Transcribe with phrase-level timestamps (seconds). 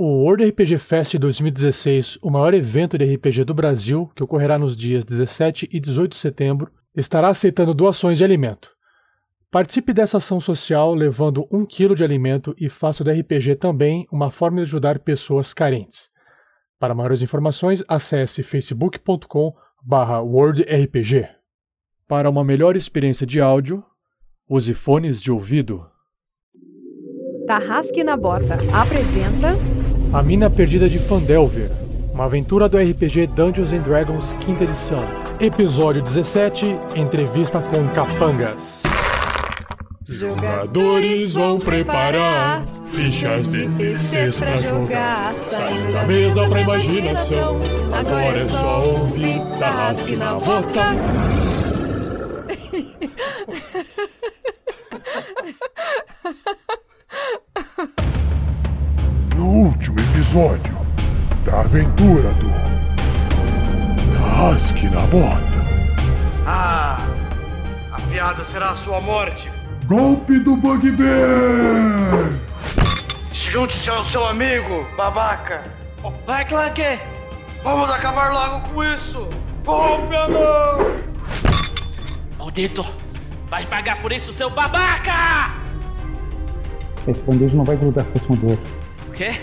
[0.00, 4.76] O World RPG Fest 2016, o maior evento de RPG do Brasil, que ocorrerá nos
[4.76, 8.70] dias 17 e 18 de setembro, estará aceitando doações de alimento.
[9.50, 14.30] Participe dessa ação social levando um quilo de alimento e faça do RPG também uma
[14.30, 16.08] forma de ajudar pessoas carentes.
[16.78, 21.28] Para maiores informações, acesse facebook.com/worldrpg.
[22.06, 23.82] Para uma melhor experiência de áudio,
[24.48, 25.84] use fones de ouvido.
[27.48, 29.56] Tarrasque na Bota apresenta
[30.10, 31.70] A Mina Perdida de Fandelver,
[32.14, 35.00] uma aventura do RPG Dungeons and Dragons 5 edição.
[35.38, 36.64] Episódio 17,
[36.96, 38.82] entrevista com capangas.
[40.06, 45.34] Jogadores vão preparar fichas difíceis pra jogar.
[45.50, 47.60] Saindo da mesa pra imaginação.
[47.92, 50.86] Agora é só ouvir Tarrasque na bota.
[59.38, 60.76] No último episódio
[61.44, 62.48] da aventura do
[64.34, 65.38] Rasque na Bota,
[66.44, 66.98] Ah,
[67.92, 69.48] a piada será a sua morte.
[69.86, 72.32] golpe do Bugbear!
[73.30, 75.62] Junte-se ao seu amigo, babaca.
[76.26, 76.82] Vai, Clank!
[77.62, 79.28] Vamos acabar logo com isso.
[79.64, 80.98] Golpe não!
[82.40, 82.84] Maldito!
[83.48, 85.52] Vai pagar por isso, seu babaca!
[87.06, 88.77] Esse bandejo não vai grudar com um do outro.
[89.18, 89.34] O quê?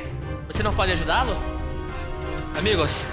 [0.48, 1.36] Você não pode ajudá-lo?
[2.58, 3.04] Amigos,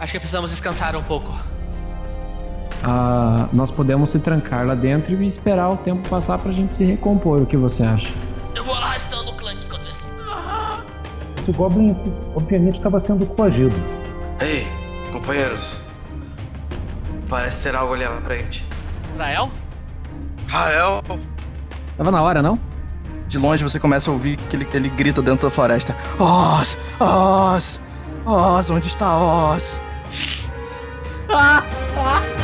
[0.00, 1.32] acho que precisamos descansar um pouco.
[2.82, 6.84] Ah, nós podemos se trancar lá dentro e esperar o tempo passar pra gente se
[6.84, 7.42] recompor.
[7.42, 8.12] O que você acha?
[8.56, 10.08] Eu vou arrastando o Clank enquanto isso.
[11.38, 11.96] Esse Goblin,
[12.34, 13.76] obviamente, estava sendo coagido.
[14.40, 14.66] Ei,
[15.12, 15.64] companheiros.
[17.28, 18.66] Parece ter algo ali à frente.
[19.16, 19.52] Rael?
[20.48, 21.00] Rael,
[21.96, 22.58] Tava na hora, não?
[23.28, 25.94] De longe você começa a ouvir que ele, ele grita dentro da floresta.
[26.18, 26.78] Oz!
[26.98, 27.80] Oz!
[28.24, 29.78] Oz, onde está Oz?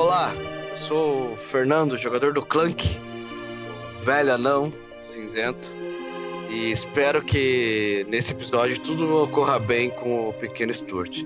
[0.00, 0.34] olá.
[0.70, 3.00] Eu sou o Fernando, jogador do Clank.
[4.04, 4.72] Velho anão,
[5.04, 5.70] cinzento.
[6.50, 11.22] E espero que nesse episódio tudo ocorra bem com o pequeno Stuart.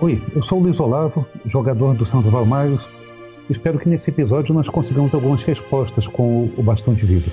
[0.00, 2.88] Oi, eu sou o Luiz Olavo, jogador do Santos Valmaios.
[3.50, 7.30] Espero que nesse episódio nós consigamos algumas respostas com o- bastão de vida.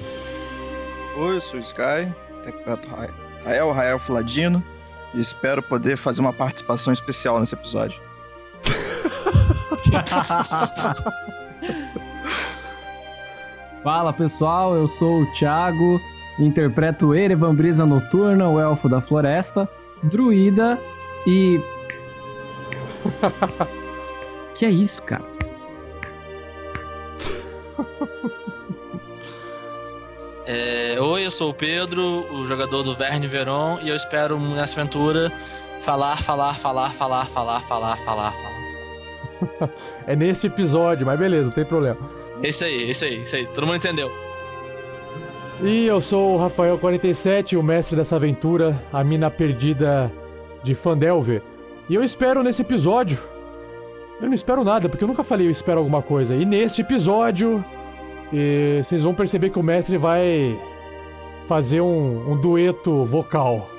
[1.17, 2.07] Oi, eu sou o Sky,
[2.41, 3.09] interpreto Ra-
[3.45, 4.63] Rael, Rael Fladino,
[5.13, 7.99] e espero poder fazer uma participação especial nesse episódio.
[13.83, 15.99] Fala pessoal, eu sou o Thiago,
[16.39, 19.69] interpreto Erevan Brisa Noturna, o elfo da floresta,
[20.03, 20.79] druida
[21.27, 21.59] e.
[24.55, 25.23] que é isso, cara?
[30.45, 34.77] É, Oi, eu sou o Pedro, o jogador do Verne Veron, e eu espero nessa
[34.77, 35.31] aventura
[35.83, 38.53] falar, falar, falar, falar, falar, falar, falar, falar.
[40.05, 41.97] É neste episódio, mas beleza, não tem problema.
[42.41, 43.47] Esse aí, esse aí, esse aí.
[43.47, 44.11] Todo mundo entendeu.
[45.63, 50.11] E eu sou o Rafael47, o mestre dessa aventura, a mina perdida
[50.61, 51.41] de Fandelver.
[51.89, 53.17] E eu espero nesse episódio.
[54.19, 56.35] Eu não espero nada, porque eu nunca falei eu espero alguma coisa.
[56.35, 57.63] E neste episódio,
[58.33, 60.59] eh, vocês vão perceber que o mestre vai
[61.47, 63.69] fazer um, um dueto vocal.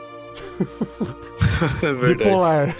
[1.82, 2.24] É verdade.
[2.24, 2.76] Bipolar.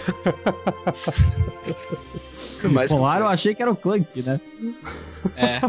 [2.71, 4.41] Mas Polar eu achei que era o Clank, né?
[5.37, 5.59] É.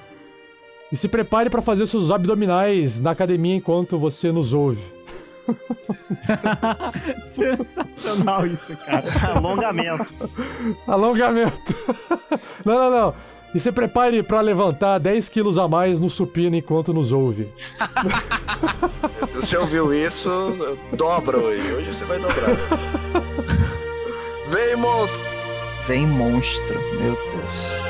[0.92, 4.82] E se prepare para fazer seus abdominais na academia enquanto você nos ouve.
[7.26, 9.04] Sensacional isso, cara.
[9.36, 10.30] Alongamento.
[10.86, 11.74] Alongamento.
[12.64, 13.14] não, não, não.
[13.52, 17.48] E se prepare para levantar 10 quilos a mais no supino enquanto nos ouve.
[19.28, 20.54] se você ouviu isso,
[20.92, 21.72] dobra hoje.
[21.72, 22.56] Hoje você vai dobrar.
[24.48, 25.28] Vem, monstro!
[25.86, 27.89] Vem monstro, meu Deus.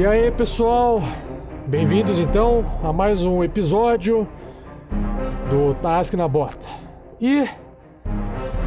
[0.00, 1.02] E aí, pessoal?
[1.66, 4.26] Bem-vindos então a mais um episódio
[5.50, 6.66] do Task na bota.
[7.20, 7.46] E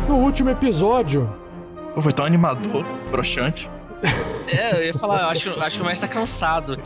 [0.07, 1.27] no último episódio.
[1.95, 3.67] Pô, foi tão animador, broxante.
[4.55, 6.79] É, eu ia falar, eu acho, acho que o mestre tá cansado.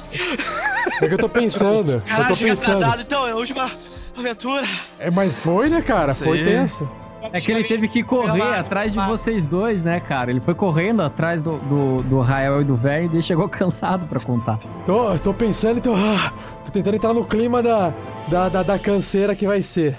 [1.01, 2.01] É que eu tô pensando.
[2.05, 2.75] Caralho, eu tô chega pensando.
[2.77, 3.69] atrasado, então, é a última
[4.17, 4.65] aventura.
[4.97, 6.13] É, mas foi, né, cara?
[6.13, 6.89] Foi tenso.
[7.31, 10.31] É que ele teve que correr lá, atrás de vocês dois, né, cara?
[10.31, 14.06] Ele foi correndo atrás do, do, do Rael e do Verne e ele chegou cansado
[14.07, 14.59] pra contar.
[14.85, 15.94] Tô, tô pensando, então.
[15.95, 16.31] ah,
[16.65, 17.94] tô tentando entrar no clima da,
[18.27, 19.97] da, da, da canseira que vai ser.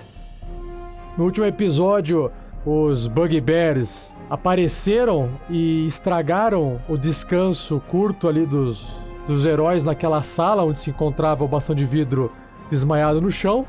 [1.16, 2.30] No último episódio,
[2.64, 8.86] os Bugbears apareceram e estragaram o descanso curto ali dos,
[9.26, 12.30] dos heróis naquela sala onde se encontrava o bastão de vidro
[12.70, 13.66] desmaiado no chão.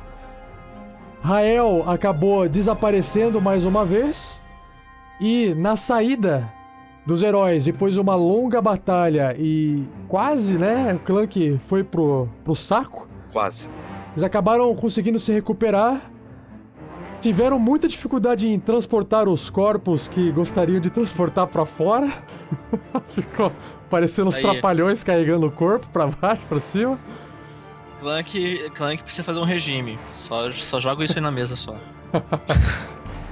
[1.21, 4.39] Rael acabou desaparecendo mais uma vez.
[5.19, 6.51] E na saída
[7.05, 12.27] dos heróis, depois de uma longa batalha e quase, né, o clã que foi pro,
[12.43, 13.67] pro saco, Quase.
[14.11, 16.01] eles acabaram conseguindo se recuperar.
[17.19, 22.13] Tiveram muita dificuldade em transportar os corpos que gostariam de transportar pra fora.
[23.07, 23.51] Ficou
[23.89, 24.41] parecendo uns Aí.
[24.41, 26.97] trapalhões carregando o corpo pra baixo, pra cima.
[27.99, 29.97] Clank, Clank precisa fazer um regime.
[30.15, 31.75] Só, só joga isso aí na mesa só.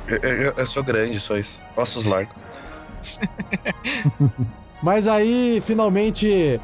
[0.07, 1.59] Eu, eu- eu sou grande, só isso.
[1.75, 2.33] Ossos largos.
[4.81, 6.61] Mas aí, finalmente,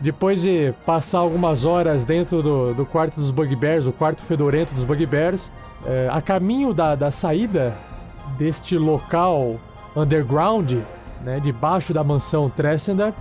[0.00, 4.84] depois de passar algumas horas dentro do, do quarto dos Bugbears, o quarto fedorento dos
[4.84, 5.50] Bugbears,
[5.84, 7.76] é, a caminho da, da saída
[8.38, 9.58] deste local
[9.96, 10.70] underground,
[11.24, 13.12] né, debaixo da mansão Tressender,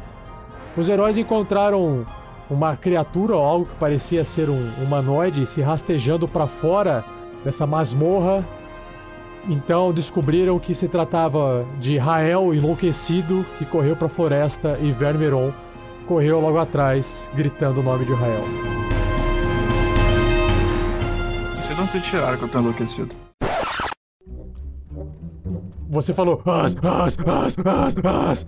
[0.77, 2.05] os heróis encontraram
[2.49, 7.03] uma criatura ou algo que parecia ser um humanoide se rastejando para fora
[7.43, 8.43] dessa masmorra
[9.47, 15.51] então descobriram que se tratava de Rael enlouquecido que correu para a floresta e Vermeron
[16.07, 18.43] correu logo atrás, gritando o nome de Rael.
[21.55, 23.15] Não sei de onde vocês tiraram que eu tô enlouquecido.
[25.89, 28.47] Você falou as, as, as, as, as.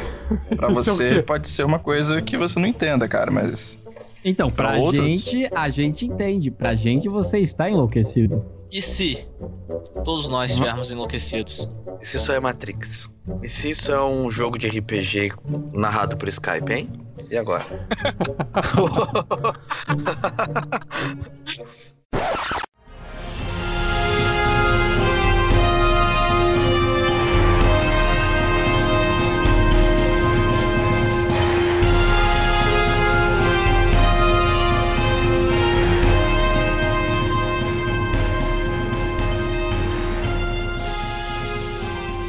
[0.56, 3.78] Pra é você pode ser uma coisa que você não entenda, cara, mas.
[4.24, 5.04] Então, pra, Pra outros?
[5.04, 6.50] gente, a gente entende.
[6.50, 8.44] Pra gente, você está enlouquecido.
[8.70, 9.26] E se
[10.04, 11.70] todos nós estivermos enlouquecidos?
[12.00, 13.08] E se isso é Matrix?
[13.42, 15.32] E se isso é um jogo de RPG
[15.72, 16.90] narrado por Skype, hein?
[17.30, 17.64] E agora?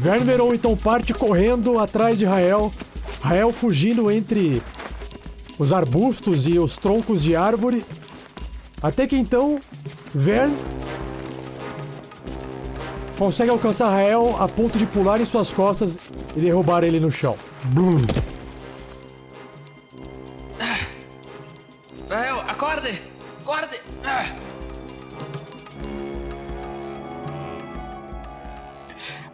[0.00, 2.72] Vermeron então parte correndo atrás de Rael,
[3.20, 4.62] Rael fugindo entre
[5.58, 7.84] os arbustos e os troncos de árvore,
[8.82, 9.60] até que então
[10.14, 10.54] Vern
[13.18, 15.92] consegue alcançar Rael a ponto de pular em suas costas
[16.34, 17.36] e derrubar ele no chão.
[17.64, 18.00] Blum.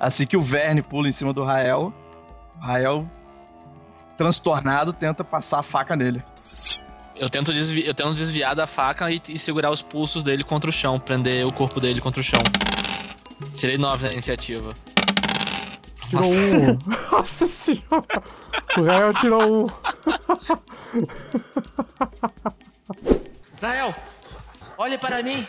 [0.06, 1.92] Assim que o Verne pula em cima do Rael,
[2.54, 3.10] o Rael,
[4.16, 6.22] transtornado, tenta passar a faca nele.
[7.16, 10.70] Eu tento, desvi eu tento desviar da faca e, e segurar os pulsos dele contra
[10.70, 12.40] o chão, prender o corpo dele contra o chão.
[13.56, 14.72] Tirei 9 na iniciativa.
[16.08, 16.78] Tirou um.
[17.10, 18.22] Nossa senhora!
[18.78, 19.66] O Rael tirou um.
[23.60, 23.92] Rael,
[24.78, 25.44] olhe para mim!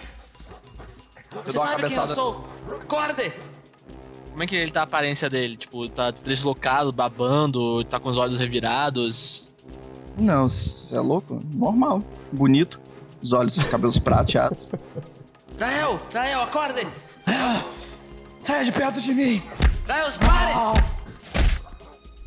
[1.46, 2.44] Você sabe quem eu sou?
[2.82, 3.32] Acorde!
[4.38, 5.58] Como é que ele tá a aparência dele?
[5.58, 9.51] Tipo, tá deslocado, babando, tá com os olhos revirados?
[10.15, 11.41] Não, você é louco?
[11.56, 12.03] Normal.
[12.32, 12.79] Bonito.
[13.20, 14.74] Os olhos, cabelos prateados.
[15.60, 16.86] Rael, Rael, acorde!
[18.44, 19.41] Saia de perto de mim!
[19.88, 20.53] Rael, pare!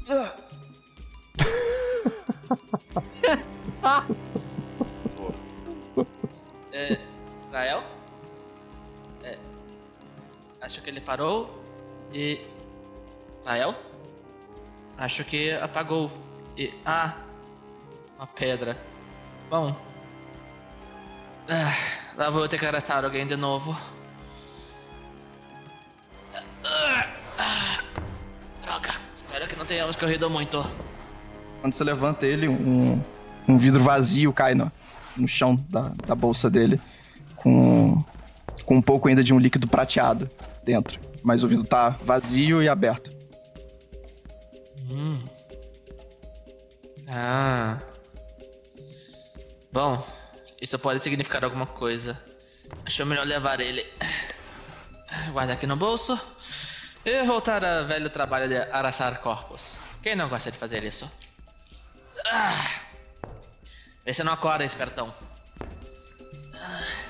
[6.72, 6.98] É,
[7.52, 7.84] Rael?
[9.22, 9.38] É,
[10.60, 11.59] acho que ele parou
[12.12, 12.40] e.
[13.44, 13.74] Nael?
[14.98, 16.10] Acho que apagou.
[16.56, 16.72] E.
[16.84, 17.14] Ah!
[18.18, 18.76] Uma pedra.
[19.48, 19.74] Bom.
[21.48, 21.74] Ah,
[22.16, 23.76] lá vou ter que aratar alguém de novo.
[27.38, 27.78] Ah,
[28.62, 28.90] droga!
[29.16, 30.64] Espero que não tenhamos corrido muito.
[31.60, 33.00] Quando você levanta ele, um,
[33.48, 34.70] um vidro vazio cai no,
[35.16, 36.80] no chão da, da bolsa dele.
[37.36, 38.04] Com,
[38.64, 40.28] com um pouco ainda de um líquido prateado
[40.62, 41.00] dentro.
[41.22, 43.10] Mas o vidro tá vazio e aberto.
[44.90, 45.22] Hum.
[47.08, 47.78] Ah.
[49.72, 50.04] Bom,
[50.60, 52.20] isso pode significar alguma coisa.
[52.84, 53.86] Acho melhor levar ele.
[55.32, 56.18] Guardar aqui no bolso.
[57.04, 59.78] E voltar ao velho trabalho de araçar corpos.
[60.02, 61.10] Quem não gosta de fazer isso?
[62.30, 62.80] Ah.
[64.04, 65.14] Vê se não acorda, espertão.
[66.54, 67.09] É,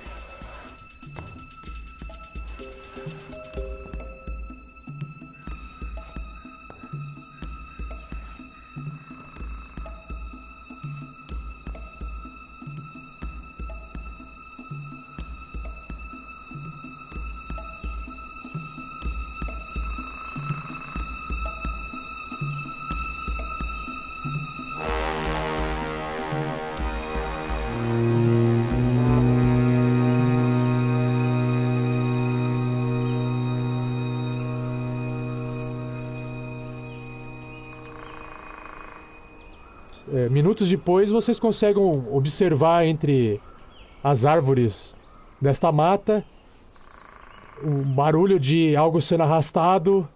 [40.61, 43.41] minutos depois, vocês conseguem observar entre
[44.05, 44.95] as árvores
[45.41, 46.25] desta mata
[47.63, 50.07] o barulho de algo sendo arrastado.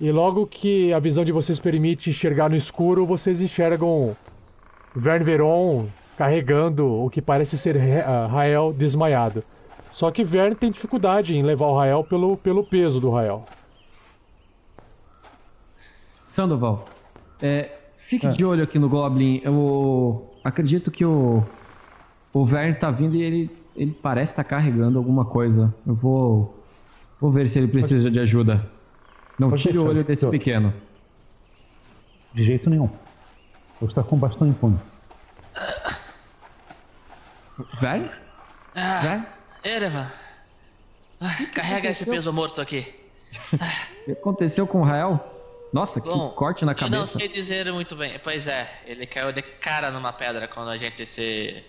[0.00, 4.16] E logo que a visão de vocês permite enxergar no escuro, vocês enxergam
[4.96, 9.42] Vern Veron carregando o que parece ser Ra- Rael desmaiado.
[9.92, 13.44] Só que Vern tem dificuldade em levar o Rael pelo, pelo peso do Rael.
[16.30, 16.86] Sandoval,
[17.42, 17.70] é,
[18.10, 18.30] fique É.
[18.30, 19.40] de olho aqui no Goblin.
[19.44, 21.42] Eu acredito que o,
[22.32, 25.72] o Vern tá vindo e ele, ele parece estar carregando alguma coisa.
[25.86, 26.62] Eu vou,
[27.20, 28.60] vou ver se ele precisa de ajuda.
[29.38, 30.74] Não Pode tire o olho desse pequeno.
[32.34, 32.88] De jeito nenhum.
[33.80, 34.80] Vou estar com bastão em punho.
[37.80, 38.10] Vern?
[38.74, 39.26] Ah, Vern?
[39.64, 40.06] Erevan.
[41.20, 42.12] Ah, carrega esse aconteceu?
[42.14, 42.86] peso morto aqui.
[43.52, 43.58] O
[44.06, 45.18] que aconteceu com o Rael?
[45.72, 47.18] Nossa, que Bom, corte na Eu não cabeça.
[47.18, 48.18] sei dizer muito bem.
[48.22, 51.62] Pois é, ele caiu de cara numa pedra quando a gente se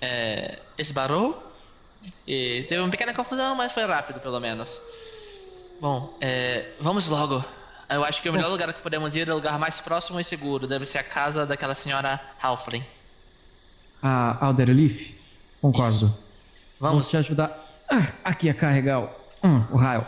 [0.00, 1.50] é, esbarrou.
[2.26, 4.80] E teve uma pequena confusão, mas foi rápido pelo menos.
[5.80, 7.44] Bom, é, vamos logo.
[7.88, 10.24] Eu acho que o melhor lugar que podemos ir é o lugar mais próximo e
[10.24, 10.66] seguro.
[10.66, 12.84] Deve ser a casa daquela senhora Halfling.
[14.02, 15.12] A Alderleaf?
[15.60, 16.06] Concordo.
[16.06, 16.16] Vamos
[16.78, 17.10] Vamos.
[17.10, 17.58] te ajudar
[17.90, 19.10] ah, aqui a carregar o,
[19.44, 20.06] hum, o Rael.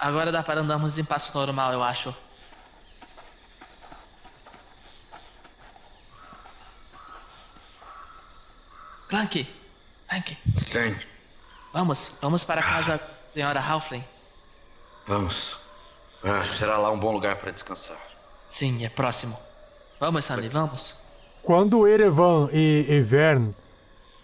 [0.00, 2.14] Agora dá para andarmos em passo normal, eu acho.
[9.12, 9.46] Clank!
[10.08, 10.38] Clank!
[10.56, 10.94] Sim,
[11.70, 13.04] Vamos, vamos para a casa da
[13.34, 14.02] senhora Halfling.
[15.06, 15.60] vamos.
[16.24, 17.98] Ah, será lá um bom lugar para descansar.
[18.48, 19.36] Sim, é próximo.
[20.00, 20.96] Vamos, Sandy, vamos.
[21.42, 23.54] Quando Erevan e, e Vern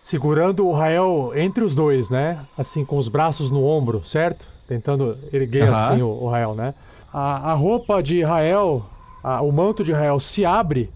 [0.03, 2.47] segurando o Rael entre os dois, né?
[2.57, 4.47] Assim, com os braços no ombro, certo?
[4.67, 6.73] Tentando erguer assim o, o Rael, né?
[7.13, 8.89] A, a roupa de Rael,
[9.23, 10.91] a- o manto de Rael se abre,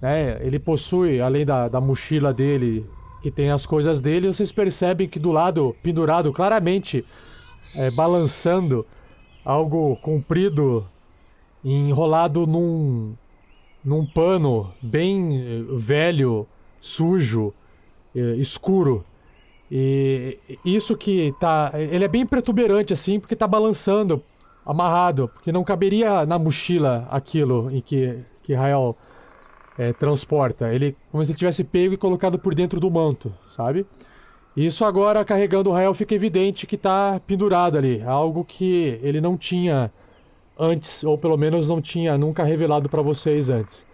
[0.00, 0.38] né?
[0.40, 2.88] Ele possui, além da, da mochila dele,
[3.22, 7.04] que tem as coisas dele, vocês percebem que do lado, pendurado claramente,
[7.74, 8.86] é, balançando,
[9.44, 10.84] algo comprido,
[11.64, 13.14] enrolado num,
[13.84, 16.46] num pano bem eh, velho,
[16.80, 17.52] sujo,
[18.14, 19.04] eh, escuro.
[19.70, 21.72] E isso que tá.
[21.74, 24.22] Ele é bem protuberante assim, porque tá balançando,
[24.64, 28.96] amarrado, porque não caberia na mochila aquilo em que, que Rael
[29.78, 30.74] eh, transporta.
[30.74, 33.86] Ele, como se ele tivesse pego e colocado por dentro do manto, sabe?
[34.56, 38.02] Isso agora, carregando o Rael, fica evidente que tá pendurado ali.
[38.02, 39.90] Algo que ele não tinha
[40.58, 43.86] antes, ou pelo menos não tinha nunca revelado para vocês antes.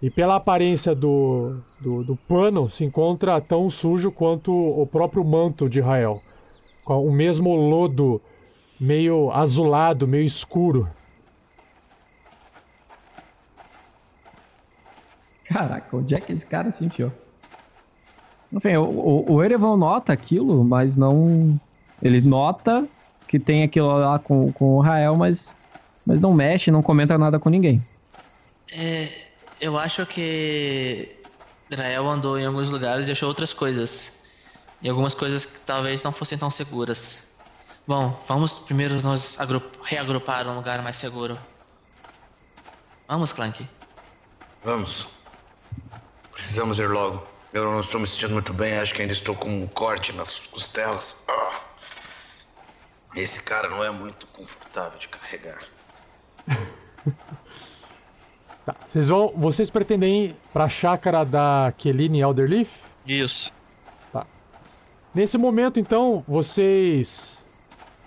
[0.00, 5.68] E pela aparência do, do, do pano, se encontra tão sujo quanto o próprio manto
[5.68, 6.22] de Rael.
[6.84, 8.20] Com o mesmo lodo
[8.78, 10.88] meio azulado, meio escuro.
[15.44, 17.12] Caraca, onde é que esse cara se enfiou?
[18.52, 21.58] Enfim, o, o, o Erevan nota aquilo, mas não.
[22.02, 22.86] Ele nota
[23.26, 25.54] que tem aquilo lá com, com o Rael, mas,
[26.06, 27.82] mas não mexe, não comenta nada com ninguém.
[28.72, 29.08] É,
[29.60, 31.08] eu acho que
[31.72, 34.12] Rael andou em alguns lugares e achou outras coisas.
[34.82, 37.22] E algumas coisas que talvez não fossem tão seguras.
[37.86, 41.38] Bom, vamos primeiro nos agru- reagrupar um lugar mais seguro.
[43.08, 43.66] Vamos, Clank.
[44.62, 45.06] Vamos.
[46.34, 47.22] Precisamos ir logo.
[47.52, 50.38] Eu não estou me sentindo muito bem, acho que ainda estou com um corte nas
[50.38, 51.16] costelas.
[51.28, 51.60] Ah.
[53.14, 55.62] Esse cara não é muito confortável de carregar.
[58.64, 59.28] Tá, vocês vão.
[59.36, 62.70] Vocês pretendem ir pra chácara da Keline Elderleaf?
[63.06, 63.52] Isso.
[64.10, 64.26] Tá.
[65.14, 67.36] Nesse momento, então, vocês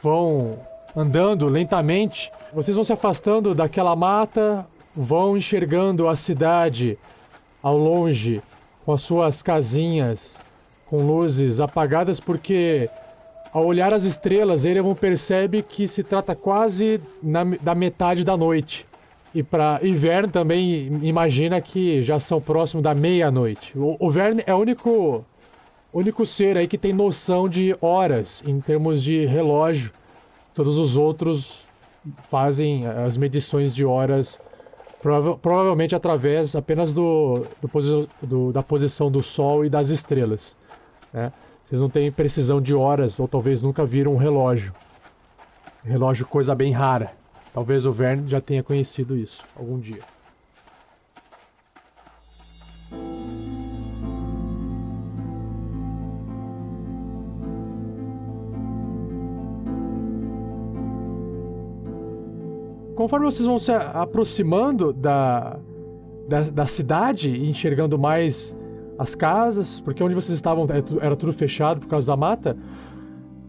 [0.01, 0.59] vão
[0.95, 2.31] andando lentamente.
[2.51, 4.65] Vocês vão se afastando daquela mata,
[4.95, 6.97] vão enxergando a cidade
[7.61, 8.41] ao longe,
[8.85, 10.35] com as suas casinhas
[10.87, 12.89] com luzes apagadas, porque
[13.53, 18.85] ao olhar as estrelas, Erevan percebe que se trata quase na, da metade da noite.
[19.35, 23.77] E para e Vern também imagina que já são próximo da meia-noite.
[23.77, 25.25] O, o Vern é o único
[25.93, 29.91] único ser aí que tem noção de horas em termos de relógio.
[30.55, 31.59] Todos os outros
[32.29, 34.39] fazem as medições de horas
[35.01, 40.55] prova provavelmente através apenas do, do, posi do, da posição do Sol e das estrelas.
[41.13, 41.31] Né?
[41.67, 44.73] Vocês não têm precisão de horas ou talvez nunca viram um relógio.
[45.83, 47.11] Relógio coisa bem rara.
[47.53, 50.01] Talvez o Verne já tenha conhecido isso algum dia.
[62.97, 65.59] Conforme vocês vão se aproximando da,
[66.27, 68.57] da, da cidade e enxergando mais
[68.97, 72.57] as casas, porque onde vocês estavam é era tudo fechado por causa da mata,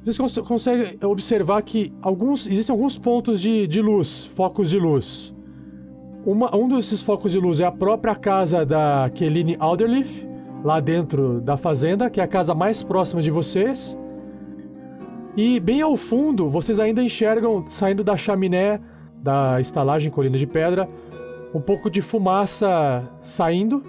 [0.05, 5.35] vocês cons conseguem observar que alguns, existem alguns pontos de, de luz, focos de luz.
[6.27, 10.29] Uma, um desses focos de luz é a própria casa da Keline Alderleaf,
[10.63, 13.97] lá dentro da fazenda, que é a casa mais próxima de vocês.
[15.35, 18.79] E bem ao fundo, vocês ainda enxergam, saindo da chaminé
[19.23, 20.89] da estalagem Colina de Pedra,
[21.55, 23.83] um pouco de fumaça saindo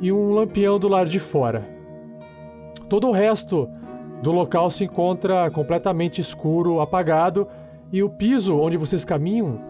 [0.00, 1.66] e um lampião do lado de fora.
[2.88, 3.68] Todo o resto
[4.22, 7.46] do local se encontra completamente escuro, apagado,
[7.92, 9.60] e o piso onde vocês caminham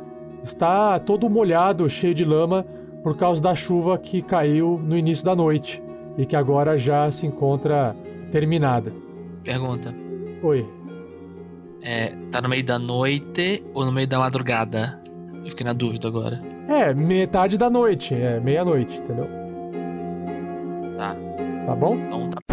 [0.42, 2.64] está todo molhado, cheio de lama,
[3.02, 5.82] por causa da chuva que caiu no início da noite
[6.16, 7.94] e que agora já se encontra
[8.32, 8.92] terminada.
[9.44, 9.94] Pergunta.
[10.42, 10.66] Oi.
[11.82, 15.00] É, tá no meio da noite ou no meio da madrugada?
[15.44, 16.40] Eu fiquei na dúvida agora.
[16.68, 19.28] É, metade da noite, é meia-noite, entendeu?
[20.96, 21.14] Tá.
[21.66, 21.96] Tá bom?
[21.96, 22.45] Então tá.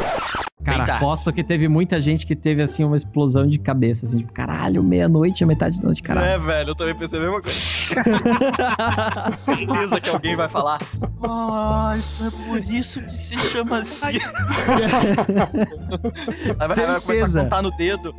[0.63, 0.95] Cara, Eita.
[0.95, 4.82] aposto que teve muita gente que teve, assim, uma explosão de cabeça, assim, tipo, caralho,
[4.82, 6.26] meia-noite, a metade da noite, caralho.
[6.26, 7.60] É, velho, eu também pensei a mesma coisa.
[9.30, 10.80] Com certeza que alguém vai falar.
[11.21, 14.19] Ah, então é por isso que se chama assim.
[16.60, 18.15] Aí vai, vai começar a contar no dedo.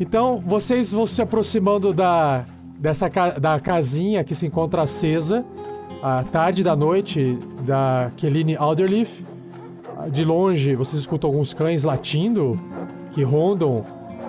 [0.00, 2.46] Então, vocês vão se aproximando da,
[2.78, 3.06] dessa,
[3.38, 5.44] da casinha que se encontra acesa,
[6.02, 9.22] à tarde da noite, da Keline Alderleaf.
[10.10, 12.58] De longe, vocês escutam alguns cães latindo,
[13.12, 13.84] que rondam,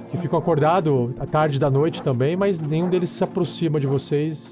[0.09, 4.51] que ficam acordados à tarde da noite também, mas nenhum deles se aproxima de vocês.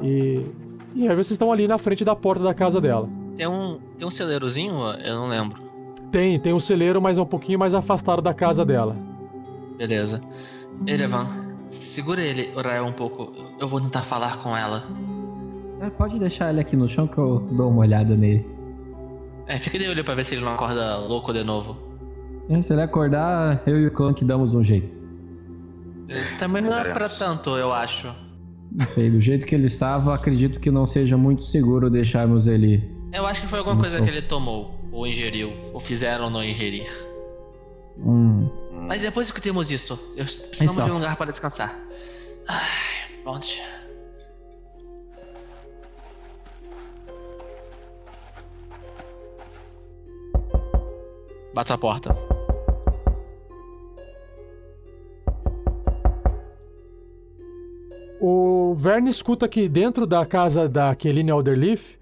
[0.00, 0.46] E,
[0.94, 3.08] e aí vocês estão ali na frente da porta da casa dela.
[3.36, 4.74] Tem um, tem um celeirozinho?
[5.04, 5.60] Eu não lembro.
[6.12, 8.94] Tem, tem um celeiro, mas é um pouquinho mais afastado da casa dela.
[9.82, 10.22] Beleza.
[10.86, 11.26] Erevan,
[11.66, 13.32] segura ele, Urael, um pouco.
[13.58, 14.84] Eu vou tentar falar com ela.
[15.80, 18.46] É, pode deixar ele aqui no chão que eu dou uma olhada nele.
[19.48, 21.76] É, fica de olho pra ver se ele não acorda louco de novo.
[22.48, 24.96] É, se ele acordar, eu e o Clank damos um jeito.
[26.38, 28.06] Também não é pra tanto, eu acho.
[28.70, 32.88] Não sei, do jeito que ele estava, acredito que não seja muito seguro deixarmos ele.
[33.12, 34.06] Eu acho que foi alguma coisa sou.
[34.06, 36.86] que ele tomou, ou ingeriu, ou fizeram não ingerir.
[37.98, 38.61] Hum.
[38.92, 39.98] Mas depois discutimos isso.
[40.14, 40.84] Eu precisamos só.
[40.84, 41.80] de um lugar para descansar.
[42.46, 42.60] Ai,
[43.24, 43.62] onde?
[51.54, 52.14] Bato a porta.
[58.20, 61.96] O Verne escuta que dentro da casa da Keline Alderleaf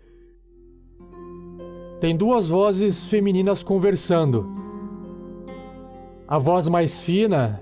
[2.01, 4.60] tem duas vozes femininas conversando.
[6.31, 7.61] A voz mais fina,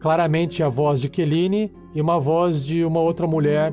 [0.00, 3.72] claramente a voz de Keline, e uma voz de uma outra mulher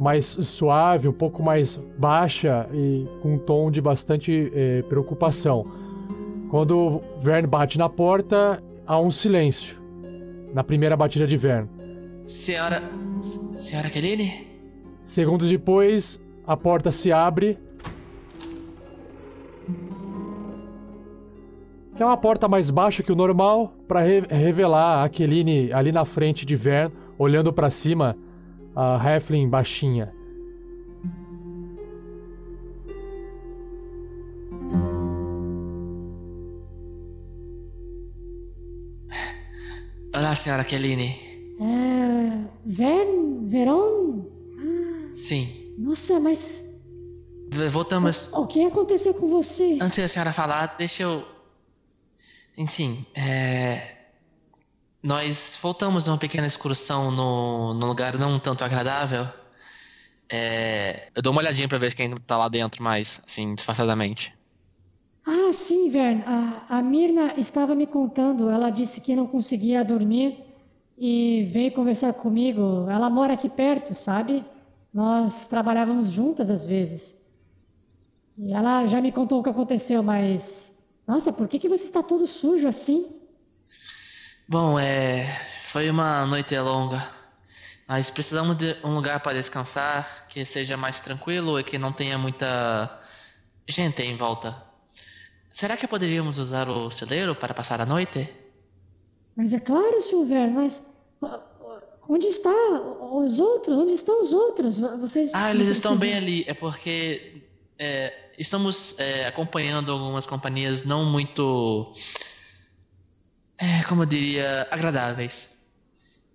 [0.00, 5.64] mais suave, um pouco mais baixa e com um tom de bastante eh, preocupação.
[6.50, 9.76] Quando o Verne bate na porta, há um silêncio.
[10.52, 11.68] Na primeira batida de Verne.
[12.24, 12.82] Senhora.
[13.56, 14.48] Senhora Keline?
[15.04, 17.56] Segundos depois, a porta se abre.
[21.96, 25.90] que é uma porta mais baixa que o normal, para re revelar a Aquiline ali
[25.90, 28.16] na frente de Vern, olhando para cima,
[28.74, 30.12] a Heflin baixinha.
[40.14, 41.16] Olá, senhora Aquiline.
[41.60, 42.74] É...
[42.74, 43.48] Vern?
[43.48, 44.24] Veron?
[45.14, 45.48] Sim.
[45.78, 46.62] Nossa, mas...
[47.70, 48.30] Voltamos.
[48.34, 49.78] O, o que aconteceu com você?
[49.80, 51.35] Antes da senhora falar, deixa eu
[52.64, 53.04] Sim.
[53.14, 53.96] É...
[55.02, 59.26] Nós voltamos numa pequena excursão no, no lugar não tanto agradável.
[60.28, 61.08] É...
[61.14, 64.32] Eu dou uma olhadinha pra ver quem tá lá dentro mais, assim, disfarçadamente.
[65.26, 66.22] Ah, sim, Vern.
[66.24, 68.48] A, a Mirna estava me contando.
[68.48, 70.38] Ela disse que não conseguia dormir
[70.98, 72.86] e veio conversar comigo.
[72.88, 74.44] Ela mora aqui perto, sabe?
[74.94, 77.16] Nós trabalhávamos juntas às vezes.
[78.38, 80.65] E ela já me contou o que aconteceu, mas.
[81.06, 83.06] Nossa, por que, que você está todo sujo assim?
[84.48, 85.26] Bom, é.
[85.62, 87.06] Foi uma noite longa.
[87.88, 92.18] Nós precisamos de um lugar para descansar, que seja mais tranquilo e que não tenha
[92.18, 92.90] muita
[93.68, 94.56] gente em volta.
[95.52, 98.28] Será que poderíamos usar o celeiro para passar a noite?
[99.36, 100.24] Mas é claro, Sr.
[100.24, 100.82] Vern, mas.
[102.08, 103.78] Onde está os outros?
[103.78, 104.78] Onde estão os outros?
[105.00, 105.30] Vocês.
[105.32, 106.44] Ah, eles estão bem ali.
[106.46, 107.42] É porque
[107.78, 111.94] é, estamos é, acompanhando algumas companhias não muito,
[113.58, 115.50] é, como eu diria, agradáveis.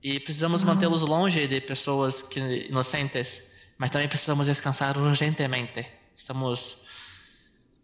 [0.04, 0.66] E precisamos Ah.
[0.68, 3.44] mantê-los longe de pessoas que, inocentes,
[3.78, 5.86] mas também precisamos descansar urgentemente.
[6.18, 6.78] Estamos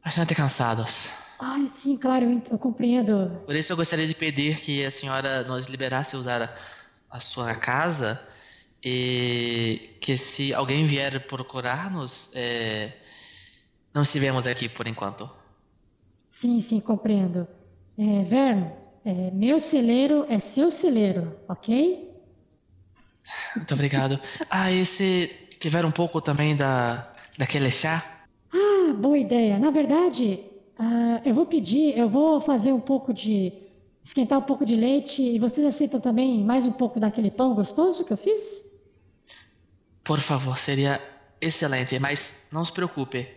[0.03, 1.09] bastante cansados.
[1.39, 3.39] Ai, sim, claro, eu compreendo.
[3.45, 6.49] Por isso eu gostaria de pedir que a senhora nos liberasse usar a,
[7.11, 8.19] a sua casa
[8.83, 12.91] e que se alguém vier procurar-nos, é,
[13.93, 15.29] não estivemos aqui por enquanto.
[16.31, 17.47] Sim, sim, compreendo.
[17.97, 18.71] É, Vern,
[19.03, 22.07] é, meu celeiro é seu celeiro, ok?
[23.55, 24.19] Muito obrigado.
[24.49, 25.27] Ah, e se
[25.59, 28.05] tiver um pouco também da, daquele chá?
[28.53, 29.57] Ah, boa ideia.
[29.57, 30.39] Na verdade,
[30.77, 33.51] ah, eu vou pedir, eu vou fazer um pouco de.
[34.03, 38.05] esquentar um pouco de leite e vocês aceitam também mais um pouco daquele pão gostoso
[38.05, 38.67] que eu fiz?
[40.03, 41.01] Por favor, seria
[41.41, 43.27] excelente, mas não se preocupe.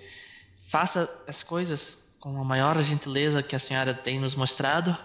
[0.71, 4.97] Faça as coisas com a maior gentileza que a senhora tem nos mostrado.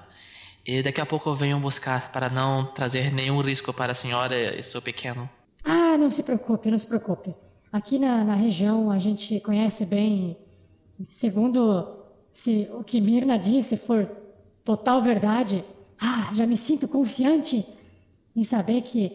[0.63, 4.61] E daqui a pouco venham buscar para não trazer nenhum risco para a senhora e
[4.61, 5.27] seu pequeno.
[5.63, 7.33] Ah, não se preocupe, não se preocupe.
[7.73, 10.37] Aqui na, na região a gente conhece bem,
[11.13, 11.83] segundo
[12.35, 14.07] se o que Mirna disse for
[14.63, 15.63] total verdade,
[15.99, 17.67] ah, já me sinto confiante
[18.35, 19.11] em saber que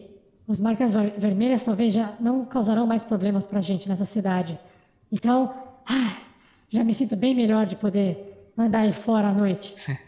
[0.49, 4.59] os marcas ver- vermelhas talvez já não causarão mais problemas pra gente nessa cidade.
[5.11, 5.53] Então,
[5.85, 6.17] ah,
[6.71, 8.17] já me sinto bem melhor de poder
[8.57, 9.75] andar aí fora à noite.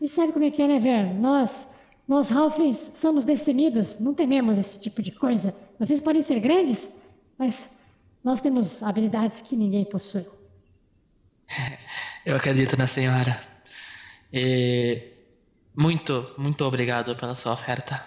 [0.00, 1.12] E sabe como é que é, né, Vern?
[1.20, 1.50] Nós,
[2.08, 5.54] nós Halflings, somos destemidos, não tememos esse tipo de coisa.
[5.78, 6.88] Vocês podem ser grandes,
[7.38, 7.68] mas
[8.24, 10.24] nós temos habilidades que ninguém possui.
[12.24, 13.38] Eu acredito na senhora.
[14.32, 15.02] E
[15.76, 18.02] muito, muito obrigado pela sua oferta.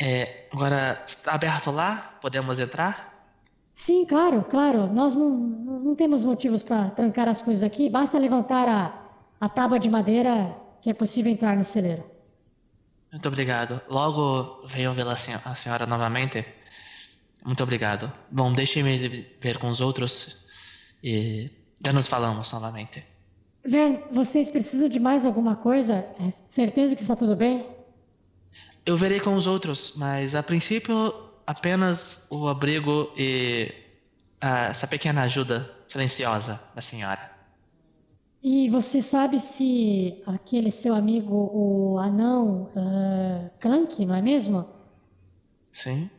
[0.00, 2.18] É, agora, está aberto lá?
[2.20, 3.15] Podemos entrar?
[3.86, 4.92] Sim, claro, claro.
[4.92, 7.88] Nós não, não temos motivos para trancar as coisas aqui.
[7.88, 9.00] Basta levantar a,
[9.40, 12.02] a tábua de madeira que é possível entrar no celeiro.
[13.12, 13.80] Muito obrigado.
[13.88, 16.44] Logo venham ver a senhora, a senhora novamente.
[17.44, 18.10] Muito obrigado.
[18.32, 20.36] Bom, deixe-me ver com os outros
[21.04, 21.48] e
[21.84, 23.04] já nos falamos novamente.
[23.64, 25.94] Vern, vocês precisam de mais alguma coisa?
[25.94, 27.64] É certeza que está tudo bem?
[28.84, 31.14] Eu verei com os outros, mas a princípio
[31.46, 33.72] apenas o abrigo e
[34.40, 37.30] ah, essa pequena ajuda silenciosa da senhora.
[38.42, 44.68] E você sabe se aquele seu amigo, o anão ah, Clank, não é mesmo?
[45.72, 46.10] Sim?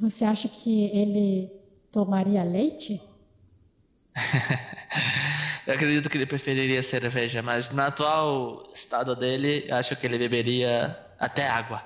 [0.00, 1.50] Você acha que ele
[1.92, 3.00] tomaria leite?
[5.66, 10.94] Eu acredito que ele preferiria cerveja, mas no atual estado dele, acho que ele beberia
[11.18, 11.82] até água.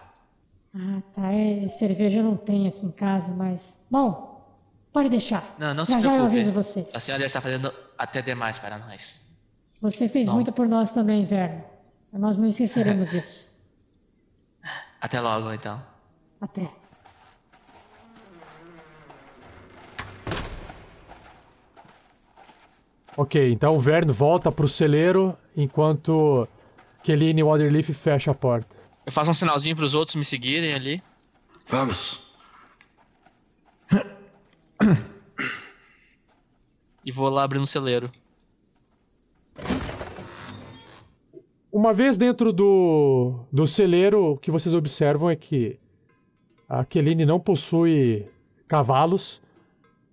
[0.78, 1.32] Ah, tá.
[1.32, 3.60] É, cerveja eu não tenho aqui em casa, mas.
[3.90, 4.40] Bom,
[4.92, 5.54] pode deixar.
[5.58, 6.36] Não, não se já já eu preocupe.
[6.36, 6.86] aviso você.
[6.94, 9.20] A senhora já está fazendo até demais para nós.
[9.80, 10.34] Você fez Bom.
[10.34, 11.64] muito por nós também, Verno.
[12.12, 13.48] Nós não esqueceremos disso.
[15.00, 15.80] Até logo, então.
[16.40, 16.68] Até.
[23.16, 26.46] Ok, então o Vern volta pro celeiro enquanto
[27.02, 28.77] Keline e Waterleaf fecha a porta.
[29.08, 31.02] Eu faço um sinalzinho para os outros me seguirem ali.
[31.66, 32.18] Vamos.
[37.06, 38.12] E vou lá abrindo o celeiro.
[41.72, 45.78] Uma vez dentro do, do celeiro, o que vocês observam é que
[46.68, 48.26] a Keline não possui
[48.68, 49.40] cavalos,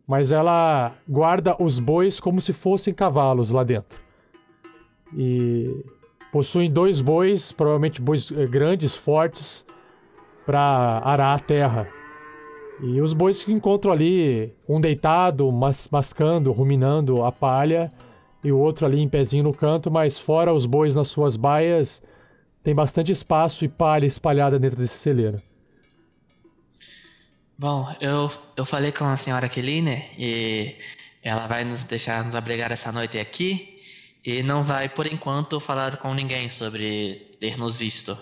[0.08, 4.00] mas ela guarda os bois como se fossem cavalos lá dentro.
[5.14, 5.84] E
[6.36, 9.64] possuem dois bois, provavelmente bois eh, grandes, fortes,
[10.46, 11.88] para arar a terra.
[12.84, 17.90] E os bois se encontram ali, um deitado, mas, mascando, ruminando a palha,
[18.44, 22.02] e o outro ali em pezinho no canto, mas fora os bois nas suas baias,
[22.62, 25.42] tem bastante espaço e palha espalhada dentro desse celeiro.
[27.58, 30.76] Bom, eu, eu falei com a senhora Keline e
[31.24, 33.75] ela vai nos deixar nos abrigar essa noite aqui
[34.26, 38.18] e não vai, por enquanto, falar com ninguém sobre ter nos visto.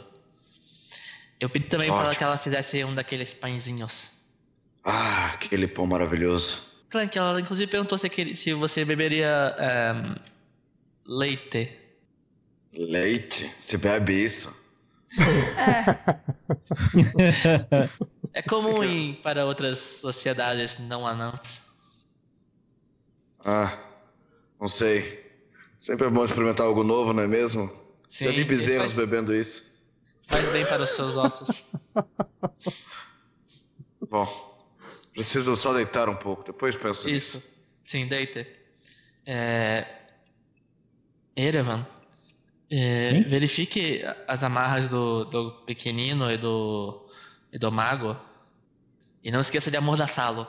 [1.40, 4.12] Eu pedi também para ela que ela fizesse um daqueles pãezinhos.
[4.84, 6.62] Ah, aquele pão maravilhoso.
[6.90, 10.16] Clank, ela inclusive perguntou se, se você beberia ehm,
[11.06, 11.72] leite.
[12.74, 13.50] Leite?
[13.62, 14.54] Se bebe isso?
[18.36, 21.62] É comum em, para outras sociedades não anãs.
[23.46, 23.78] Ah,
[24.60, 25.23] não sei.
[25.86, 27.70] Sempre é bom experimentar algo novo, não é mesmo?
[28.08, 29.66] Sim, Já vi bezerros faz- bebendo isso.
[30.28, 31.66] Faz bem para os seus ossos.
[34.10, 34.26] Bom,
[35.14, 37.38] preciso só deitar um pouco, depois penso nisso.
[37.38, 37.44] Isso.
[37.86, 38.48] Sim, deite.
[39.26, 39.86] É...
[41.36, 41.86] Erevan,
[42.72, 47.06] é, verifique as amarras do, do pequenino e do,
[47.52, 48.16] e do mago.
[49.24, 50.48] E não esqueça de amordaçá-lo.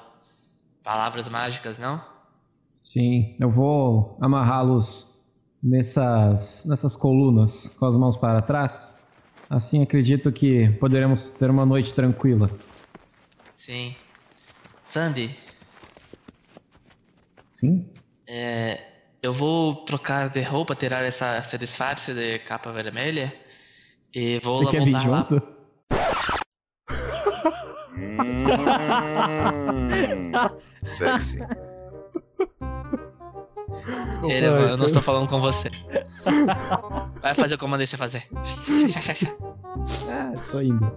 [0.85, 2.01] Palavras mágicas, não?
[2.85, 5.07] Sim, eu vou amarrá-los
[5.65, 8.95] nessas, nessas colunas com as mãos para trás.
[9.49, 12.51] Assim acredito que poderemos ter uma noite tranquila.
[13.57, 13.95] Sim.
[14.85, 15.35] Sandy,
[17.47, 17.91] Sim?
[18.29, 18.79] é,
[19.23, 23.33] eu vou trocar de roupa, tirar essa, esse disfarce de capa vermelha.
[24.15, 25.27] E vou Você lá quer vir voltar lá.
[25.31, 25.43] junto?
[27.97, 28.45] Hum,
[30.87, 31.39] sexy.
[34.31, 35.71] Erevan, eu não estou falando com você.
[37.21, 38.27] Vai fazer o que eu mandei você fazer.
[40.09, 40.93] Ah, tô indo.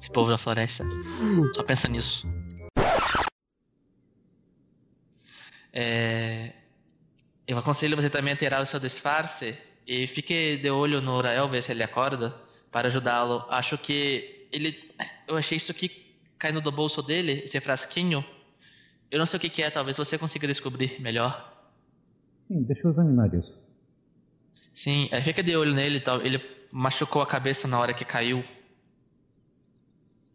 [0.00, 0.84] Esse povo da floresta.
[1.54, 2.26] Só pensa nisso.
[5.72, 6.52] É,
[7.46, 11.48] Eu aconselho você também a tirar o seu disfarce e fique de olho no Urael,
[11.48, 12.34] ver se ele acorda,
[12.70, 13.44] para ajudá-lo.
[13.48, 14.90] Acho que ele.
[15.26, 16.06] Eu achei isso aqui
[16.38, 18.24] caindo do bolso dele, esse frasquinho.
[19.10, 21.52] Eu não sei o que, que é, talvez você consiga descobrir melhor.
[22.46, 23.58] Sim, deixa eu examinar isso.
[24.74, 26.22] Sim, é, fica de olho nele, tal.
[26.22, 26.40] ele
[26.72, 28.44] machucou a cabeça na hora que caiu.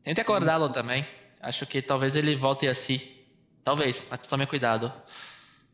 [0.04, 1.06] Tente acordá-lo também.
[1.42, 3.24] Acho que talvez ele volte a si.
[3.64, 4.92] Talvez, mas tome cuidado.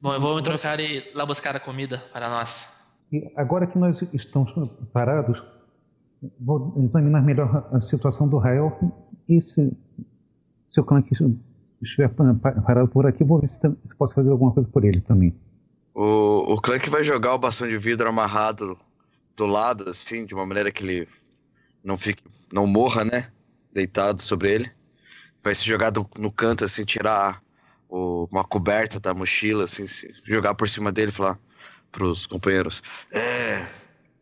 [0.02, 2.68] Bom, eu vou me trocar e ir lá buscar a comida para nós.
[3.12, 4.52] E agora que nós estamos
[4.94, 5.42] parados,
[6.40, 8.72] vou examinar melhor a situação do Rael
[9.28, 9.72] e se,
[10.70, 11.14] se o clã que
[11.82, 14.84] estiver pa- pa- parado por aqui, vou ver se, se posso fazer alguma coisa por
[14.84, 15.34] ele também.
[15.94, 18.78] O, o Clank vai jogar o bastão de vidro amarrado
[19.36, 21.08] do lado, assim, de uma maneira que ele
[21.84, 23.32] não fique, não morra, né?
[23.74, 24.72] Deitado sobre ele.
[25.44, 27.42] Vai se jogar do- no canto, assim, tirar
[27.90, 29.86] o- uma coberta da mochila, assim,
[30.26, 31.38] jogar por cima dele e falar
[31.92, 33.66] pros companheiros: É,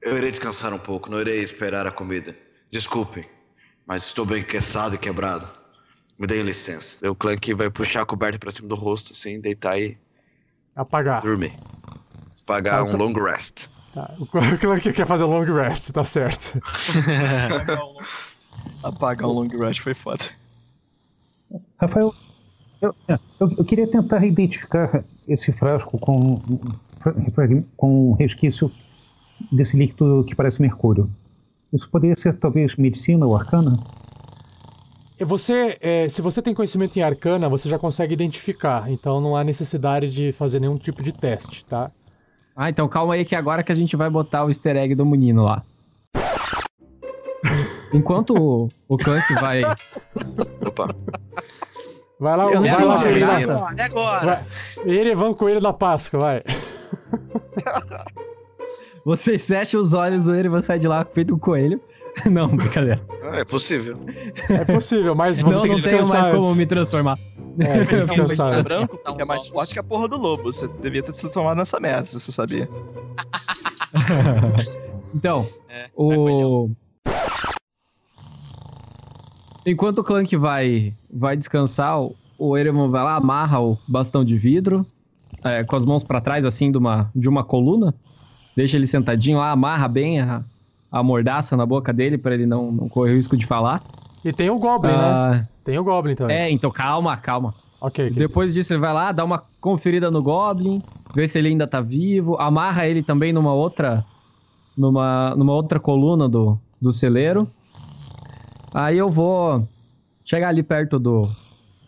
[0.02, 2.36] eu irei descansar um pouco, não irei esperar a comida.
[2.72, 3.26] Desculpem,
[3.86, 5.59] mas estou bem cansado e quebrado.
[6.20, 6.98] Me deem licença.
[7.02, 9.98] Daí O Clank vai puxar a coberta pra cima do rosto, assim, deitar e
[10.76, 11.22] Apagar.
[11.22, 11.54] dormir.
[12.46, 12.98] Pagar Ah, um tá.
[12.98, 13.68] long rest.
[13.94, 16.60] Tá, o Clank que quer fazer long rest, tá certo.
[18.84, 20.24] Apagar um long rush foi foda.
[21.80, 22.14] Rafael,
[22.82, 26.42] eu, é, eu- eu queria tentar identificar esse frasco com,
[27.78, 28.72] com um resquício
[29.52, 31.10] desse líquido que parece mercúrio.
[31.72, 33.78] Isso poderia ser talvez medicina ou arcana?
[35.20, 39.36] E você, é, se você tem conhecimento em arcana, você já consegue identificar, então não
[39.36, 41.92] há necessidade de fazer nenhum tipo de teste, tá?
[42.56, 45.06] Ah, então calma aí que agora que a gente vai botar o easter egg do
[45.06, 45.62] menino lá.
[47.94, 49.62] Enquanto o, o Clank vai.
[50.66, 50.96] Opa.
[52.20, 54.26] Vai lá, Eu vai lá, Agora, é agora!
[54.26, 54.94] Vai.
[54.94, 56.44] Erevan Coelho da Páscoa, vai.
[59.06, 61.82] Vocês fecham os olhos, o Erevan sai de lá feito um coelho.
[62.30, 63.02] Não, brincadeira.
[63.22, 63.98] Ah, é possível.
[64.50, 66.58] É possível, mas você não, tem que não tenho mais como antes.
[66.58, 67.18] me transformar.
[67.60, 70.52] É, tem que tá branco é mais forte que a porra do lobo.
[70.54, 72.70] Você devia ter sido tomado nessa merda, se você sabia.
[75.14, 76.70] Então, É, o.
[79.66, 82.00] Enquanto o Clank vai, vai descansar,
[82.38, 84.86] o- Erevan vai lá, amarra o bastão de vidro,
[85.44, 87.94] é, com as mãos pra trás, assim, de uma, de uma coluna.
[88.56, 90.44] Deixa ele sentadinho lá, amarra bem a,
[90.92, 93.82] a mordaça na boca dele pra ele não, não correr o risco de falar.
[94.24, 94.98] E tem o Goblin, né?
[94.98, 96.36] Ah, Tem o Goblin também.
[96.36, 97.54] é, então calma, calma.
[97.82, 98.18] Ok, ok.
[98.18, 100.82] Depois disso ele vai lá, dá uma conferida no Goblin,
[101.16, 104.04] vê se ele ainda tá vivo, amarra ele também numa outra
[104.78, 107.48] numa, numa outra coluna do, do celeiro.
[108.74, 109.68] Aí eu vou
[110.26, 111.30] chegar ali perto do,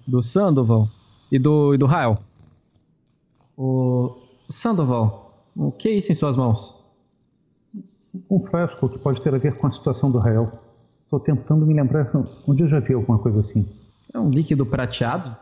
[0.08, 0.88] do Sandoval
[1.32, 2.18] e do, e do Rael.
[3.58, 4.16] O
[4.50, 6.74] Sandoval, o que é isso em suas mãos?
[8.30, 10.52] Um frasco que pode ter a ver com a situação do Rael.
[11.04, 12.12] Estou tentando me lembrar
[12.48, 13.68] onde eu já vi alguma coisa assim.
[14.14, 15.36] É um líquido prateado?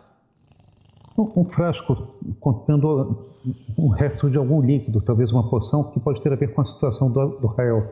[1.17, 2.08] Um, um frasco
[2.39, 3.29] contendo
[3.77, 6.65] um resto de algum líquido, talvez uma poção, que pode ter a ver com a
[6.65, 7.84] situação do, do Rael.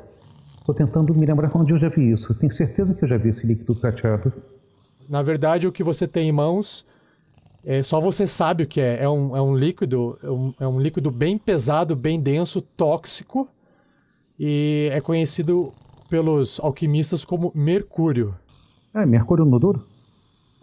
[0.59, 2.33] Estou tentando me lembrar onde eu já vi isso.
[2.35, 4.33] Tenho certeza que eu já vi esse líquido prateado.
[5.09, 6.85] Na verdade, o que você tem em mãos,
[7.65, 9.01] é, só você sabe o que é.
[9.01, 13.47] É um, é um líquido, é um, é um líquido bem pesado, bem denso, tóxico,
[14.39, 15.73] e é conhecido
[16.09, 18.33] pelos alquimistas como mercúrio.
[18.93, 19.83] É, mercúrio no duro?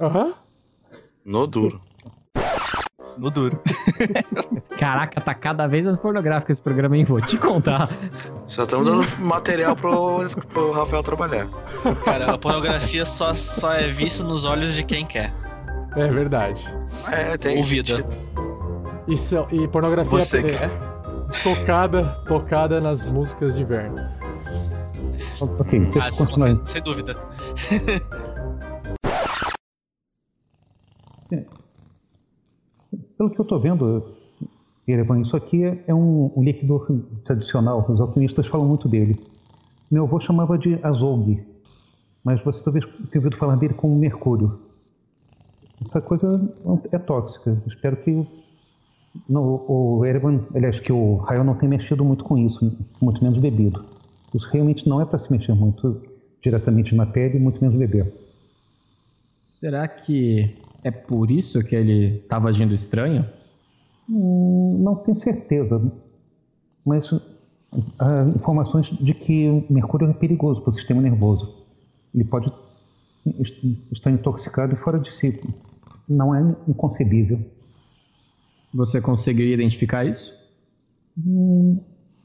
[0.01, 0.35] Aham.
[1.25, 1.81] No duro.
[3.17, 3.61] No duro.
[4.79, 7.05] Caraca, tá cada vez mais pornográfico esse programa, hein?
[7.05, 7.89] Vou te contar.
[8.47, 10.19] Só estamos dando material pro,
[10.53, 11.49] pro Rafael trabalhar.
[12.05, 15.33] Cara, a pornografia só, só é vista nos olhos de quem quer.
[15.97, 16.61] É verdade.
[17.07, 17.59] É, tem.
[17.59, 18.05] Ouvida.
[19.07, 19.15] E,
[19.55, 20.71] e pornografia Você é, quer?
[21.43, 23.97] Tocada, tocada nas músicas de inverno.
[25.41, 26.67] Ok, Ah, sem, continuar.
[26.67, 27.17] sem dúvida.
[33.17, 34.15] Pelo que eu estou vendo,
[34.87, 36.79] Erevan, isso aqui é é um, um líquido
[37.25, 37.85] tradicional.
[37.89, 39.19] Os alquimistas falam muito dele.
[39.91, 41.45] Meu avô chamava de azougue,
[42.25, 44.59] mas você talvez tenha ouvido falar dele como mercúrio.
[45.81, 46.53] Essa coisa
[46.93, 47.57] é tóxica.
[47.67, 48.27] Espero que
[49.29, 53.39] no, o Erevan, aliás, que o Rael não tenha mexido muito com isso, muito menos
[53.39, 53.85] bebido.
[54.35, 56.03] Isso realmente não é para se mexer muito
[56.43, 58.13] diretamente na pele, muito menos beber.
[59.37, 60.51] Será que
[60.83, 63.25] é por isso que ele tava agindo estranho?
[64.09, 65.81] Hum, Não tenho certeza,
[66.85, 67.11] mas
[67.99, 71.55] há informações de que Mercúrio é perigoso para o sistema nervoso.
[72.15, 72.53] Ele pode
[73.41, 75.41] est- estar intoxicado e fora de si.
[76.09, 77.39] Não é inconcebível.
[78.75, 80.35] Você conseguiria identificar isso?
[81.17, 81.81] Hum,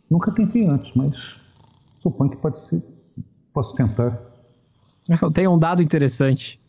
[0.09, 1.35] Nunca tentei antes, mas
[1.99, 2.81] suponho que pode ser.
[3.53, 4.19] Posso tentar.
[5.21, 6.59] Eu tenho um dado interessante.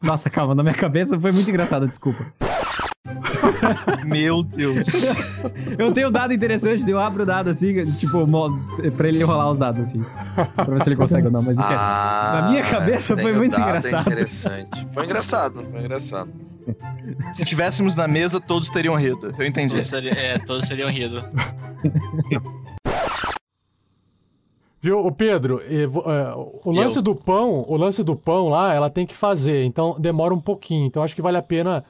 [0.00, 2.24] Nossa, calma, na minha cabeça foi muito engraçado, desculpa.
[4.04, 4.86] Meu Deus.
[5.78, 8.24] Eu tenho um dado interessante, eu abro o dado assim, tipo,
[8.96, 10.02] pra ele rolar os dados assim.
[10.54, 11.84] Pra ver se ele consegue ou não, mas esquece.
[11.84, 14.08] Ah, Na minha cabeça foi muito engraçado.
[14.08, 14.86] interessante.
[14.92, 16.30] Foi engraçado, foi engraçado.
[17.32, 19.34] Se tivéssemos na mesa, todos teriam rido.
[19.38, 19.74] Eu entendi.
[19.74, 21.22] Todos seriam, é, todos seriam rido.
[24.82, 27.02] Viu, o Pedro, é, o lance Eu.
[27.02, 30.86] do pão, o lance do pão lá, ela tem que fazer, então demora um pouquinho.
[30.86, 31.82] Então acho que vale a pena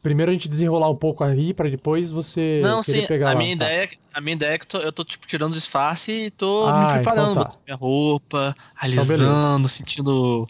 [0.00, 3.38] primeiro a gente desenrolar um pouco aí pra depois você Não, sim, pegar a lá.
[3.38, 6.12] minha, ideia, é a minha ideia é que tô- eu tô tipo, tirando o disfarce
[6.12, 7.48] e tô Ah, me preparando, então tá.
[7.48, 10.46] botando minha roupa, alisando, sentindo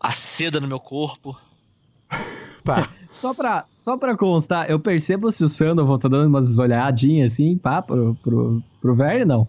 [0.00, 1.36] a seda no meu corpo.
[2.74, 2.88] Tá.
[3.12, 7.56] Só pra, só pra constar, eu percebo se o Sandoval tá dando umas olhadinhas assim,
[7.58, 9.48] pá, pro, pro, pro Verne, não.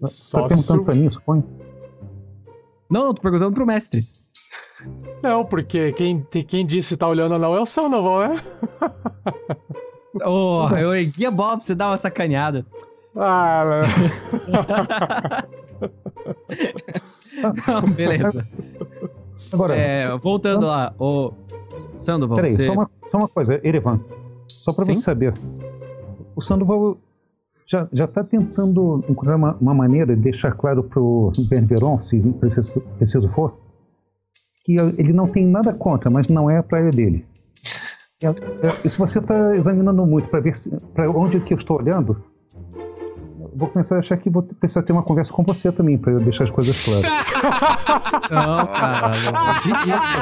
[0.00, 1.44] Você Só está perguntando se- para mim, suponho?
[2.90, 4.06] Não, eu tô perguntando pro mestre.
[5.22, 8.44] Não, porque quem, quem disse tá olhando ou não é o Sandoval, né?
[10.26, 12.66] Ô, eu ergui a bola pra você dar uma sacaneada.
[13.16, 13.86] Ah,
[17.66, 18.46] Não, beleza.
[19.52, 21.32] Agora, É, voltando lá, ô.
[21.94, 22.66] Sandoval, Peraí, você.
[22.66, 24.00] só, uma, só uma coisa, Erevan.
[24.48, 25.32] Só para você saber.
[26.36, 26.96] O Sandoval
[27.92, 31.32] já está tentando encontrar uma, uma maneira de deixar claro para o
[32.02, 33.54] se preciso, preciso for,
[34.64, 37.24] que ele não tem nada contra, mas não é a praia dele.
[38.22, 38.26] É-
[38.86, 40.52] é- se você está examinando muito para ver
[40.94, 42.22] para onde que eu estou olhando,
[43.54, 46.44] vou começar a achar que vou precisar ter uma conversa com você também, para deixar
[46.44, 47.04] as coisas claras.
[48.30, 50.18] Não, cara, longe disso.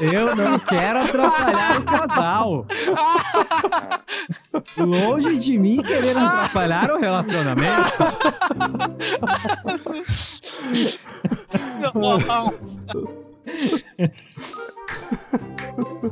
[0.00, 2.66] Eu não quero atrapalhar o casal.
[4.78, 7.92] Longe de mim querer atrapalhar o relacionamento.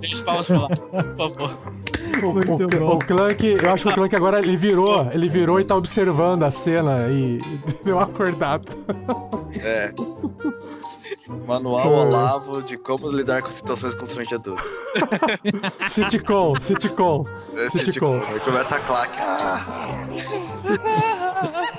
[0.01, 1.59] Deixa palmas pra lá, por favor.
[2.25, 2.95] o, Muito o, bom.
[2.97, 6.43] o Clank, eu acho que o Clank agora ele virou, ele virou e tá observando
[6.45, 7.39] a cena e
[7.85, 8.65] deu uma acordada.
[9.63, 9.93] É.
[11.47, 14.65] Manual Olavo de como lidar com situações constrangedoras.
[15.91, 17.25] Sitcom, sitcom.
[17.55, 18.21] Esse Sitcom.
[18.27, 19.19] aí começa a claque.
[19.21, 19.65] Ah,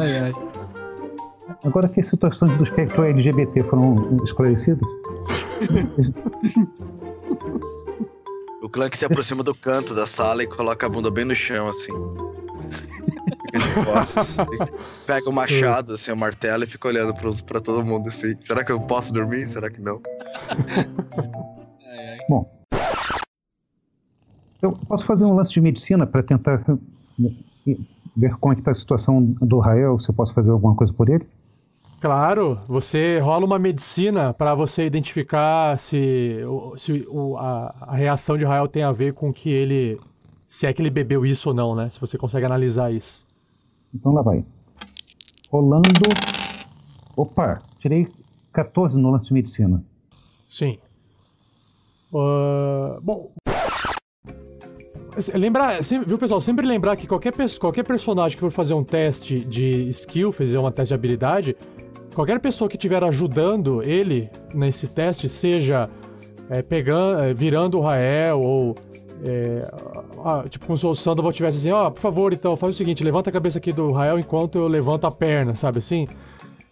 [0.00, 0.32] Ai, ai.
[1.64, 4.80] Agora que as situações do espectro LGBT foram esclarecidas,
[8.62, 11.68] o Clank se aproxima do canto da sala e coloca a bunda bem no chão,
[11.68, 11.92] assim.
[13.52, 14.36] fica de costas.
[15.06, 18.34] pega o machado, assim, o martelo e fica olhando pros, pra todo mundo assim.
[18.40, 19.48] Será que eu posso dormir?
[19.48, 20.00] Será que não?
[22.28, 22.50] Bom.
[24.60, 26.64] Eu posso fazer um lance de medicina para tentar
[28.16, 30.92] ver como é que tá a situação do Rael, se eu posso fazer alguma coisa
[30.92, 31.26] por ele?
[32.02, 36.40] Claro, você rola uma medicina para você identificar se,
[36.76, 40.00] se o, a, a, reação de Rael tem a ver com que ele.
[40.48, 41.90] Se é que ele bebeu isso ou não, né?
[41.90, 43.22] Se você consegue analisar isso.
[43.94, 44.44] Então lá vai.
[45.48, 45.86] Rolando.
[47.16, 48.08] Opa, tirei
[48.52, 49.80] 14 no lance de medicina.
[50.50, 50.78] Sim.
[52.12, 53.30] Uh, bom.
[55.34, 56.40] Lembrar, viu pessoal?
[56.40, 60.72] Sempre lembrar que qualquer, qualquer personagem que for fazer um teste de skill, fazer uma
[60.72, 61.56] teste de habilidade,
[62.14, 65.88] qualquer pessoa que estiver ajudando ele nesse teste, seja
[66.50, 68.76] é, pegando, é, virando o Rael ou
[69.24, 72.76] é, tipo como se o Sandoval tivesse assim, ó, oh, por favor, então faz o
[72.76, 76.06] seguinte, levanta a cabeça aqui do Rael enquanto eu levanto a perna, sabe assim?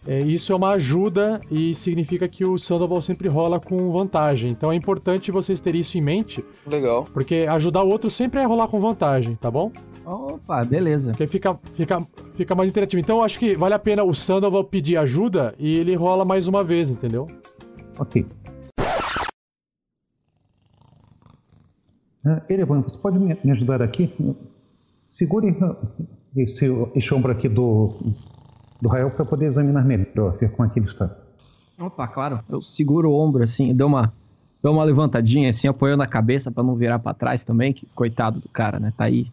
[0.05, 4.49] É, isso é uma ajuda e significa que o Sandoval sempre rola com vantagem.
[4.49, 6.43] Então é importante vocês terem isso em mente.
[6.65, 7.05] Legal.
[7.13, 9.71] Porque ajudar o outro sempre é rolar com vantagem, tá bom?
[10.03, 11.11] Opa, beleza.
[11.11, 12.99] Porque fica, fica, fica mais interativo.
[12.99, 16.47] Então eu acho que vale a pena o Sandoval pedir ajuda e ele rola mais
[16.47, 17.27] uma vez, entendeu?
[17.99, 18.25] Ok.
[22.25, 24.11] Uh, Erevan, você pode me ajudar aqui?
[25.07, 25.55] Segure
[26.35, 27.95] esse, esse ombro aqui do,
[28.81, 31.15] do Rael para poder examinar melhor, ver como é que ele está.
[31.79, 32.39] Opa, claro.
[32.49, 34.11] Eu seguro o ombro assim, dou uma,
[34.61, 38.39] dou uma levantadinha assim, apoiando a cabeça para não virar para trás também, que coitado
[38.39, 38.91] do cara, né?
[38.95, 39.27] Tá aí,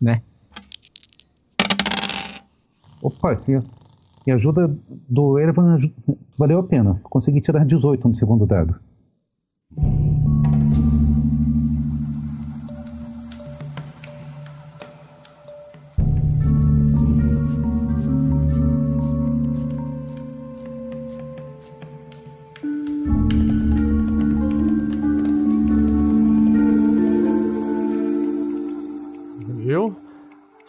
[0.00, 0.20] né?
[3.02, 3.60] Opa, e,
[4.26, 4.74] e a ajuda
[5.08, 5.78] do Ervan
[6.36, 6.98] valeu a pena.
[7.02, 8.74] Consegui tirar 18 no segundo dado.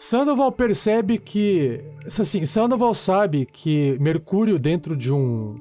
[0.08, 1.84] Sandoval percebe que.
[2.06, 5.56] Assim, Sandoval sabe que Mercúrio dentro de um.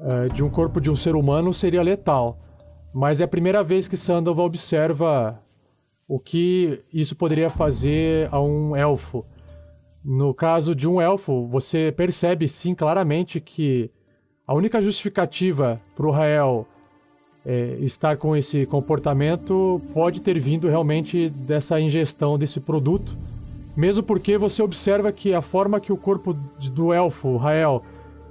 [0.00, 2.40] Uh, de um corpo de um ser humano seria letal.
[2.92, 5.40] Mas é a primeira vez que Sandoval observa
[6.08, 9.24] o que isso poderia fazer a um elfo.
[10.04, 13.92] No caso de um elfo, você percebe sim claramente que
[14.44, 16.66] a única justificativa para o Rael
[17.46, 23.16] é, estar com esse comportamento pode ter vindo realmente dessa ingestão desse produto
[23.76, 27.82] mesmo porque você observa que a forma que o corpo do elfo, Rael,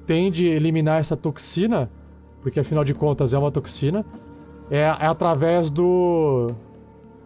[0.05, 1.89] tem de eliminar essa toxina,
[2.41, 4.05] porque afinal de contas é uma toxina,
[4.69, 6.47] é, é através do.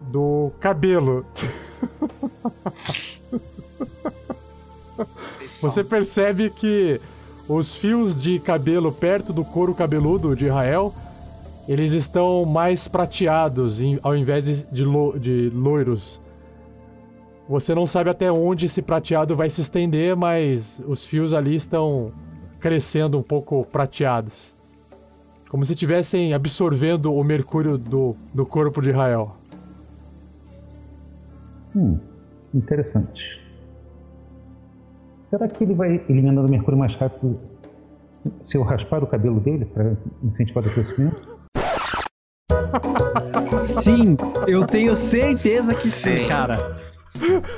[0.02, 1.24] do cabelo.
[5.60, 7.00] Você percebe que
[7.48, 10.92] os fios de cabelo perto do couro cabeludo de Rael,
[11.68, 16.20] eles estão mais prateados ao invés de, lo, de loiros.
[17.48, 22.12] Você não sabe até onde esse prateado vai se estender, mas os fios ali estão
[22.58, 24.52] crescendo um pouco prateados.
[25.48, 29.36] Como se estivessem absorvendo o mercúrio do, do corpo de Rael.
[31.74, 32.00] Hum,
[32.52, 33.40] interessante.
[35.26, 37.38] Será que ele vai eliminando o mercúrio mais rápido
[38.40, 41.36] se eu raspar o cabelo dele para incentivar o crescimento?
[43.60, 44.16] Sim,
[44.48, 46.85] eu tenho certeza que sim, sim cara.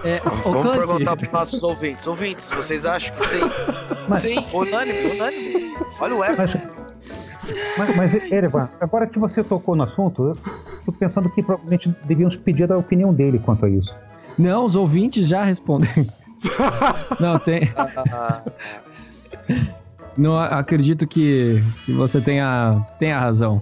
[0.04, 2.06] É, Vamos perguntar para os nossos ouvintes.
[2.06, 3.40] Ouvintes, vocês acham que sim?
[4.09, 5.74] Mas, sim, unânime, unânime.
[6.00, 6.59] Olha o F.
[7.78, 10.38] Mas, mas Erevan, agora que você tocou no assunto, eu
[10.84, 13.94] tô pensando que provavelmente devíamos pedir a opinião dele quanto a isso.
[14.36, 15.88] Não, os ouvintes já respondem.
[17.18, 17.72] Não, tem.
[20.16, 23.61] Não acredito que, que você tenha, tenha razão.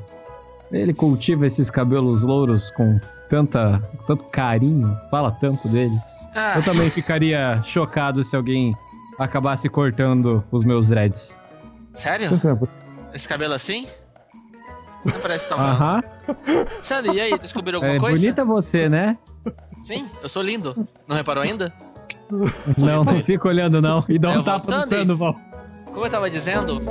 [0.72, 2.99] Ele cultiva esses cabelos louros com
[3.29, 5.99] tanta, tanto carinho, fala tanto dele.
[6.35, 6.55] Ah.
[6.57, 8.77] Eu também ficaria chocado se alguém
[9.18, 11.35] acabasse cortando os meus dreads.
[11.95, 12.31] Sério?
[13.14, 13.87] Esse cabelo assim?
[15.05, 16.03] Não parece tão Aham.
[16.83, 18.18] Sandy, e aí, descobriu alguma é, coisa?
[18.18, 19.16] Bonita você, né?
[19.81, 20.87] Sim, eu sou lindo.
[21.07, 21.72] Não reparou ainda?
[22.79, 24.05] não, não fica olhando não.
[24.09, 25.37] E dá um tapa no Sandoval.
[25.87, 26.83] Como eu tava dizendo,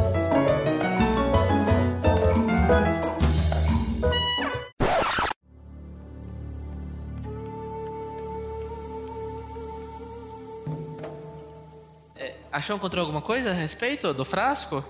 [12.56, 14.82] Achou encontrou alguma coisa a respeito do frasco?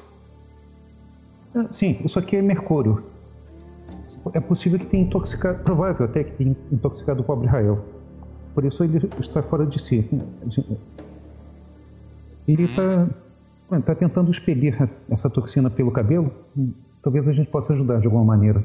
[1.55, 3.03] Ah, sim, isso aqui é mercúrio.
[4.35, 7.83] É possível que tenha intoxicado, provável até que tenha intoxicado o pobre Rael.
[8.53, 10.07] Por isso ele está fora de si.
[12.47, 13.07] Ele está
[13.83, 14.77] tá tentando expelir
[15.09, 16.31] essa toxina pelo cabelo.
[17.01, 18.63] Talvez a gente possa ajudar de alguma maneira.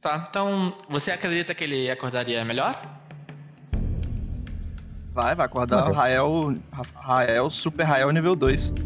[0.00, 2.74] Tá, então você acredita que ele acordaria melhor?
[5.18, 6.54] Vai, vai acordar o Rael,
[6.94, 8.70] Rael, Super Rael nível 2.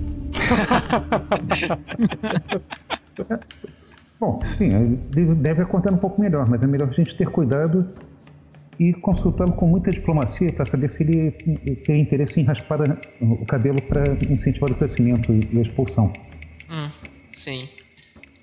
[4.19, 4.97] Bom, sim,
[5.37, 7.87] deve acordar um pouco melhor, mas é melhor a gente ter cuidado
[8.81, 11.33] e consultá-lo com muita diplomacia para saber se ele
[11.85, 12.81] tem interesse em raspar
[13.21, 16.15] o cabelo para incentivar o crescimento e a expulsão.
[16.71, 16.89] Hum,
[17.35, 17.69] sim.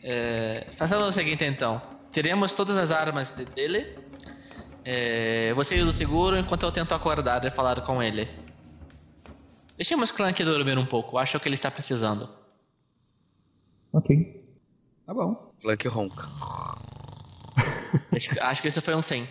[0.03, 1.81] É, façamos o seguinte então.
[2.11, 3.87] Teremos todas as armas dele.
[4.83, 8.27] É, você usa o seguro enquanto eu tento acordar e falar com ele.
[9.75, 11.17] Deixemos Clank dormir um pouco.
[11.17, 12.29] Acho que ele está precisando.
[13.93, 14.43] Ok.
[15.05, 15.51] Tá bom.
[15.61, 16.27] Clank ronca.
[18.11, 19.27] acho, acho, que esse foi um 100.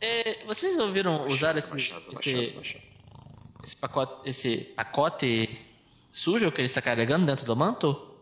[0.00, 2.58] É, vocês ouviram usar esse, esse,
[3.62, 5.48] esse, pacote, esse pacote
[6.12, 8.14] sujo que ele está carregando dentro do manto?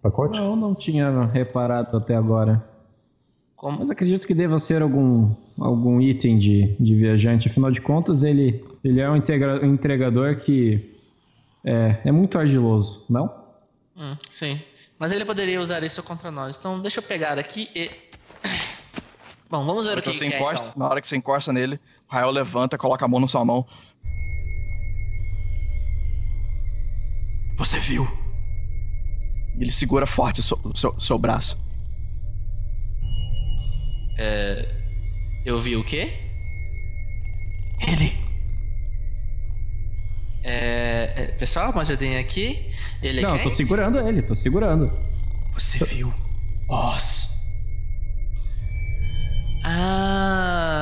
[0.00, 0.34] Pacote?
[0.34, 2.71] Não, não tinha reparado até agora.
[3.62, 3.78] Como?
[3.78, 7.46] Mas acredito que deva ser algum, algum item de, de viajante.
[7.46, 10.92] Afinal de contas, ele, ele é um, integra, um entregador que
[11.64, 13.32] é, é muito argiloso, não?
[13.96, 14.60] Hum, sim.
[14.98, 16.56] Mas ele poderia usar isso contra nós.
[16.58, 17.88] Então deixa eu pegar aqui e
[19.48, 20.80] Bom, vamos ver o que, que quer, encosta, então.
[20.82, 21.78] Na hora que você encosta nele,
[22.10, 23.64] o Rael levanta, coloca a mão na sua mão.
[27.58, 28.08] Você viu?
[29.56, 31.56] Ele segura forte o seu, seu, seu braço.
[34.18, 34.68] É...
[35.44, 36.12] Eu vi o quê?
[37.86, 38.16] Ele.
[40.44, 41.12] É...
[41.16, 42.70] é pessoal, uma ajudinha aqui.
[43.02, 43.42] Ele Não, quer?
[43.44, 44.92] tô segurando ele, tô segurando.
[45.54, 46.12] Você viu?
[46.68, 47.28] Oz.
[49.64, 50.72] Ah,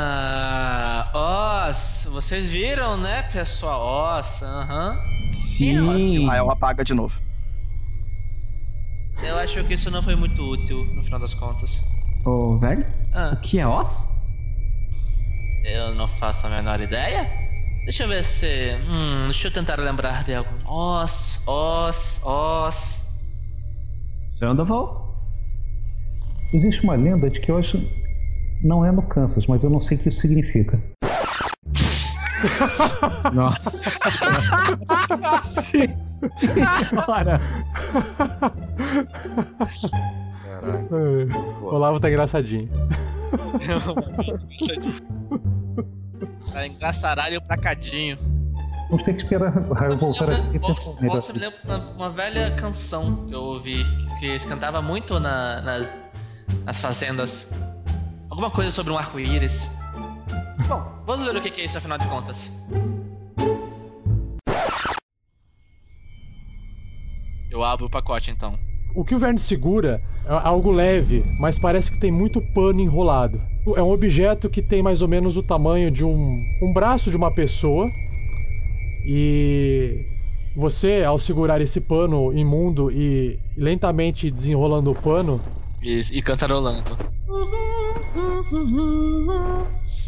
[1.68, 4.18] Oz, vocês viram, né, pessoal?
[4.18, 4.98] Oz, aham.
[5.32, 5.78] Sim.
[5.80, 7.14] O Rael apaga de novo.
[9.22, 11.82] Eu acho que isso não foi muito útil, no final das contas.
[12.24, 12.84] Ô, velho?
[13.14, 13.30] Ah.
[13.32, 14.08] O que é Oz?
[15.64, 17.26] Eu não faço a menor ideia.
[17.84, 18.76] Deixa eu ver se.
[18.88, 20.56] Hum, deixa eu tentar lembrar de algum.
[20.66, 23.02] Oz, Oz, Oz.
[24.30, 25.14] Sandoval?
[26.52, 27.80] Existe uma lenda de que eu acho.
[28.62, 30.78] Não é no Kansas, mas eu não sei o que isso significa.
[33.32, 33.90] Nossa.
[35.42, 35.88] Sim.
[40.60, 40.86] Cara.
[41.62, 42.68] O Olavo tá engraçadinho.
[46.52, 48.18] Tá engraçaralho pra cadinho.
[48.90, 51.16] Vamos ter que esperar o raio voltar Oz, melhor.
[51.16, 53.84] Oz me lembra uma, uma velha canção que eu ouvi,
[54.18, 55.96] que eles cantavam muito na, nas,
[56.64, 57.48] nas fazendas.
[58.28, 59.70] Alguma coisa sobre um arco-íris.
[60.66, 62.50] Bom, vamos ver o que é isso afinal de contas.
[67.48, 68.58] Eu abro o pacote então.
[68.94, 73.40] O que o Verne segura é algo leve, mas parece que tem muito pano enrolado.
[73.76, 77.16] É um objeto que tem mais ou menos o tamanho de um, um braço de
[77.16, 77.88] uma pessoa.
[79.06, 80.04] E
[80.56, 85.40] você, ao segurar esse pano imundo e lentamente desenrolando o pano,
[85.82, 86.96] E, e cantarolando.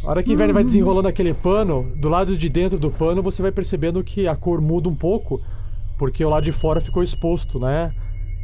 [0.04, 3.40] a hora que Verne vai desenrolando aquele pano, do lado de dentro do pano você
[3.40, 5.40] vai percebendo que a cor muda um pouco,
[5.98, 7.92] porque o lado de fora ficou exposto, né?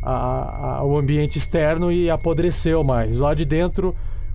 [0.03, 3.17] A- a- ao ambiente externo e apodreceu mais.
[3.17, 3.95] Lado de dentro,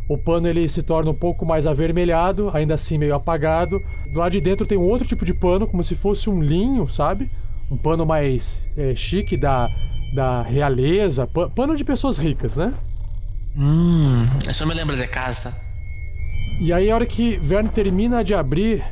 [0.09, 3.79] o pano ele se torna um pouco mais avermelhado, ainda assim meio apagado.
[4.11, 6.89] Do lado de dentro tem um outro tipo de pano, como se fosse um linho,
[6.89, 7.29] sabe?
[7.71, 9.67] Um pano mais é, chique da,
[10.15, 12.73] da realeza, pa- pano de pessoas ricas, né?
[13.55, 15.53] Hum, isso me lembra de casa.
[16.61, 18.83] E aí a hora que Verne termina de abrir,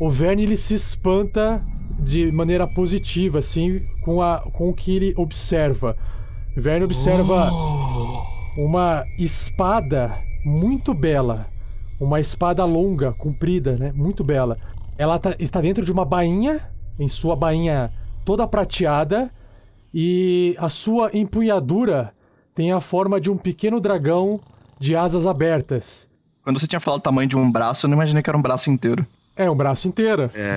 [0.00, 1.60] o Verne ele se espanta
[2.06, 5.96] de maneira positiva, assim, com, a, com o que ele observa.
[6.56, 7.50] Verne observa
[8.56, 11.46] uma espada muito bela.
[12.00, 13.92] Uma espada longa, comprida, né?
[13.94, 14.58] Muito bela.
[14.98, 16.60] Ela tá- está dentro de uma bainha,
[16.98, 17.90] em sua bainha
[18.24, 19.30] toda prateada,
[19.94, 22.10] e a sua empunhadura
[22.54, 24.40] tem a forma de um pequeno dragão
[24.80, 26.06] de asas abertas.
[26.44, 28.42] Quando você tinha falado o tamanho de um braço, eu não imaginei que era um
[28.42, 29.06] braço inteiro.
[29.36, 30.30] É, um braço inteiro.
[30.34, 30.56] É.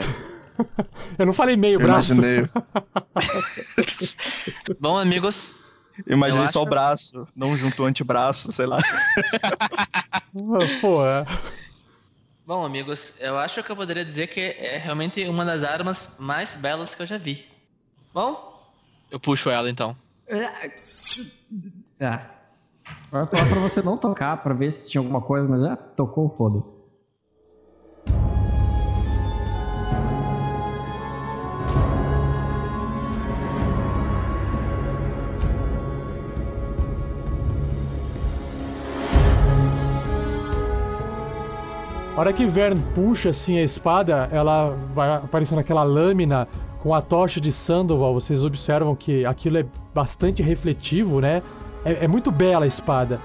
[1.18, 2.14] Eu não falei meio Eu braço.
[2.14, 2.46] imaginei.
[4.80, 5.56] Bom, amigos,
[6.06, 8.78] Eu imaginei Eu só o acho- braço, não junto o antebraço, sei lá.
[10.82, 11.26] Pô, é.
[12.46, 16.56] bom, amigos, eu acho que eu poderia dizer que é realmente uma das armas mais
[16.56, 17.46] belas que eu já vi.
[18.14, 18.64] Bom,
[19.12, 19.96] eu puxo ela então.
[21.98, 22.30] Tá.
[23.12, 25.76] Eu ia falar pra você não tocar, pra ver se tinha alguma coisa, mas já
[25.76, 26.74] tocou, foda-se.
[42.20, 46.50] A hora que Vern puxa assim a espada, ela vai aparecendo aquela lâmina
[46.84, 48.14] com a tocha de Sandoval.
[48.14, 49.66] Vocês observam que aquilo é
[49.96, 51.42] bastante refletivo, né?
[51.86, 53.22] É, é muito bela a espada.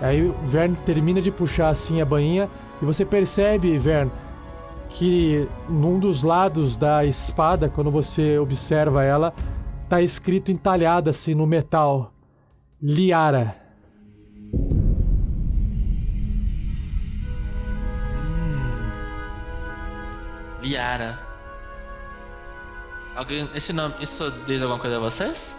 [0.00, 2.48] Aí o Vern termina de puxar assim a bainha
[2.82, 4.10] e você percebe, Vern,
[4.88, 9.32] que num dos lados da espada, quando você observa ela,
[9.88, 12.12] tá escrito entalhado assim no metal:
[12.82, 13.61] Liara.
[20.62, 21.18] Liara.
[23.16, 23.48] Alguém.
[23.54, 23.94] Esse nome.
[24.00, 25.56] Isso diz alguma coisa a vocês?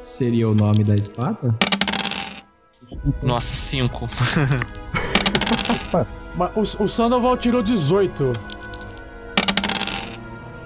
[0.00, 1.54] Seria o nome da espada?
[3.22, 4.08] Nossa, cinco.
[6.36, 8.32] Mas o, o Sandoval tirou 18.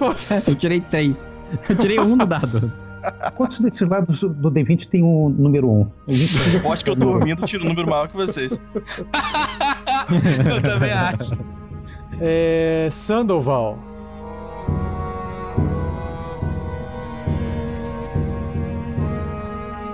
[0.01, 0.51] Nossa.
[0.51, 1.31] Eu tirei 3.
[1.69, 2.73] Eu tirei um no dado.
[3.37, 5.91] Quantos desses lados do D20 tem o número 1?
[6.65, 8.53] Eu acho que eu dormindo tiro um número maior que vocês.
[10.51, 11.37] eu também acho.
[12.21, 12.89] É.
[12.91, 13.79] Sandoval.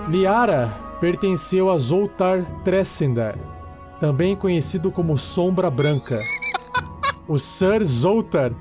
[0.09, 0.71] Liara
[1.01, 3.35] pertenceu a Zoltar Tresendar,
[3.99, 6.19] também conhecido como Sombra Branca.
[7.27, 8.51] O Sir Zoltar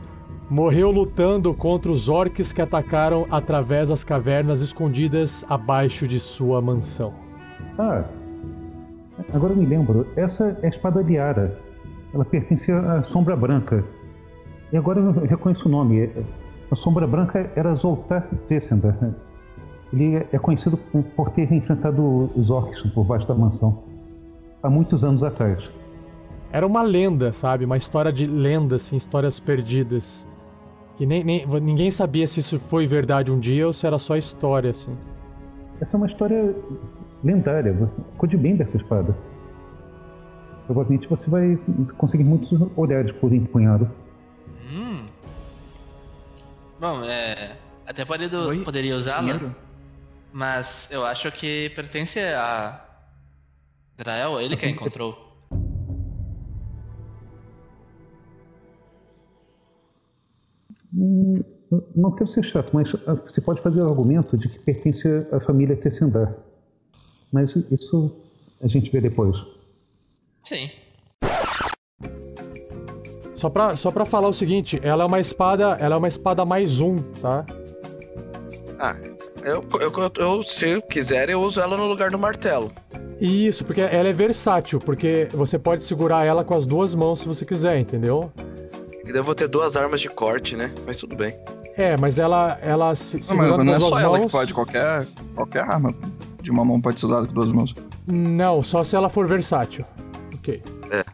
[0.48, 7.14] morreu lutando contra os orcs que atacaram através das cavernas escondidas abaixo de sua mansão.
[7.78, 8.04] Ah,
[9.32, 10.06] agora me lembro.
[10.16, 11.58] Essa é a espada Liara.
[12.14, 13.84] Ela pertence à Sombra Branca.
[14.72, 16.08] E agora eu reconheço o nome.
[16.70, 18.96] A Sombra Branca era Zoltar Tresendar.
[19.92, 20.76] Ele é conhecido
[21.16, 23.82] por ter enfrentado os orcs por baixo da mansão
[24.62, 25.68] há muitos anos atrás.
[26.50, 27.64] Era uma lenda, sabe?
[27.64, 30.26] Uma história de lenda, assim, histórias perdidas.
[30.96, 34.16] Que nem, nem, ninguém sabia se isso foi verdade um dia ou se era só
[34.16, 34.96] história, assim.
[35.80, 36.54] Essa é uma história
[37.22, 37.76] lendária.
[38.16, 39.14] Cuide bem dessa espada.
[40.66, 41.58] Provavelmente você vai
[41.98, 43.90] conseguir muitos olhares por empunhado.
[44.70, 45.06] Hum.
[46.80, 47.56] Bom, é.
[47.86, 49.54] Até poderia, poderia usá-la.
[50.32, 52.80] Mas eu acho que pertence a.
[53.96, 55.16] Drael, ele que a encontrou.
[60.92, 61.40] Hum,
[61.94, 65.38] Não quero ser chato, mas ah, você pode fazer o argumento de que pertence à
[65.40, 66.34] família Tessendar.
[67.32, 68.12] Mas isso
[68.60, 69.53] a gente vê depois.
[70.44, 70.70] Sim.
[73.36, 75.76] Só pra, só pra falar o seguinte, ela é uma espada.
[75.80, 77.44] Ela é uma espada mais um, tá?
[78.78, 78.96] Ah,
[79.42, 82.72] eu, eu, eu, eu, se eu quiser, eu uso ela no lugar do martelo.
[83.20, 87.26] Isso, porque ela é versátil, porque você pode segurar ela com as duas mãos se
[87.26, 88.30] você quiser, entendeu?
[89.06, 90.72] Eu vou ter duas armas de corte, né?
[90.86, 91.34] Mas tudo bem.
[91.76, 94.32] É, mas ela, ela se, Não, segurando mas não é só duas ela que mãos.
[94.32, 95.94] pode, qualquer, qualquer arma
[96.40, 97.74] de uma mão pode ser usada com duas mãos.
[98.06, 99.84] Não, só se ela for versátil.
[100.44, 100.62] Ok.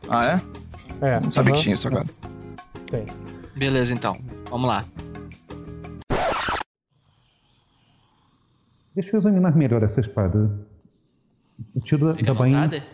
[0.09, 0.25] Ah,
[1.01, 1.07] é?
[1.07, 1.21] É.
[1.21, 1.57] Não sabia aham.
[1.59, 2.05] que tinha isso agora.
[2.91, 3.07] Tem.
[3.57, 4.19] Beleza, então.
[4.51, 4.85] Vamos lá.
[8.93, 10.59] Deixa eu examinar melhor essa espada.
[11.77, 12.63] O tiro da, Fica da bainha.
[12.65, 12.85] vontade.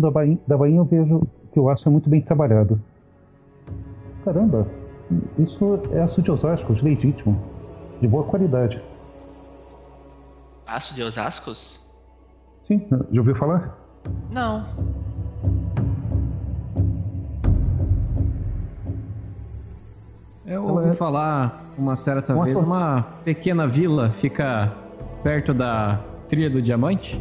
[0.00, 1.22] Da bainha, da bainha eu vejo
[1.52, 2.80] que o aço é muito bem trabalhado.
[4.24, 4.66] Caramba,
[5.38, 7.38] isso é aço de Osasco, legítimo.
[8.00, 8.80] De boa qualidade.
[10.66, 11.80] Aço de Osascos?
[12.64, 13.78] Sim, já ouviu falar?
[14.30, 14.64] Não.
[20.46, 22.62] Eu ouvi é- falar uma certa Uma vez, só.
[22.62, 24.72] uma pequena vila fica
[25.22, 27.20] perto da Trilha do Diamante.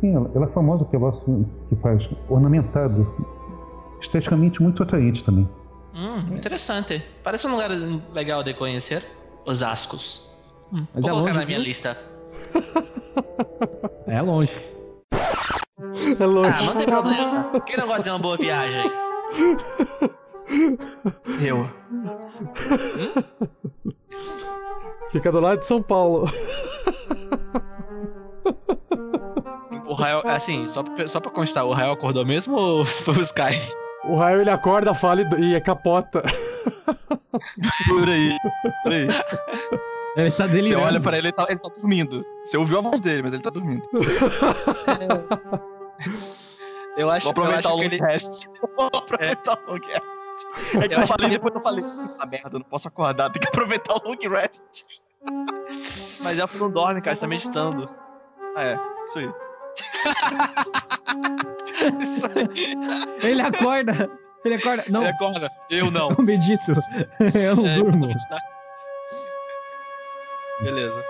[0.00, 3.06] Sim, ela, ela é famosa pelo aço que faz ornamentado.
[4.00, 5.48] Esteticamente muito atraente também.
[5.94, 7.02] Hum, interessante.
[7.24, 7.70] Parece um lugar
[8.14, 9.04] legal de conhecer.
[9.44, 10.28] Osascos.
[10.72, 11.66] Hum, Mas vou é colocar longe, na minha viu?
[11.66, 11.96] lista.
[14.06, 14.52] É longe.
[16.18, 16.56] É longe.
[16.62, 17.60] Ah, não tem problema.
[17.66, 18.90] Quem não gosta de uma boa viagem?
[21.42, 21.68] Eu.
[25.12, 26.26] Fica do lado de São Paulo.
[29.88, 33.20] O Rael, assim, só pra, só pra constar, o Rael acordou mesmo ou foi o
[33.20, 33.58] Sky?
[34.04, 36.22] O raio ele acorda, fala e, e capota.
[37.88, 38.36] Por aí.
[38.82, 39.08] Por aí.
[40.16, 40.84] Ele está Você delirando.
[40.86, 42.24] olha pra ele, ele tá, ele tá dormindo.
[42.44, 43.82] Você ouviu a voz dele, mas ele tá dormindo.
[46.96, 48.12] Eu acho, Vou aproveitar eu o acho que long ele...
[48.12, 48.46] rest.
[48.76, 50.02] Vou aproveitar o long rest.
[50.82, 53.30] É que Eu eu, falei, que- depois eu falei, puta merda, eu não posso acordar,
[53.30, 54.60] tem que aproveitar o long rest.
[56.24, 57.88] Mas elfo não dorme, cara, você tá meditando.
[58.56, 58.78] Ah, é,
[59.08, 59.30] isso aí.
[63.22, 64.10] Ele acorda.
[64.44, 64.84] Ele acorda.
[64.88, 65.00] Não.
[65.02, 65.50] Ele acorda.
[65.70, 66.10] Eu não.
[66.10, 66.72] Eu medito.
[67.34, 68.08] Eu não É, durmo.
[68.28, 68.38] tá.
[70.62, 71.04] Beleza.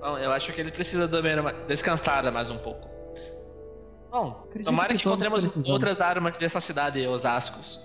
[0.00, 2.88] Bom, eu acho que ele precisa dormir uma- descansar mais um pouco.
[4.10, 5.68] Bom, Acredito tomara que que encontremos precisamos.
[5.68, 7.84] outras armas dessa cidade, Osascos.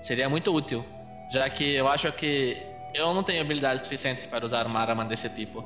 [0.00, 0.84] Seria muito útil,
[1.30, 2.56] já que eu acho que
[2.94, 5.62] eu não tenho habilidade suficiente para usar uma arma desse tipo.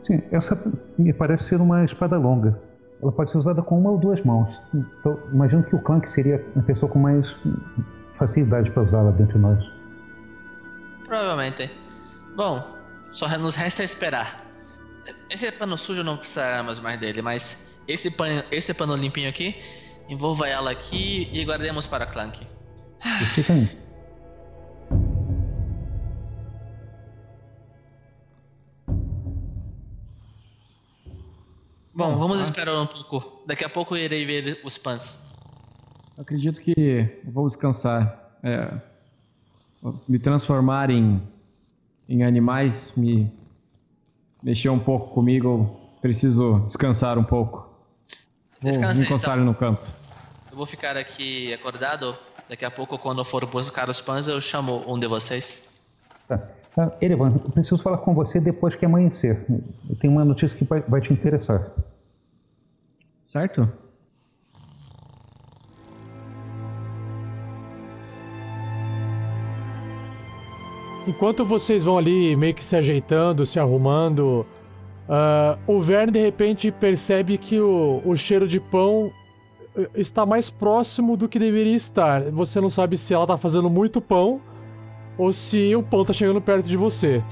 [0.00, 0.60] Sim, essa
[0.96, 2.58] me parece ser uma espada longa.
[3.02, 4.60] Ela pode ser usada com uma ou duas mãos.
[4.74, 7.34] Então, imagino que o Clank seria a pessoa com mais
[8.16, 9.64] facilidade para usá-la dentre nós.
[11.06, 11.70] Provavelmente.
[12.36, 12.76] Bom,
[13.12, 14.36] só nos resta esperar.
[15.30, 19.56] Esse pano sujo não precisaremos mais dele, mas esse pano, esse pano limpinho aqui,
[20.08, 22.46] envolva ela aqui e guardemos para Clank.
[23.34, 23.87] Fica aí.
[31.98, 33.42] Bom, Bom, vamos acho- esperar um pouco.
[33.44, 35.18] Daqui a pouco eu irei ver os pans.
[36.16, 38.30] Acredito que vou descansar.
[38.44, 38.72] É,
[40.06, 41.20] me transformar em,
[42.08, 43.28] em animais me
[44.44, 45.76] mexeu um pouco comigo.
[46.00, 47.68] Preciso descansar um pouco.
[48.60, 49.46] Vou Descanse, encostar então.
[49.46, 49.82] no canto.
[50.52, 52.16] Eu vou ficar aqui acordado.
[52.48, 55.62] Daqui a pouco, quando eu for buscar os pães, eu chamo um de vocês.
[56.28, 56.48] Tá.
[56.80, 59.44] Ah, Erevan, eu preciso falar com você depois que amanhecer.
[59.90, 61.72] Eu tenho uma notícia que vai, te interessar.
[63.26, 63.68] Certo?
[71.04, 74.46] Enquanto vocês vão ali meio que se ajeitando, se arrumando,
[75.08, 79.10] ah, o Verne de repente percebe que o, o cheiro de pão
[79.74, 82.30] eh, está mais próximo do que deveria estar.
[82.30, 84.40] Você não sabe se ela tá fazendo muito pão
[85.18, 87.22] ou se o pão tá chegando perto de você.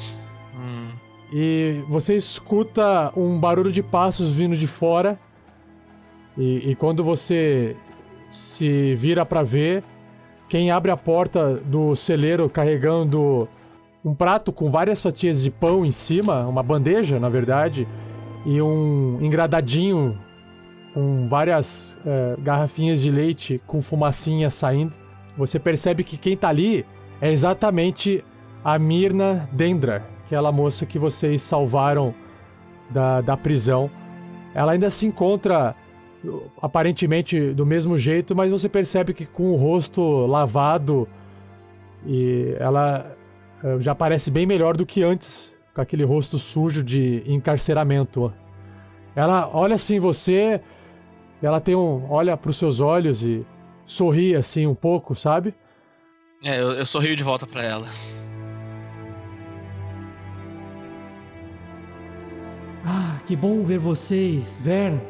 [0.55, 0.89] Hum,
[1.33, 5.19] E você escuta um barulho de passos vindo de fora.
[6.37, 7.77] E, e quando você
[8.31, 9.83] se vira pra ver,
[10.49, 13.49] quem abre a porta do celeiro carregando
[14.05, 17.89] um prato com várias fatias de pão em cima, uma bandeja, na verdade,
[18.45, 20.17] e um engradadinho
[20.95, 24.93] com várias eh, garrafinhas de leite com fumacinha saindo.
[25.37, 26.87] Você percebe que quem tá ali
[27.21, 28.25] é exatamente
[28.65, 32.15] a Mirna Dendra, aquela moça que vocês salvaram
[32.91, 33.91] da, da prisão.
[34.55, 35.75] Ela ainda se encontra
[36.61, 41.09] aparentemente do mesmo jeito, mas você percebe que com o rosto lavado
[42.05, 43.17] e ela
[43.63, 48.33] eh, já parece bem melhor do que antes, com aquele rosto sujo de encarceramento.
[49.15, 50.61] Ela olha assim você,
[51.43, 53.45] ela tem um olha para os seus olhos e
[53.87, 55.55] sorri assim um pouco, sabe?
[56.43, 57.87] É, eu, eu sorrio de volta pra ela.
[62.85, 65.01] Ah, que bom ver vocês, Vern.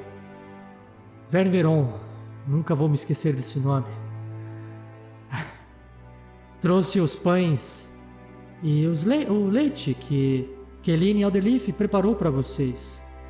[1.31, 1.99] Vern Veron.
[2.47, 3.87] Nunca vou me esquecer desse nome.
[6.63, 7.87] Trouxe os pães
[8.63, 10.49] e os le- o leite que
[10.83, 12.77] Keline Alderleaf preparou para vocês.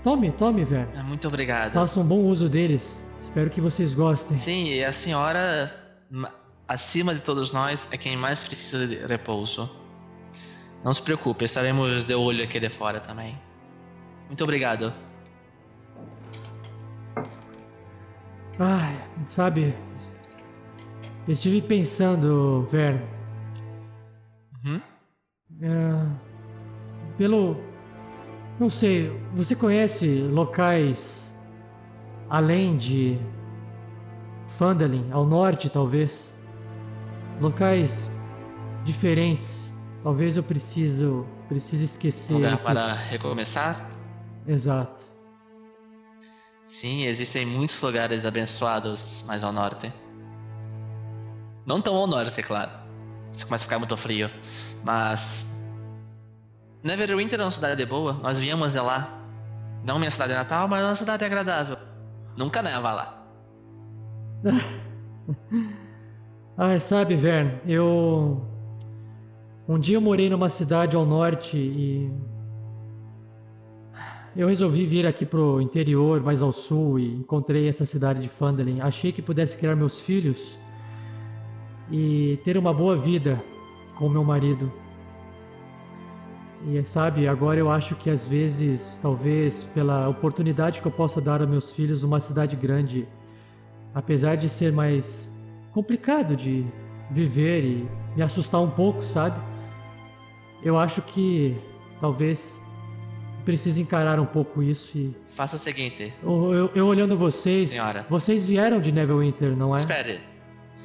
[0.04, 0.88] Tome, tome, Vern.
[0.94, 1.72] É, Muito obrigado.
[1.72, 2.82] Faça um bom uso deles.
[3.22, 4.38] Espero que vocês gostem.
[4.38, 5.74] Sim, e a senhora,
[6.68, 9.70] acima de todos nós, é quem mais precisa de repouso.
[10.84, 13.38] Não se preocupe, estaremos de olho aqui de fora também.
[14.26, 14.92] Muito obrigado.
[18.58, 19.04] Ai,
[19.34, 19.74] sabe,
[21.26, 23.02] eu estive pensando, Vern.
[24.64, 24.80] Uhum.
[25.60, 26.06] É,
[27.18, 27.56] pelo.
[28.60, 31.20] Não sei, você conhece locais
[32.30, 33.18] além de
[34.56, 36.32] Phandalin, ao norte talvez?
[37.40, 37.90] Locais
[38.84, 39.48] diferentes.
[40.02, 42.32] Talvez eu preciso, precise esquecer.
[42.32, 43.88] Lugar esse- para recomeçar?
[44.46, 45.04] Exato.
[46.66, 49.92] Sim, existem muitos lugares abençoados mais ao norte.
[51.64, 52.70] Não tão ao norte, é claro.
[53.32, 54.30] Isso começa a ficar muito frio.
[54.84, 55.46] Mas.
[56.82, 58.12] Neverwinter é uma cidade boa.
[58.14, 59.08] Nós viemos de lá.
[59.84, 61.76] Não minha cidade natal, mas é uma cidade agradável.
[62.36, 63.26] Nunca neva lá.
[66.58, 68.40] Ai, sabe, Vern, eu.
[69.68, 72.10] Um dia eu morei numa cidade ao norte e.
[74.34, 78.80] Eu resolvi vir aqui pro interior, mais ao sul, e encontrei essa cidade de Phandalin.
[78.80, 80.58] Achei que pudesse criar meus filhos
[81.90, 83.38] e ter uma boa vida
[83.98, 84.72] com meu marido.
[86.66, 91.42] E sabe, agora eu acho que às vezes, talvez pela oportunidade que eu possa dar
[91.42, 93.06] aos meus filhos, uma cidade grande,
[93.94, 95.30] apesar de ser mais
[95.80, 96.64] complicado de
[97.10, 99.38] viver e me assustar um pouco, sabe?
[100.62, 101.54] Eu acho que
[102.00, 102.58] talvez
[103.44, 105.14] precisa encarar um pouco isso e.
[105.28, 106.12] Faça o seguinte.
[106.22, 107.68] Eu, eu- eu olhando vocês.
[107.68, 108.06] Senhora.
[108.08, 109.78] Vocês vieram de Neverwinter, não é?
[109.78, 110.18] Espere.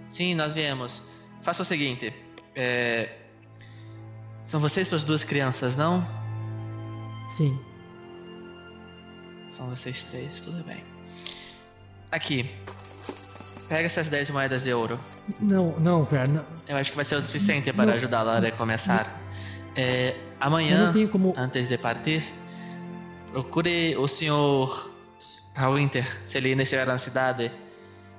[0.10, 1.02] Sim, nós viemos.
[1.42, 2.14] Faça o seguinte.
[2.54, 3.08] é,
[4.42, 6.06] São vocês suas duas crianças, não?
[7.38, 7.58] Sim.
[9.48, 10.84] São vocês três, tudo bem.
[12.12, 12.46] Aqui.
[13.72, 15.00] Pega essas 10 moedas de ouro.
[15.40, 16.34] Não, não, velho.
[16.34, 19.08] não- Eu acho que vai ser o suficiente para ajudá-la a recomeçar.
[19.78, 21.34] É, amanhã, como.
[21.38, 22.22] antes de partir,
[23.32, 24.92] procure o senhor
[25.74, 26.06] Winter.
[26.28, 27.50] Se ele ainda estiver na cidade,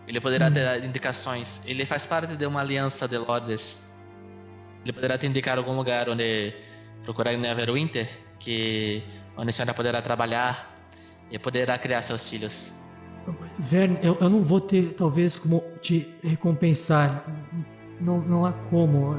[0.08, 0.52] ele poderá Hum.
[0.54, 1.60] ter indicações.
[1.66, 3.78] Ele faz parte de uma aliança de lords.
[4.82, 6.54] Ele poderá te indicar algum lugar onde
[7.02, 9.02] procurar Neverwinter, que
[9.36, 10.54] onde a senhora poderá trabalhar
[11.30, 12.72] e poderá criar seus filhos.
[13.58, 17.24] Verne, eu, eu não vou ter, talvez, como te recompensar.
[18.00, 19.16] Não, não há como.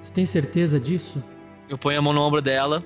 [0.00, 1.22] Você tem certeza disso?
[1.68, 2.82] Eu ponho a mão no ombro dela.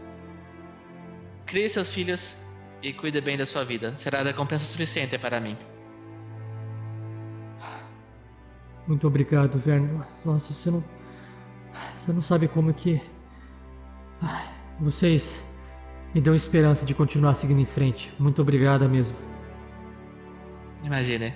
[1.46, 2.36] Crie seus filhos
[2.82, 3.94] e cuide bem da sua vida.
[3.98, 5.56] Será a recompensa suficiente para mim.
[8.86, 10.02] Muito obrigado, Verne.
[10.24, 10.82] Nossa, você não.
[11.98, 13.00] Você não sabe como que.
[14.80, 15.44] Vocês
[16.14, 18.12] me dão esperança de continuar seguindo em frente.
[18.18, 19.31] Muito obrigada mesmo.
[20.84, 21.32] Imagine.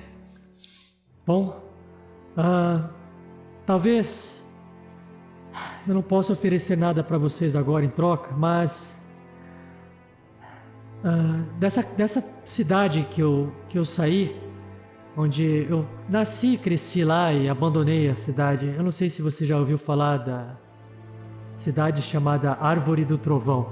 [1.26, 1.60] Bom,
[2.36, 2.88] ah,
[3.64, 4.42] talvez
[5.86, 8.92] eu não possa oferecer nada para vocês agora em troca, mas
[11.04, 14.40] ah, dessa, dessa cidade que eu, que eu saí,
[15.16, 18.66] onde eu nasci, cresci lá e abandonei a cidade.
[18.76, 20.56] Eu não sei se você já ouviu falar da
[21.56, 23.68] cidade chamada Árvore do Trovão.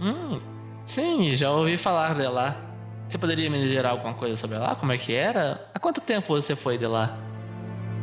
[0.00, 0.40] Hum,
[0.84, 2.67] sim, já ouvi falar de lá.
[3.08, 4.74] Você poderia me dizer alguma coisa sobre lá?
[4.74, 5.66] Como é que era?
[5.72, 7.16] Há quanto tempo você foi de lá?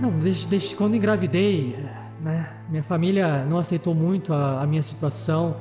[0.02, 1.78] Não, desde, desde quando engravidei,
[2.22, 2.52] né?
[2.70, 5.58] Minha família não aceitou muito a, a minha situação,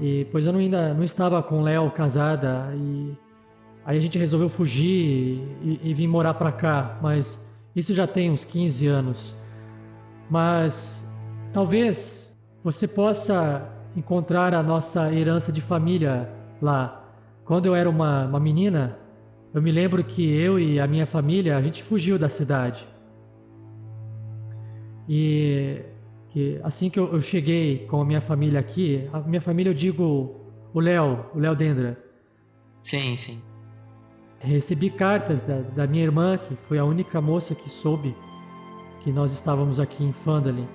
[0.00, 3.12] e pois eu não, ainda não estava com Léo casada, e
[3.84, 7.40] aí a gente resolveu fugir e, e vir morar pra cá, mas
[7.74, 9.34] isso já tem uns 15 anos.
[10.30, 11.02] Mas
[11.52, 16.30] talvez você possa encontrar a nossa herança de família
[16.62, 16.99] lá.
[17.50, 18.96] Quando eu era uma, uma menina,
[19.52, 22.86] eu me lembro que eu e a minha família, a gente fugiu da cidade.
[25.08, 25.82] E
[26.28, 29.74] que assim que eu, eu cheguei com a minha família aqui, a minha família eu
[29.74, 30.32] digo
[30.72, 31.98] o Léo, o Léo Dendra.
[32.84, 33.42] Sim, sim.
[34.38, 38.14] Recebi cartas da, da minha irmã, que foi a única moça que soube
[39.00, 40.68] que nós estávamos aqui em Fandalin.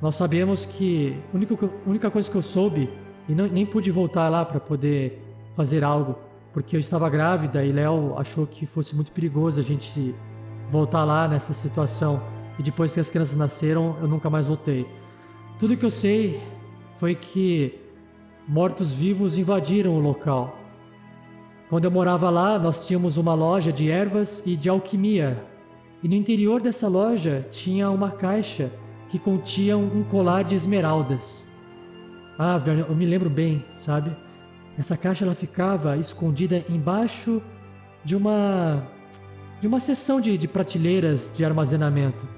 [0.00, 2.88] Nós sabemos que a única, única coisa que eu soube,
[3.28, 5.25] e não, nem pude voltar lá para poder
[5.56, 6.16] fazer algo,
[6.52, 10.14] porque eu estava grávida e Léo achou que fosse muito perigoso a gente
[10.70, 12.20] voltar lá nessa situação.
[12.58, 14.86] E depois que as crianças nasceram, eu nunca mais voltei.
[15.58, 16.40] Tudo que eu sei
[16.98, 17.78] foi que
[18.46, 20.56] mortos-vivos invadiram o local.
[21.68, 25.42] Quando eu morava lá, nós tínhamos uma loja de ervas e de alquimia.
[26.02, 28.70] E no interior dessa loja tinha uma caixa
[29.08, 31.44] que continha um colar de esmeraldas.
[32.38, 34.10] Ah, velho, eu me lembro bem, sabe?
[34.78, 37.42] Essa caixa ela ficava escondida embaixo
[38.04, 38.82] de uma
[39.60, 42.28] de uma seção de, de prateleiras de armazenamento.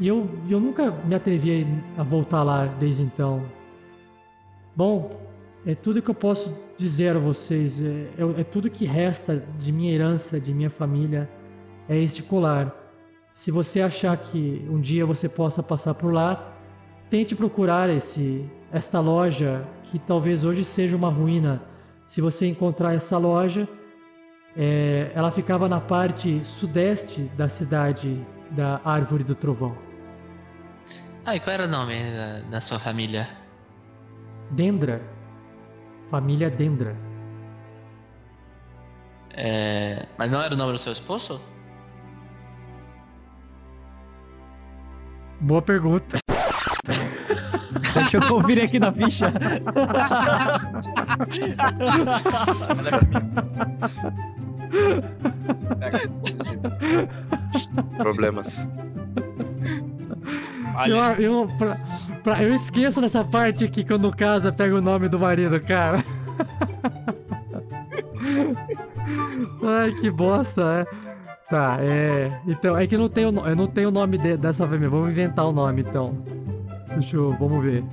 [0.00, 3.44] E eu, eu nunca me atrevi a voltar lá desde então.
[4.74, 5.10] Bom,
[5.66, 7.80] é tudo que eu posso dizer a vocês.
[7.80, 11.28] É, é, é tudo que resta de minha herança, de minha família,
[11.88, 12.74] é este colar.
[13.36, 16.56] Se você achar que um dia você possa passar por lá,
[17.10, 21.60] tente procurar esse, esta loja que talvez hoje seja uma ruína.
[22.08, 23.68] Se você encontrar essa loja,
[24.56, 29.76] é, ela ficava na parte sudeste da cidade da Árvore do Trovão.
[31.24, 33.28] Ah, e qual era o nome da, da sua família?
[34.50, 35.02] Dendra.
[36.10, 36.96] Família Dendra.
[39.32, 40.06] É...
[40.18, 41.40] Mas não era o nome do seu esposo?
[45.40, 46.18] Boa pergunta.
[47.94, 49.32] Deixa eu conferir aqui na ficha.
[57.98, 58.66] Problemas.
[60.86, 61.76] Eu, eu, pra-
[62.22, 66.04] pra- eu esqueço dessa parte aqui quando casa pega o nome do marido, cara.
[69.62, 71.10] Ai, que bosta, é.
[71.50, 72.30] Tá, é.
[72.46, 74.88] Então, é que não tem o, eu não tenho o nome de- dessa família.
[74.88, 76.14] Vamos inventar o nome então.
[76.96, 77.32] Deixa eu.
[77.38, 77.84] Vamos ver.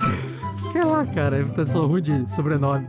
[0.72, 1.38] Sei lá, cara.
[1.38, 2.86] Eu sou ruim de sobrenome.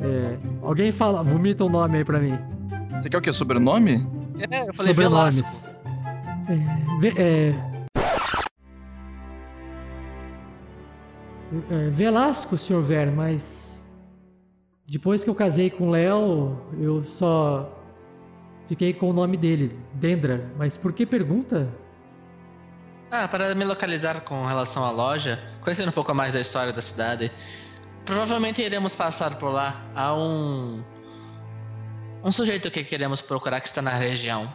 [0.00, 2.38] É, alguém fala, vomita um nome aí pra mim.
[3.00, 3.32] Você quer o quê?
[3.32, 4.06] Sobrenome?
[4.50, 5.40] É, eu falei Sobrenomes.
[5.40, 5.66] Velasco.
[6.48, 7.54] É, ve- é,
[11.68, 12.80] É, Velasco, Sr.
[12.80, 13.76] Verne, mas
[14.86, 17.76] depois que eu casei com o Léo, eu só
[18.68, 20.48] fiquei com o nome dele, Dendra.
[20.56, 21.68] Mas por que pergunta?
[23.12, 26.80] Ah, para me localizar com relação à loja, conhecendo um pouco mais da história da
[26.80, 27.32] cidade,
[28.04, 29.82] provavelmente iremos passar por lá.
[29.96, 30.80] Há um.
[32.22, 34.52] um sujeito que queremos procurar que está na região.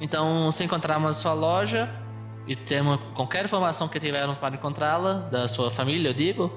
[0.00, 1.90] Então, se encontrarmos sua loja
[2.46, 6.50] e temos qualquer informação que tivermos para encontrá-la, da sua família, eu digo,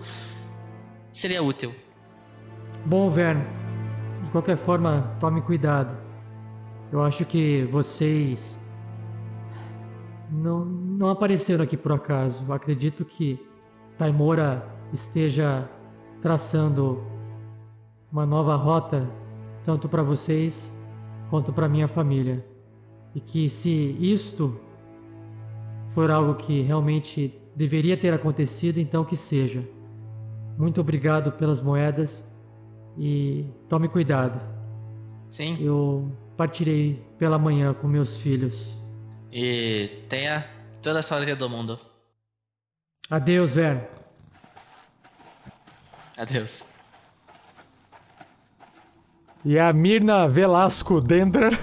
[1.12, 1.76] seria útil.
[2.86, 3.46] Bom, Verne,
[4.24, 5.98] de qualquer forma, tome cuidado.
[6.94, 8.58] Eu acho que vocês
[10.32, 12.52] não, não apareceram aqui por acaso.
[12.52, 13.40] Acredito que
[13.98, 15.70] Taimora esteja
[16.22, 17.04] traçando
[18.12, 19.10] uma nova rota,
[19.66, 20.56] tanto para vocês
[21.30, 22.46] quanto para minha família.
[23.14, 24.58] E que se isto
[25.94, 29.68] for algo que realmente deveria ter acontecido, então que seja.
[30.58, 32.24] Muito obrigado pelas moedas
[32.98, 34.40] e tome cuidado.
[35.30, 35.58] Sim.
[35.60, 38.81] Eu partirei pela manhã com meus filhos.
[39.32, 40.46] E tenha
[40.82, 41.80] toda a sorte do mundo.
[43.10, 43.88] Adeus, Verne.
[46.18, 46.66] Adeus.
[49.44, 51.50] E a Mirna Velasco Dendra.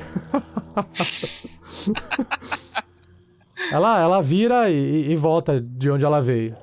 [3.70, 6.56] ela, ela vira e, e volta de onde ela veio.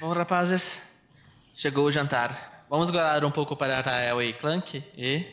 [0.00, 0.82] Bom, rapazes,
[1.54, 2.64] chegou o jantar.
[2.68, 5.24] Vamos guardar um pouco para Rael e Clank e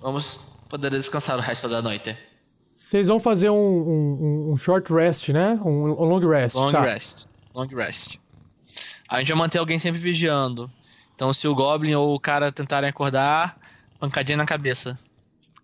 [0.00, 2.27] vamos poder descansar o resto da noite.
[2.88, 5.60] Vocês vão fazer um, um, um short rest, né?
[5.62, 6.54] Um, um long rest.
[6.54, 6.80] Long tá.
[6.80, 7.26] rest.
[7.54, 8.16] Long rest.
[9.06, 10.70] A gente vai manter alguém sempre vigiando.
[11.14, 13.58] Então, se o Goblin ou o cara tentarem acordar,
[14.00, 14.98] pancadinha na cabeça.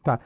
[0.05, 0.21] Tá.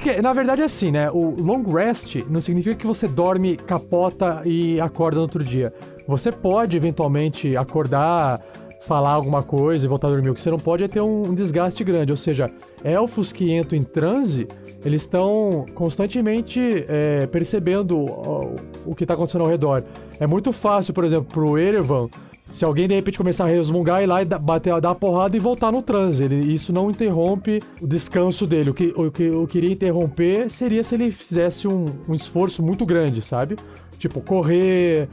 [0.00, 1.10] Que, na verdade é assim, né?
[1.10, 5.70] O long rest não significa que você dorme, capota e acorda no outro dia.
[6.08, 8.40] Você pode eventualmente acordar,
[8.86, 10.30] falar alguma coisa e voltar a dormir.
[10.30, 12.10] O que você não pode é ter um, um desgaste grande.
[12.10, 12.50] Ou seja,
[12.82, 14.48] elfos que entram em transe,
[14.84, 18.56] eles estão constantemente é, percebendo o,
[18.86, 19.84] o que está acontecendo ao redor.
[20.18, 22.08] É muito fácil, por exemplo, pro Erevan,
[22.50, 25.40] se alguém de repente começar a resmungar, ir lá e bater, dar a porrada e
[25.40, 26.22] voltar no transe.
[26.22, 28.70] Ele, isso não interrompe o descanso dele.
[28.70, 32.84] O que, o que eu queria interromper seria se ele fizesse um, um esforço muito
[32.84, 33.56] grande, sabe?
[33.98, 35.08] Tipo, correr,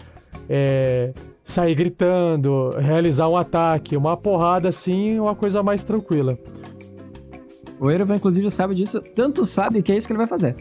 [0.49, 1.11] é,
[1.47, 6.37] sair gritando, realizar um ataque, uma porrada assim, uma coisa mais tranquila.
[7.79, 9.01] O Erevan, inclusive, sabe disso.
[9.15, 10.55] Tanto sabe que é isso que ele vai fazer.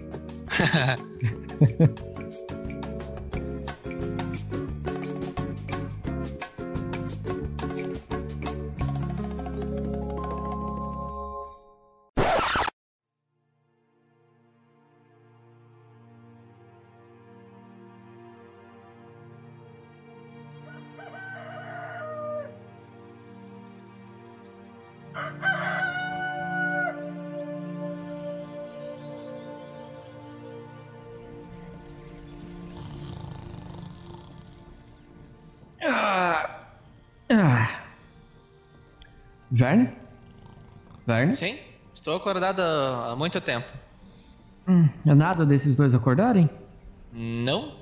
[41.07, 41.33] Verne?
[41.33, 41.57] Sim,
[41.95, 43.67] estou acordado há muito tempo.
[44.69, 46.51] Hum, é nada desses dois acordarem?
[47.13, 47.75] Não?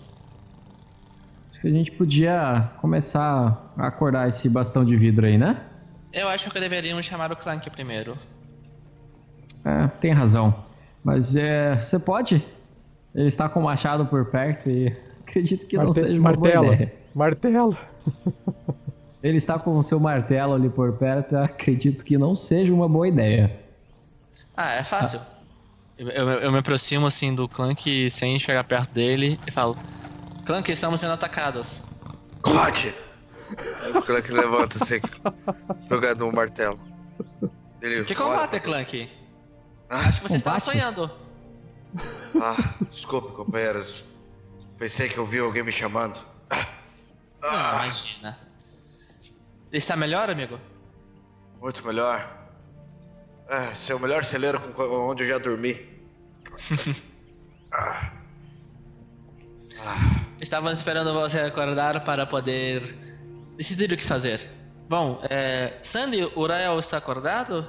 [1.51, 5.63] Acho que a gente podia começar a acordar esse bastão de vidro aí, né?
[6.13, 8.17] Eu acho que deveríamos chamar o Clank primeiro.
[9.65, 10.55] É, tem razão.
[11.03, 12.45] Mas é, você pode?
[13.15, 14.89] Ele está com o machado por perto e
[15.27, 16.65] acredito que não Marte- seja uma martelo.
[16.65, 16.95] boa ideia.
[17.15, 17.79] Martelo.
[19.25, 22.87] Ele está com o seu martelo ali por perto, eu acredito que não seja uma
[22.87, 23.59] boa ideia.
[24.55, 25.19] Ah, é fácil.
[25.97, 29.79] Eu, eu- eu me aproximo assim do Clank sem chegar perto dele e falo:
[30.45, 31.83] Clank, estamos sendo atacados.
[32.43, 32.95] Combate!
[33.97, 35.01] O Clank levanta assim,
[35.89, 36.79] jogando um martelo.
[37.81, 39.11] Ele, Que "Olha, combate, Clank?
[39.89, 41.11] Acho que você estava sonhando.
[42.39, 42.57] Ah,
[42.91, 44.05] desculpe, companheiros.
[44.79, 46.21] Pensei que eu vi alguém me chamando.
[47.43, 48.39] Não, imagina.
[49.75, 50.57] Está melhor, amigo?
[51.61, 52.49] Muito melhor.
[53.49, 55.77] Ah, seu melhor celeiro com onde eu já dormi.
[57.77, 58.13] Ah.
[59.85, 62.81] Ah, Estávamos esperando você acordar para poder
[63.57, 64.49] decidir o que fazer.
[64.89, 65.77] Bom, é...
[65.83, 67.67] Sandy, o Rael está acordado?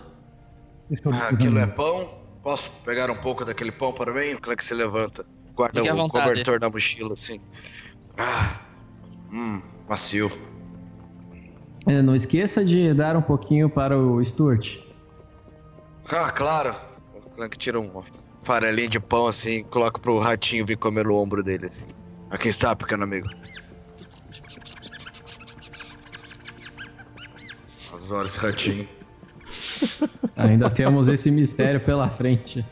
[1.12, 2.22] Ah, aquilo é pão?
[2.43, 4.36] Posso pegar um pouco daquele pão para mim?
[4.36, 5.26] O Clank se levanta.
[5.56, 6.28] Guarda o vontade.
[6.28, 7.41] cobertor na mochila, assim.
[8.16, 8.62] Ah,
[9.32, 10.32] hum, macio.
[11.88, 14.77] É, Não esqueça de dar um pouquinho para o Stuart.
[16.09, 16.75] Ah, claro.
[17.15, 18.03] O Clank tira um
[18.43, 21.67] farelinho de pão assim e coloca pro ratinho vir comer no ombro dele.
[21.67, 21.83] Assim.
[22.29, 23.27] Aqui está, pequeno amigo.
[28.09, 28.88] Olha esse ratinho.
[30.38, 32.65] Ainda temos esse mistério pela frente.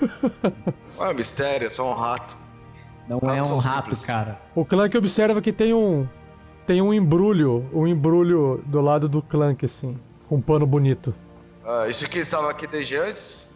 [0.96, 2.36] Não é mistério, é só um rato.
[3.08, 4.06] Não Ratos é um rato, simples.
[4.06, 4.40] cara.
[4.54, 6.06] O Clank observa que tem um.
[6.66, 7.68] Tem um embrulho.
[7.72, 9.98] Um embrulho do lado do Clank, assim.
[10.28, 11.14] Com um pano bonito.
[11.64, 13.48] Ah, isso aqui estava aqui desde antes?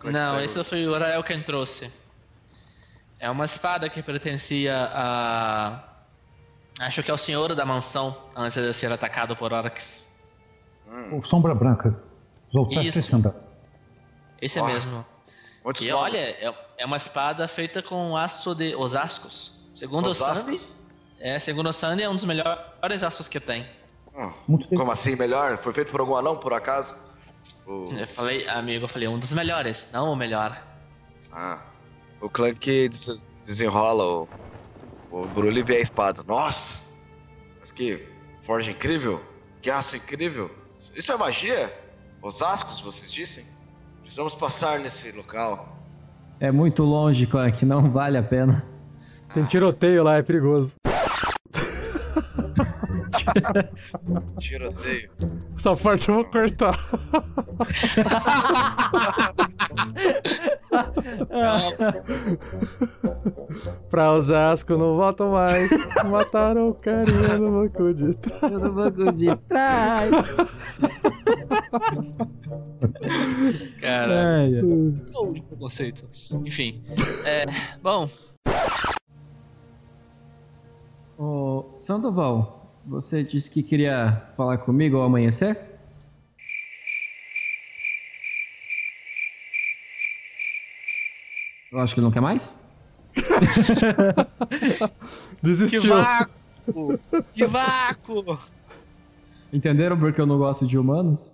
[0.00, 0.44] Como é Não, pegou?
[0.44, 1.90] esse foi o Rael quem trouxe.
[3.18, 5.84] É uma espada que pertencia a.
[6.80, 10.08] Acho que é o senhor da mansão antes de ser atacado por orcs.
[11.10, 12.00] O Sombra Branca.
[12.70, 12.98] Isso.
[14.40, 15.04] Esse é mesmo.
[15.64, 19.60] Muitos E olha, é, é uma espada feita com aço de osascos.
[19.74, 20.76] Segundo o Sandy, Osascos?
[21.20, 23.66] É, segundo o Sandy, é um dos melhores aços que tem.
[24.48, 25.58] Muito Como assim, melhor?
[25.58, 26.96] Foi feito por algum anão, por acaso?
[27.66, 27.84] O...
[27.96, 30.60] Eu falei, amigo, eu falei, um dos melhores, não o melhor.
[31.30, 31.60] Ah,
[32.20, 34.28] o Clank des- desenrola o,
[35.10, 36.24] o Brulho e vê a espada.
[36.26, 36.80] Nossa!
[37.60, 38.06] Mas que
[38.42, 39.22] forja incrível!
[39.62, 40.50] Que aço incrível!
[40.96, 41.72] Isso é magia?
[42.20, 43.44] Osascos, vocês dissem?
[44.00, 45.76] Precisamos passar nesse local.
[46.40, 48.64] É muito longe, Clank, não vale a pena.
[49.34, 50.72] Tem tiroteio lá, é perigoso.
[54.38, 55.10] Tiroteio.
[55.56, 56.78] Essa parte eu vou cortar.
[63.90, 65.70] pra Osasco não volto mais.
[66.08, 68.52] Mataram o carinha no banco de trás.
[68.52, 70.10] No banco de trás.
[73.80, 74.62] Cara, Ai, ai.
[75.14, 76.06] ou de preconceito.
[76.44, 76.82] Enfim.
[77.24, 77.44] É,
[77.82, 78.08] bom,
[81.18, 82.57] Ô, Sandoval,
[82.88, 85.58] você disse que queria falar comigo ao amanhecer?
[91.70, 92.56] Eu acho que ele não quer mais?
[93.14, 93.22] que
[95.42, 95.82] Desistiu.
[95.82, 96.98] vácuo!
[97.34, 98.38] Que vácuo!
[99.52, 101.30] Entenderam porque eu não gosto de humanos?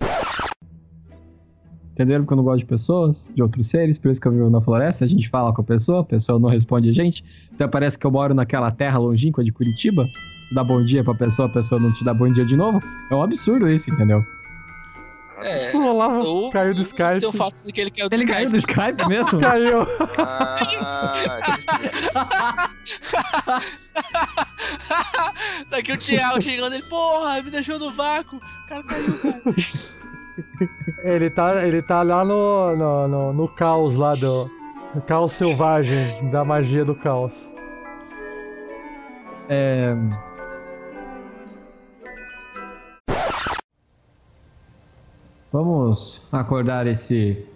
[1.92, 3.96] Entenderam porque eu não gosto de pessoas, de outros seres?
[3.96, 6.40] Por isso que eu vivo na floresta, a gente fala com a pessoa, a pessoa
[6.40, 7.24] não responde a gente.
[7.52, 10.10] Então parece que eu moro naquela terra longínqua de Curitiba.
[10.44, 12.82] Você dá bom dia pra pessoa, a pessoa não te dá bom dia de novo.
[13.10, 14.24] É um absurdo isso, entendeu?
[15.42, 17.18] É, O Olavo ou caiu do Skype.
[17.18, 18.36] tem o fato de que ele caiu do Ele Skype.
[18.36, 19.40] caiu do Skype mesmo?
[19.40, 19.78] Caiu.
[20.16, 20.58] Ah,
[25.70, 28.36] Daqui o Thiago chegando, ele, porra, me deixou no vácuo.
[28.36, 29.42] O cara caiu, cara.
[31.04, 34.50] Ele tá, ele tá lá no, no, no, no caos lá do.
[34.94, 37.32] No caos selvagem da magia do caos.
[39.48, 39.94] É...
[45.54, 47.46] Vamos acordar esse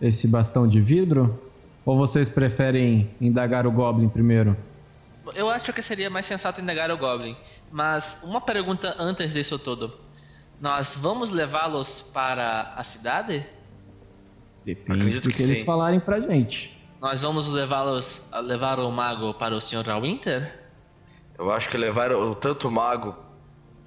[0.00, 1.38] esse bastão de vidro?
[1.84, 4.56] Ou vocês preferem indagar o Goblin primeiro?
[5.34, 7.36] Eu acho que seria mais sensato negar o Goblin.
[7.70, 9.92] Mas uma pergunta antes disso tudo.
[10.58, 13.44] Nós vamos levá-los para a cidade?
[14.64, 15.64] Depende Acredito do que que eles sim.
[15.66, 16.74] falarem pra gente.
[17.02, 20.00] Nós vamos levá-los levar o mago para o Sr.
[20.00, 20.58] Winter?
[21.38, 23.14] Eu acho que levar o tanto o mago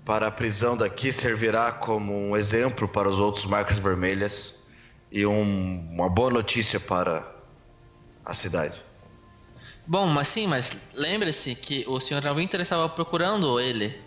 [0.05, 4.59] para a prisão daqui servirá como um exemplo para os outros marcas vermelhas
[5.11, 7.25] e um- uma boa notícia para
[8.25, 8.81] a cidade.
[9.85, 12.34] Bom, mas sim, mas lembre-se que o Sr.
[12.35, 13.97] Winter estava procurando ele.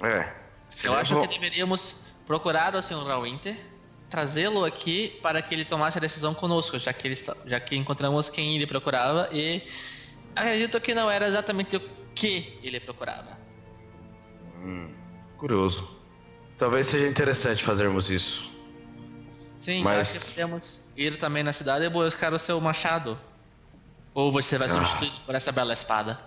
[0.00, 0.32] É.
[0.84, 1.96] Eu acho levou- que deveríamos
[2.26, 3.20] procurar o Sr.
[3.22, 3.56] Winter,
[4.10, 7.16] trazê-lo aqui para que ele tomasse a decisão conosco, já que, ele
[7.46, 9.62] já que encontramos quem ele procurava e
[10.36, 11.80] acredito que não era exatamente o
[12.14, 13.36] que ele procurava.
[14.56, 14.88] Hum,
[15.38, 15.88] curioso.
[16.58, 18.50] Talvez seja interessante fazermos isso.
[19.58, 23.18] Sim, Mas- acho que podemos ir também na cidade e buscar o seu machado.
[24.14, 24.70] Ou você vai Ah.
[24.70, 26.18] substituir por essa bela espada.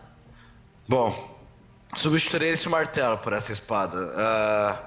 [0.88, 1.38] Bom,
[1.96, 4.14] substituirei esse martelo por essa espada.
[4.16, 4.84] Ah,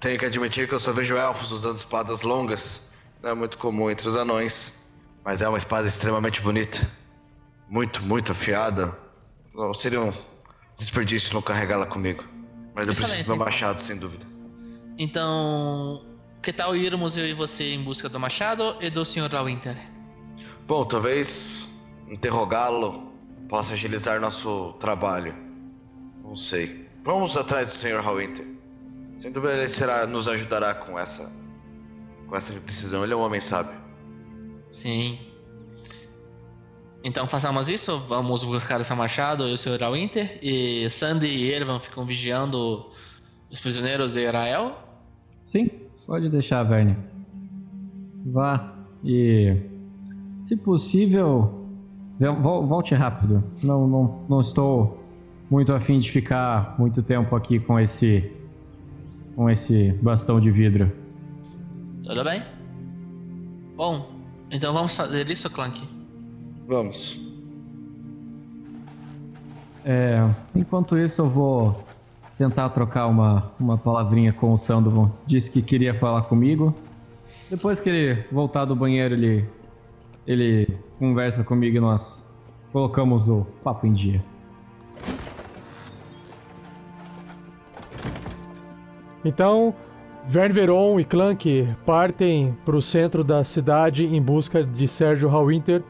[0.00, 2.80] tenho que admitir que eu só vejo elfos usando espadas longas.
[3.22, 4.72] Não é muito comum entre os anões.
[5.24, 6.90] Mas é uma espada extremamente bonita.
[7.68, 8.96] Muito, muito afiada.
[9.54, 10.12] Não seria um
[10.76, 12.24] desperdício não carregá-la comigo.
[12.74, 14.26] Mas eu preciso do meu machado, sem dúvida.
[14.98, 16.04] Então,
[16.42, 19.28] que tal irmos eu e você em busca do machado e do Sr.
[19.44, 19.76] Winter?
[20.66, 21.68] Bom, talvez
[22.08, 23.12] interrogá-lo
[23.48, 25.34] possa agilizar nosso trabalho.
[26.22, 26.88] Não sei.
[27.04, 28.00] Vamos atrás do Sr.
[28.00, 28.46] Hallwinter.
[29.18, 31.30] Sem dúvida ele será, nos ajudará com essa,
[32.26, 33.04] com essa decisão.
[33.04, 33.78] Ele é um homem sábio.
[34.70, 35.18] Sim.
[37.04, 39.90] Então façamos isso, vamos buscar seu machado e o Sr.
[39.92, 42.86] Winter, e Sandy e Ervan ficam vigiando
[43.50, 44.76] os prisioneiros de Israel.
[45.42, 45.68] Sim,
[46.06, 46.96] pode deixar, Verne.
[48.26, 48.72] Vá
[49.04, 49.56] e,
[50.44, 51.66] se possível,
[52.20, 53.42] vol- volte rápido.
[53.62, 55.02] Não, não, não estou
[55.50, 58.30] muito afim de ficar muito tempo aqui com esse
[59.34, 60.92] com esse bastão de vidro.
[62.04, 62.42] Tudo bem?
[63.74, 64.08] Bom,
[64.50, 65.82] então vamos fazer isso, Clank?
[66.66, 67.20] Vamos.
[69.84, 71.84] É, enquanto isso, eu vou
[72.38, 75.10] tentar trocar uma, uma palavrinha com o Sandovan.
[75.26, 76.74] Disse que queria falar comigo.
[77.50, 79.48] Depois que ele voltar do banheiro, ele,
[80.26, 80.68] ele
[80.98, 82.24] conversa comigo e nós
[82.72, 84.24] colocamos o papo em dia.
[89.24, 89.74] Então,
[90.26, 95.82] Vern Veron e Clank partem para o centro da cidade em busca de Sérgio Hallwinter.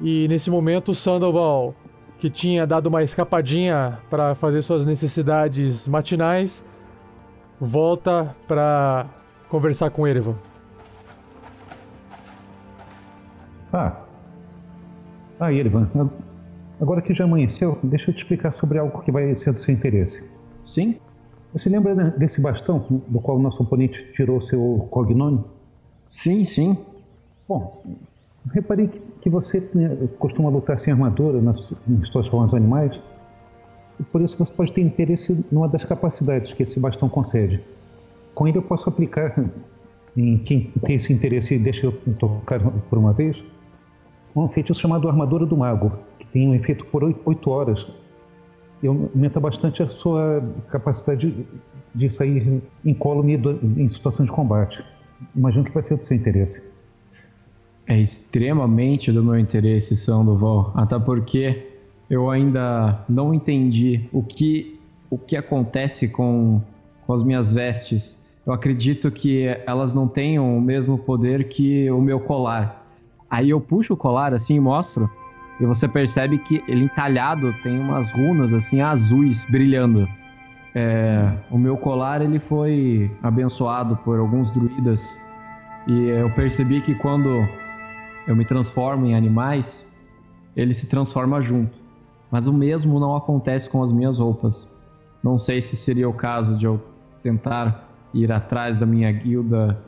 [0.00, 1.74] E nesse momento, Sandoval,
[2.18, 6.64] que tinha dado uma escapadinha para fazer suas necessidades matinais,
[7.60, 9.06] volta para
[9.48, 10.36] conversar com Erevan.
[13.72, 13.96] Ah.
[15.40, 15.88] Ah, Erevan,
[16.80, 19.72] agora que já amanheceu, deixa eu te explicar sobre algo que vai ser do seu
[19.74, 20.28] interesse.
[20.64, 20.98] Sim?
[21.52, 25.44] Você lembra desse bastão do qual o nosso oponente tirou seu cognome?
[26.10, 26.76] Sim, sim.
[27.48, 27.82] Bom,
[28.52, 33.00] reparei que você né, costuma lutar sem armadura nas, em suas formas animais.
[34.12, 37.60] Por isso você pode ter interesse numa das capacidades que esse bastão concede.
[38.34, 39.34] Com ele eu posso aplicar
[40.16, 43.36] em quem tem esse interesse deixa eu tocar por uma vez
[44.36, 47.86] um feitiço chamado Armadura do Mago, que tem um efeito por 8 horas
[48.82, 51.46] e aumenta bastante a sua capacidade
[51.94, 53.40] de sair incólume
[53.76, 54.84] em situações de combate.
[55.34, 56.62] Imagino que vai ser do seu interesse.
[57.88, 61.72] É extremamente do meu interesse, Sandoval, até porque
[62.10, 64.78] eu ainda não entendi o que,
[65.08, 66.60] o que acontece com,
[67.06, 68.16] com as minhas vestes.
[68.46, 72.86] Eu acredito que elas não tenham o mesmo poder que o meu colar.
[73.30, 75.10] Aí eu puxo o colar assim e mostro.
[75.58, 80.06] E você percebe que ele entalhado tem umas runas assim azuis brilhando.
[80.74, 85.18] É, o meu colar ele foi abençoado por alguns druidas
[85.88, 87.48] e eu percebi que quando
[88.28, 89.86] eu me transformo em animais,
[90.54, 91.78] ele se transforma junto.
[92.30, 94.68] Mas o mesmo não acontece com as minhas roupas.
[95.24, 96.78] Não sei se seria o caso de eu
[97.22, 99.82] tentar ir atrás da minha guilda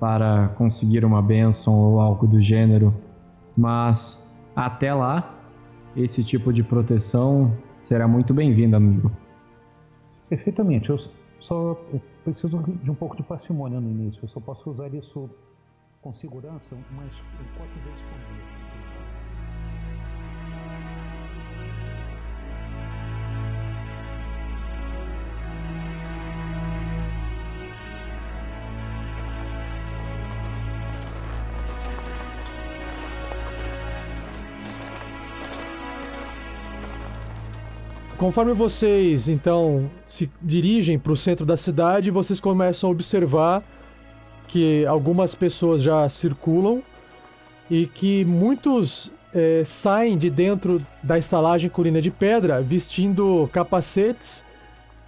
[0.00, 2.92] para conseguir uma bênção ou algo do gênero,
[3.56, 4.20] mas
[4.56, 5.32] até lá,
[5.96, 9.10] esse tipo de proteção será muito bem-vindo, amigo.
[10.28, 10.90] Perfeitamente.
[10.90, 10.98] Eu
[11.38, 11.80] só
[12.24, 14.18] preciso de um pouco de parcimônia no início.
[14.20, 15.30] Eu só posso usar isso
[16.04, 17.10] com segurança umas
[17.56, 18.44] quatro vezes por dia.
[38.18, 43.64] Conforme vocês então se dirigem para o centro da cidade, vocês começam a observar
[44.54, 46.80] que algumas pessoas já circulam
[47.68, 54.44] e que muitos é, saem de dentro da estalagem Colina de Pedra vestindo capacetes,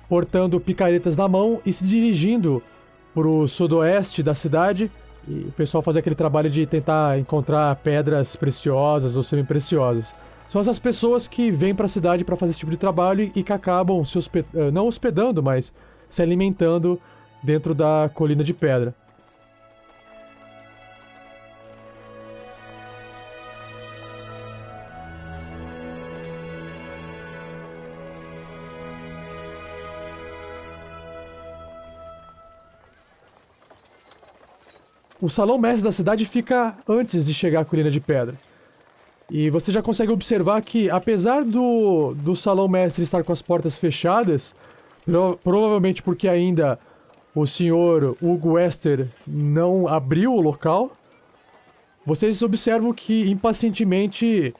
[0.09, 2.61] portando picaretas na mão e se dirigindo
[3.15, 4.91] para o sudoeste da cidade.
[5.29, 10.13] E o pessoal faz aquele trabalho de tentar encontrar pedras preciosas ou semi-preciosas.
[10.49, 13.45] São essas pessoas que vêm para a cidade para fazer esse tipo de trabalho e
[13.45, 14.19] que acabam se.
[14.19, 15.73] Eh, não hospedando, mas
[16.09, 17.01] se alimentando
[17.45, 18.93] dentro da colina de pedra.
[35.27, 38.37] O salão mestre da cidade fica antes de chegar à colina de pedra.
[39.29, 43.77] E você já consegue observar que, apesar do, do salão mestre estar com as portas
[43.77, 44.55] fechadas,
[45.05, 46.79] pro, provavelmente porque ainda
[47.35, 50.93] o senhor Hugo Wester não abriu o local,
[52.07, 54.55] vocês observam que impacientemente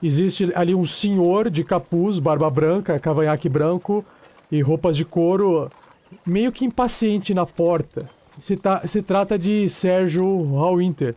[0.00, 4.04] existe ali um senhor de capuz, barba branca, cavanhaque branco
[4.52, 5.68] e roupas de couro,
[6.24, 8.08] meio que impaciente na porta.
[8.40, 10.24] Se, ta, se trata de Sérgio
[10.56, 11.14] Hallwinter.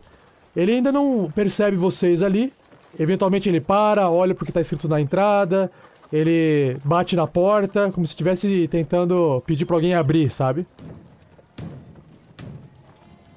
[0.54, 2.52] Ele ainda não percebe vocês ali.
[2.98, 5.70] Eventualmente ele para, olha porque está escrito na entrada.
[6.12, 10.66] Ele bate na porta, como se estivesse tentando pedir para alguém abrir, sabe?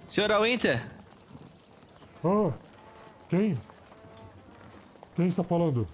[0.07, 0.81] Senhor Hallwinter!
[2.23, 2.51] Ah,
[3.29, 3.57] quem?
[5.15, 5.87] Quem está falando?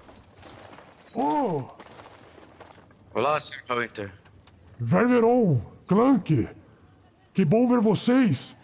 [1.15, 1.63] Oh!
[3.13, 3.63] Olá, Sr.
[3.67, 4.11] Hallwinter.
[4.79, 6.47] Vermeron, Clank!
[7.37, 8.55] Que bom ver vocês!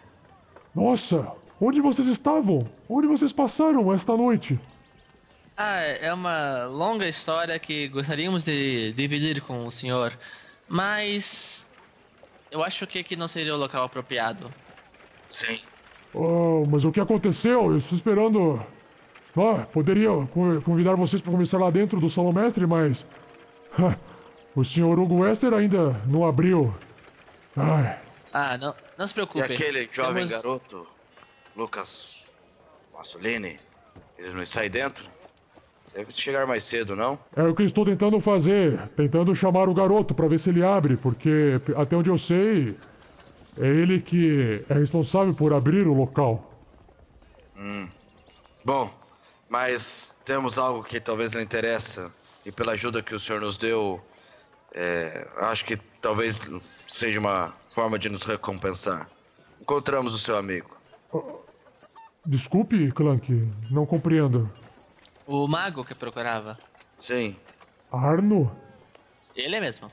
[0.74, 1.30] Nossa,
[1.60, 2.58] onde vocês estavam?
[2.88, 4.58] Onde vocês passaram esta noite?
[5.56, 10.18] Ah, é uma longa história que gostaríamos de dividir com o senhor,
[10.66, 11.64] mas
[12.50, 14.52] eu acho que aqui não seria o local apropriado.
[15.28, 15.60] Sim.
[16.12, 17.70] Oh, mas o que aconteceu?
[17.70, 18.60] Eu estou esperando.
[19.36, 23.06] Ah, poderia co- convidar vocês para conversar lá dentro do salão mestre, mas.
[23.78, 23.96] ah,
[24.52, 26.74] o senhor Hugo Wester ainda não abriu.
[27.56, 28.03] Ai,
[28.36, 29.44] Ah, não, não se E preocupe.
[29.52, 30.86] aquele jovem Temos- garoto,
[31.56, 32.16] Lucas
[32.92, 33.56] Massolini,
[34.18, 35.06] ele não está aí dentro?
[35.94, 37.16] Deve chegar mais cedo, não?
[37.36, 38.76] é o que eu estou tentando fazer.
[38.96, 42.76] Tentando chamar o garoto para ver se ele abre, porque até onde eu sei,
[43.60, 46.52] é ele que é responsável por abrir o local.
[47.56, 47.88] Hum.
[48.64, 48.92] Bom,
[49.48, 52.10] mas temos algo que talvez lhe interessa.
[52.44, 54.04] E pela ajuda que o senhor nos deu,
[54.72, 56.40] é, acho que talvez
[56.94, 59.08] seja uma forma de nos recompensar.
[59.60, 60.76] Encontramos o seu amigo.
[62.24, 64.48] Desculpe, Clank, não compreendo.
[65.26, 66.56] O mago que procurava.
[66.98, 67.36] Sim.
[67.90, 68.54] Arno?
[69.34, 69.90] Ele mesmo.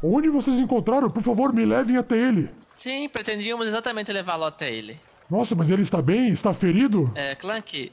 [0.00, 1.10] Onde vocês encontraram?
[1.10, 2.48] Por favor, me levem até ele.
[2.76, 5.00] Sim, pretendíamos exatamente levá-lo até ele.
[5.28, 6.28] Nossa, mas ele está bem?
[6.30, 7.10] Está ferido?
[7.16, 7.90] É, Clank,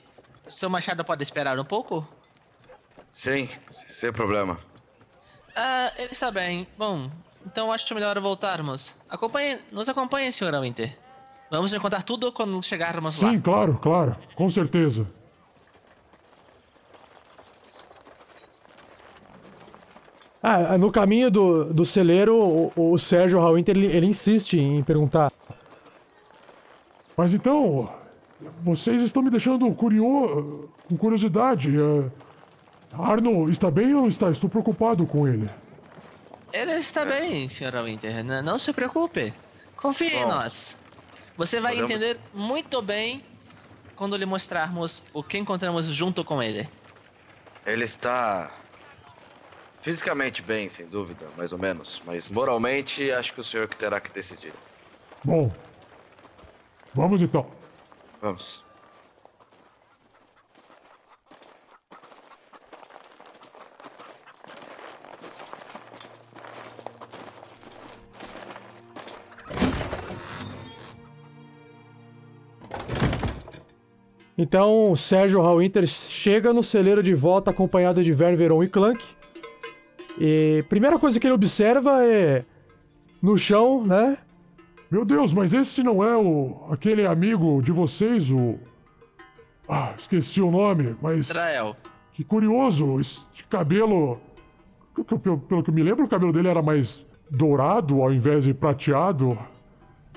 [0.48, 2.08] seu machado pode esperar um pouco?
[3.12, 3.50] Sim,
[3.90, 4.60] sem problema.
[5.56, 6.68] Ah, ele está bem.
[6.78, 7.10] Bom,
[7.46, 8.96] então acho melhor voltarmos.
[9.10, 10.60] Acompanhe, nos acompanhe, Sr.
[10.62, 10.98] Winter.
[11.52, 13.30] Vamos lhe contar tudo quando chegarmos lá.
[13.30, 15.06] Sim, claro, claro, com certeza.
[20.42, 22.36] Ah, no caminho do, do celeiro,
[22.76, 25.32] o, o Sérgio Hallwinter, ele, ele insiste em perguntar.
[27.16, 27.90] Mas então,
[28.62, 30.70] vocês estão me deixando curio...
[30.90, 31.70] com curiosidade.
[31.74, 32.10] eh,
[32.92, 34.32] Arno está bem ou está?
[34.32, 35.50] Estou preocupado com ele.
[36.54, 37.84] Ele está bem, Sr.
[37.84, 38.20] Winter.
[38.20, 39.34] N- não se preocupe.
[39.76, 40.78] Confie em Bom, nós.
[41.36, 43.26] Você vai podemos- entender muito bem
[43.96, 46.70] quando lhe mostrarmos o que encontramos junto com ele.
[47.66, 48.52] Ele está
[49.82, 52.02] fisicamente bem, sem dúvida, mais ou menos.
[52.06, 54.54] Mas moralmente, acho que o senhor que terá que decidir.
[55.24, 55.52] Bom,
[56.94, 57.50] vamos então.
[58.22, 58.63] Vamos.
[74.38, 79.00] Então, o Sérgio Hallwinter chega no celeiro de volta acompanhado de Ververon e Clank.
[80.20, 82.44] E primeira coisa que ele observa é
[83.22, 84.18] no chão, né?
[84.90, 88.60] Meu Deus, mas esse não é o aquele amigo de vocês, o
[89.68, 91.76] Ah, esqueci o nome, mas Israel.
[92.14, 93.20] que curioso, esse
[93.50, 94.20] cabelo
[95.02, 98.54] pelo, pelo que eu me lembro, o cabelo dele era mais dourado ao invés de
[98.54, 99.38] prateado.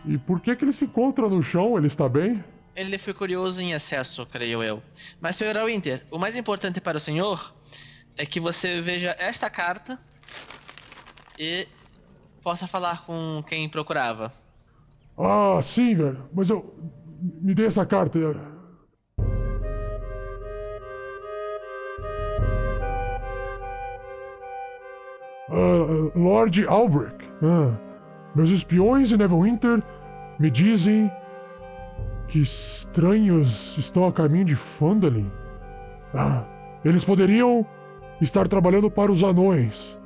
[0.04, 1.76] E por que que ele se encontra no chão?
[1.78, 2.42] Ele está bem?
[2.76, 4.82] Ele foi curioso em excesso, creio eu.
[5.18, 5.64] Mas, Sr.
[5.64, 7.54] Winter, o mais importante para o senhor
[8.18, 9.98] é que você veja esta carta
[11.38, 11.66] e
[12.42, 14.30] possa falar com quem procurava.
[15.16, 16.28] Ah, sim, velho.
[16.34, 16.74] Mas eu
[17.40, 18.18] me dê essa carta.
[25.48, 27.24] Ah, Lord Albrecht.
[27.42, 27.74] Ah,
[28.34, 29.82] meus espiões e Neverwinter
[30.38, 31.10] me dizem
[32.36, 35.30] que estranhos estão a caminho de Fandalin.
[36.12, 36.44] Ah,
[36.84, 37.64] eles poderiam
[38.20, 39.96] estar trabalhando para os anões.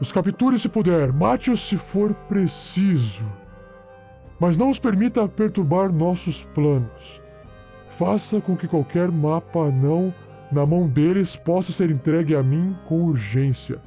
[0.00, 3.24] Os capture se puder, mate-os se for preciso.
[4.38, 7.20] Mas não os permita perturbar nossos planos.
[7.98, 10.14] Faça com que qualquer mapa anão
[10.52, 13.80] na mão deles possa ser entregue a mim com urgência.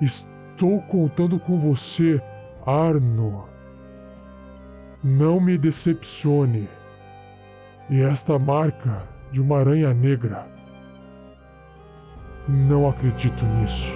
[0.00, 2.22] Estou contando com você,
[2.64, 3.44] Arno.
[5.02, 6.68] Não me decepcione.
[7.90, 9.02] E esta marca
[9.32, 10.46] de uma aranha negra.
[12.48, 13.92] Não acredito nisso.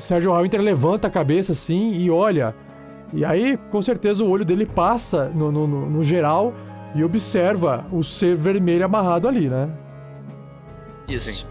[0.00, 2.54] Sérgio Hallwinter levanta a cabeça assim e olha.
[3.12, 6.52] E aí, com certeza, o olho dele passa no, no, no- no geral
[6.94, 9.68] e observa o ser vermelho amarrado ali, né?
[11.08, 11.48] Isso.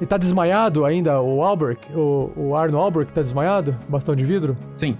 [0.00, 1.82] E tá desmaiado ainda o Albrecht?
[1.94, 3.74] O, o Arno Albrecht tá desmaiado?
[3.88, 4.56] Bastão de vidro?
[4.74, 4.96] Sim.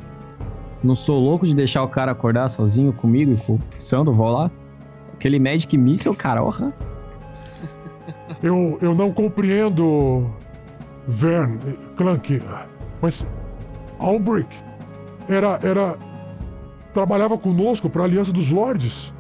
[0.82, 4.30] Não sou louco de deixar o cara acordar sozinho comigo e com o Sandro, vou
[4.30, 4.50] lá.
[5.14, 6.72] Aquele Magic Missile, cara, orra.
[8.42, 10.30] Eu, eu não compreendo,
[11.08, 11.58] Vern,
[11.96, 12.40] Clank,
[13.02, 13.26] mas
[13.98, 14.54] Albrecht
[15.28, 15.96] era, era,
[16.94, 19.12] trabalhava conosco para a Aliança dos Lords.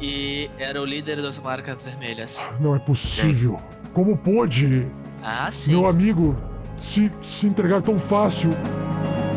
[0.00, 2.48] E era o líder das marcas vermelhas.
[2.60, 3.58] Não é possível.
[3.92, 4.86] Como pôde
[5.24, 5.72] Ah, sim.
[5.72, 6.36] meu amigo
[6.78, 8.50] se, se entregar tão fácil?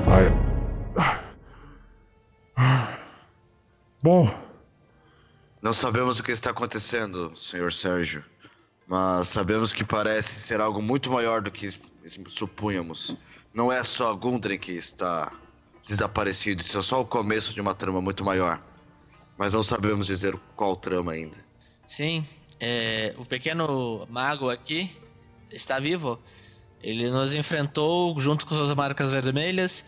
[0.08, 0.32] Ai,
[0.98, 1.02] ah.
[1.02, 1.20] Ah.
[4.02, 4.34] Bom,
[5.62, 7.74] Não sabemos o que está acontecendo, Sr.
[7.74, 8.24] Sérgio.
[8.88, 11.72] Mas sabemos que parece ser algo muito maior do que
[12.30, 13.18] supunhamos.
[13.52, 15.32] Não é só Gundren que está
[15.88, 18.62] desaparecido, isso é só o começo de uma trama muito maior.
[19.38, 21.38] Mas não sabemos dizer qual trama ainda.
[21.88, 22.24] Sim,
[22.60, 24.92] é, o pequeno mago aqui
[25.52, 26.20] está vivo.
[26.82, 29.84] Ele nos enfrentou junto com suas marcas vermelhas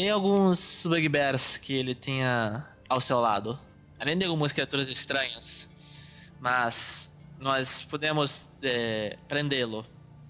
[0.00, 3.58] e alguns bugbears que ele tinha ao seu lado.
[3.98, 5.68] Além de algumas criaturas estranhas.
[6.40, 9.84] Mas nós podemos é, prendê-lo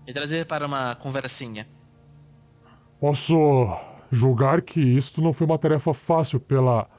[0.09, 1.69] e trazer para uma conversinha.
[2.99, 3.33] Posso
[4.11, 6.91] julgar que isto não foi uma tarefa fácil pela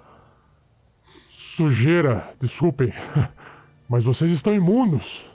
[1.57, 2.93] sujeira, desculpem,
[3.89, 5.25] mas vocês estão imundos.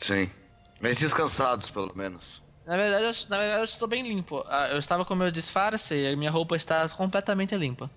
[0.00, 0.28] Sim,
[0.82, 2.42] bem descansados pelo menos.
[2.66, 4.44] Na verdade, eu, na verdade, eu estou bem limpo.
[4.48, 7.90] Ah, Eu estava com meu disfarce e a minha roupa está completamente limpa.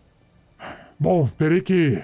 [1.00, 2.02] Bom, terei que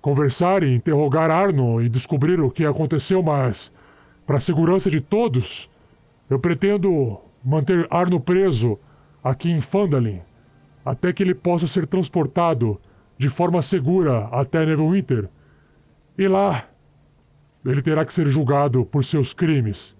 [0.00, 3.72] conversar e interrogar Arno e descobrir o que aconteceu, mas
[4.26, 5.68] para a segurança de todos,
[6.28, 8.78] eu pretendo manter Arno preso
[9.22, 10.20] aqui em Fandalin
[10.84, 12.78] até que ele possa ser transportado
[13.16, 15.28] de forma segura até Neverwinter.
[16.18, 16.68] E lá,
[17.64, 19.96] ele terá que ser julgado por seus crimes.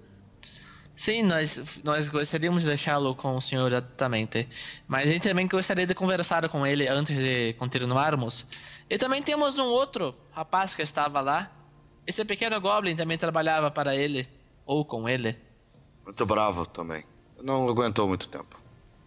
[0.97, 4.49] Sim, nós, nós gostaríamos de deixá-lo com o senhor diretamente.
[4.87, 8.47] Mas a gente também gostaria de conversar com ele antes de continuarmos.
[8.89, 11.51] E também temos um outro rapaz que estava lá.
[12.07, 14.29] Esse pequeno Goblin também trabalhava para ele.
[14.65, 15.37] Ou com ele.
[16.05, 17.05] Muito bravo também.
[17.43, 18.59] Não aguentou muito tempo.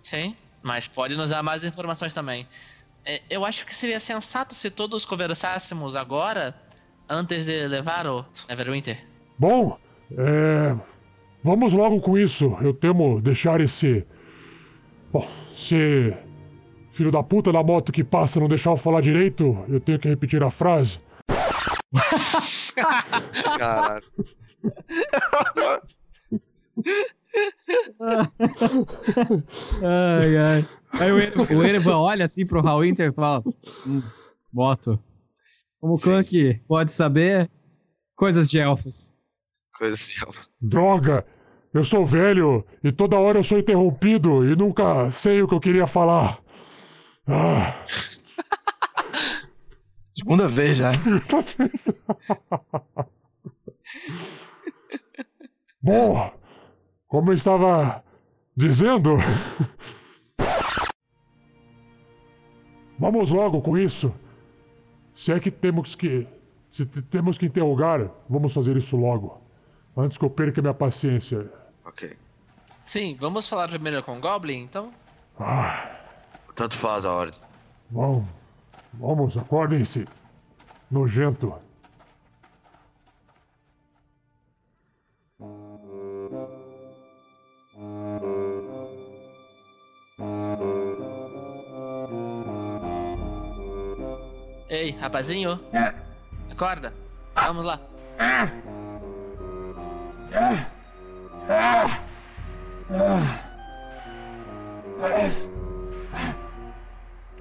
[0.01, 2.47] Sim, mas pode nos dar mais informações também.
[3.05, 6.53] É, eu acho que seria sensato se todos conversássemos agora,
[7.09, 9.05] antes de levar o Neverwinter.
[9.39, 9.79] Bom,
[10.11, 10.75] é.
[11.47, 12.57] Vamos logo com isso.
[12.59, 14.05] Eu temo deixar esse.
[15.13, 15.25] Bom,
[15.55, 16.13] se.
[16.91, 20.09] Filho da puta da moto que passa não deixar eu falar direito, eu tenho que
[20.09, 20.99] repetir a frase.
[23.57, 24.03] Caralho.
[29.81, 30.65] ai, ai.
[30.99, 33.41] Aí o Erevan, o Erevan olha assim pro Hal Winter e fala:
[33.85, 34.03] hum,
[34.51, 34.99] Moto.
[35.79, 37.49] Como o Clank pode saber,
[38.17, 39.13] coisas de elfos.
[39.77, 40.51] Coisas de elfos.
[40.59, 41.25] Droga!
[41.77, 45.59] Eu sou velho e toda hora eu sou interrompido e nunca sei o que eu
[45.59, 46.39] queria falar.
[47.27, 47.83] Ah.
[50.11, 50.89] Segunda vez já.
[55.79, 56.31] Bom,
[57.07, 58.03] como eu estava
[58.55, 59.17] dizendo.
[62.97, 64.11] Vamos logo com isso.
[65.13, 66.27] Se é que temos que.
[66.71, 69.39] Se temos que interrogar, vamos fazer isso logo.
[69.95, 71.66] Antes que eu perca minha paciência.
[71.87, 72.15] Ok.
[72.85, 74.91] Sim, vamos falar primeiro com o Goblin, então?
[75.39, 75.89] Ah,
[76.55, 77.39] Tanto faz a ordem.
[77.91, 78.25] vamos.
[78.93, 80.07] Vamos, acordem-se.
[80.89, 81.53] Nojento.
[94.69, 95.59] Ei, rapazinho.
[96.51, 96.93] Acorda.
[97.35, 97.79] Vamos lá.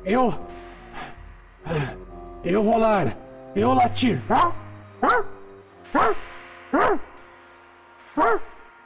[0.05, 0.35] Eu.
[2.45, 3.17] Eu rolar.
[3.55, 4.21] Eu latir.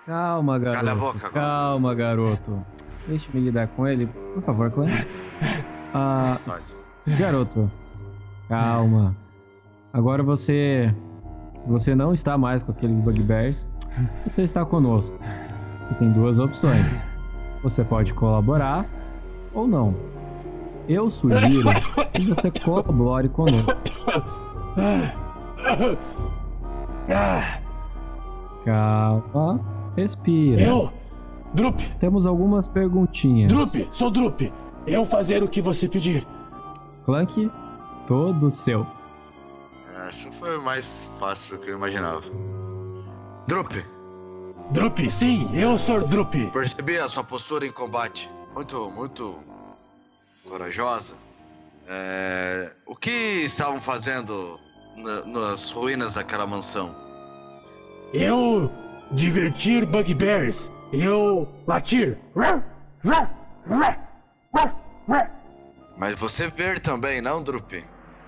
[0.07, 0.79] Calma, garoto.
[0.79, 1.33] Cala a boca agora.
[1.33, 2.67] Calma, garoto.
[3.07, 4.93] Deixa-me lidar com ele, por favor, Clank.
[5.95, 7.17] Ah, Pode.
[7.19, 7.71] garoto,
[8.49, 9.17] calma.
[9.93, 10.95] Agora você.
[11.67, 13.67] Você não está mais com aqueles bugbears.
[14.25, 15.19] Você está conosco.
[15.83, 17.03] Você tem duas opções.
[17.63, 18.87] Você pode colaborar
[19.53, 19.95] ou não.
[20.89, 21.69] Eu sugiro
[22.13, 23.73] que você colabore conosco.
[28.65, 29.61] Calma,
[29.97, 30.63] respira.
[30.63, 30.91] Eu.
[31.55, 31.81] Drup.
[31.99, 33.53] Temos algumas perguntinhas.
[33.53, 33.89] Drup.
[33.93, 34.53] Sou Drup.
[34.87, 36.27] Eu fazer o que você pedir.
[37.05, 37.51] Clank,
[38.07, 38.87] todo seu.
[40.09, 42.23] Essa foi mais fácil do que eu imaginava.
[43.47, 43.73] Drup,
[44.71, 46.35] Drup, sim, eu sou Drup.
[46.53, 48.31] percebi a sua postura em combate.
[48.55, 49.39] Muito, muito
[50.49, 51.15] corajosa.
[51.89, 54.59] É, O que estavam fazendo
[54.97, 56.95] na- nas ruínas daquela mansão?
[58.15, 58.71] Eu
[59.13, 60.71] divertir bugbears.
[60.93, 62.19] Eu latir.
[65.97, 67.73] Mas você ver também, não, Drup?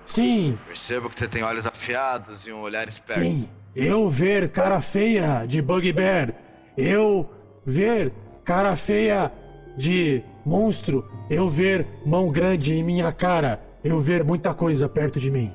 [0.05, 3.21] Sim, Percebo que você tem olhos afiados e um olhar esperto.
[3.23, 3.49] sim.
[3.75, 6.33] Eu ver cara feia de bugbear.
[6.77, 7.29] Eu
[7.65, 8.13] ver
[8.43, 9.31] cara feia
[9.77, 11.09] de monstro.
[11.29, 13.59] Eu ver mão grande em minha cara.
[13.83, 15.51] Eu ver muita coisa perto de mim.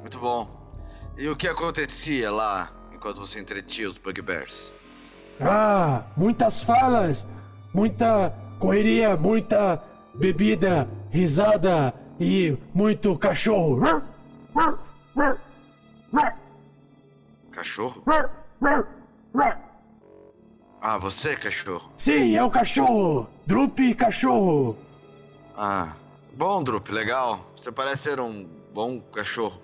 [0.00, 0.48] Muito bom.
[1.16, 4.72] E o que acontecia lá enquanto você entretia os bugbears?
[5.40, 7.26] Ah, muitas falas,
[7.72, 9.82] muita correria, muita
[10.14, 13.80] bebida, risada e muito cachorro.
[17.56, 18.02] Cachorro?
[20.82, 21.90] Ah, você, cachorro?
[21.96, 23.30] Sim, é o cachorro.
[23.46, 24.76] Drup cachorro.
[25.56, 25.94] Ah,
[26.36, 27.50] bom, Drup, legal.
[27.56, 29.58] Você parece ser um bom cachorro.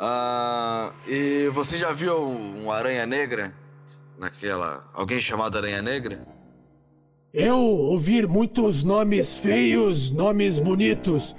[0.00, 3.52] Ah, e você já viu um aranha negra?
[4.18, 4.88] Naquela.
[4.94, 6.26] Alguém chamado Aranha Negra?
[7.32, 11.36] Eu ouvi muitos nomes feios, nomes bonitos.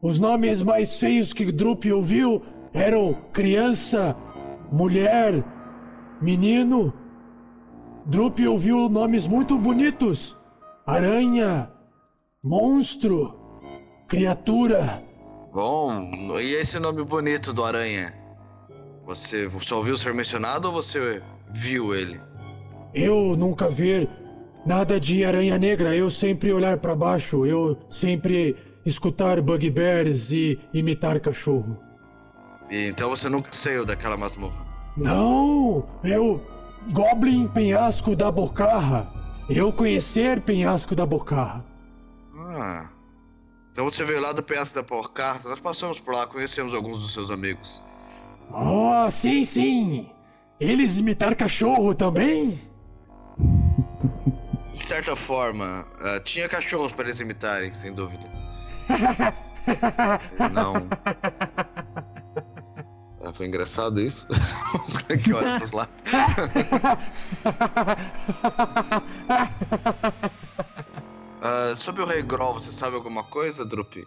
[0.00, 2.40] Os nomes mais feios que Drup ouviu
[2.72, 4.16] eram criança,
[4.70, 5.44] mulher,
[6.20, 6.92] menino.
[8.06, 10.36] Drup ouviu nomes muito bonitos:
[10.86, 11.70] aranha,
[12.42, 13.34] monstro,
[14.08, 15.02] criatura.
[15.52, 18.14] Bom, e esse nome bonito do aranha?
[19.06, 22.20] Você só ouviu ser mencionado ou você viu ele?
[22.94, 24.08] Eu nunca vi
[24.64, 25.94] nada de aranha negra.
[25.94, 27.46] Eu sempre olhar para baixo.
[27.46, 31.87] Eu sempre escutar bugbears e imitar cachorro.
[32.70, 34.66] E então você nunca saiu daquela masmorra?
[34.96, 36.42] Não, eu
[36.90, 39.12] Goblin Penhasco da Bocarra.
[39.48, 41.64] Eu conhecer Penhasco da Bocarra.
[42.36, 42.90] Ah.
[43.72, 45.40] Então você veio lá do Penhasco da Bocarra.
[45.44, 47.82] Nós passamos por lá, conhecemos alguns dos seus amigos.
[48.52, 50.10] Oh, sim, sim.
[50.58, 52.60] Eles imitaram cachorro também?
[54.74, 58.28] De certa forma, uh, tinha cachorros para eles imitarem, sem dúvida.
[60.52, 60.74] Não.
[63.28, 64.26] Ah, foi engraçado isso?
[65.22, 65.92] que olha pros lados.
[71.42, 74.02] uh, sobre o Rei Groll, você sabe alguma coisa, Drup?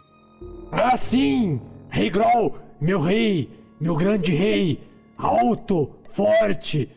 [0.71, 1.61] Ah, sim!
[1.89, 3.47] Rei Groll, meu rei,
[3.79, 4.81] meu grande rei,
[5.19, 6.89] alto, forte.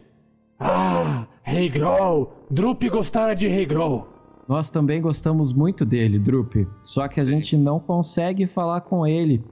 [0.59, 4.09] Ah, Rei Groll, Drup gostara de Rei Groll.
[4.49, 6.67] Nós também gostamos muito dele, Drup.
[6.83, 9.45] Só que a gente não consegue falar com ele.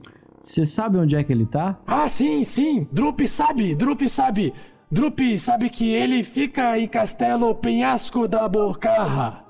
[0.43, 1.77] Você sabe onde é que ele tá?
[1.87, 2.85] Ah, sim, sim.
[2.91, 4.53] Drup sabe, Drup sabe.
[4.91, 9.43] Drup sabe que ele fica em Castelo Penhasco da Bocarra.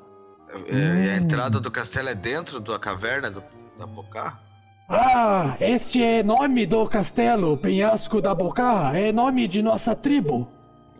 [0.70, 1.24] E a Hum.
[1.24, 3.44] entrada do castelo é dentro da caverna do,
[3.78, 4.40] da Bocarra?
[4.88, 8.95] Ah, este é nome do castelo Penhasco da Bocarra.
[8.98, 10.48] É nome de nossa tribo.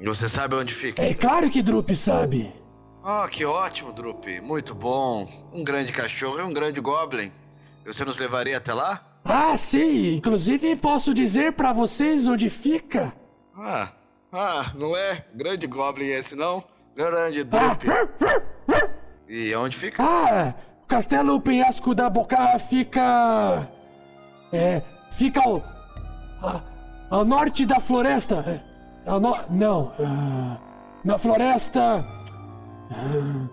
[0.03, 1.03] Você sabe onde fica?
[1.03, 2.52] É claro que Drup sabe.
[3.03, 4.26] Ah, que ótimo, Drup.
[4.41, 5.30] Muito bom.
[5.53, 7.32] Um grande cachorro e um grande goblin.
[7.86, 9.02] Você nos levaria até lá?
[9.26, 10.16] Ah, sim.
[10.16, 13.14] Inclusive posso dizer pra vocês onde fica.
[13.58, 13.90] Ah,
[14.32, 16.64] ah, não é grande goblin esse não?
[16.95, 17.84] Grande Drup.
[19.28, 20.04] E onde fica?
[20.04, 23.68] Ah, o Castelo Penhasco da Bocarra fica.
[24.52, 24.82] É.
[25.14, 25.58] Fica ao.
[26.41, 26.62] a-
[27.10, 28.36] ao norte da floresta.
[29.06, 29.94] É, Ao no, não.
[30.00, 30.58] ah,
[31.04, 32.06] na floresta.
[32.91, 33.48] ah,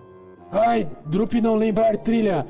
[0.67, 2.47] ai, Drup não lembrar trilha.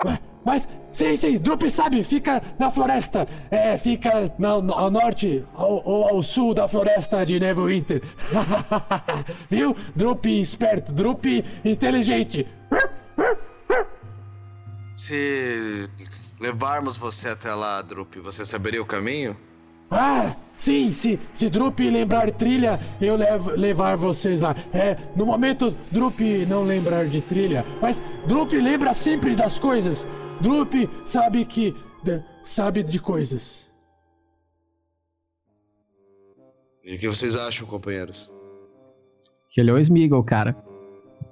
[0.44, 3.28] Mas, sim, sim, Drup sabe, fica na floresta.
[3.50, 8.02] É, fica na- ao norte ou, ou ao sul da floresta de Neverwinter.
[9.50, 9.76] Viu?
[9.94, 11.24] Drup esperto, Drup
[11.64, 12.46] inteligente.
[14.90, 15.88] Se
[16.40, 19.36] levarmos você até lá, Drup, você saberia o caminho?
[19.90, 24.54] Ah, sim, se, se Drup lembrar trilha, eu levo, levar vocês lá.
[24.72, 30.06] É, no momento, Drup não lembrar de trilha, mas Drup lembra sempre das coisas.
[30.40, 30.72] Drup
[31.04, 31.74] sabe que.
[32.04, 33.68] de- sabe de coisas.
[36.84, 38.32] E o que vocês acham, companheiros?
[39.50, 40.56] Que ele é o Smeagol, cara.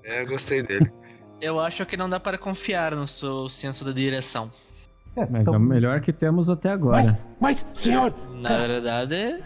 [0.05, 0.91] É, eu gostei dele.
[1.41, 4.51] Eu acho que não dá para confiar no seu senso de direção.
[5.31, 7.17] Mas é o melhor que temos até agora.
[7.39, 8.13] Mas, senhor.
[8.35, 9.45] Na verdade,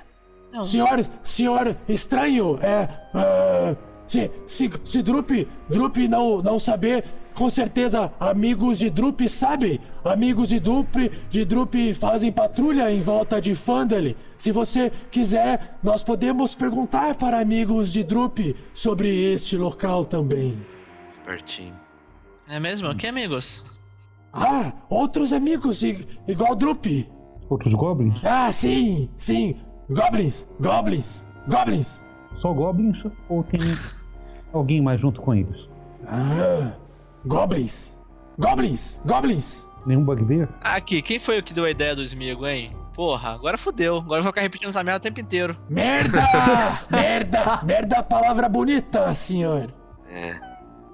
[0.53, 0.65] não.
[0.65, 2.89] Senhor, senhor estranho, é.
[3.13, 3.77] ah,
[4.09, 9.81] se, se, se Drup, Drup não, não saber, com certeza amigos de Drup sabem.
[10.05, 10.95] Amigos de Drup,
[11.31, 14.17] de Drup fazem patrulha em volta de Fandale.
[14.39, 18.39] Se você quiser, nós podemos perguntar para amigos de Drup
[18.75, 20.59] sobre este local também.
[21.09, 21.75] Espertinho.
[22.49, 22.95] É mesmo?
[22.95, 23.81] Que amigos?
[24.33, 26.87] Ah, outros amigos igual Drup.
[27.49, 28.25] Outros goblins?
[28.25, 29.57] Ah, sim, sim.
[29.91, 32.03] Goblins, goblins, goblins.
[32.37, 33.61] Só goblins ou tem
[34.53, 35.69] alguém mais junto com eles?
[36.07, 36.73] Ah,
[37.27, 37.93] goblins,
[38.39, 39.57] goblins, goblins.
[39.85, 40.49] Nenhum bugbear?
[40.61, 42.77] Aqui, quem foi o que deu a ideia do Smigo, hein?
[42.95, 43.99] Porra, agora fodeu.
[43.99, 45.57] Agora eu vou ficar repetindo essa merda o tempo inteiro.
[45.69, 46.23] Merda!
[46.89, 47.61] merda!
[47.65, 49.75] Merda, palavra bonita, senhor.
[50.09, 50.39] É.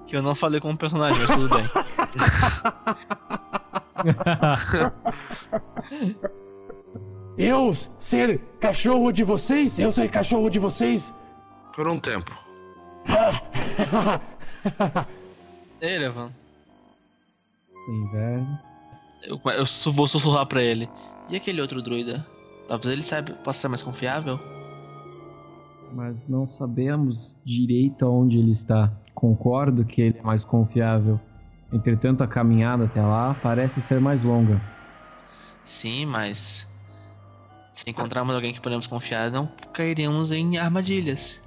[0.07, 1.69] Que eu não falei como personagem, mas tudo bem.
[7.37, 9.79] Eu ser cachorro de vocês?
[9.79, 11.13] Eu ser cachorro de vocês?
[11.73, 12.33] Por um tempo.
[15.81, 16.31] Erevan,
[17.85, 18.47] Sim, velho.
[19.23, 20.89] eu, eu su- vou sussurrar pra ele.
[21.29, 22.25] E aquele outro druida?
[22.67, 24.39] Talvez ele saiba, possa ser mais confiável?
[25.93, 28.91] Mas não sabemos direito aonde ele está.
[29.15, 31.19] Concordo que ele é mais confiável.
[31.71, 34.61] Entretanto, a caminhada até lá parece ser mais longa.
[35.63, 36.67] Sim, mas.
[37.71, 41.41] Se encontrarmos alguém que podemos confiar, não cairíamos em armadilhas.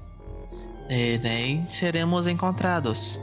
[0.88, 3.20] E nem seremos encontrados.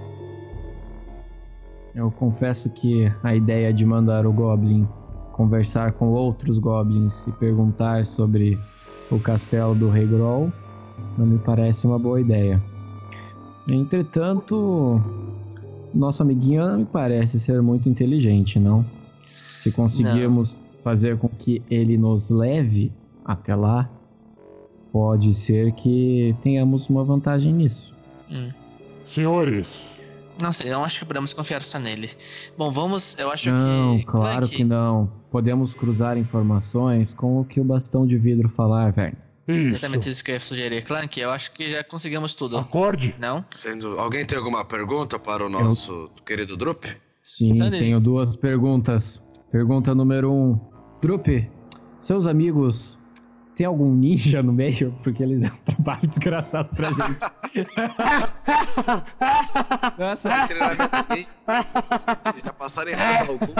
[1.96, 4.88] Eu confesso que a ideia de mandar o Goblin
[5.34, 8.60] conversar com outros Goblins e perguntar sobre
[9.10, 10.52] o castelo do Rei Groll
[11.18, 12.62] não me parece uma boa ideia.
[13.68, 15.02] Entretanto,
[15.94, 18.86] nosso amiguinho não me parece ser muito inteligente, não?
[19.58, 22.92] Se conseguirmos fazer com que ele nos leve
[23.24, 23.90] até lá,
[24.92, 27.94] pode ser que tenhamos uma vantagem nisso.
[28.32, 28.50] Hum.
[29.08, 29.88] Senhores,
[30.42, 32.10] Não sei, eu não acho que podemos confiar só nele.
[32.58, 33.18] Bom, vamos.
[33.18, 34.06] Eu acho Não, que.
[34.06, 35.12] claro Clank, que não.
[35.32, 39.18] Podemos cruzar informações com o que o bastão de vidro falar, velho.
[39.48, 39.70] isso.
[39.70, 40.84] Exatamente isso que eu ia sugerir.
[40.86, 42.58] Clank, eu acho que já conseguimos tudo.
[42.58, 43.16] Acorde.
[43.20, 43.44] Não?
[43.52, 46.86] Sendo, alguém tem alguma pergunta para o nosso querido Drup?
[47.24, 47.80] Sim, Sandy.
[47.80, 49.24] tenho duas perguntas.
[49.52, 50.60] Pergunta número um.
[51.02, 51.28] Drup,
[52.00, 52.99] seus amigos
[53.60, 54.96] tem algum ninja no meio?
[55.04, 57.20] Porque eles dão um trabalho desgraçado pra gente.
[59.98, 61.30] Nossa, Treinamento.
[62.46, 63.54] Já passaram em raça algum.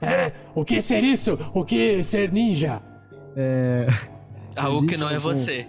[0.00, 1.38] É, o que ser isso?
[1.54, 2.82] O que ser ninja?
[3.36, 3.86] é,
[4.56, 5.68] Algo que Existe não é você.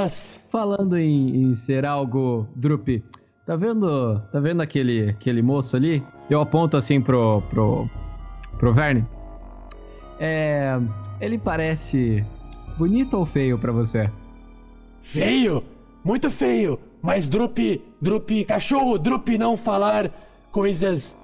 [0.00, 0.38] Nossa.
[0.50, 3.02] falando em, em ser algo, Drup,
[3.44, 6.00] tá vendo, tá vendo aquele, aquele moço ali?
[6.30, 7.90] Eu aponto assim pro, pro,
[8.56, 9.04] pro Verne.
[10.20, 10.78] É,
[11.20, 12.24] ele parece
[12.76, 14.10] bonito ou feio pra você?
[15.02, 15.62] Feio!
[16.04, 16.78] Muito feio!
[17.02, 17.58] Mas Drup,
[18.00, 20.10] Drup, cachorro, Drup não falar
[20.50, 21.16] coisas.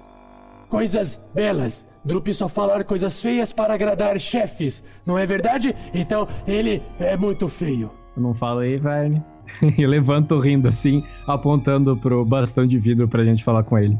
[0.69, 1.85] coisas belas.
[2.03, 5.75] Drup só falar coisas feias para agradar chefes, não é verdade?
[5.93, 7.89] Então ele é muito feio.
[8.15, 9.23] Eu não falo aí, Verne.
[9.77, 13.97] e levanto rindo assim, apontando pro bastão de vidro pra gente falar com ele.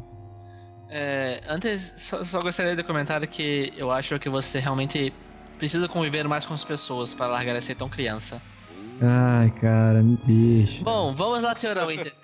[0.98, 5.12] É, antes, só, só gostaria de comentar que eu acho que você realmente
[5.60, 8.42] precisa conviver mais com as pessoas para largar de ser tão criança.
[9.02, 10.82] Ai, cara, me deixa.
[10.86, 12.16] Bom, vamos lá, senhora Winter.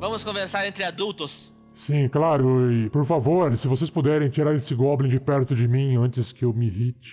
[0.00, 1.54] vamos conversar entre adultos.
[1.86, 2.72] Sim, claro.
[2.72, 6.46] E por favor, se vocês puderem tirar esse Goblin de perto de mim antes que
[6.46, 7.12] eu me irrite.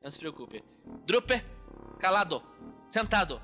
[0.00, 0.62] Não se preocupe.
[1.08, 1.42] Drupe,
[1.98, 2.40] calado,
[2.88, 3.40] sentado.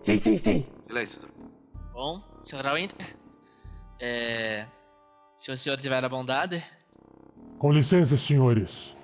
[0.00, 0.66] Sim, sim, sim.
[0.82, 1.34] Silêncio, Drup.
[1.94, 3.16] Bom, senhora Winter.
[4.00, 4.66] É.
[5.36, 6.62] Se o senhor tiver a bondade.
[7.58, 8.94] Com licença, senhores.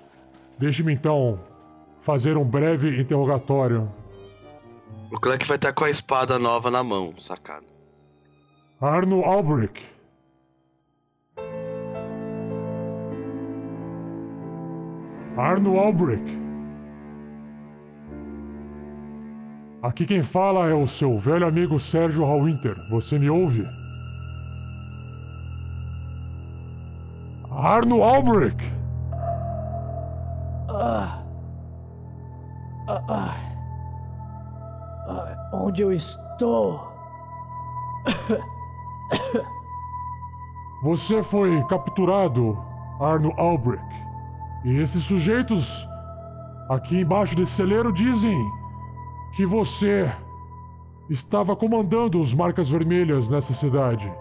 [0.59, 1.39] Deixe-me então
[2.01, 3.89] fazer um breve interrogatório.
[5.09, 7.65] O Clank vai estar com a espada nova na mão, sacado.
[8.81, 9.89] Arno Albrecht.
[15.37, 16.40] Arno Albrecht.
[19.81, 22.75] Aqui quem fala é o seu velho amigo Sérgio Hallwinter.
[22.91, 23.67] Você me ouve?
[27.49, 28.63] Arno Albrecht!
[30.69, 31.23] Ah.
[32.87, 33.35] Ah, ah.
[35.07, 36.87] Ah, onde eu estou?
[40.83, 42.55] Você foi capturado,
[42.99, 43.83] Arno Albrecht.
[44.63, 45.87] E esses sujeitos
[46.69, 48.60] aqui embaixo desse celeiro dizem
[49.35, 50.11] que você
[51.09, 54.11] estava comandando os marcas vermelhas nessa cidade.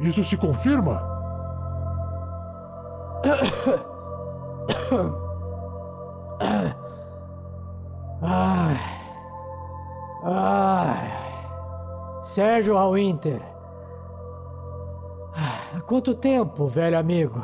[0.00, 1.00] Isso se confirma?
[8.22, 8.76] Ai.
[10.24, 11.10] Ai.
[12.24, 13.40] Sérgio Hallwinter.
[15.34, 17.42] Há quanto tempo, velho amigo?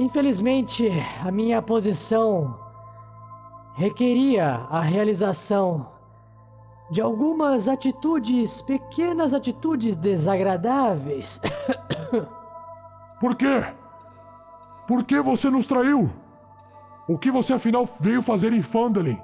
[0.00, 0.90] Infelizmente,
[1.22, 2.58] a minha posição
[3.74, 5.88] requeria a realização
[6.90, 11.38] de algumas atitudes, pequenas atitudes desagradáveis.
[13.20, 13.62] Por quê?
[14.88, 16.08] Por que você nos traiu?
[17.06, 19.20] O que você afinal veio fazer em Fandalin?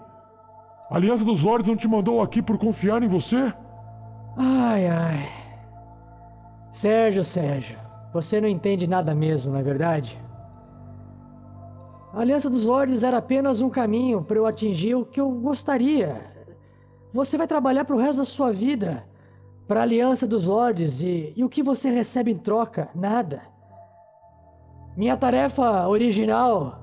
[0.91, 3.51] A Aliança dos Lords não te mandou aqui por confiar em você?
[4.37, 5.29] Ai, ai.
[6.75, 7.79] Sérgio, Sérgio,
[8.13, 10.26] você não entende nada mesmo, não é verdade?
[12.17, 16.19] A Aliança dos Lords era apenas um caminho para eu atingir o que eu gostaria.
[17.13, 19.07] Você vai trabalhar para o resto da sua vida
[19.69, 22.89] para a Aliança dos Lords e, e o que você recebe em troca?
[22.95, 23.43] Nada.
[24.97, 26.81] Minha tarefa original,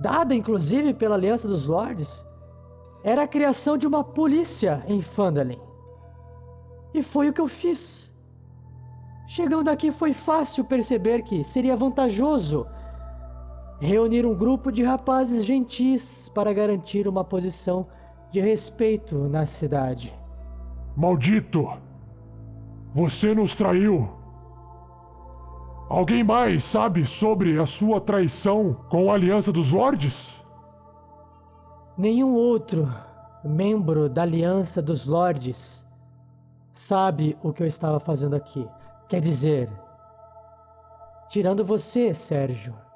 [0.00, 2.08] dada inclusive pela Aliança dos Lords,
[3.04, 5.60] era a criação de uma polícia em Phandalin.
[6.94, 8.10] E foi o que eu fiz.
[9.26, 12.66] Chegando aqui foi fácil perceber que seria vantajoso
[13.80, 17.86] reunir um grupo de rapazes gentis para garantir uma posição
[18.30, 20.12] de respeito na cidade.
[20.96, 21.68] Maldito!
[22.94, 24.08] Você nos traiu!
[25.88, 30.28] Alguém mais sabe sobre a sua traição com a Aliança dos Lordes?
[31.96, 32.92] Nenhum outro
[33.42, 35.86] membro da Aliança dos Lordes
[36.74, 38.68] sabe o que eu estava fazendo aqui.
[39.08, 39.70] Quer dizer,
[41.30, 42.87] tirando você, Sérgio.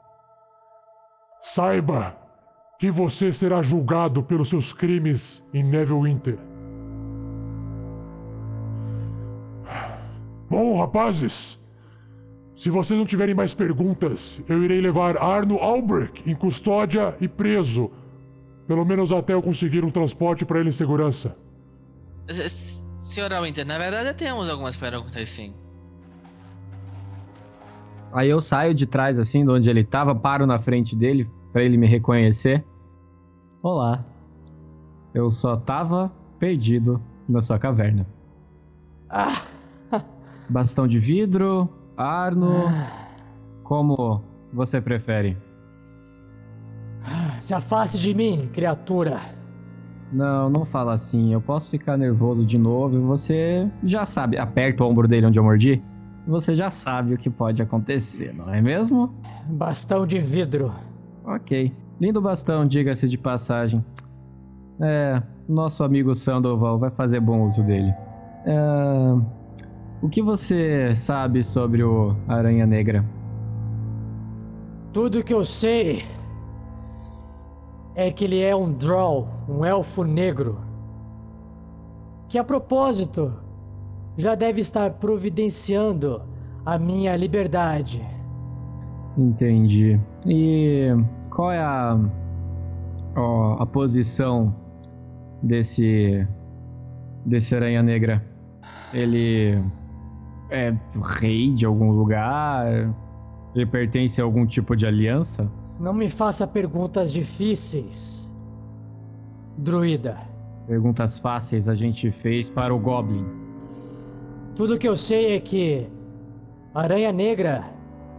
[1.43, 2.16] Saiba
[2.78, 6.39] que você será julgado pelos seus crimes em Neverwinter.
[10.48, 11.59] Bom, rapazes,
[12.56, 17.90] se vocês não tiverem mais perguntas, eu irei levar Arno Albrecht em custódia e preso.
[18.69, 21.36] Pelo menos até eu conseguir um transporte para ele em segurança.
[22.97, 25.52] Senhor Winter, na verdade temos algumas perguntas sim.
[28.12, 31.62] Aí eu saio de trás, assim, de onde ele tava, paro na frente dele, para
[31.62, 32.62] ele me reconhecer.
[33.62, 34.05] Olá.
[35.14, 38.06] Eu só tava perdido na sua caverna.
[39.09, 39.43] Ah.
[40.48, 42.66] Bastão de vidro, Arno.
[42.68, 43.09] Ah.
[43.62, 44.22] Como
[44.52, 45.36] você prefere?
[47.40, 49.20] Se afaste de mim, criatura.
[50.12, 51.32] Não, não fala assim.
[51.32, 54.36] Eu posso ficar nervoso de novo e você já sabe.
[54.36, 55.82] Aperta o ombro dele onde eu mordi
[56.27, 59.12] você já sabe o que pode acontecer, não é mesmo?
[59.47, 60.73] Bastão de vidro.
[61.24, 61.73] Ok.
[62.01, 63.85] Lindo bastão, diga-se de passagem.
[64.81, 67.93] É, nosso amigo Sandoval vai fazer bom uso dele.
[68.44, 68.57] É,
[70.01, 73.05] o que você sabe sobre o Aranha Negra?
[74.93, 76.05] Tudo que eu sei
[77.94, 80.61] é que ele é um Drow, um elfo negro.
[82.28, 83.32] Que a propósito
[84.16, 86.22] já deve estar providenciando
[86.64, 88.05] a minha liberdade.
[89.16, 89.98] Entendi.
[90.26, 90.89] E
[91.30, 91.98] qual é a,
[93.16, 94.55] ó, a posição
[95.43, 96.26] desse
[97.24, 98.24] desse aranha negra?
[98.93, 99.62] Ele
[100.51, 100.74] é
[101.18, 102.66] rei de algum lugar?
[103.55, 105.51] Ele pertence a algum tipo de aliança?
[105.80, 108.28] Não me faça perguntas difíceis,
[109.56, 110.18] druida.
[110.66, 113.41] Perguntas fáceis a gente fez para o Goblin.
[114.55, 115.87] Tudo que eu sei é que
[116.74, 117.65] Aranha Negra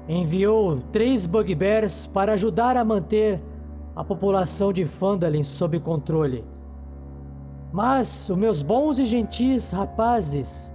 [0.10, 3.40] enviou três Bugbears para ajudar a manter
[3.96, 6.44] a população de Phandalin sob controle.
[7.72, 10.74] Mas os meus bons e gentis rapazes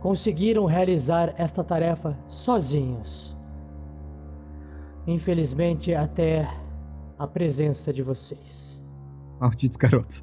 [0.00, 3.36] conseguiram realizar esta tarefa sozinhos.
[5.06, 6.48] Infelizmente, até
[7.18, 8.80] a presença de vocês.
[9.40, 10.22] Malditos garotos.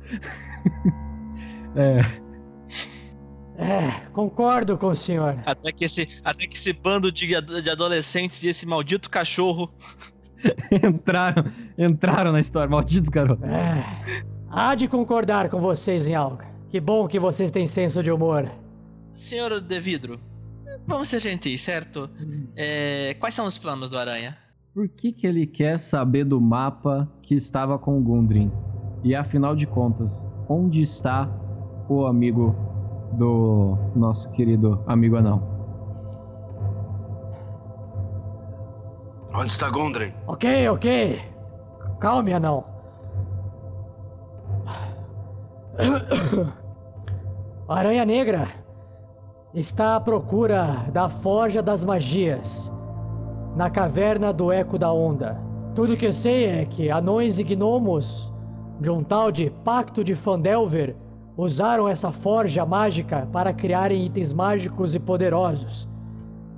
[1.76, 2.02] é.
[3.64, 5.38] É, concordo com o senhor.
[5.46, 9.74] Até que esse, até que esse bando de, de adolescentes e esse maldito cachorro
[10.72, 11.46] entraram,
[11.78, 13.50] entraram na história, malditos garotos.
[13.50, 13.84] É,
[14.50, 16.44] há de concordar com vocês em algo.
[16.70, 18.52] Que bom que vocês têm senso de humor.
[19.14, 20.20] Senhor De Vidro,
[20.86, 22.10] vamos ser gentis, certo?
[22.56, 24.36] É, quais são os planos do Aranha?
[24.74, 28.52] Por que, que ele quer saber do mapa que estava com o Gundrin?
[29.04, 31.30] E afinal de contas, onde está
[31.88, 32.73] o amigo
[33.18, 35.42] do nosso querido amigo anão.
[39.36, 40.14] Onde está Gondren?
[40.28, 41.22] Ok, ok.
[42.00, 42.66] Calme, anão.
[47.68, 48.48] Aranha Negra
[49.54, 52.72] está à procura da Forja das Magias
[53.56, 55.40] na caverna do Eco da Onda.
[55.74, 58.32] Tudo que eu sei é que anões e gnomos
[58.80, 60.96] de um tal de Pacto de Fandelver
[61.36, 65.88] usaram essa forja mágica para criarem itens mágicos e poderosos.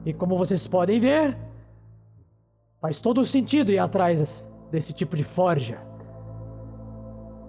[0.06, 1.38] E como vocês podem ver,
[2.81, 5.80] faz todo sentido ir atrás desse tipo de forja.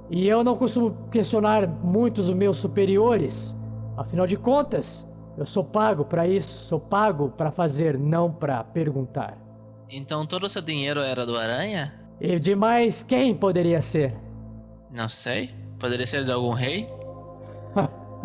[0.08, 3.54] E eu não costumo questionar muitos os meus superiores.
[3.96, 9.36] Afinal de contas, eu sou pago para isso, sou pago para fazer, não para perguntar.
[9.90, 11.92] Então todo o seu dinheiro era do Aranha?
[12.20, 14.16] E demais, quem poderia ser?
[14.90, 15.54] Não sei.
[15.78, 16.88] Poderia ser de algum rei?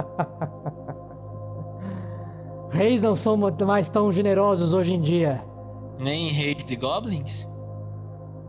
[2.72, 5.44] reis não são mais tão generosos hoje em dia.
[6.00, 7.48] Nem reis de goblins?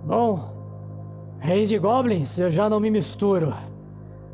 [0.04, 3.54] Bom, reis de goblins eu já não me misturo.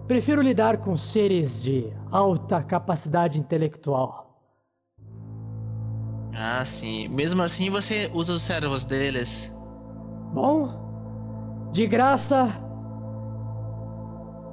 [0.07, 4.27] Prefiro lidar com seres de alta capacidade intelectual.
[6.35, 7.09] Ah, sim.
[7.09, 9.55] Mesmo assim, você usa os servos deles.
[10.33, 12.49] Bom, de graça,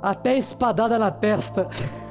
[0.02, 1.70] até espadada na testa.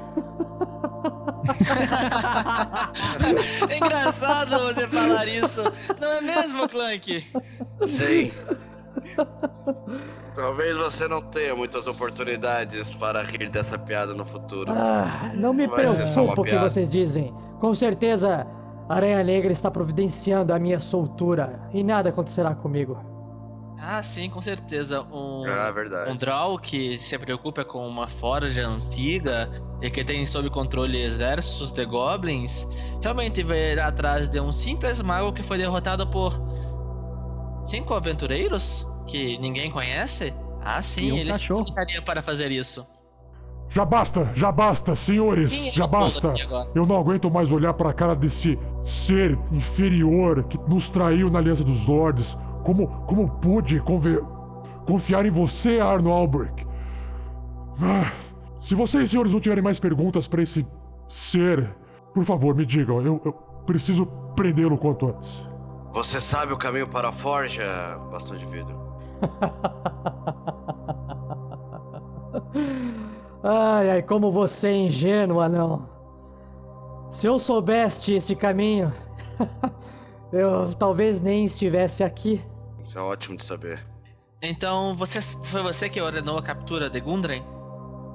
[3.68, 5.62] é engraçado você falar isso,
[6.00, 7.24] não é mesmo, Clank?
[7.86, 8.32] Sim.
[10.34, 14.72] Talvez você não tenha muitas oportunidades para rir dessa piada no futuro.
[14.72, 17.32] Ah, não me Vai uma preocupa o que vocês dizem.
[17.60, 18.44] Com certeza,
[18.88, 23.13] a Aranha Negra está providenciando a minha soltura e nada acontecerá comigo.
[23.86, 25.02] Ah, sim, com certeza.
[25.12, 26.11] Um, Ah, verdade.
[26.11, 29.51] um Drow que se preocupa com uma forja antiga
[29.82, 32.66] e que tem sob controle exércitos de goblins,
[33.02, 36.32] realmente vai ir atrás de um simples mago que foi derrotado por
[37.61, 40.32] cinco aventureiros que ninguém conhece?
[40.62, 41.65] Ah, sim, um ele se cachorro.
[41.65, 42.86] dedicaria para fazer isso.
[43.69, 46.32] Já basta, já basta, senhores, é já basta.
[46.74, 51.65] Eu não aguento mais olhar pra cara desse ser inferior que nos traiu na Aliança
[51.65, 52.36] dos Lords.
[52.64, 54.22] Como, como pude conver-
[54.86, 56.66] confiar em você, Arno Albrecht?
[57.80, 58.10] Ah,
[58.60, 60.66] se vocês, senhores, não tiverem mais perguntas pra esse
[61.08, 61.74] ser,
[62.14, 63.00] por favor, me digam.
[63.02, 63.32] Eu, eu
[63.66, 65.30] preciso prendê-lo quanto antes.
[65.92, 67.62] Você sabe o caminho para a forja,
[68.10, 68.74] bastão de vidro?
[73.42, 75.86] Ai, ai, como você é ingênuo, anão.
[77.10, 78.92] Se eu soubesse este caminho,
[80.32, 82.42] eu talvez nem estivesse aqui.
[82.85, 83.85] Isso é ótimo de saber.
[84.43, 87.43] Então, você, foi você que ordenou a captura de Gundren?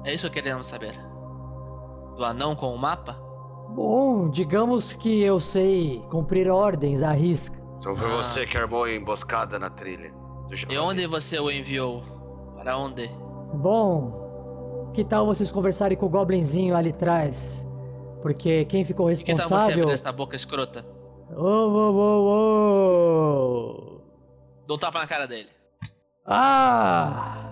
[0.04, 0.94] É isso que queremos saber.
[2.16, 3.14] Do anão com o mapa?
[3.74, 7.58] Bom, digamos que eu sei cumprir ordens à risca.
[7.78, 8.16] Então foi Ah.
[8.22, 10.12] você que armou a emboscada na trilha.
[10.68, 12.02] E onde você o enviou?
[12.56, 13.08] Para onde?
[13.54, 17.64] Bom, que tal vocês conversarem com o goblinzinho ali atrás?
[18.22, 19.82] Porque quem ficou E que tal você responsável...
[19.84, 20.84] abrir essa boca escrota?
[21.34, 22.26] Ô, ô, ô,
[23.86, 23.89] ô!
[24.70, 25.48] Dá um tapa na cara dele.
[26.24, 27.50] Ah!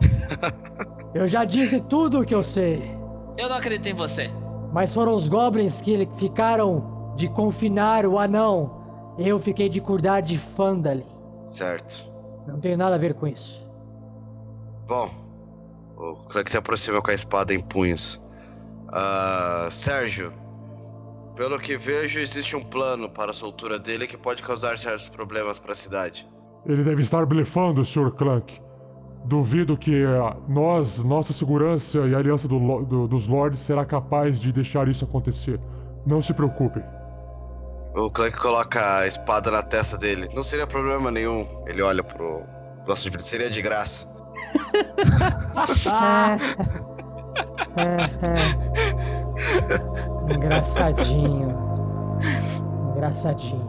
[1.12, 2.96] Eu já disse tudo o que eu sei.
[3.36, 4.30] Eu não acredito em você.
[4.72, 9.16] Mas foram os goblins que ficaram de confinar o anão.
[9.18, 11.04] Eu fiquei de cuidar de Fandalin.
[11.44, 12.08] Certo.
[12.46, 13.60] Não tenho nada a ver com isso.
[14.86, 15.10] Bom,
[15.96, 18.20] o Clank se aproxima com a espada em punhos.
[18.92, 20.32] Ah, Sérgio,
[21.34, 25.58] pelo que vejo, existe um plano para a soltura dele que pode causar certos problemas
[25.58, 26.28] para a cidade.
[26.68, 28.12] Ele deve estar blefando, Sr.
[28.12, 28.60] Clank.
[29.24, 34.40] Duvido que eh, nós, nossa segurança e a aliança do do- dos Lords será capaz
[34.40, 35.58] de deixar isso acontecer.
[36.06, 36.82] Não se preocupem.
[37.96, 40.28] O Clank coloca a espada na testa dele.
[40.34, 41.46] Não seria problema nenhum.
[41.66, 42.42] Ele olha pro
[42.94, 43.22] de vidro.
[43.24, 44.06] Seria de graça.
[50.34, 51.56] Engraçadinho.
[52.96, 53.68] Engraçadinho.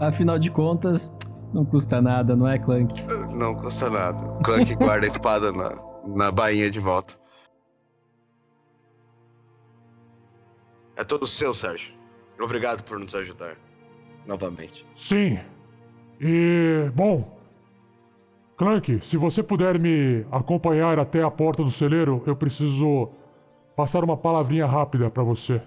[0.00, 1.12] Afinal de contas,
[1.54, 3.00] não custa nada, não é, Clank?
[3.32, 4.24] Não custa nada.
[4.24, 5.72] O Clank guarda a espada na,
[6.04, 7.14] na bainha de volta.
[10.96, 11.94] É todo seu, Sérgio.
[12.40, 13.56] Obrigado por nos ajudar.
[14.26, 14.84] Novamente.
[14.96, 15.38] Sim.
[16.20, 17.38] E, bom.
[18.56, 23.10] Clank, se você puder me acompanhar até a porta do celeiro, eu preciso
[23.76, 25.60] passar uma palavrinha rápida pra você.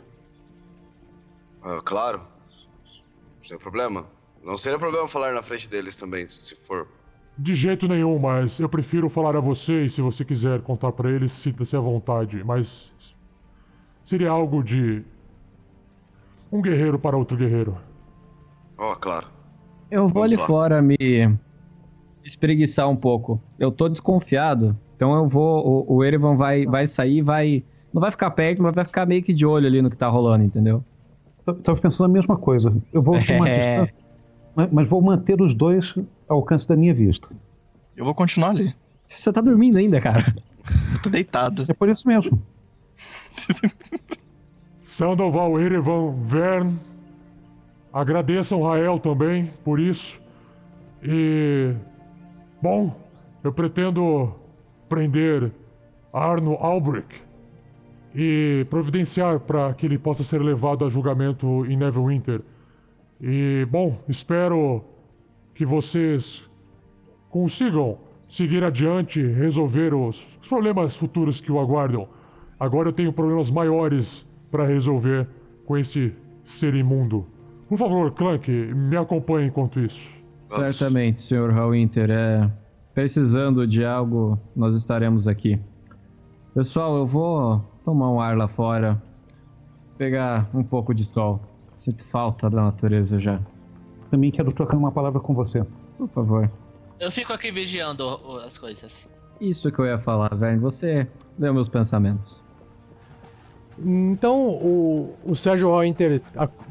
[1.61, 2.21] Ah, claro.
[3.45, 4.16] Sem problema.
[4.47, 6.87] Não seria problema falar na frente deles também, se for.
[7.37, 11.11] De jeito nenhum, mas eu prefiro falar a você e se você quiser contar pra
[11.11, 12.41] eles, sinta-se à vontade.
[12.45, 12.89] Mas
[14.05, 15.03] seria algo de
[16.51, 17.77] um guerreiro para outro guerreiro.
[18.77, 19.27] Oh, claro.
[19.91, 20.47] Eu vou Vamos ali lá.
[20.47, 20.97] fora me
[22.23, 23.41] espreguiçar um pouco.
[23.59, 25.85] Eu tô desconfiado, então eu vou.
[25.87, 27.63] O, o Erevan vai, vai sair, vai.
[27.93, 30.07] Não vai ficar perto, mas vai ficar meio que de olho ali no que tá
[30.07, 30.83] rolando, entendeu?
[31.45, 32.75] Eu tava pensando a mesma coisa.
[32.91, 33.57] Eu vou tomar É.
[33.59, 33.96] distância,
[34.57, 35.93] mas, mas vou manter os dois
[36.27, 37.29] ao alcance da minha vista.
[37.95, 38.73] Eu vou continuar ali.
[39.07, 40.35] Você tá dormindo ainda, cara.
[40.93, 41.63] Eu tô deitado.
[41.69, 42.41] É por isso mesmo.
[44.81, 46.75] Sandoval, Erevan, Vern.
[47.93, 50.19] Agradeçam Rael também por isso.
[51.03, 51.73] E.
[52.59, 52.99] Bom,
[53.43, 54.33] eu pretendo
[54.89, 55.51] prender
[56.11, 57.21] Arno Albrecht
[58.15, 62.41] e providenciar para que ele possa ser levado a julgamento em Neverwinter.
[63.21, 64.83] E, bom, espero
[65.55, 66.43] que vocês
[67.29, 67.97] consigam
[68.29, 72.07] seguir adiante resolver os, problemas futuros que o aguardam.
[72.59, 75.27] Agora eu tenho problemas maiores para resolver
[75.65, 76.13] com esse
[76.43, 77.25] ser imundo.
[77.67, 80.01] Por favor, Clank, me acompanhe enquanto isso.
[80.47, 81.51] Certamente, Sr.
[81.51, 82.09] Hallwinter.
[82.09, 82.49] É,
[82.93, 85.59] precisando de algo, nós estaremos aqui.
[86.53, 89.01] Pessoal, eu vou tomar um ar lá fora,
[89.97, 91.41] pegar um pouco de sol.
[91.77, 93.39] Sinto falta da natureza já.
[94.11, 95.63] também quero trocar uma palavra com você.
[95.97, 96.51] Por favor.
[96.99, 99.07] Eu fico aqui vigiando as coisas.
[99.39, 100.59] Isso que eu ia falar, velho.
[100.59, 102.43] Você leu meus pensamentos.
[103.79, 106.21] Então o, o Sérgio Inter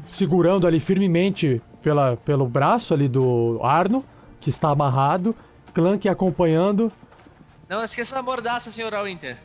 [0.09, 4.03] segurando ali firmemente pela, pelo braço ali do Arno,
[4.41, 5.33] que está amarrado,
[5.73, 6.91] Clank acompanhando.
[7.69, 9.37] Não esqueça da mordaça, senhor Winter.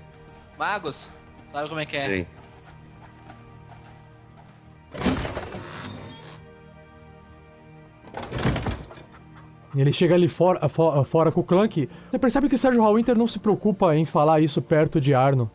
[0.59, 1.09] Magos,
[1.53, 2.09] sabe como é que é?
[2.09, 2.27] Sim.
[9.75, 11.89] Ele chega ali fora, fo- fora com o Clank.
[12.11, 15.51] Você percebe que Sérgio Winter não se preocupa em falar isso perto de Arno.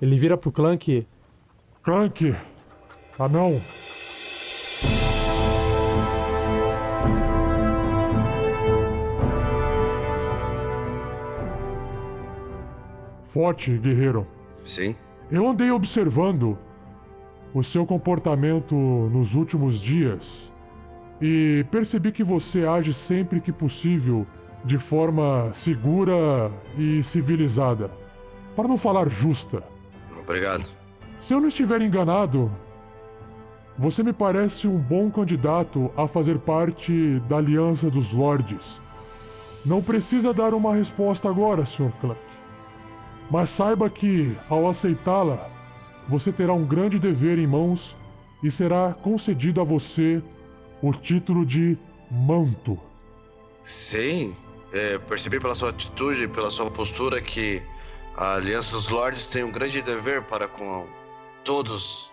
[0.00, 1.06] Ele vira pro Clank.
[1.82, 2.36] Clank!
[3.18, 3.60] Ah não!
[13.32, 14.26] Forte, guerreiro.
[14.64, 14.94] Sim.
[15.30, 16.58] Eu andei observando
[17.54, 20.47] o seu comportamento nos últimos dias
[21.20, 24.26] e percebi que você age sempre que possível
[24.64, 27.90] de forma segura e civilizada.
[28.54, 29.62] Para não falar justa.
[30.20, 30.64] Obrigado.
[31.20, 32.50] Se eu não estiver enganado,
[33.78, 38.80] você me parece um bom candidato a fazer parte da Aliança dos Lordes.
[39.64, 41.92] Não precisa dar uma resposta agora, Sr.
[42.00, 42.20] Clank.
[43.30, 45.48] Mas saiba que, ao aceitá-la,
[46.08, 47.94] você terá um grande dever em mãos
[48.42, 50.22] e será concedido a você
[50.82, 51.76] o título de
[52.10, 52.78] Manto.
[53.64, 54.34] Sim,
[54.72, 57.62] é, percebi pela sua atitude e pela sua postura que
[58.16, 60.86] a Aliança dos Lords tem um grande dever para com
[61.44, 62.10] todos.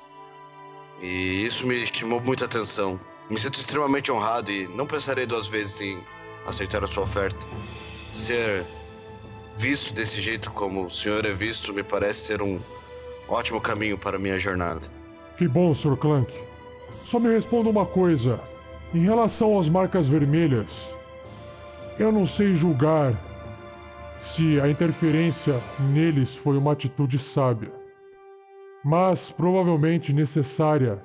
[1.01, 2.99] E isso me chamou muita atenção.
[3.29, 5.99] Me sinto extremamente honrado e não pensarei duas vezes em
[6.45, 7.45] aceitar a sua oferta.
[8.13, 8.65] Ser
[9.57, 12.59] visto desse jeito como o senhor é visto me parece ser um
[13.27, 14.81] ótimo caminho para a minha jornada.
[15.37, 15.97] Que bom, Sr.
[15.97, 16.31] Clank.
[17.05, 18.39] Só me responda uma coisa.
[18.93, 20.67] Em relação às marcas vermelhas,
[21.99, 23.13] eu não sei julgar
[24.21, 25.59] se a interferência
[25.93, 27.71] neles foi uma atitude sábia,
[28.83, 31.01] mas provavelmente necessária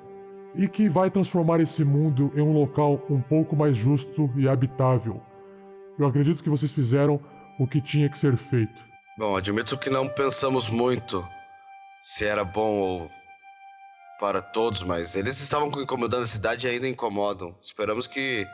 [0.55, 5.21] e que vai transformar esse mundo em um local um pouco mais justo e habitável.
[5.97, 7.19] Eu acredito que vocês fizeram
[7.59, 8.81] o que tinha que ser feito.
[9.17, 11.25] Bom, admito que não pensamos muito
[12.01, 13.11] se era bom ou
[14.21, 17.55] para todos, mas eles estavam incomodando a cidade e ainda incomodam.
[17.59, 18.45] Esperamos que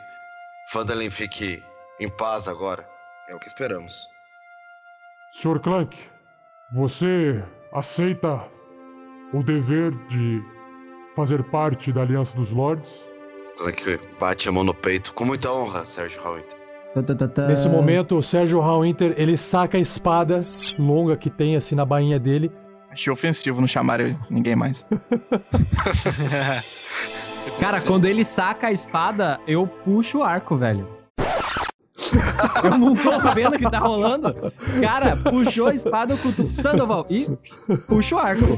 [0.71, 1.61] Phandalin fique
[1.99, 2.87] em paz agora.
[3.29, 3.93] É o que esperamos.
[5.41, 5.59] Sr.
[5.59, 5.95] Clank,
[6.73, 8.41] você aceita
[9.33, 10.41] o dever de
[11.13, 12.89] fazer parte da Aliança dos Lords?
[13.57, 16.47] Clank bate a mão no peito com muita honra, Sérgio Howard.
[17.47, 20.41] Nesse momento, o Sérgio Winter ele saca a espada
[20.79, 22.51] longa que tem assim na bainha dele.
[22.97, 24.83] Achei ofensivo não chamar ninguém mais.
[27.61, 30.96] Cara, quando ele saca a espada, eu puxo o arco, velho.
[32.63, 34.51] Eu não tô vendo o que tá rolando.
[34.81, 37.27] Cara, puxou a espada, eu cutuco Sandoval e
[37.87, 38.57] puxa o arco.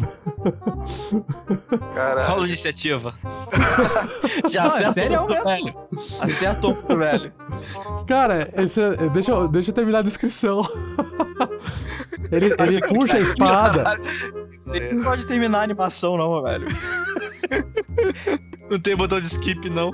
[2.27, 3.13] Rola iniciativa.
[4.49, 5.43] Já Não, é acertou sério mesmo?
[5.45, 5.75] velho.
[6.19, 7.33] Acertou pro velho.
[8.07, 8.79] Cara, esse,
[9.13, 10.61] deixa, eu- deixa eu terminar a descrição.
[12.31, 13.99] ele ele puxa a espada.
[14.73, 16.67] Ele não pode terminar a animação, não, velho.
[18.69, 19.89] Não tem botão de skip, não.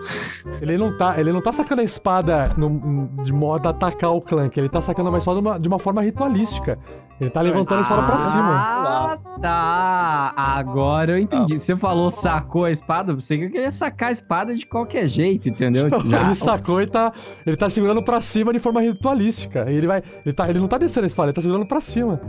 [0.61, 4.19] Ele não tá, ele não tá sacando a espada no- de modo a atacar o
[4.19, 6.77] Clank, ele tá sacando uma espada de uma, de uma forma ritualística.
[7.21, 8.51] Ele tá levantando a espada pra cima.
[8.53, 10.33] Ah, tá.
[10.35, 11.57] Agora eu entendi.
[11.57, 15.87] Você falou sacou a espada, você que queria sacar a espada de qualquer jeito, entendeu?
[16.09, 16.23] Já.
[16.25, 17.13] Ele sacou e tá,
[17.47, 19.63] ele tá segurando pra cima de forma ritualística.
[19.71, 22.19] Ele vai, ele, tá, ele não tá descendo a espada, ele tá segurando pra cima.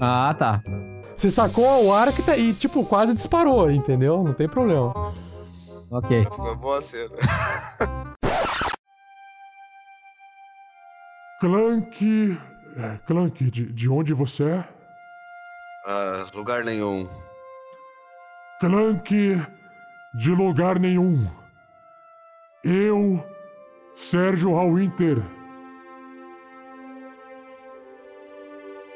[0.00, 0.62] Ah, tá.
[1.16, 4.22] Você sacou o arco e, tá- e, tipo, quase disparou, entendeu?
[4.22, 4.92] Não tem problema.
[5.90, 6.26] Ok.
[6.36, 7.10] Foi boa cena.
[11.40, 12.38] Clank.
[12.76, 14.64] É, Clank, de, de onde você é?
[15.86, 17.08] Ah, lugar nenhum.
[18.60, 19.40] Clank,
[20.14, 21.26] de lugar nenhum.
[22.64, 23.22] Eu,
[23.96, 25.22] Sérgio Hallwinter.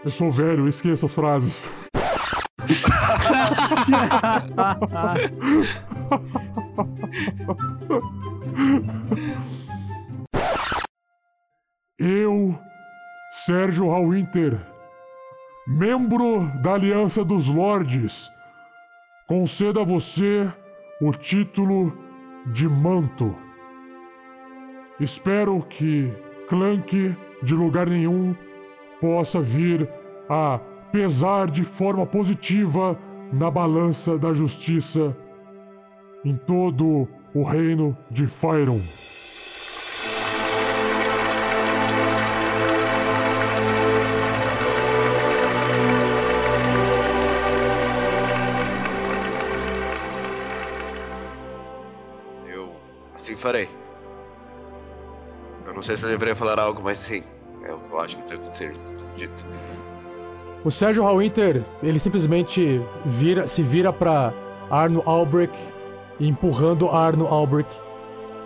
[0.05, 1.63] Eu sou velho, eu esqueço as frases.
[11.99, 12.59] Eu,
[13.45, 14.59] Sérgio Hallwinter,
[15.67, 18.31] membro da Aliança dos Lordes,
[19.27, 20.51] concedo a você
[21.01, 21.97] o título
[22.47, 23.35] de manto.
[24.99, 26.13] Espero que
[26.49, 28.35] Clank, de lugar nenhum,
[29.01, 29.89] possa vir
[30.29, 30.59] a
[30.93, 32.99] pesar de forma positiva
[33.33, 35.17] na balança da justiça
[36.25, 38.83] em todo o reino de Fyron.
[52.47, 52.75] Eu
[53.15, 53.69] assim farei.
[55.67, 57.23] Eu não sei se eu deveria falar algo, mas sim,
[57.63, 58.75] é eu acho que tem que ser
[59.17, 59.47] dito.
[60.63, 64.33] O Sérgio Hallwinter, ele simplesmente vira, se vira para
[64.71, 65.57] Arno Albrecht
[66.19, 67.71] e empurrando Arno Albrecht,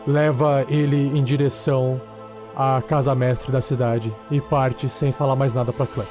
[0.07, 2.01] leva ele em direção
[2.55, 6.09] à casa mestre da cidade e parte sem falar mais nada para Clank.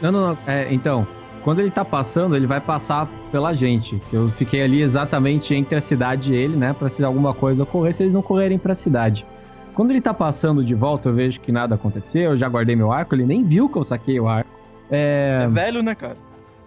[0.00, 0.38] Não, não, não.
[0.46, 1.06] É, então,
[1.44, 4.00] quando ele tá passando, ele vai passar pela gente.
[4.10, 6.72] Eu fiquei ali exatamente entre a cidade e ele, né?
[6.72, 9.26] Pra se alguma coisa ocorrer, se eles não correrem pra cidade.
[9.74, 12.90] Quando ele tá passando de volta, eu vejo que nada aconteceu, eu já guardei meu
[12.90, 14.55] arco, ele nem viu que eu saquei o arco.
[14.90, 16.16] É, É velho, né, cara?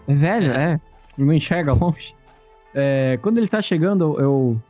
[0.08, 0.80] é velho, é.
[1.18, 2.16] Não enxerga longe.
[2.74, 4.62] É, quando ele tá chegando, eu.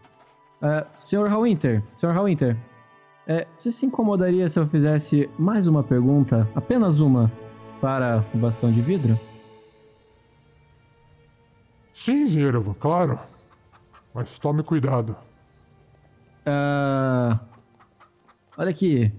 [0.61, 1.27] É, Sr.
[1.27, 2.11] Hallwinter, Sr.
[2.11, 2.57] Hallwinter,
[3.27, 7.31] é, você se incomodaria se eu fizesse mais uma pergunta, apenas uma,
[7.79, 9.17] para o bastão de vidro?
[11.93, 13.19] Sim, Zervo, claro.
[14.13, 15.15] Mas tome cuidado.
[16.45, 17.39] Ah,
[18.57, 19.11] olha aqui.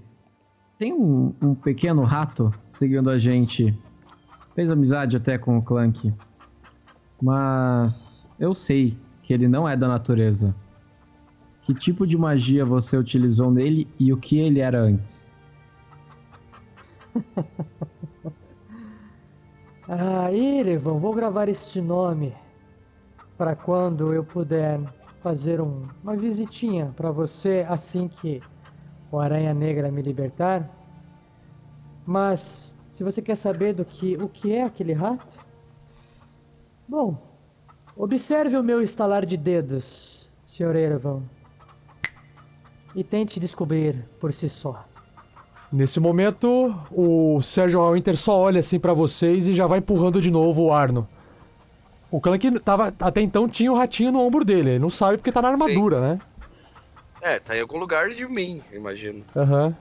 [0.77, 3.77] Tem um, um pequeno rato seguindo a gente.
[4.61, 6.13] Fez amizade até com o Clank.
[7.19, 10.53] Mas eu sei que ele não é da natureza.
[11.63, 15.27] Que tipo de magia você utilizou nele e o que ele era antes?
[19.93, 22.33] Ah, Irevan, vou gravar este nome
[23.37, 24.79] para quando eu puder
[25.21, 28.41] fazer um- uma visitinha para você assim que
[29.11, 30.69] o Aranha Negra me libertar.
[32.05, 32.70] Mas
[33.01, 35.39] se você quer saber do que o que é aquele rato,
[36.87, 37.17] bom,
[37.97, 40.75] observe o meu estalar de dedos, Sr.
[40.75, 41.23] Irevan,
[42.93, 44.85] e tente descobrir por si só.
[45.71, 50.29] Nesse momento, o Sérgio Hallwinter só olha assim pra vocês e já vai empurrando de
[50.29, 51.07] novo o Arno.
[52.11, 55.31] O Clank tava, até então tinha o ratinho no ombro dele, ele não sabe porque
[55.31, 56.19] tá na armadura, né?
[57.19, 59.25] É, tá em algum lugar de mim, eu imagino.
[59.35, 59.75] Aham.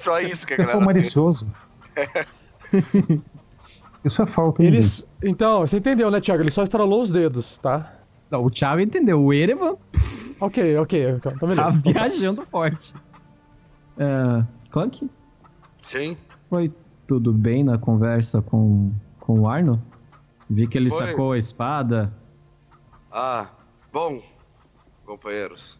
[0.00, 0.86] Só isso que a galera pensa.
[0.86, 1.46] malicioso.
[4.04, 4.68] Isso é falta, hein?
[4.68, 5.04] Eles.
[5.22, 6.42] Então, você entendeu, né, Thiago?
[6.42, 7.92] Ele só estralou os dedos, tá?
[8.30, 9.22] Não, o Thiago entendeu.
[9.22, 9.76] O Erevan
[10.42, 12.92] Ok, ok, então tá viajando forte.
[13.96, 15.08] É, Clank,
[15.82, 16.16] Sim,
[16.50, 16.72] foi
[17.06, 18.90] tudo bem na conversa com,
[19.20, 19.80] com o Arno?
[20.50, 21.06] Vi que ele Foi.
[21.06, 22.12] sacou a espada.
[23.12, 23.46] Ah,
[23.92, 24.22] bom,
[25.04, 25.78] companheiros.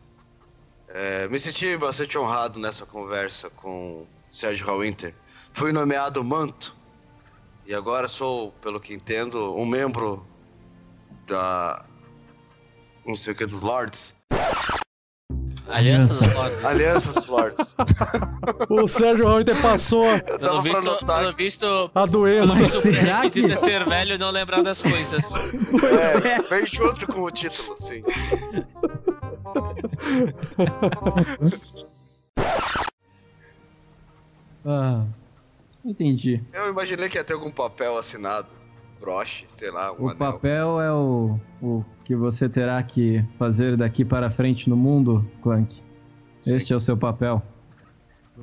[0.88, 5.14] É, me senti bastante honrado nessa conversa com Sérgio Hallwinter.
[5.52, 6.76] Fui nomeado manto
[7.64, 10.26] e agora sou, pelo que entendo, um membro
[11.26, 11.84] da.
[13.06, 14.14] não sei o que, dos Lords.
[15.72, 16.64] Aliança dos Lords.
[16.64, 17.76] Aliança dos Lords.
[18.68, 20.04] O Sérgio Hallwinter passou
[20.38, 22.54] Pelo visto, pelo visto, a doença.
[22.54, 25.32] Mas o será que- é ser velho e não lembrar das coisas.
[25.34, 28.02] É, vem junto com o título, sim.
[34.64, 35.04] Ah,
[35.84, 36.40] entendi.
[36.52, 38.46] Eu imaginei que ia ter algum papel assinado.
[39.02, 40.16] Broche, sei lá, um O anel.
[40.16, 45.74] papel é o, o que você terá que fazer daqui para frente no mundo, Clank.
[46.44, 46.54] Sim.
[46.54, 47.42] Este é o seu papel.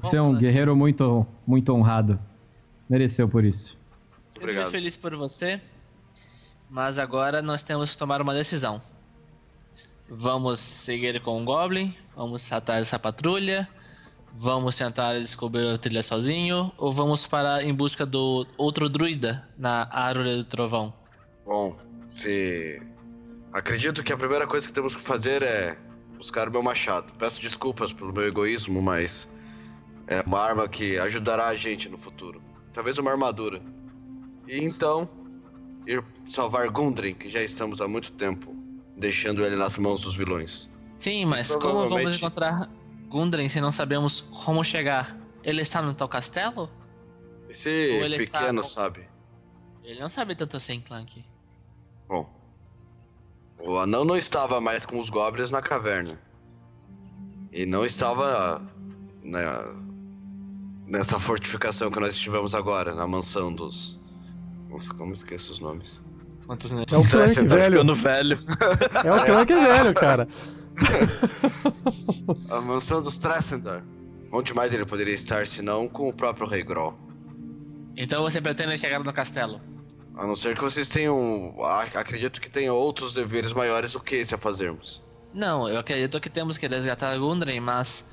[0.01, 0.41] Você é um Clank.
[0.41, 2.19] guerreiro muito, muito honrado.
[2.89, 3.77] Mereceu por isso.
[4.35, 4.65] Eu Obrigado.
[4.65, 5.61] fico feliz por você,
[6.69, 8.81] mas agora nós temos que tomar uma decisão.
[10.09, 13.67] Vamos seguir com o Goblin, vamos atrás dessa patrulha,
[14.37, 19.87] vamos tentar descobrir a trilha sozinho, ou vamos parar em busca do outro druida na
[19.91, 20.93] Árvore do Trovão?
[21.45, 21.75] Bom,
[22.09, 22.81] se.
[23.51, 25.75] Acredito que a primeira coisa que temos que fazer é
[26.17, 27.11] buscar o meu machado.
[27.17, 29.27] Peço desculpas pelo meu egoísmo, mas
[30.07, 32.41] é uma arma que ajudará a gente no futuro.
[32.73, 33.59] Talvez uma armadura.
[34.47, 35.09] E então,
[35.87, 38.55] ir salvar Gundren, que já estamos há muito tempo
[38.95, 40.69] deixando ele nas mãos dos vilões.
[40.99, 42.69] Sim, mas como vamos encontrar
[43.09, 45.17] Gundren se não sabemos como chegar?
[45.43, 46.69] Ele está no tal castelo?
[47.49, 49.07] Esse ele está- pequeno sabe.
[49.83, 51.25] Ele não sabe tanto assim, Clank.
[52.07, 52.29] Bom,
[53.59, 56.19] o anão não estava mais com os goblins na caverna.
[57.51, 58.61] E não estava
[59.23, 59.75] na,
[60.85, 63.99] nessa fortificação que nós estivemos agora, na mansão dos.
[64.69, 65.99] Nossa, como esqueço os nomes?
[66.45, 67.95] Quantos É o Clank Você tá velho.
[67.95, 68.39] Velho.
[69.03, 70.27] É o Clank velho, cara.
[72.49, 73.83] A mansão dos Tressendar.
[74.31, 76.97] Onde mais ele poderia estar senão com o próprio Rei Grol?
[77.97, 79.59] Então você pretende chegar no castelo?
[80.15, 81.55] A não ser que vocês tenham.
[81.95, 85.03] Acredito que tenham outros deveres maiores do que esse a fazermos.
[85.33, 88.05] Não, eu acredito que temos que resgatar Gundren, mas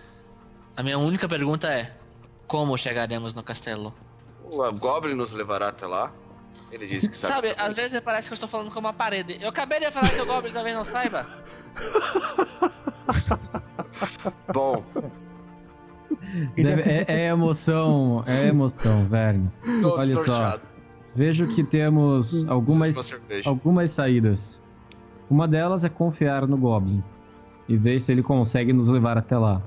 [0.76, 1.94] a minha única pergunta é:
[2.46, 3.94] como chegaremos no castelo?
[4.44, 6.12] O Goblin nos levará até lá.
[6.70, 7.48] Ele disse que sabe.
[7.48, 9.38] Sabe, às vezes parece que eu estou falando com uma parede.
[9.40, 11.44] Eu acabei de falar que o Goblin talvez não saiba.
[14.52, 14.82] Bom,
[16.56, 19.50] Deve- é, é emoção, é emoção, Verne.
[19.80, 20.58] Tô Olha só.
[21.14, 24.60] Vejo que temos Uma algumas, algumas saídas.
[25.30, 27.02] Uma delas é confiar no Goblin
[27.68, 29.62] e ver se ele consegue nos levar até lá.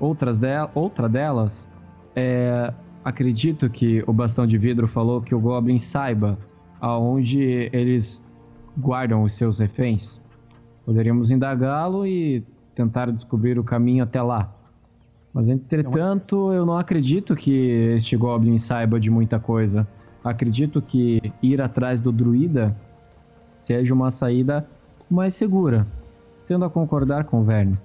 [0.00, 1.66] Outras de, outra delas
[2.14, 2.72] é.
[3.04, 6.36] Acredito que o bastão de vidro falou que o Goblin saiba
[6.80, 8.20] aonde eles
[8.76, 10.20] guardam os seus reféns.
[10.86, 12.44] Poderíamos indagá-lo e
[12.76, 14.54] tentar descobrir o caminho até lá.
[15.34, 19.86] Mas entretanto, eu não acredito que este Goblin saiba de muita coisa.
[20.22, 22.72] Acredito que ir atrás do druida
[23.56, 24.66] seja uma saída
[25.10, 25.86] mais segura.
[26.46, 27.76] Tendo a concordar com o Verne.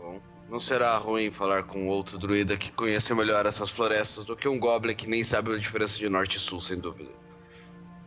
[0.00, 4.48] Bom, não será ruim falar com outro druida que conhece melhor essas florestas do que
[4.48, 7.10] um goblin que nem sabe a diferença de norte e sul, sem dúvida.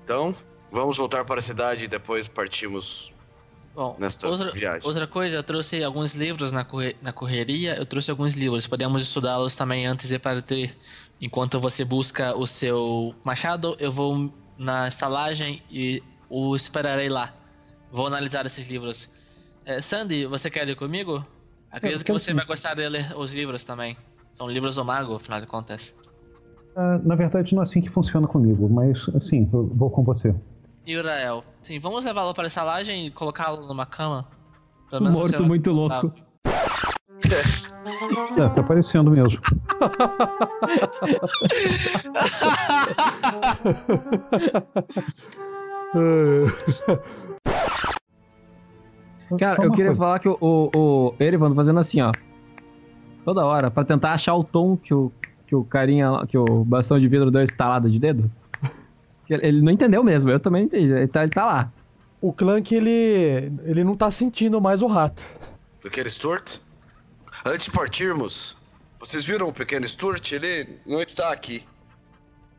[0.05, 0.33] Então,
[0.71, 3.13] vamos voltar para a cidade e depois partimos
[3.77, 4.81] Bom, nesta outra, viagem.
[4.89, 7.75] outra coisa, eu trouxe alguns livros na, corre- na correria.
[7.75, 8.65] Eu trouxe alguns livros.
[8.65, 10.75] Podemos estudá-los também antes de partir.
[11.21, 17.31] Enquanto você busca o seu machado, eu vou na estalagem e o esperarei lá.
[17.91, 19.11] Vou analisar esses livros.
[19.63, 21.23] Eh, Sandy, você quer ir comigo?
[21.71, 22.33] Acredito que você sim.
[22.35, 23.95] vai gostar de ler os livros também.
[24.33, 25.93] São livros do mago, afinal de contas.
[26.75, 30.33] Ah, na verdade, não é assim que funciona comigo, mas assim, eu vou com você.
[30.87, 31.43] E Urael?
[31.61, 34.25] Sim, vamos levá-lo para a estalagem e colocá-lo numa cama?
[34.89, 36.13] Pelo menos Morto muito louco.
[38.37, 39.37] É, tá parecendo mesmo.
[49.37, 49.99] Cara, eu queria coisa.
[49.99, 52.13] falar que o, o, o Erivan tá fazendo assim, ó.
[53.25, 55.11] Toda hora, pra tentar achar o tom que o,
[55.45, 58.31] que o carinha, que o bastão de vidro deu estalada de dedo.
[59.29, 60.91] Ele não entendeu mesmo, eu também não entendi.
[60.91, 61.71] Ele tá, ele tá lá.
[62.21, 63.51] O Clank, ele.
[63.63, 65.23] ele não tá sentindo mais o rato.
[65.81, 66.57] Pequeno Stuart?
[67.45, 68.57] Antes de partirmos,
[68.99, 70.31] vocês viram o pequeno Stuart?
[70.31, 71.63] Ele não está aqui.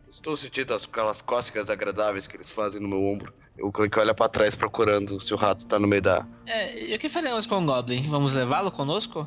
[0.09, 3.33] Estou sentindo as- aquelas cócegas agradáveis que eles fazem no meu ombro.
[3.61, 6.25] O Clank olha pra trás procurando se o rato tá no meio da.
[6.47, 8.03] É, e o que faremos com o Goblin?
[8.09, 9.27] Vamos levá-lo conosco?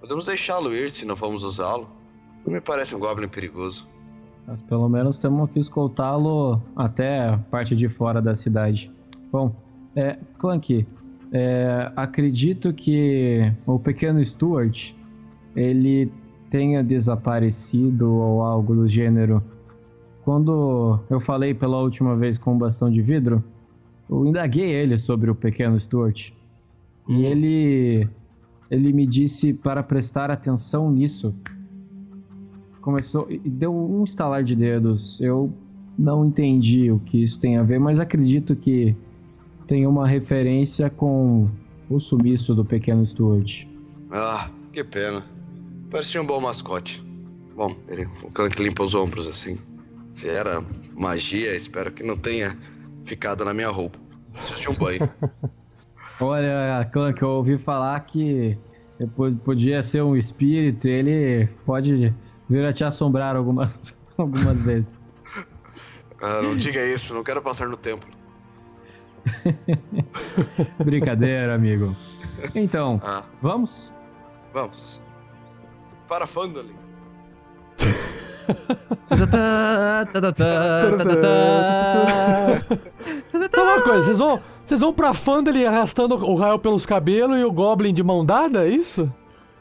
[0.00, 1.88] Podemos deixá-lo ir se não vamos usá-lo.
[2.44, 3.86] Não me parece um Goblin perigoso.
[4.50, 8.90] Mas pelo menos temos que escoltá-lo até a parte de fora da cidade.
[9.30, 9.54] Bom,
[9.94, 10.84] é, Clank,
[11.30, 14.92] é, acredito que o pequeno Stuart
[15.54, 16.10] ele
[16.50, 19.40] tenha desaparecido ou algo do gênero.
[20.24, 23.44] Quando eu falei pela última vez com o bastão de vidro,
[24.10, 26.32] eu indaguei ele sobre o pequeno Stuart.
[27.08, 28.08] E ele
[28.68, 31.32] ele me disse para prestar atenção nisso.
[32.80, 35.20] Começou e deu um estalar de dedos.
[35.20, 35.52] Eu
[35.98, 38.96] não entendi o que isso tem a ver, mas acredito que
[39.66, 41.48] tem uma referência com
[41.88, 43.66] o sumiço do pequeno Stuart.
[44.10, 45.24] Ah, que pena.
[45.90, 47.04] Parecia um bom mascote.
[47.54, 49.58] Bom, ele, o Clank limpa os ombros assim.
[50.10, 52.56] Se era magia, espero que não tenha
[53.04, 53.98] ficado na minha roupa.
[54.32, 55.08] Preciso de um banho.
[56.20, 58.56] Olha, Clank, eu ouvi falar que
[59.14, 62.14] po- podia ser um espírito, ele pode
[62.50, 65.14] vir a te assombrar algumas, algumas vezes.
[66.20, 68.08] Ah, não diga isso, não quero passar no templo.
[70.84, 71.96] Brincadeira, amigo.
[72.54, 73.90] Então, Ah, vamos?
[74.52, 75.00] vamos.
[76.08, 76.74] Para Fandolin.
[83.54, 84.40] Só uma coisa, vocês vão.
[84.66, 88.64] Vocês vão pra Fandali arrastando o Rael pelos cabelos e o Goblin de mão dada,
[88.64, 89.12] é isso?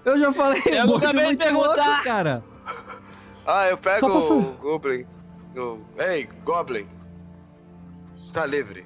[0.06, 1.76] Eu já falei, Eu acabei de perguntar.
[1.88, 2.44] louco, cara.
[3.52, 5.06] Ah, eu pego o Goblin.
[5.58, 6.86] O- Ei, Goblin.
[8.16, 8.86] Está livre.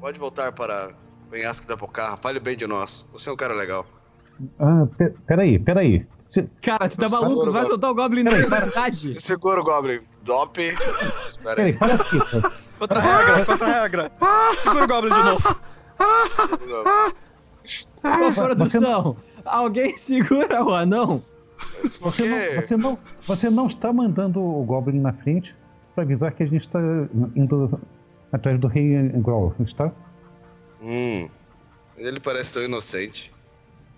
[0.00, 0.90] Pode voltar para
[1.26, 2.16] o penhasco da Bocarra.
[2.16, 3.04] Fale bem de nós.
[3.12, 3.84] Você é um cara legal.
[4.60, 6.06] Ah, pe- peraí, peraí.
[6.28, 7.50] Cê- Cara, você tá Nossa, maluco?
[7.50, 9.20] Vai soltar o Goblin na cidade?
[9.20, 10.00] Segura o Goblin.
[10.22, 10.56] Dop.
[11.42, 11.72] Peraí, aí.
[11.72, 12.18] para aqui.
[12.78, 14.12] Outra regra, outra regra.
[14.58, 15.56] Segura o Goblin de novo.
[18.04, 21.22] Ô, produção, alguém segura o anão?
[21.98, 25.54] Por Você não, você, não, você não está mandando o Goblin na frente
[25.94, 26.80] para avisar que a gente está
[27.34, 27.80] indo
[28.32, 29.92] atrás do Rei Growl, está?
[30.82, 31.28] Hum.
[31.96, 33.32] Ele parece tão inocente.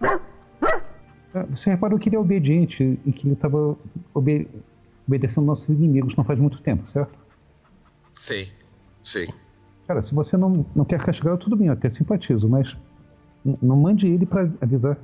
[0.01, 3.77] Ah, Você reparou que ele é obediente e que ele estava
[4.15, 4.49] obe
[5.07, 7.19] obedecendo nossos inimigos não faz muito tempo, certo?
[8.11, 8.47] Sim.
[9.03, 9.27] Sim.
[9.87, 12.77] Cara, se você não, não quer castigar, tudo bem, eu até simpatizo, mas
[13.61, 14.97] não mande ele para avisar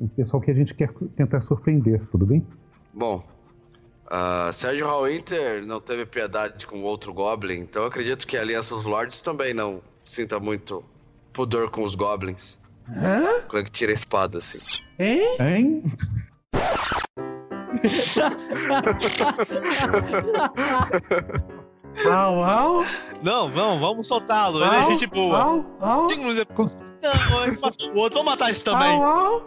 [0.00, 2.44] o pessoal que a gente quer tentar surpreender, tudo bem?
[2.92, 3.24] Bom.
[4.06, 8.74] Uh, Sérgio Hallwinter não teve piedade com outro Goblin, então eu acredito que a Aliança
[8.74, 10.84] dos Lords também não sinta muito
[11.32, 12.58] pudor com os Goblins.
[12.88, 13.42] Hã?
[13.48, 14.58] Quando que tira a espada, assim.
[14.98, 15.36] Hein?
[15.38, 15.84] Hein?
[22.06, 22.84] Au, au.
[23.22, 24.62] Não, vamos, vamos soltá-lo.
[24.64, 25.38] Ele é gente boa.
[25.42, 26.06] au, au.
[26.06, 26.36] Tem uns-
[27.02, 28.18] Não, ele matou o outro.
[28.18, 29.02] Vamos matar esse também.
[29.02, 29.42] Au, au.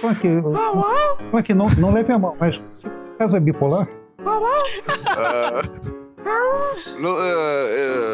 [0.00, 1.16] Como é que, Au, au.
[1.16, 3.88] como é que não, não leve a mão, mas se o caso é bipolar,
[4.24, 4.62] Au, au.
[5.08, 5.62] Ah,
[6.98, 7.66] no- ah,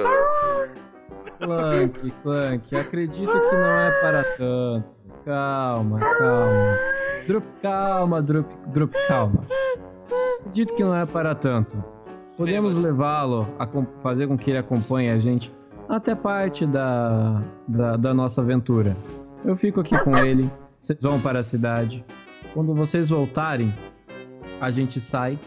[0.04, 0.66] ah,
[1.40, 4.84] Clank, Clank, acredito que não é para tanto.
[5.24, 6.78] Calma, calma.
[7.26, 9.44] Drup, calma, Drup, Drup, calma.
[10.40, 11.82] Acredito que não é para tanto.
[12.42, 13.68] Podemos levá-lo a
[14.02, 15.54] fazer com que ele acompanhe a gente
[15.88, 18.96] até parte da, da, da nossa aventura.
[19.44, 20.50] Eu fico aqui com ele,
[20.80, 22.04] vocês vão para a cidade.
[22.52, 23.72] Quando vocês voltarem,
[24.60, 25.38] a gente sai.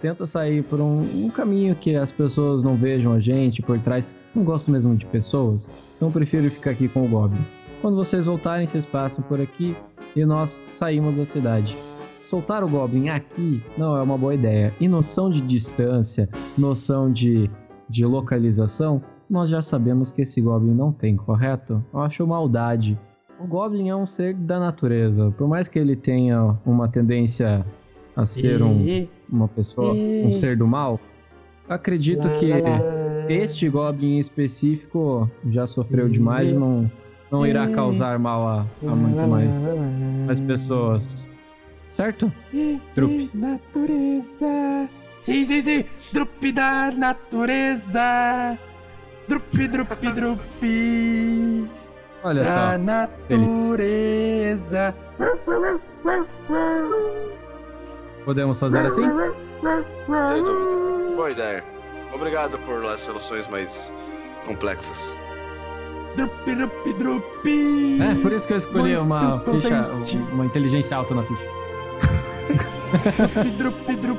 [0.00, 4.08] Tenta sair por um, um caminho que as pessoas não vejam a gente por trás.
[4.34, 7.44] Não gosto mesmo de pessoas, então prefiro ficar aqui com o Goblin.
[7.80, 9.76] Quando vocês voltarem, vocês passam por aqui
[10.16, 11.76] e nós saímos da cidade.
[12.24, 14.72] Soltar o Goblin aqui não é uma boa ideia.
[14.80, 16.26] E noção de distância,
[16.56, 17.50] noção de,
[17.86, 21.84] de localização, nós já sabemos que esse Goblin não tem, correto?
[21.92, 22.98] Eu acho maldade.
[23.38, 25.34] O Goblin é um ser da natureza.
[25.36, 27.62] Por mais que ele tenha uma tendência
[28.16, 30.98] a ser um, uma pessoa, um ser do mal,
[31.68, 32.50] acredito que
[33.28, 36.90] este Goblin em específico já sofreu demais e não,
[37.30, 39.58] não irá causar mal a, a muito mais,
[40.26, 41.33] mais pessoas.
[41.94, 42.30] Certo?
[42.92, 43.30] Trupe.
[43.32, 44.88] Natureza.
[45.22, 45.84] Sim, sim, sim.
[46.12, 48.58] Drup da natureza.
[49.28, 50.40] Drup, drup, drup.
[52.24, 52.52] Olha só.
[52.52, 54.92] Da natureza.
[58.24, 59.04] Podemos fazer assim?
[60.28, 61.14] sem dúvida.
[61.14, 61.64] Boa ideia.
[62.12, 63.92] Obrigado por as soluções mais
[64.44, 65.16] complexas.
[66.16, 67.46] Drup, drup, drup.
[68.02, 69.88] É, por isso que eu escolhi uma ficha,
[70.32, 71.63] uma inteligência alta na ficha.
[72.94, 74.18] Drup, drup, drup.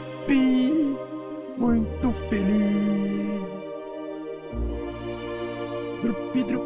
[1.57, 3.41] Muito feliz.
[6.03, 6.64] Drup, drup,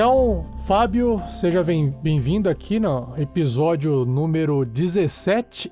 [0.00, 5.70] Então, Fábio, seja bem- bem-vindo aqui no episódio número 17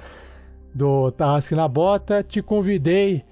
[0.74, 2.22] do Tarrasque na Bota.
[2.22, 3.22] Te convidei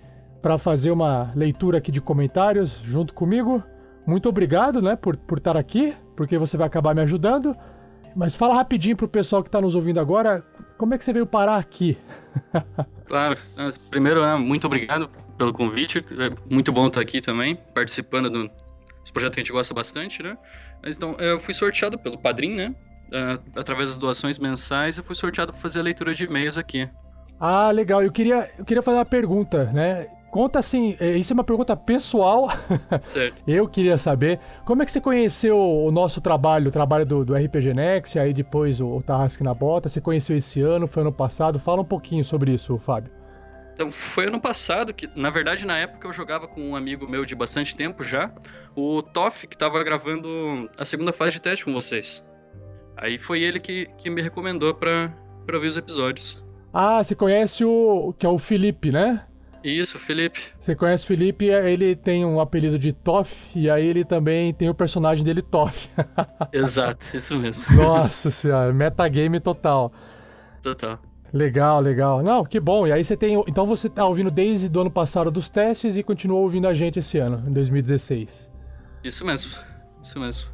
[0.42, 3.62] para fazer uma leitura aqui de comentários junto comigo.
[4.06, 7.56] Muito obrigado, né, por, por estar aqui, porque você vai acabar me ajudando.
[8.14, 10.44] Mas fala rapidinho pro pessoal que está nos ouvindo agora,
[10.76, 11.96] como é que você veio parar aqui?
[13.06, 13.38] Claro.
[13.88, 15.08] Primeiro, né, muito obrigado
[15.38, 15.98] pelo convite.
[15.98, 18.50] É muito bom estar aqui também, participando do
[19.06, 20.36] esse projeto que a gente gosta bastante, né?
[20.82, 22.74] Mas então, eu fui sorteado pelo Padrim, né?
[23.12, 26.88] Ah, através das doações mensais, eu fui sorteado para fazer a leitura de e-mails aqui.
[27.38, 28.02] Ah, legal.
[28.02, 30.08] Eu queria, eu queria fazer uma pergunta, né?
[30.28, 32.48] Conta assim, eh, isso é uma pergunta pessoal.
[33.00, 33.40] Certo.
[33.46, 37.34] Eu queria saber como é que você conheceu o nosso trabalho, o trabalho do, do
[37.36, 39.88] RPG Next, aí depois o, o Tarrasque na Bota.
[39.88, 41.60] Você conheceu esse ano, foi ano passado?
[41.60, 43.15] Fala um pouquinho sobre isso, Fábio.
[43.76, 47.26] Então, foi ano passado que, na verdade, na época eu jogava com um amigo meu
[47.26, 48.32] de bastante tempo já,
[48.74, 52.24] o Toff, que tava gravando a segunda fase de teste com vocês.
[52.96, 55.12] Aí foi ele que, que me recomendou pra,
[55.44, 56.42] pra ouvir os episódios.
[56.72, 59.26] Ah, você conhece o que é o Felipe, né?
[59.62, 60.40] Isso, Felipe.
[60.58, 64.70] Você conhece o Felipe, ele tem um apelido de Toff, e aí ele também tem
[64.70, 65.90] o personagem dele Toff.
[66.50, 67.76] Exato, isso mesmo.
[67.76, 69.92] Nossa senhora, metagame total.
[70.62, 70.98] Total.
[71.32, 72.22] Legal, legal.
[72.22, 72.86] Não, que bom.
[72.86, 73.42] E aí você tem.
[73.46, 76.98] Então você tá ouvindo desde do ano passado dos testes e continuou ouvindo a gente
[76.98, 78.50] esse ano, em 2016.
[79.04, 79.52] Isso mesmo.
[80.02, 80.48] Isso mesmo.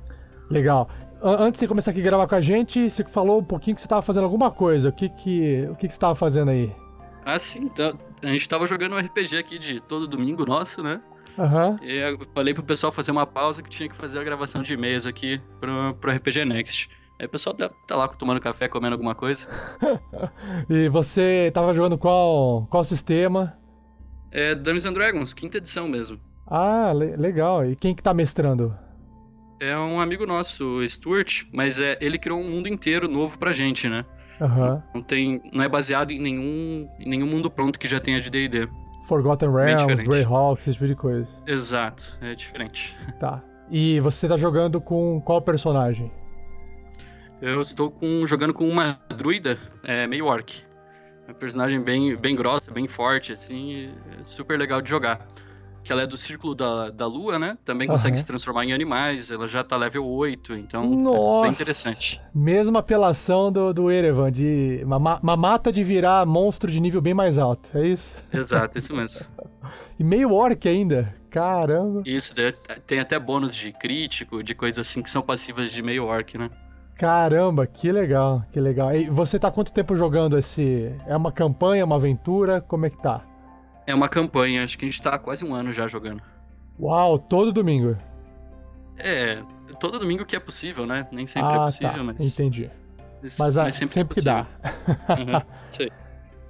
[0.51, 0.89] Legal.
[1.23, 3.77] An- Antes de você começar aqui a gravar com a gente, você falou um pouquinho
[3.77, 4.89] que você tava fazendo alguma coisa.
[4.89, 6.73] O que que, o que, que você tava fazendo aí?
[7.25, 7.97] Ah, sim, então.
[8.23, 11.01] A gente tava jogando um RPG aqui de todo domingo nosso, né?
[11.39, 11.79] Aham.
[11.83, 14.75] E eu falei pro pessoal fazer uma pausa que tinha que fazer a gravação de
[14.75, 16.91] e-mails aqui pro, pro RPG Next.
[17.21, 19.47] Aí o pessoal tá, tá lá tomando café, comendo alguma coisa.
[20.69, 23.57] E você tava jogando qual, qual sistema?
[24.31, 26.19] É Dungeons and Dragons, quinta edição mesmo.
[26.47, 27.65] Ah, le- legal.
[27.65, 28.75] E quem que tá mestrando?
[29.61, 33.53] É um amigo nosso, o Stuart, mas é, ele criou um mundo inteiro novo pra
[33.53, 34.05] gente, né?
[34.41, 34.83] Aham.
[34.95, 38.29] Não, tem, não é baseado em nenhum, em nenhum mundo pronto que já tenha de
[38.31, 38.69] D&D.
[39.07, 40.03] Forgotten Realms.
[40.05, 41.29] Greyhawk, esse tipo de coisa.
[41.47, 42.97] Exato, é diferente.
[43.21, 43.43] Tá.
[43.71, 46.11] E você tá jogando com qual personagem?
[47.43, 50.65] Eu estou com, jogando com uma druida, é, meio orc.
[51.27, 53.91] Uma personagem bem, bem grossa, bem forte, assim,
[54.21, 55.27] é super legal de jogar.
[55.83, 57.59] Que ela é do Círculo da, da Lua, né?
[57.65, 58.21] Também consegue Aham.
[58.21, 61.43] se transformar em animais, ela já tá level 8, então é Nossa!
[61.43, 62.21] bem interessante.
[62.33, 67.01] Mesma apelação do, do Erevan, de uma, ma- uma mata de virar monstro de nível
[67.01, 68.17] bem mais alto, é isso?
[68.33, 69.27] Exato, isso mesmo.
[69.99, 71.15] E meio orc ainda.
[71.31, 72.03] Caramba.
[72.05, 72.35] Isso,
[72.87, 76.51] tem até bônus de crítico, de coisas assim que são passivas de meio orc, né?
[77.03, 78.95] Caramba, que legal, que legal.
[78.95, 80.95] E você tá quanto tempo jogando esse.
[81.05, 82.61] É uma campanha, uma aventura?
[82.61, 83.23] Como é que tá?
[83.85, 86.23] É uma campanha, acho que a gente tá há quase um ano já jogando.
[86.79, 87.97] Uau, todo domingo.
[88.97, 89.43] É,
[89.81, 91.05] todo domingo que é possível, né?
[91.11, 92.25] Nem sempre é ah, possível, tá, mas.
[92.25, 92.71] entendi.
[93.21, 94.47] mas- Mas, ah, mas sempre, sempre é que dá.
[95.19, 95.43] Uhum,
[95.81, 95.91] aí.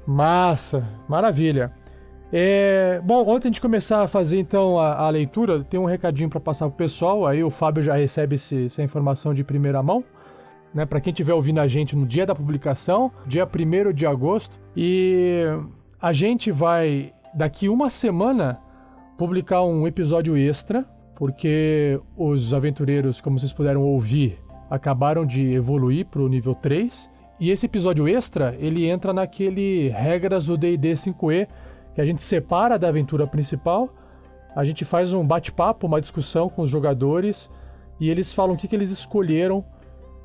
[0.06, 1.72] Massa, maravilha.
[2.30, 5.86] É, bom, antes de a gente começar a fazer então a, a leitura, tem um
[5.86, 7.26] recadinho para passar pro pessoal.
[7.26, 10.04] Aí o Fábio já recebe esse- essa informação de primeira mão.
[10.74, 14.58] Né, para quem estiver ouvindo a gente no dia da publicação, dia 1 de agosto.
[14.74, 15.42] E
[16.00, 18.58] a gente vai, daqui uma semana,
[19.18, 24.38] publicar um episódio extra, porque os aventureiros, como vocês puderam ouvir,
[24.70, 27.10] acabaram de evoluir para o nível 3.
[27.38, 31.46] E esse episódio extra, ele entra naquele regras do D&D 5e,
[31.94, 33.92] que a gente separa da aventura principal,
[34.56, 37.50] a gente faz um bate-papo, uma discussão com os jogadores,
[38.00, 39.64] e eles falam o que, que eles escolheram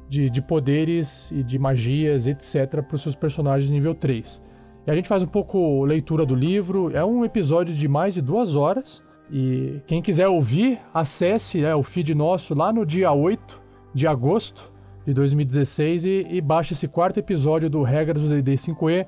[0.09, 4.41] de, de poderes e de magias, etc., para os seus personagens nível 3.
[4.85, 8.21] E a gente faz um pouco leitura do livro, é um episódio de mais de
[8.21, 13.61] duas horas, e quem quiser ouvir, acesse né, o feed nosso lá no dia 8
[13.93, 14.71] de agosto
[15.05, 19.05] de 2016 e, e baixe esse quarto episódio do Regras do D&D 5e,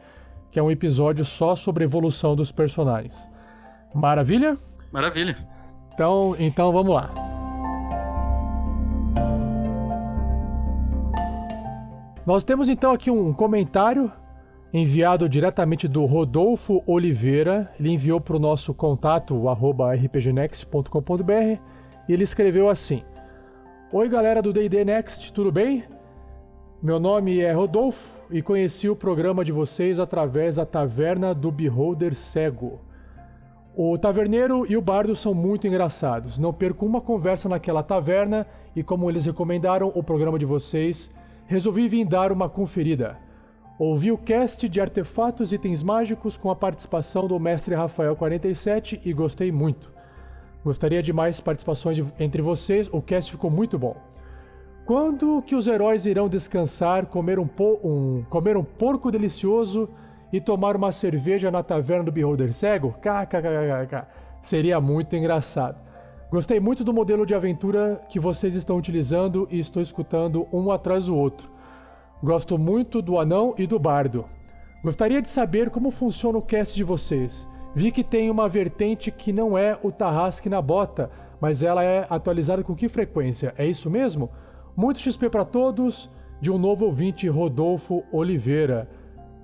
[0.52, 3.16] que é um episódio só sobre evolução dos personagens.
[3.94, 4.58] Maravilha?
[4.92, 5.38] Maravilha.
[5.94, 7.39] Então, então vamos lá.
[12.30, 14.11] Nós temos então aqui um comentário
[14.72, 17.73] enviado diretamente do Rodolfo Oliveira.
[17.80, 21.60] Ele enviou para o nosso contato, rpgnext.com.br,
[22.07, 23.01] e ele escreveu assim:
[23.91, 25.84] Oi galera do D&D Next, tudo bem?
[26.84, 32.14] Meu nome é Rodolfo e conheci o programa de vocês através da Taverna do Beholder
[32.14, 32.80] Cego.
[33.76, 36.38] O taverneiro e o bardo são muito engraçados.
[36.38, 38.45] Não perco uma conversa naquela taverna
[38.76, 41.10] e, como eles recomendaram o programa de vocês,
[41.50, 43.18] resolvi vir dar uma conferida.
[43.80, 49.02] Ouvi o cast de artefatos e itens mágicos com a participação do mestre Rafael 47
[49.04, 49.92] e gostei muito.
[50.64, 53.96] Gostaria de mais participações entre vocês, o cast ficou muito bom.
[54.86, 57.48] Quando que os heróis irão descansar, comer um,
[57.84, 59.90] um- comer um porco delicioso
[60.32, 62.94] e tomar uma cerveja na taverna do Beholder Cego?
[63.02, 64.06] KKKKK.
[64.44, 65.78] Seria muito engraçado.
[66.31, 71.06] Gostei muito do modelo de aventura que vocês estão utilizando e estou escutando um atrás
[71.06, 71.49] do outro.
[72.22, 74.26] Gosto muito do anão e do bardo.
[74.84, 77.47] Gostaria de saber como funciona o cast de vocês.
[77.73, 81.10] Vi que tem uma vertente que não é o Tarrasque na bota,
[81.41, 83.51] mas ela é atualizada com que frequência?
[83.57, 84.30] É isso mesmo?
[84.77, 88.88] Muito XP para todos, de um novo ouvinte, Rodolfo Oliveira.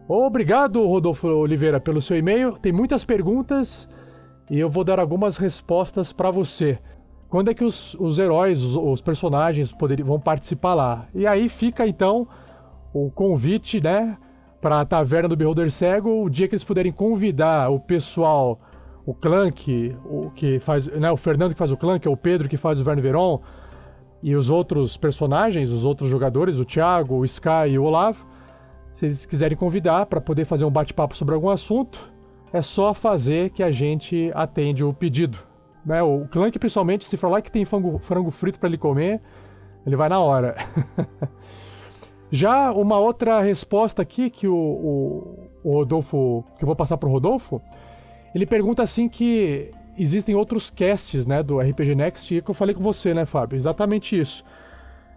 [0.08, 2.60] Obrigado, Rodolfo Oliveira, pelo seu e-mail.
[2.60, 3.90] Tem muitas perguntas
[4.50, 6.78] e eu vou dar algumas respostas para você.
[7.30, 9.74] Quando é que os, os heróis, os, os personagens
[10.04, 11.08] vão participar lá?
[11.14, 12.28] E aí fica então
[12.94, 14.18] o convite, né,
[14.62, 18.60] para a Taverna do Beholder Cego, o dia que eles puderem convidar o pessoal,
[19.06, 22.58] o Clank, o que faz, né, o Fernando que faz o Clank, o Pedro que
[22.58, 23.42] faz o Verne Veron,
[24.24, 28.26] e os outros personagens, os outros jogadores, o Thiago, o Sky e o Olavo,
[28.96, 32.00] se eles quiserem convidar para poder fazer um bate-papo sobre algum assunto,
[32.56, 35.38] é só fazer que a gente atende o pedido.
[35.86, 36.02] Né?
[36.02, 39.20] O Clank, principalmente, se falar que tem frango, frango frito para ele comer,
[39.86, 40.56] ele vai na hora.
[42.32, 47.10] Já uma outra resposta aqui que o, o, o Rodolfo, que eu vou passar para
[47.10, 47.62] o Rodolfo,
[48.34, 52.74] ele pergunta assim que existem outros casts, né, do RPG Next, e que eu falei
[52.74, 53.58] com você, né, Fábio?
[53.58, 54.46] Exatamente isso.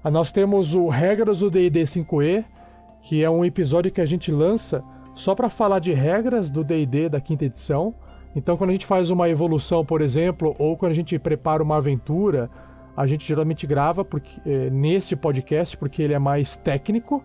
[0.04, 2.44] Nós temos o Regras do D&D 5e,
[3.02, 4.82] que é um episódio que a gente lança
[5.18, 7.94] só para falar de regras do D&D da quinta edição,
[8.36, 11.76] Então, quando a gente faz uma evolução, por exemplo, ou quando a gente prepara uma
[11.78, 12.48] aventura,
[12.96, 17.22] a gente geralmente grava porque, é, nesse podcast porque ele é mais técnico.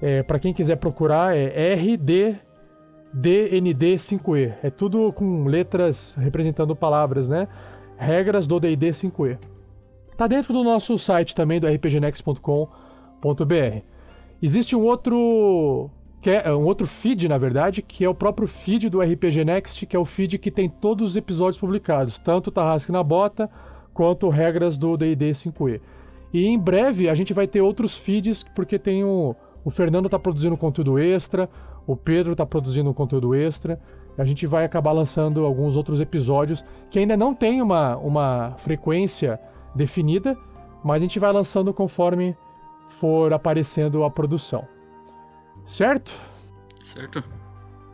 [0.00, 4.54] É, para quem quiser procurar, é RDDND5E.
[4.62, 7.48] É tudo com letras representando palavras, né?
[7.96, 9.38] Regras do DD 5E.
[10.16, 13.82] Tá dentro do nosso site também, do rpgnext.com.br.
[14.40, 15.90] Existe um outro
[16.20, 19.86] que é um outro feed, na verdade, que é o próprio feed do RPG Next,
[19.86, 23.48] que é o feed que tem todos os episódios publicados, tanto Tarrasque na Bota
[23.94, 25.80] quanto regras do D&D 5e.
[26.32, 29.34] E em breve a gente vai ter outros feeds, porque tem o,
[29.64, 31.48] o Fernando está produzindo conteúdo extra,
[31.86, 33.80] o Pedro está produzindo conteúdo extra,
[34.16, 39.40] a gente vai acabar lançando alguns outros episódios que ainda não tem uma, uma frequência
[39.74, 40.36] definida,
[40.82, 42.36] mas a gente vai lançando conforme
[42.98, 44.66] for aparecendo a produção.
[45.68, 46.10] Certo?
[46.82, 47.22] Certo.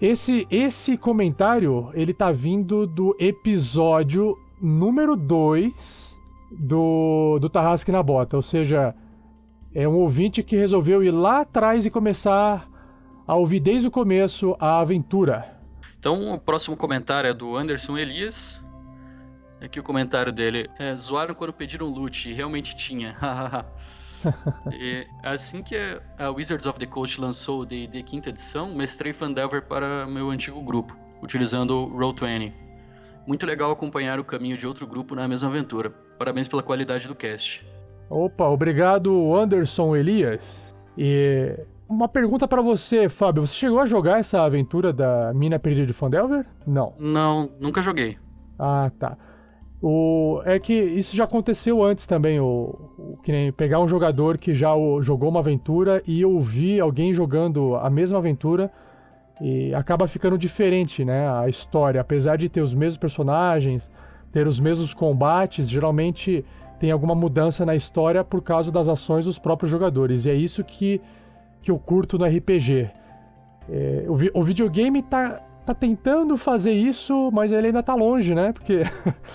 [0.01, 6.17] Esse, esse comentário, ele tá vindo do episódio número 2
[6.53, 8.37] do, do Tarrasque na Bota.
[8.37, 8.95] Ou seja,
[9.75, 12.69] é um ouvinte que resolveu ir lá atrás e começar
[13.27, 15.59] a ouvir desde o começo a aventura.
[15.99, 18.63] Então, o próximo comentário é do Anderson Elias.
[19.61, 23.17] Aqui o comentário dele é: Zoaram quando pediram loot, e realmente tinha.
[24.73, 25.77] e assim que
[26.19, 30.63] a Wizards of the Coast lançou o D&D quinta edição, mestrei Fandelver para meu antigo
[30.63, 32.53] grupo, utilizando o Roll20.
[33.27, 35.91] Muito legal acompanhar o caminho de outro grupo na mesma aventura.
[36.19, 37.67] Parabéns pela qualidade do cast.
[38.11, 40.75] Opa, obrigado Anderson Elias.
[40.97, 43.47] E uma pergunta para você, Fábio.
[43.47, 46.45] Você chegou a jogar essa aventura da Mina Perdida de Fandelver?
[46.67, 46.95] Não.
[46.99, 48.19] Não, nunca joguei.
[48.59, 49.17] Ah, tá.
[49.87, 54.39] O, é que isso já aconteceu antes também, o, o, que nem pegar um jogador
[54.39, 58.73] que já o, jogou uma aventura e ouvir alguém jogando a mesma aventura
[59.43, 61.29] e acaba ficando diferente, né?
[61.29, 63.87] A história, apesar de ter os mesmos personagens,
[64.33, 66.43] ter os mesmos combates, geralmente
[66.81, 70.25] tem alguma mudança na história por causa das ações dos próprios jogadores.
[70.25, 70.99] E é isso que,
[71.61, 72.89] que eu curto no RPG.
[73.69, 78.53] É, o, o videogame tá tá tentando fazer isso, mas ele ainda tá longe, né?
[78.53, 78.85] Porque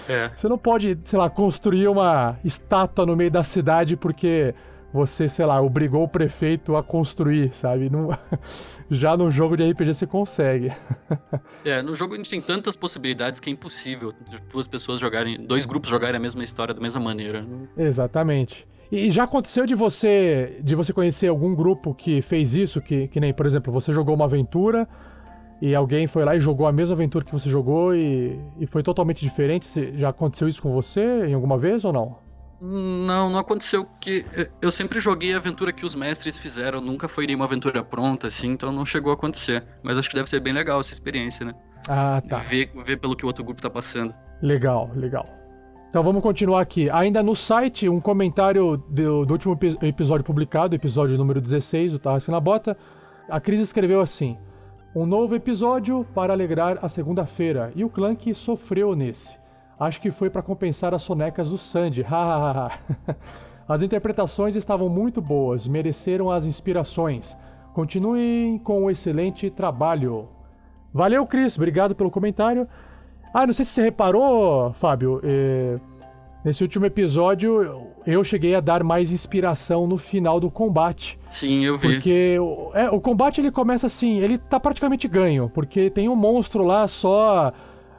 [0.07, 0.30] é.
[0.35, 4.53] você não pode, sei lá, construir uma estátua no meio da cidade porque
[4.93, 7.89] você, sei lá, obrigou o prefeito a construir, sabe?
[7.89, 8.10] Não...
[8.91, 10.73] Já no jogo de RPG você consegue.
[11.64, 14.11] é, no jogo a gente tem tantas possibilidades que é impossível
[14.51, 17.45] duas pessoas jogarem, dois grupos jogarem a mesma história da mesma maneira.
[17.77, 18.68] Exatamente.
[18.91, 23.19] E já aconteceu de você de você conhecer algum grupo que fez isso, que, que
[23.19, 24.88] nem, por exemplo, você jogou uma aventura,
[25.61, 28.81] e alguém foi lá e jogou a mesma aventura que você jogou e, e foi
[28.81, 29.68] totalmente diferente?
[29.98, 32.18] Já aconteceu isso com você em alguma vez ou não?
[32.61, 34.26] Não, não aconteceu que
[34.61, 38.52] eu sempre joguei a aventura que os mestres fizeram, nunca foi nenhuma aventura pronta assim,
[38.52, 39.64] então não chegou a acontecer.
[39.81, 41.53] Mas acho que deve ser bem legal essa experiência, né?
[41.88, 42.40] Ah, tá.
[42.40, 44.14] Ver, ver pelo que o outro grupo tá passando.
[44.41, 45.26] Legal, legal.
[45.90, 46.90] Então vamos continuar aqui.
[46.90, 52.30] Ainda no site, um comentário do, do último episódio publicado, episódio número 16, do Tarrasque
[52.30, 52.77] na Bota.
[53.30, 54.38] A Cris escreveu assim:
[54.95, 59.37] um novo episódio para alegrar a segunda-feira, e o Clank sofreu nesse.
[59.79, 62.03] Acho que foi para compensar as sonecas do Sandy,
[63.67, 67.37] as interpretações estavam muito boas, mereceram as inspirações.
[67.73, 70.27] Continuem com o excelente trabalho.
[70.91, 72.67] Valeu, Cris, obrigado pelo comentário.
[73.31, 75.79] Ah, não sei se você reparou, Fábio, eh,
[76.43, 81.19] Nesse último episódio, eu cheguei a dar mais inspiração no final do combate.
[81.29, 81.95] Sim, eu vi.
[81.95, 82.37] Porque
[82.73, 86.87] é, o combate ele começa assim, ele tá praticamente ganho, porque tem um monstro lá
[86.87, 87.51] só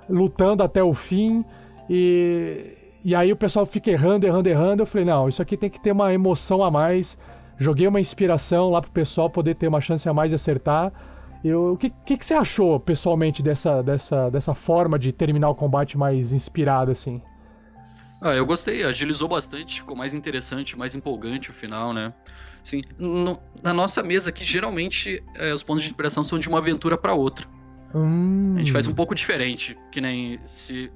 [0.09, 1.45] lutando até o fim
[1.89, 4.83] e e aí o pessoal fica errando, errando, errando.
[4.83, 7.17] Eu falei, não, isso aqui tem que ter uma emoção a mais.
[7.59, 10.93] Joguei uma inspiração lá pro pessoal poder ter uma chance a mais de acertar.
[11.43, 15.55] Eu, o que, que, que você achou pessoalmente dessa, dessa, dessa forma de terminar o
[15.55, 17.23] combate mais inspirado assim?
[18.21, 22.13] Ah, eu gostei, agilizou bastante, ficou mais interessante, mais empolgante o final, né?
[22.63, 26.59] Assim, no, na nossa mesa aqui, geralmente, é, os pontos de inspiração são de uma
[26.59, 27.47] aventura para outra.
[27.95, 28.55] Hum.
[28.57, 30.93] A gente faz um pouco diferente, que nem se...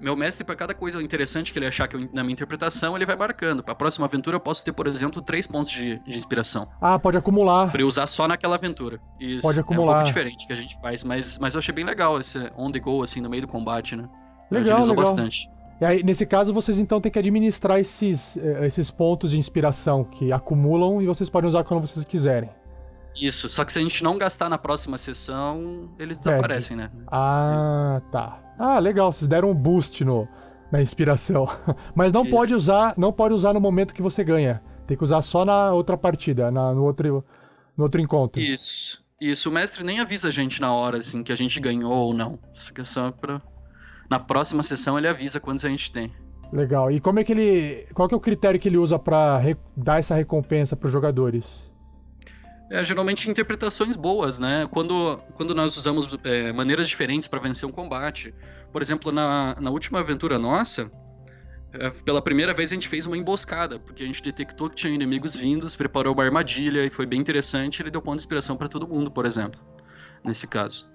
[0.00, 3.04] Meu mestre, para cada coisa interessante que ele achar que eu, na minha interpretação, ele
[3.04, 3.64] vai marcando.
[3.64, 6.68] Para a próxima aventura, eu posso ter, por exemplo, três pontos de, de inspiração.
[6.80, 7.72] Ah, pode acumular.
[7.72, 9.00] Pra eu usar só naquela aventura.
[9.18, 9.42] Isso.
[9.42, 9.86] Pode acumular.
[9.86, 12.38] É um pouco diferente que a gente faz, mas, mas eu achei bem legal esse
[12.56, 14.08] on the go, assim, no meio do combate, né?
[14.52, 15.04] Legal, Agilizou legal.
[15.04, 15.50] bastante.
[15.80, 20.04] E aí, nesse caso, vocês então têm que administrar esses, eh, esses pontos de inspiração
[20.04, 22.50] que acumulam e vocês podem usar quando vocês quiserem.
[23.14, 26.90] Isso, só que se a gente não gastar na próxima sessão, eles desaparecem, né?
[27.06, 28.40] Ah, tá.
[28.58, 30.28] Ah, legal, vocês deram um boost no,
[30.70, 31.46] na inspiração.
[31.94, 32.34] Mas não Isso.
[32.34, 34.62] pode usar, não pode usar no momento que você ganha.
[34.86, 37.24] Tem que usar só na outra partida, na, no, outro,
[37.76, 38.40] no outro encontro.
[38.40, 39.02] Isso.
[39.20, 42.14] Isso, o mestre nem avisa a gente na hora, assim, que a gente ganhou ou
[42.14, 42.38] não.
[42.52, 43.42] Isso que é só pra.
[44.10, 46.12] Na próxima sessão ele avisa quantos a gente tem.
[46.52, 46.90] Legal.
[46.90, 47.86] E como é que ele.
[47.92, 51.44] Qual que é o critério que ele usa pra re- dar essa recompensa pros jogadores?
[52.70, 54.66] É, geralmente interpretações boas, né?
[54.70, 58.34] Quando, quando nós usamos é, maneiras diferentes para vencer um combate.
[58.72, 60.90] Por exemplo, na, na última aventura nossa,
[61.72, 64.92] é, pela primeira vez a gente fez uma emboscada, porque a gente detectou que tinha
[64.94, 67.82] inimigos vindos, preparou uma armadilha e foi bem interessante.
[67.82, 69.58] Ele deu ponto de inspiração para todo mundo, por exemplo,
[70.24, 70.90] nesse caso.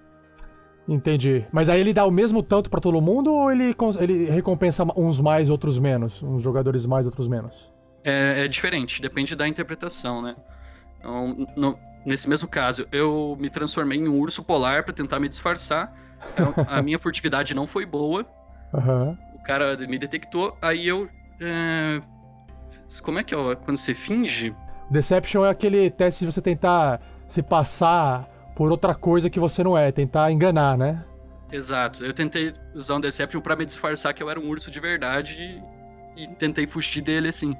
[0.87, 1.45] Entendi.
[1.51, 5.19] Mas aí ele dá o mesmo tanto pra todo mundo ou ele, ele recompensa uns
[5.19, 6.21] mais, outros menos?
[6.21, 7.53] Uns jogadores mais, outros menos?
[8.03, 10.35] É, é diferente, depende da interpretação, né?
[10.99, 15.29] Então, no- nesse mesmo caso, eu me transformei em um urso polar para tentar me
[15.29, 15.93] disfarçar.
[16.37, 18.25] Eu- a minha furtividade não foi boa.
[18.73, 19.17] Aham.
[19.35, 21.07] O cara me detectou, aí eu.
[21.39, 22.01] é,
[23.01, 23.55] Como é que é?
[23.55, 24.53] Quando você finge?
[24.89, 29.77] Deception é aquele teste de você tentar se passar por outra coisa que você não
[29.77, 31.03] é, tentar enganar, né?
[31.51, 32.03] Exato.
[32.03, 35.61] Eu tentei usar um Deception pra me disfarçar que eu era um urso de verdade
[36.17, 37.55] e, e tentei fugir dele assim.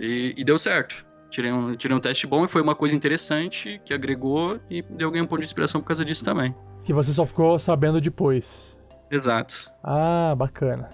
[0.00, 1.04] E, e deu certo.
[1.28, 5.10] Tirei um, tirei um teste bom e foi uma coisa interessante que agregou e deu
[5.10, 6.54] ganhei um ponto de inspiração por causa disso também.
[6.84, 8.76] Que você só ficou sabendo depois.
[9.10, 9.70] Exato.
[9.82, 10.90] Ah, bacana.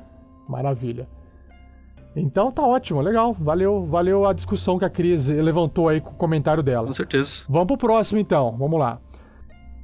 [0.49, 1.07] Maravilha.
[2.15, 3.33] Então tá ótimo, legal.
[3.33, 6.87] Valeu, valeu a discussão que a Cris levantou aí com o comentário dela.
[6.87, 7.45] Com certeza.
[7.49, 9.01] Vamos pro próximo então, vamos lá.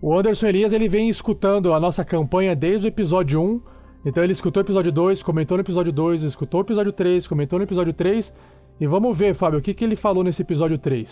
[0.00, 3.60] O Anderson Elias ele vem escutando a nossa campanha desde o episódio 1.
[4.04, 7.58] Então ele escutou o episódio 2, comentou no episódio 2, escutou o episódio 3, comentou
[7.58, 8.32] no episódio 3.
[8.80, 11.08] E vamos ver, Fábio, o que, que ele falou nesse episódio 3.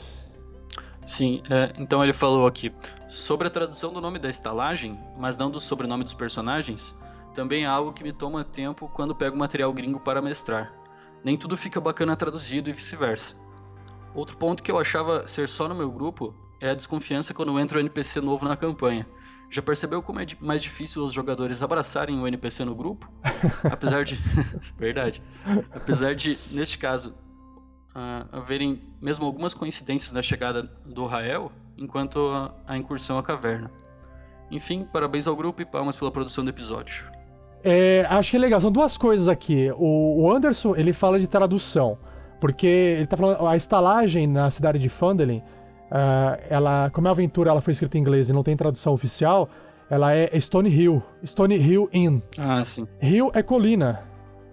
[1.04, 2.72] Sim, é, então ele falou aqui
[3.08, 6.96] sobre a tradução do nome da estalagem, mas não do sobrenome dos personagens.
[7.34, 10.72] Também é algo que me toma tempo quando pego material gringo para mestrar.
[11.24, 13.34] Nem tudo fica bacana traduzido e vice-versa.
[14.14, 17.78] Outro ponto que eu achava ser só no meu grupo é a desconfiança quando entra
[17.78, 19.06] um NPC novo na campanha.
[19.50, 23.10] Já percebeu como é mais difícil os jogadores abraçarem o NPC no grupo?
[23.70, 24.16] Apesar de.
[24.76, 25.22] Verdade.
[25.72, 27.14] Apesar de, neste caso,
[27.94, 33.70] ah, haverem mesmo algumas coincidências na chegada do Rael, enquanto a, a incursão à caverna.
[34.50, 37.15] Enfim, parabéns ao grupo e palmas pela produção do episódio.
[37.64, 39.70] É, acho que é legal, são duas coisas aqui.
[39.76, 41.98] O, o Anderson, ele fala de tradução,
[42.40, 45.42] porque ele tá falando, a estalagem na cidade de Phandalin,
[45.90, 49.48] ah, ela, como a aventura ela foi escrita em inglês e não tem tradução oficial,
[49.88, 52.20] ela é Stone Hill, Stone Hill Inn.
[52.38, 52.86] Ah, sim.
[53.00, 54.02] Hill é colina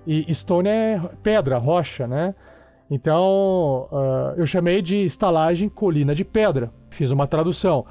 [0.06, 2.36] e Stone é pedra, rocha, né?
[2.90, 6.72] Então, ah, eu chamei de estalagem colina de pedra.
[6.92, 7.86] Fiz uma tradução.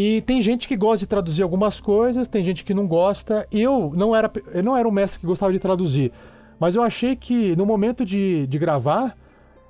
[0.00, 3.48] E tem gente que gosta de traduzir algumas coisas, tem gente que não gosta.
[3.50, 6.12] Eu não era, eu não era um mestre que gostava de traduzir,
[6.56, 9.16] mas eu achei que no momento de, de gravar,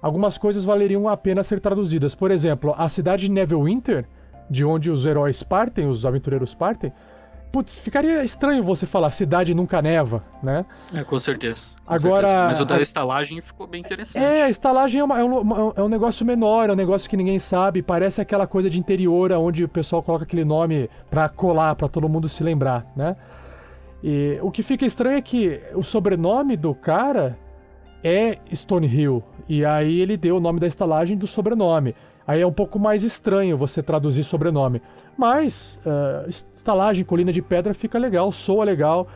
[0.02, 2.14] algumas coisas valeriam a pena ser traduzidas.
[2.14, 4.04] Por exemplo, a cidade de Neverwinter,
[4.50, 6.92] de onde os heróis partem, os aventureiros partem.
[7.50, 10.66] Putz, ficaria estranho você falar cidade nunca neva, né?
[10.94, 11.62] É, com certeza.
[11.84, 12.44] com Agora- certeza.
[12.46, 14.22] Mas o da a- estalagem ficou bem interessante.
[14.22, 17.16] É, a estalagem é, uma- é um, é um negócio menor, é um negócio que
[17.16, 21.74] ninguém sabe, parece aquela coisa de interior onde o pessoal coloca aquele nome pra colar,
[21.74, 23.16] pra todo mundo se lembrar, né?
[24.04, 27.36] E o que fica estranho é que o sobrenome do cara
[28.04, 31.94] é Stonehill, e aí ele deu o nome da estalagem do sobrenome.
[32.26, 34.82] Aí é um pouco mais estranho você traduzir sobrenome.
[35.16, 36.26] Mas, ah,
[36.68, 39.08] estalagem, colina de pedra fica legal, soa legal.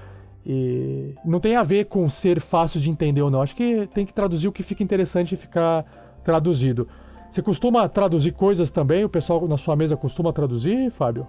[0.45, 3.43] E não tem a ver com ser fácil de entender ou não.
[3.43, 5.85] Acho que tem que traduzir o que fica interessante e ficar
[6.25, 6.89] traduzido.
[7.31, 9.05] Você costuma traduzir coisas também?
[9.05, 11.27] O pessoal na sua mesa costuma traduzir, Fábio?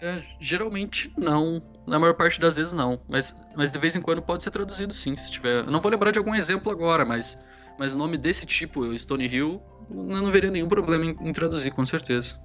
[0.00, 1.62] É, geralmente não.
[1.86, 2.98] Na maior parte das vezes não.
[3.08, 5.64] Mas, mas de vez em quando pode ser traduzido sim, se tiver.
[5.64, 7.40] Eu não vou lembrar de algum exemplo agora, mas,
[7.78, 11.86] mas nome desse tipo, Stone Hill, eu não veria nenhum problema em, em traduzir, com
[11.86, 12.36] certeza.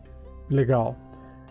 [0.50, 0.96] Legal.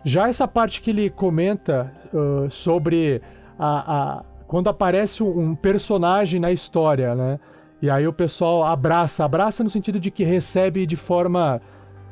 [0.06, 3.20] Já essa parte que ele comenta ah, sobre
[3.58, 7.40] a, a- quando aparece um personagem na história, né?
[7.82, 11.60] E aí o pessoal abraça, abraça no sentido de que recebe de forma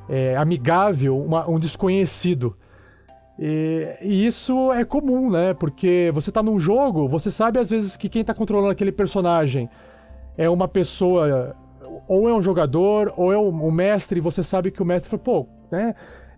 [0.08, 2.56] é, amigável uma- um desconhecido.
[3.38, 5.54] E, e isso é comum, né?
[5.54, 9.70] Porque você tá num jogo, você sabe às vezes que quem tá controlando aquele personagem
[10.36, 11.54] é uma pessoa,
[12.08, 15.08] ou é um jogador, ou é um, um mestre, e você sabe que o mestre
[15.08, 15.94] fala, pô, né?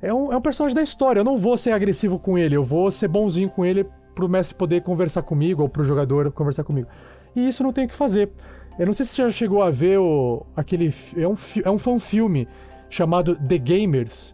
[0.06, 2.64] É um, é um personagem da história, eu não vou ser agressivo com ele, eu
[2.64, 6.86] vou ser bonzinho com ele pro mestre poder conversar comigo, ou pro jogador conversar comigo.
[7.34, 8.30] E isso não tem o que fazer.
[8.78, 10.94] Eu não sei se você já chegou a ver o, aquele.
[11.16, 12.46] É um, é um fanfilme
[12.88, 14.32] chamado The Gamers.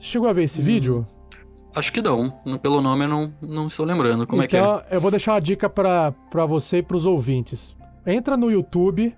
[0.00, 1.06] Você chegou a ver esse vídeo?
[1.76, 2.30] Acho que não.
[2.60, 4.26] Pelo nome eu não, não estou lembrando.
[4.26, 4.96] Como então, é que é?
[4.96, 6.12] eu vou deixar uma dica pra
[6.44, 7.76] você e pros ouvintes.
[8.04, 9.14] Entra no YouTube,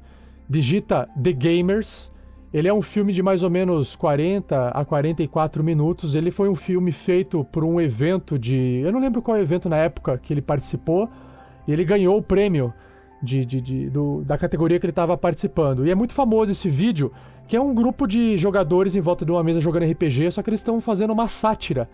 [0.46, 2.14] digita The Gamers
[2.52, 6.14] Ele é um filme de mais ou menos 40 a 44 minutos.
[6.14, 8.80] Ele foi um filme feito por um evento de.
[8.84, 11.08] Eu não lembro qual evento na época que ele participou.
[11.66, 12.72] E ele ganhou o prêmio
[13.22, 15.86] de, de, de do, da categoria que ele estava participando.
[15.86, 17.12] E é muito famoso esse vídeo,
[17.48, 20.50] que é um grupo de jogadores em volta de uma mesa jogando RPG, só que
[20.50, 21.88] eles estão fazendo uma sátira.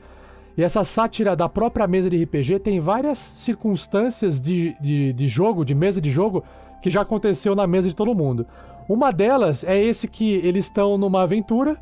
[0.56, 5.64] E essa sátira da própria mesa de RPG tem várias circunstâncias de, de, de jogo,
[5.64, 6.44] de mesa de jogo,
[6.82, 8.47] que já aconteceu na mesa de todo mundo.
[8.89, 11.77] Uma delas é esse que eles estão numa aventura,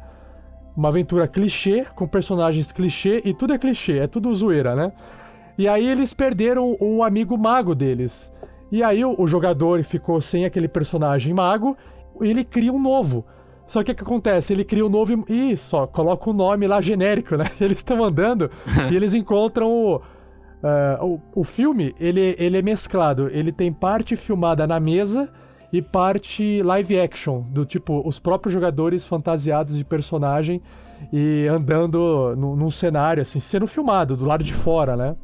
[0.77, 4.93] uma aventura clichê, com personagens clichê, e tudo é clichê, é tudo zoeira, né?
[5.59, 8.33] E aí eles perderam o amigo mago deles.
[8.73, 11.77] E aí o, jogador ficou sem aquele personagem mago
[12.21, 13.25] e ele cria um novo.
[13.67, 14.53] Só que o que acontece?
[14.53, 17.51] Ele cria um novo e só coloca o um nome lá genérico, né?
[17.61, 18.51] Eles estão andando
[18.91, 21.95] e eles encontram o, uh, o, o filme.
[22.01, 23.29] Ele, ele é mesclado.
[23.29, 25.29] Ele tem parte filmada na mesa
[25.73, 30.61] e parte live action, do tipo os próprios jogadores fantasiados de personagem
[31.13, 35.17] e andando num, cenário assim, sendo filmado do lado de fora, né?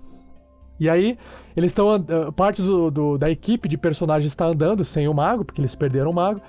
[0.78, 1.18] E aí,
[1.56, 2.04] eles estão.
[2.34, 6.10] Parte do, do, da equipe de personagens está andando sem o mago, porque eles perderam
[6.10, 6.40] o mago.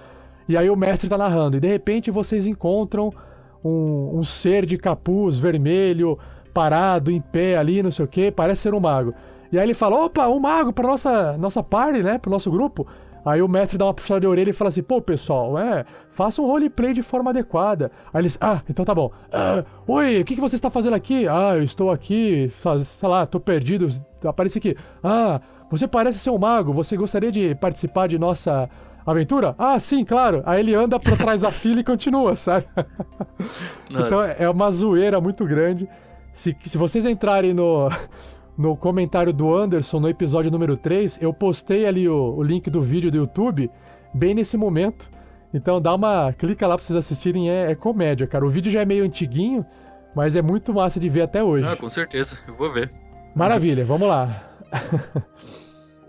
[0.47, 1.57] E aí o mestre está narrando.
[1.57, 3.11] E de repente vocês encontram
[3.63, 6.17] um, um, ser de capuz vermelho,
[6.53, 9.13] parado, em pé ali, não sei o que, parece ser um mago.
[9.51, 12.17] E aí ele fala: opa, um mago para nossa nossa party, né?
[12.17, 12.85] Para nosso grupo.
[13.25, 16.41] Aí o mestre dá uma puxada de orelha e fala assim: pô, pessoal, é, faça
[16.41, 17.91] um roleplay de forma adequada.
[18.13, 19.11] Aí eles: ah, então tá bom.
[19.31, 21.27] Ah, Oi, o que, que você está fazendo aqui?
[21.27, 22.51] Ah, eu estou aqui,
[22.85, 23.89] sei lá, tô perdido,
[24.23, 24.75] aparece aqui.
[25.03, 28.69] Ah, você parece ser um mago, você gostaria de participar de nossa
[29.05, 29.55] aventura?
[29.57, 30.41] Ah, sim, claro.
[30.45, 32.65] Aí ele anda pra trás da fila e continua, sabe?
[33.89, 35.87] então é uma zoeira muito grande.
[36.33, 37.89] Se, se vocês entrarem no,
[38.57, 42.81] no comentário do Anderson no episódio número 3, eu postei ali o, o link do
[42.81, 43.69] vídeo do YouTube
[44.13, 45.09] bem nesse momento.
[45.53, 46.33] Então dá uma.
[46.33, 48.45] clica lá pra vocês assistirem, é, é, comédia, cara.
[48.45, 49.65] O vídeo já é meio antiguinho,
[50.15, 51.67] mas é muito massa de ver até hoje.
[51.67, 52.91] Ah, com certeza, eu vou ver.
[53.35, 54.43] Maravilha, vamos lá.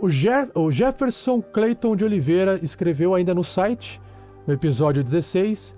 [0.01, 4.01] o, Jer o Jefferson Clayton de Oliveira escreveu ainda no site,
[4.47, 5.77] no episódio 16.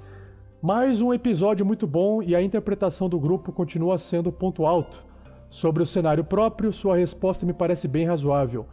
[0.63, 5.10] Mais um episódio muito bom e a interpretação do grupo continua sendo ponto alto.
[5.51, 8.67] Sobre o cenário próprio, sua resposta me parece bem razoável.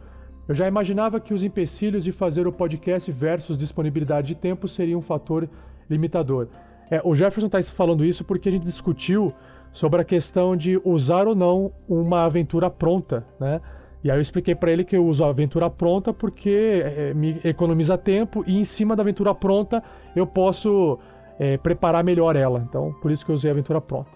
[0.46, 4.96] Eu já imaginava que os empecilhos de fazer o podcast versus disponibilidade de tempo seria
[4.96, 5.48] um fator
[5.90, 6.48] limitador.
[6.90, 9.34] É, o Jefferson está falando isso porque a gente discutiu
[9.72, 13.60] sobre a questão de usar ou não uma aventura pronta, né?
[14.02, 17.40] E aí eu expliquei para ele que eu uso a aventura pronta porque é, me
[17.44, 19.82] economiza tempo e em cima da aventura pronta
[20.14, 20.98] eu posso
[21.38, 22.64] é, preparar melhor ela.
[22.68, 24.10] Então, por isso que eu usei a aventura pronta.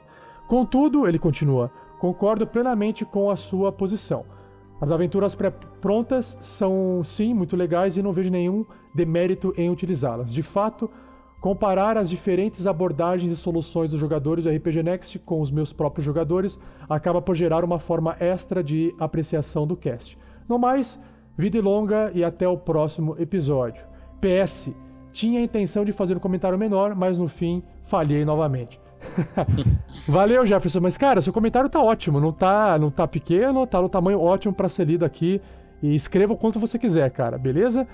[0.48, 1.70] Contudo, ele continua,
[2.02, 4.24] concordo plenamente com a sua posição.
[4.80, 10.32] As aventuras pré-prontas são sim muito legais e não vejo nenhum demérito em utilizá-las.
[10.32, 10.90] De fato,
[11.40, 16.06] Comparar as diferentes abordagens e soluções dos jogadores do RPG Next com os meus próprios
[16.06, 16.56] jogadores
[16.88, 20.16] acaba por gerar uma forma extra de apreciação do cast.
[20.48, 20.96] No mais,
[21.36, 23.84] vida longa e até o próximo episódio.
[24.20, 24.70] PS,
[25.12, 28.80] tinha a intenção de fazer um comentário menor, mas no fim falhei novamente.
[30.08, 33.88] Valeu, Jefferson, mas cara, seu comentário tá ótimo, não tá, não tá pequeno, tá no
[33.88, 35.40] tamanho ótimo para ser lido aqui
[35.82, 37.86] e escreva o quanto você quiser, cara, beleza?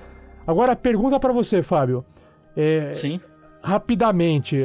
[0.47, 2.05] Agora pergunta para você, Fábio.
[2.57, 3.21] É, Sim
[3.63, 4.57] rapidamente,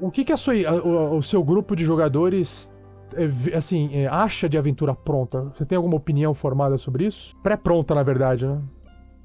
[0.00, 0.74] o que, que a sua, a,
[1.14, 2.70] o seu grupo de jogadores
[3.14, 5.42] é, assim, é, acha de aventura pronta?
[5.54, 7.34] Você tem alguma opinião formada sobre isso?
[7.42, 8.60] Pré-pronta, na verdade, né?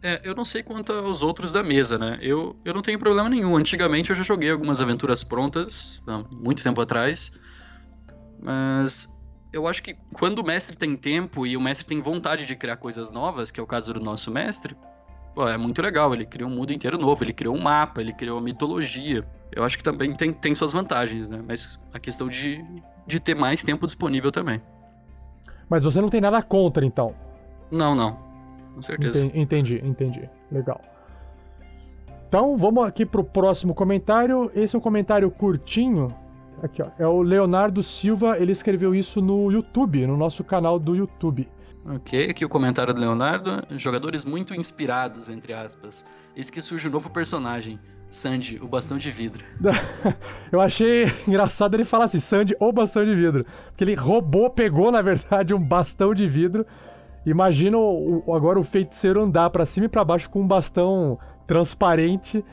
[0.03, 2.19] É, eu não sei quanto aos outros da mesa, né?
[2.22, 3.56] Eu, eu não tenho problema nenhum.
[3.56, 7.32] Antigamente eu já joguei algumas aventuras prontas, muito tempo atrás.
[8.38, 9.07] Mas
[9.53, 12.75] eu acho que quando o mestre tem tempo e o mestre tem vontade de criar
[12.75, 14.75] coisas novas, que é o caso do nosso mestre,
[15.33, 16.14] Pô, é muito legal.
[16.14, 19.25] Ele criou um mundo inteiro novo, ele criou um mapa, ele criou uma mitologia.
[19.51, 21.41] Eu acho que também tem, tem suas vantagens, né?
[21.45, 22.64] Mas a questão de,
[23.07, 24.61] de ter mais tempo disponível também.
[25.69, 27.15] Mas você não tem nada contra, então?
[27.72, 28.32] Não, não.
[28.74, 29.26] Com certeza.
[29.34, 30.30] Entendi, entendi.
[30.52, 30.82] Legal.
[32.27, 34.52] Então, vamos aqui pro próximo comentário.
[34.56, 36.16] Esse é um comentário curtinho.
[36.64, 36.88] Aqui, ó.
[36.98, 38.40] É o Leonardo Silva.
[38.40, 41.48] Ele escreveu isso no YouTube, no nosso canal do YouTube.
[41.85, 43.64] Ok, aqui o comentário do Leonardo.
[43.77, 46.06] Jogadores muito inspirados, entre aspas.
[46.35, 47.80] Eis que surge um novo personagem.
[48.10, 49.43] Sandy, o bastão de vidro.
[50.52, 53.45] Eu achei engraçado ele falar assim, Sandy, o bastão de vidro.
[53.68, 56.66] Porque ele roubou, pegou, na verdade, um bastão de vidro.
[57.26, 62.43] Imagina o, agora o feiticeiro andar para cima e para baixo com um bastão transparente,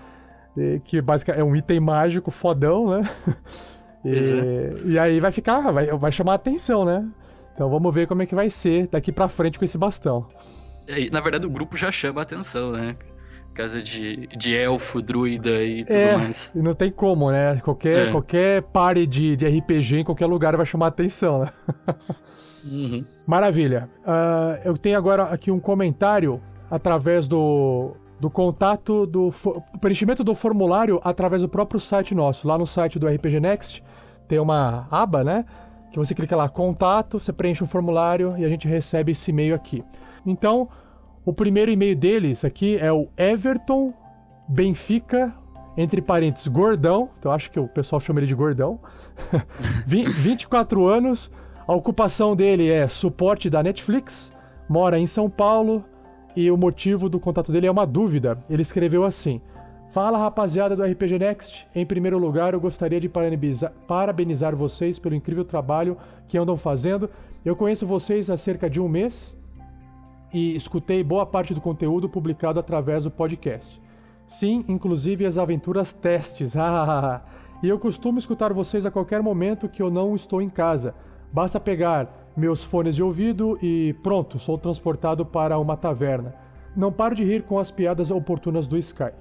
[0.85, 3.11] que basicamente é um item mágico fodão, né?
[4.03, 4.73] E, é.
[4.87, 7.07] e aí vai ficar, vai, vai chamar a atenção, né?
[7.53, 10.27] Então vamos ver como é que vai ser daqui para frente com esse bastão.
[10.89, 12.97] É, na verdade, o grupo já chama a atenção, né?
[13.53, 16.53] casa de, de elfo, druida e tudo é, mais.
[16.55, 17.61] e não tem como, né?
[17.61, 18.11] Qualquer, É.
[18.11, 21.53] qualquer party de, de RPG em qualquer lugar vai chamar atenção, né?
[22.65, 23.05] Uhum.
[23.27, 23.89] Maravilha.
[24.07, 26.41] Ah, eu tenho agora aqui um comentário
[26.71, 29.33] através do, do contato do
[29.81, 32.47] preenchimento do formulário através do próprio site nosso.
[32.47, 33.83] Lá no site do RPG Next
[34.29, 35.45] tem uma aba, né?
[35.93, 39.55] Que você clica lá, contato, você preenche um formulário e a gente recebe esse e-mail
[39.55, 39.83] aqui.
[40.25, 40.69] Então,
[41.25, 43.93] o primeiro e-mail deles aqui é o Everton
[44.49, 45.33] Benfica,
[45.77, 47.09] entre parênteses, Gordão.
[47.19, 48.79] Então, acho que o pessoal chama ele de Gordão.
[49.87, 51.31] Vi- 24 anos.
[51.67, 54.33] A ocupação dele é suporte da Netflix,
[54.69, 55.85] mora em São Paulo
[56.35, 58.39] e o motivo do contato dele é uma dúvida.
[58.49, 59.41] Ele escreveu assim:
[59.93, 61.67] Fala rapaziada do RPG Next.
[61.75, 65.97] Em primeiro lugar, eu gostaria de parabenizar, vocês pelo incrível trabalho
[66.29, 67.11] que andam fazendo.
[67.45, 69.37] Eu conheço vocês há cerca de um mês
[70.33, 73.81] e escutei boa parte do conteúdo publicado através do podcast.
[74.29, 76.55] Sim, inclusive as aventuras testes.
[77.63, 80.95] E eu costumo escutar vocês a qualquer momento que eu não estou em casa.
[81.33, 86.35] Basta pegar meus fones de ouvido e pronto, sou transportado para uma taverna.
[86.77, 89.13] Não paro de rir com as piadas oportunas do Sky.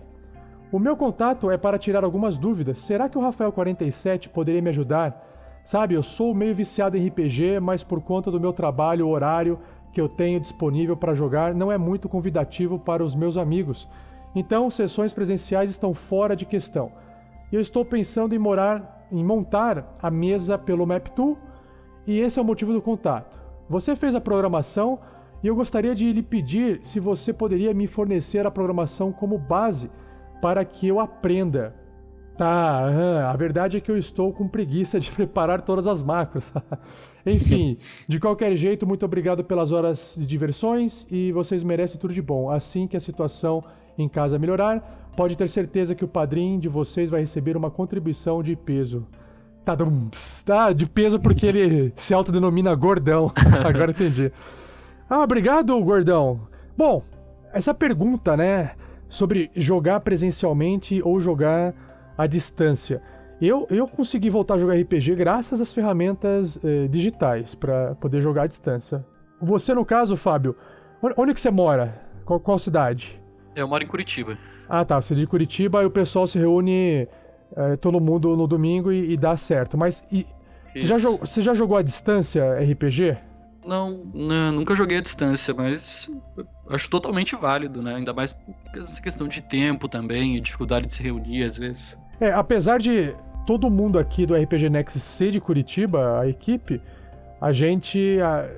[0.72, 2.80] O meu contato é para tirar algumas dúvidas.
[2.82, 5.26] Será que o Rafael 47 poderia me ajudar?
[5.64, 9.60] Sabe, eu sou meio viciado em RPG, mas por conta do meu trabalho, o horário
[9.92, 13.88] que eu tenho disponível para jogar não é muito convidativo para os meus amigos.
[14.36, 16.92] Então, sessões presenciais estão fora de questão.
[17.52, 21.49] Eu estou pensando em morar, em montar a mesa pelo Map2
[22.10, 23.40] e esse é o motivo do contato.
[23.70, 24.98] Você fez a programação
[25.44, 29.92] e eu gostaria de lhe pedir se você poderia me fornecer a programação como base
[30.42, 31.76] para que eu aprenda.
[32.36, 36.52] Tá, a verdade é que eu estou com preguiça de preparar todas as macros.
[37.24, 42.24] Enfim, de qualquer jeito, muito obrigado pelas horas de diversões e vocês merecem tudo de
[42.24, 42.50] bom.
[42.50, 43.64] Assim que a situação
[44.00, 48.42] em casa melhorar, pode ter certeza que o padrinho de vocês vai receber uma contribuição
[48.42, 49.06] de peso.
[49.70, 53.32] Tá, dum, ps, tá de peso porque ele se autodenomina gordão.
[53.64, 54.32] Agora entendi.
[55.08, 56.40] Ah, obrigado, gordão.
[56.76, 57.04] Bom,
[57.54, 58.72] essa pergunta, né,
[59.08, 61.76] sobre jogar presencialmente ou jogar
[62.18, 63.00] à distância.
[63.40, 68.44] Eu, eu consegui voltar a jogar RPG graças às ferramentas eh, digitais para poder jogar
[68.44, 69.06] à distância.
[69.40, 70.56] Você, no caso, Fábio,
[71.02, 72.02] onde- onde que você mora?
[72.26, 73.22] Qual, qual cidade?
[73.56, 74.36] Eu moro em Curitiba.
[74.68, 75.00] Ah, tá.
[75.00, 77.08] Você é de Curitiba e o pessoal se reúne
[77.60, 79.78] eh, todo mundo no domingo e, e dá certo.
[79.78, 80.26] Mas e,
[80.74, 83.18] você, já jogou, você já jogou à distância RPG?
[83.66, 86.10] Não, né, nunca joguei à distância, mas
[86.70, 87.96] acho totalmente válido, né?
[87.96, 92.00] Ainda mais por essa questão de tempo também, e dificuldade de se reunir às vezes.
[92.22, 93.14] É, apesar de
[93.46, 96.82] todo mundo aqui do RPG Next ser de Curitiba, a equipe,
[97.42, 98.50] a gente ah,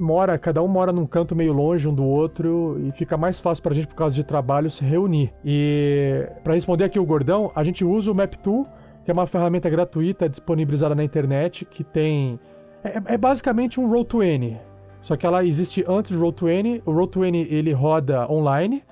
[0.00, 3.62] mora, cada um mora num canto meio longe um do outro e fica mais fácil
[3.62, 5.32] pra gente, por causa de trabalho, se reunir.
[5.44, 8.66] E pra responder aqui o Gordão, a gente usa o Map2,
[9.04, 12.40] que é uma ferramenta gratuita disponibilizada na internet, que tem.
[12.82, 14.56] É, é basicamente um Roll20.
[15.02, 16.82] Só que ela existe antes do Roll20.
[16.84, 18.82] O Roll20 ele roda online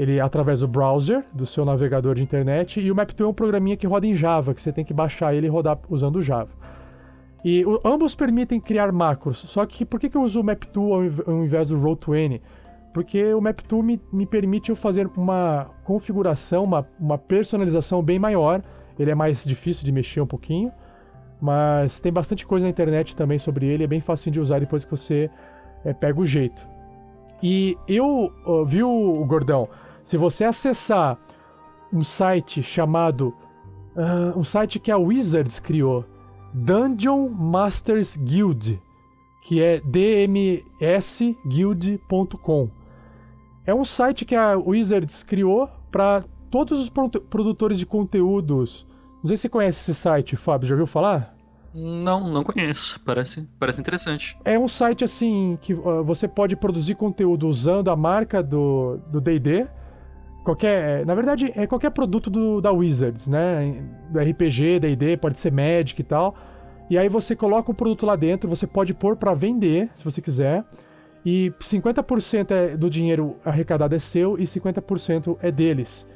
[0.00, 3.76] ele através do browser, do seu navegador de internet, e o Map2 é um programinha
[3.76, 6.48] que roda em Java, que você tem que baixar ele e rodar usando Java.
[7.44, 11.24] E o- ambos permitem criar macros, só que por que, que eu uso o Map2
[11.26, 12.40] ao ao invés do Roll20?
[12.92, 18.62] Porque o Map2 me, me permite eu fazer uma configuração, uma, uma personalização bem maior.
[18.98, 20.70] Ele é mais difícil de mexer um pouquinho,
[21.40, 24.84] mas tem bastante coisa na internet também sobre ele, é bem fácil de usar depois
[24.84, 25.30] que você
[25.84, 26.60] eh, pega o jeito.
[27.42, 28.30] E eu,
[28.66, 29.68] viu, Gordão,
[30.04, 31.16] se você acessar
[31.92, 33.32] um site chamado.
[33.96, 36.04] ah, um site que a Wizards criou,
[36.52, 38.80] Dungeon Masters Guild,
[39.42, 39.80] que é
[41.44, 42.68] dmsguild.com.
[43.66, 48.86] É um site que a Wizards criou para todos os produ- produtores de conteúdos.
[49.22, 51.36] Não sei se você conhece esse site, Fábio, já ouviu falar?
[51.72, 52.98] Não, não conheço.
[53.00, 54.36] Parece, parece interessante.
[54.44, 59.20] É um site assim que uh, você pode produzir conteúdo usando a marca do do
[59.20, 59.68] D&D.
[60.44, 63.82] Qualquer, na verdade, é qualquer produto do, da Wizards, né?
[64.10, 66.34] Do RPG, D&D, pode ser Magic e tal.
[66.88, 70.20] E aí você coloca o produto lá dentro, você pode pôr para vender, se você
[70.20, 70.64] quiser.
[71.24, 76.06] E 50% é do dinheiro arrecadado é seu e 50% é deles.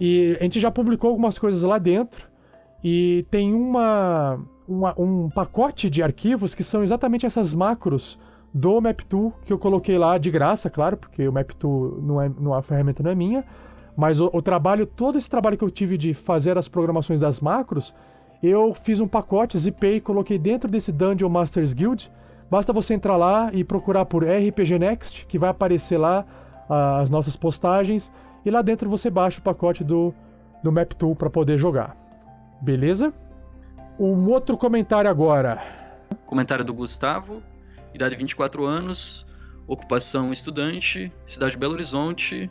[0.00, 2.26] E a gente já publicou algumas coisas lá dentro.
[2.82, 8.18] E tem uma, uma- um pacote de arquivos que são exatamente essas macros
[8.54, 12.54] do Map2 que eu coloquei lá de graça, claro, porque o Map2 não é, não,
[12.54, 13.44] a ferramenta não é minha.
[13.96, 17.40] Mas o, o trabalho, todo esse trabalho que eu tive de fazer as programações das
[17.40, 17.92] macros,
[18.42, 22.10] eu fiz um pacote, zipei coloquei dentro desse Dungeon Masters Guild.
[22.50, 26.24] Basta você entrar lá e procurar por RPG Next, que vai aparecer lá
[26.68, 28.10] ah, as nossas postagens.
[28.44, 30.14] e lá dentro você baixa o pacote do,
[30.62, 31.96] do Map Tool para poder jogar.
[32.60, 33.12] Beleza?
[33.98, 35.60] Um outro comentário agora.
[36.26, 37.42] Comentário do Gustavo,
[37.94, 39.24] idade 24 anos,
[39.66, 42.50] ocupação estudante, cidade Belo Horizonte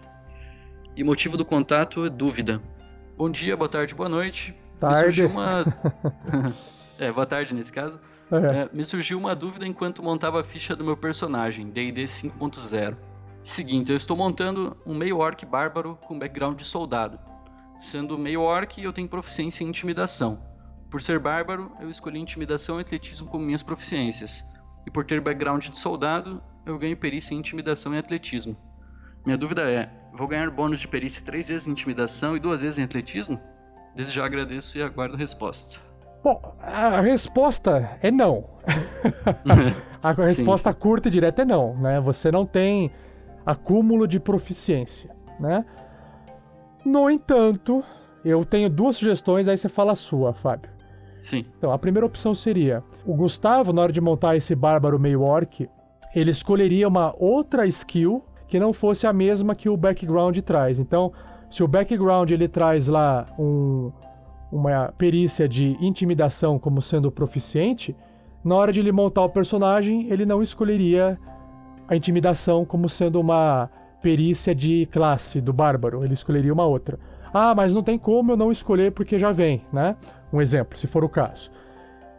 [0.96, 2.62] e motivo do contato é dúvida.
[3.18, 4.56] Bom dia, boa tarde, boa noite.
[4.80, 4.98] Tarde.
[4.98, 5.66] Me surgiu uma.
[6.98, 8.00] é, boa tarde nesse caso.
[8.32, 8.62] É.
[8.62, 12.96] É, me surgiu uma dúvida enquanto montava a ficha do meu personagem, DD 5.0.
[13.44, 17.20] Seguinte, eu estou montando um meio orc bárbaro com background de soldado.
[17.80, 20.42] Sendo meio orc, eu tenho proficiência em intimidação.
[20.90, 24.46] Por ser bárbaro, eu escolhi intimidação e atletismo como minhas proficiências.
[24.86, 28.56] E por ter background de soldado, eu ganho perícia em intimidação e atletismo.
[29.26, 32.80] Minha dúvida é: vou ganhar bônus de perícia três vezes em intimidação e duas vezes
[32.80, 33.40] em atletismo?
[33.96, 35.80] Desde já agradeço e aguardo resposta.
[36.24, 38.46] Bom, a resposta é não.
[40.02, 40.80] a resposta sim.
[40.80, 42.00] curta e direta é não, né?
[42.00, 42.92] Você não tem
[43.46, 45.66] acúmulo de proficiência, né?
[46.86, 47.84] No entanto,
[48.24, 50.73] eu tenho duas sugestões, aí você fala a sua, Fábio.
[51.24, 51.46] Sim.
[51.58, 55.70] Então, a primeira opção seria: o Gustavo, na hora de montar esse bárbaro meio orc,
[56.14, 60.78] ele escolheria uma outra skill que não fosse a mesma que o background traz.
[60.78, 61.14] Então,
[61.50, 63.90] se o background ele traz lá um,
[64.52, 67.96] uma perícia de intimidação como sendo proficiente,
[68.44, 71.18] na hora de ele montar o personagem, ele não escolheria
[71.88, 73.70] a intimidação como sendo uma
[74.02, 77.00] perícia de classe do bárbaro, ele escolheria uma outra.
[77.34, 79.96] Ah, mas não tem como eu não escolher porque já vem, né?
[80.34, 81.52] Um exemplo, se for o caso.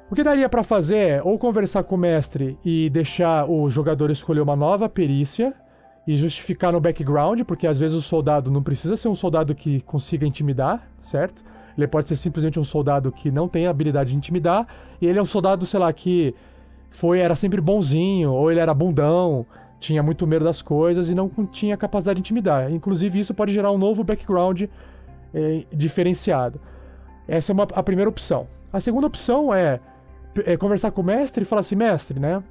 [0.09, 4.09] O que daria para fazer é ou conversar com o mestre e deixar o jogador
[4.13, 5.53] escolher uma nova perícia
[6.07, 9.81] e justificar no background, porque às vezes o soldado não precisa ser um soldado que
[9.81, 11.43] consiga intimidar, certo?
[11.77, 14.69] Ele pode ser simplesmente um soldado que não tem a habilidade de intimidar,
[15.01, 16.33] e ele é um soldado, sei lá, que
[16.91, 19.45] foi era sempre bonzinho, ou ele era bundão,
[19.81, 22.71] tinha muito medo das coisas e não tinha capacidade de intimidar.
[22.71, 24.63] Inclusive, isso pode gerar um novo background
[25.35, 26.61] eh, diferenciado.
[27.27, 28.47] Essa é uma, a primeira opção.
[28.73, 29.81] A segunda opção é,
[30.45, 32.43] é conversar com o mestre e falar assim, mestre, né?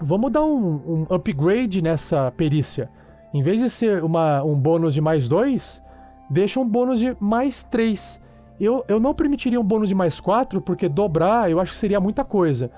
[0.00, 2.90] Vamos dar um, um upgrade nessa perícia.
[3.32, 5.80] Em vez de ser uma, um bônus de mais dois,
[6.28, 8.20] deixa um bônus de mais três.
[8.60, 12.00] Eu, eu não permitiria um bônus de mais quatro, porque dobrar eu acho que seria
[12.00, 12.70] muita coisa.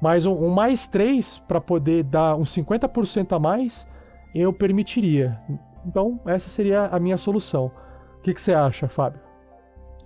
[0.00, 3.86] Mas um, um mais três, para poder dar uns 50% a mais,
[4.34, 5.38] eu permitiria.
[5.86, 7.70] Então, essa seria a minha solução.
[8.18, 9.31] O que, que você acha, Fábio?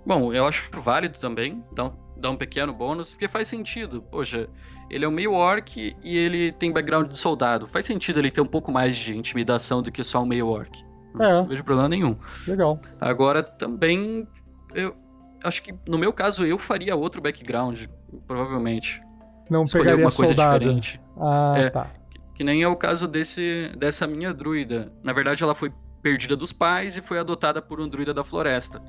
[0.07, 4.01] Bom, eu acho válido também, então dá um pequeno bônus, porque faz sentido.
[4.01, 4.47] Poxa,
[4.89, 7.67] ele é um meio orc e ele tem background de soldado.
[7.67, 10.71] Faz sentido ele ter um pouco mais de intimidação do que só um meio orc.
[11.19, 11.33] É.
[11.33, 12.15] Não vejo problema nenhum.
[12.47, 12.79] Legal.
[13.01, 14.25] Agora também
[14.73, 14.95] eu
[15.43, 17.83] acho que no meu caso eu faria outro background,
[18.25, 19.01] provavelmente.
[19.49, 20.59] Não Escolher pegaria alguma coisa soldado.
[20.59, 21.01] diferente.
[21.19, 21.69] Ah, É.
[21.69, 21.87] tá.
[22.33, 24.91] Que nem é o caso desse dessa minha druida.
[25.03, 25.71] Na verdade, ela foi
[26.01, 28.81] perdida dos pais e foi adotada por um druida da floresta.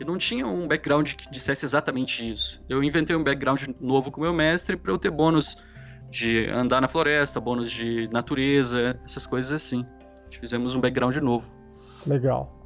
[0.00, 2.62] E não tinha um background que dissesse exatamente isso.
[2.68, 5.56] Eu inventei um background novo com o meu mestre para eu ter bônus
[6.10, 9.84] de andar na floresta, bônus de natureza, essas coisas assim.
[10.40, 11.46] Fizemos um background novo.
[12.06, 12.58] Legal.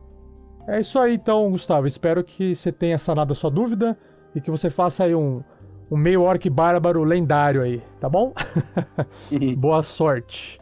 [0.69, 1.87] É isso aí então, Gustavo.
[1.87, 3.97] Espero que você tenha sanado a sua dúvida
[4.35, 5.43] e que você faça aí um,
[5.91, 8.33] um meio orc bárbaro lendário aí, tá bom?
[9.57, 10.59] Boa sorte.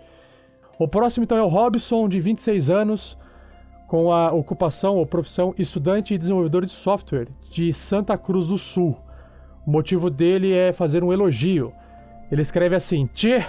[0.78, 3.16] O próximo então é o Robson, de 26 anos,
[3.86, 8.96] com a ocupação ou profissão estudante e desenvolvedor de software de Santa Cruz do Sul.
[9.66, 11.72] O motivo dele é fazer um elogio.
[12.30, 13.44] Ele escreve assim: Tchê,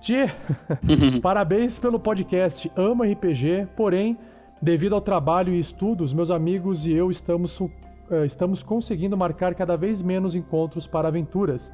[0.00, 0.30] tchê,
[1.22, 2.70] parabéns pelo podcast.
[2.76, 4.18] Amo RPG, porém,
[4.60, 7.58] devido ao trabalho e estudos, meus amigos e eu estamos,
[8.10, 11.70] eh, estamos conseguindo marcar cada vez menos encontros para aventuras.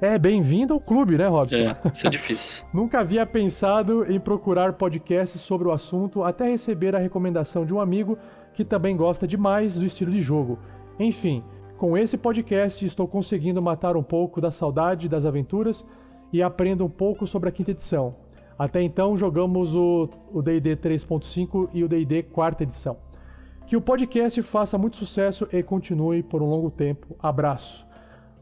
[0.00, 1.56] É, bem-vindo ao clube, né, Robson?
[1.56, 2.64] É, isso é difícil.
[2.72, 7.80] Nunca havia pensado em procurar podcasts sobre o assunto até receber a recomendação de um
[7.80, 8.16] amigo
[8.54, 10.56] que também gosta demais do estilo de jogo.
[11.00, 11.42] Enfim,
[11.76, 15.84] com esse podcast estou conseguindo matar um pouco da saudade das aventuras
[16.32, 18.14] e aprendo um pouco sobre a quinta edição.
[18.56, 22.96] Até então jogamos o o D&D 3.5 e o D&D quarta edição.
[23.66, 27.16] Que o podcast faça muito sucesso e continue por um longo tempo.
[27.20, 27.87] Abraço.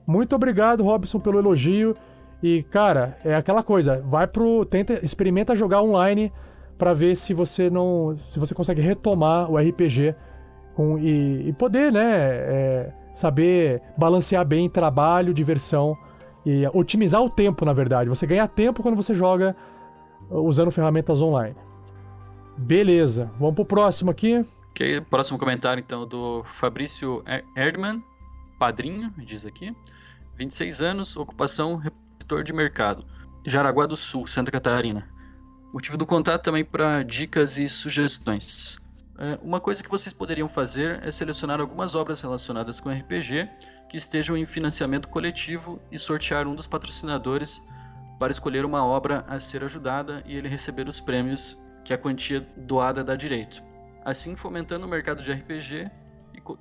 [0.07, 1.97] Muito obrigado, Robson, pelo elogio.
[2.43, 4.65] E, cara, é aquela coisa, vai pro.
[4.67, 6.33] Tenta, experimenta jogar online
[6.78, 8.17] para ver se você não.
[8.28, 10.15] se você consegue retomar o RPG
[10.75, 12.05] com, e, e poder, né?
[12.05, 15.97] é, saber balancear bem trabalho, diversão
[16.44, 18.09] e otimizar o tempo, na verdade.
[18.09, 19.57] Você ganha tempo quando você joga
[20.31, 21.57] uh, usando ferramentas online.
[22.57, 24.44] Beleza, vamos pro próximo aqui.
[24.70, 28.02] Ok, próximo comentário então do Fabrício Er- Erdmann,
[28.59, 29.75] padrinho, diz aqui.
[30.36, 33.05] 26 anos, ocupação repositor de mercado.
[33.47, 35.08] Jaraguá do Sul, Santa Catarina.
[35.73, 38.78] Motivo do contato também para dicas e sugestões.
[39.18, 43.48] É, uma coisa que vocês poderiam fazer é selecionar algumas obras relacionadas com RPG
[43.89, 47.62] que estejam em financiamento coletivo e sortear um dos patrocinadores
[48.18, 52.47] para escolher uma obra a ser ajudada e ele receber os prêmios que a quantia
[52.56, 53.62] doada dá direito.
[54.05, 55.90] Assim, fomentando o mercado de RPG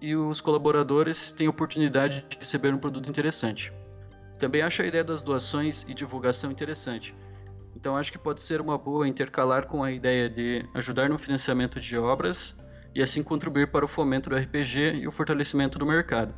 [0.02, 3.72] e, os colaboradores têm oportunidade de receber um produto interessante.
[4.40, 7.16] Também acho a ideia das doações e divulgação interessante.
[7.76, 11.80] Então acho que pode ser uma boa intercalar com a ideia de ajudar no financiamento
[11.80, 12.56] de obras
[12.94, 16.34] e assim contribuir para o fomento do RPG e o fortalecimento do mercado.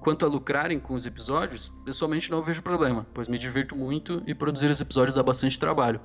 [0.00, 4.34] Quanto a lucrarem com os episódios, pessoalmente não vejo problema, pois me divirto muito e
[4.34, 6.00] produzir os episódios dá bastante trabalho.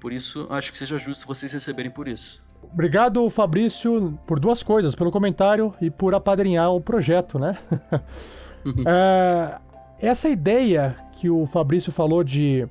[0.00, 2.42] Por isso, acho que seja justo vocês receberem por isso.
[2.72, 7.56] Obrigado, Fabrício, por duas coisas, pelo comentário e por apadrinhar o projeto, né?
[8.86, 9.58] é,
[9.98, 12.66] essa ideia que o Fabrício falou de,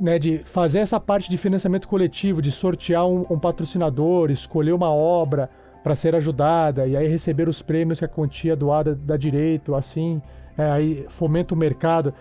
[0.00, 4.90] né, de fazer essa parte de financiamento coletivo, de sortear um, um patrocinador, escolher uma
[4.90, 5.50] obra
[5.82, 10.20] para ser ajudada e aí receber os prêmios que a quantia doada dá direito, assim,
[10.56, 12.12] é, aí fomenta o mercado.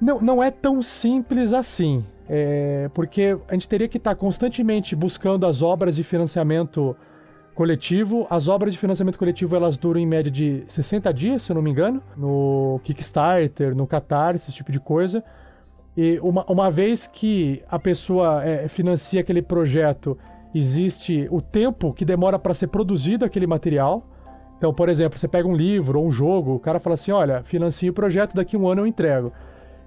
[0.00, 4.94] Não, não é tão simples assim, é, porque a gente teria que estar tá constantemente
[4.94, 6.96] buscando as obras de financiamento
[7.54, 8.26] coletivo.
[8.30, 11.62] As obras de financiamento coletivo elas duram em média de 60 dias, se eu não
[11.62, 15.22] me engano, no Kickstarter, no Catarse, esse tipo de coisa.
[15.96, 20.16] E uma, uma vez que a pessoa é, financia aquele projeto
[20.54, 24.06] existe o tempo que demora para ser produzido aquele material.
[24.56, 27.42] Então, por exemplo, você pega um livro ou um jogo, o cara fala assim: olha,
[27.42, 29.32] financie o projeto, daqui a um ano eu entrego.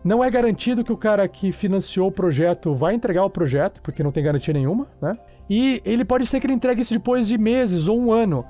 [0.05, 4.03] Não é garantido que o cara que financiou o projeto vai entregar o projeto, porque
[4.03, 5.17] não tem garantia nenhuma, né?
[5.49, 8.45] E ele pode ser que ele entregue isso depois de meses ou um ano.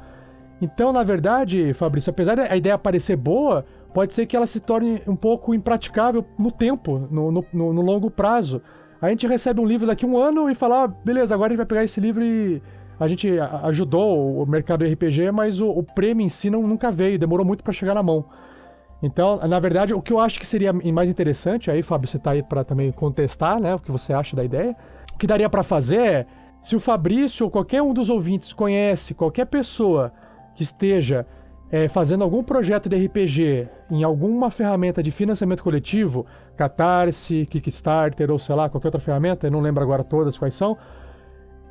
[0.61, 5.01] Então, na verdade, Fabrício, apesar da ideia parecer boa, pode ser que ela se torne
[5.07, 8.61] um pouco impraticável no tempo, no, no, no longo prazo
[9.01, 11.57] a gente recebe um livro daqui um ano e fala, ah, beleza, agora a gente
[11.57, 12.61] vai pegar esse livro e
[12.99, 13.29] a gente
[13.63, 17.63] ajudou o mercado RPG, mas o, o prêmio em si não, nunca veio, demorou muito
[17.63, 18.25] para chegar na mão.
[19.01, 22.31] Então, na verdade, o que eu acho que seria mais interessante, aí, Fábio, você está
[22.31, 24.75] aí para também contestar, né, o que você acha da ideia.
[25.13, 26.25] O que daria para fazer é,
[26.61, 30.11] se o Fabrício ou qualquer um dos ouvintes conhece qualquer pessoa
[30.55, 31.25] que esteja
[31.71, 36.25] é, fazendo algum projeto de RPG em alguma ferramenta de financiamento coletivo,
[36.55, 40.77] Catarse, Kickstarter ou sei lá, qualquer outra ferramenta, eu não lembro agora todas quais são,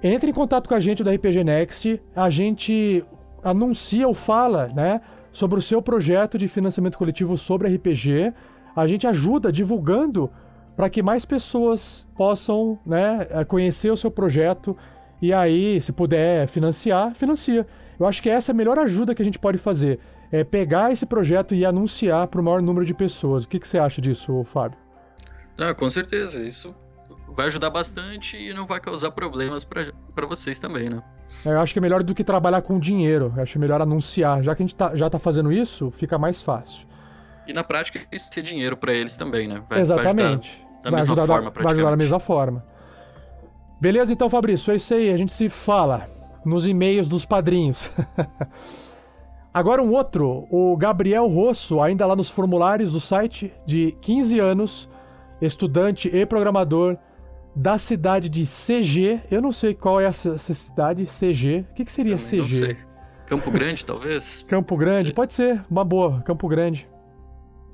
[0.03, 3.05] entre em contato com a gente da RPG Next, a gente
[3.43, 5.01] anuncia ou fala né,
[5.35, 8.33] sobre o seu projeto de financiamento coletivo sobre RPG,
[8.75, 10.31] a gente ajuda divulgando
[10.75, 14.77] para que mais pessoas possam né, conhecer o seu projeto
[15.21, 17.67] e aí, se puder financiar, financia.
[17.99, 19.99] Eu acho que essa é a melhor ajuda que a gente pode fazer.
[20.31, 23.45] É pegar esse projeto e anunciar para o maior número de pessoas.
[23.45, 24.79] O que, que você acha disso, Fábio?
[25.59, 26.45] Ah, com certeza.
[26.45, 26.75] Isso
[27.35, 31.03] vai ajudar bastante e não vai causar problemas para vocês também, né?
[31.45, 33.33] É, eu acho que é melhor do que trabalhar com dinheiro.
[33.37, 34.43] Eu acho melhor anunciar.
[34.43, 36.87] Já que a gente tá, já está fazendo isso, fica mais fácil.
[37.47, 39.63] E na prática, isso ser dinheiro para eles também, né?
[39.69, 40.49] Vai, Exatamente.
[40.49, 42.65] Vai da mesma ajudar, forma, Vai ajudar da mesma forma.
[43.81, 45.13] Beleza, então, Fabrício, é isso aí.
[45.13, 46.07] A gente se fala
[46.45, 47.91] nos e-mails dos padrinhos.
[49.53, 54.89] Agora um outro, o Gabriel Rosso, ainda lá nos formulários do site, de 15 anos,
[55.41, 56.97] estudante e programador
[57.55, 59.21] da cidade de CG.
[59.31, 61.67] Eu não sei qual é essa, essa cidade, CG.
[61.71, 62.61] O que, que seria Também CG?
[62.61, 62.77] Não sei.
[63.27, 64.45] Campo Grande, talvez?
[64.49, 66.87] Campo Grande, pode ser, uma boa, Campo Grande.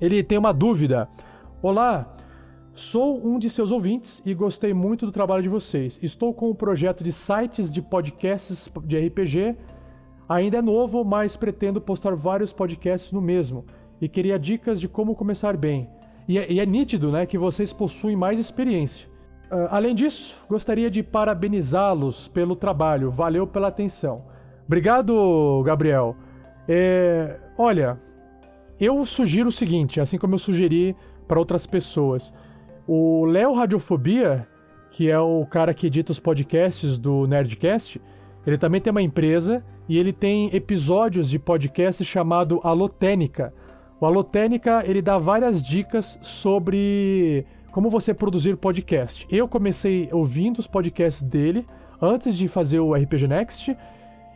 [0.00, 1.08] Ele tem uma dúvida.
[1.62, 2.16] Olá,
[2.80, 5.98] Sou um de seus ouvintes e gostei muito do trabalho de vocês.
[6.02, 9.54] Estou com um projeto de sites de podcasts de RPG.
[10.26, 13.66] Ainda é novo, mas pretendo postar vários podcasts no mesmo.
[14.00, 15.90] E queria dicas de como começar bem.
[16.26, 19.09] E é, e é nítido né, que vocês possuem mais experiência.
[19.50, 23.10] Uh, além disso, gostaria de parabenizá-los pelo trabalho.
[23.10, 24.24] Valeu pela atenção.
[24.64, 26.14] Obrigado, Gabriel.
[26.68, 27.98] É, olha,
[28.78, 30.94] eu sugiro o seguinte, assim como eu sugeri
[31.26, 32.32] para outras pessoas.
[32.86, 34.46] O Léo Radiofobia,
[34.92, 38.00] que é o cara que edita os podcasts do Nerdcast,
[38.46, 43.52] ele também tem uma empresa e ele tem episódios de podcast chamado Alotênica.
[44.00, 49.26] O Alotênica, ele dá várias dicas sobre como você produzir podcast.
[49.30, 51.66] Eu comecei ouvindo os podcasts dele
[52.00, 53.76] antes de fazer o RPG Next.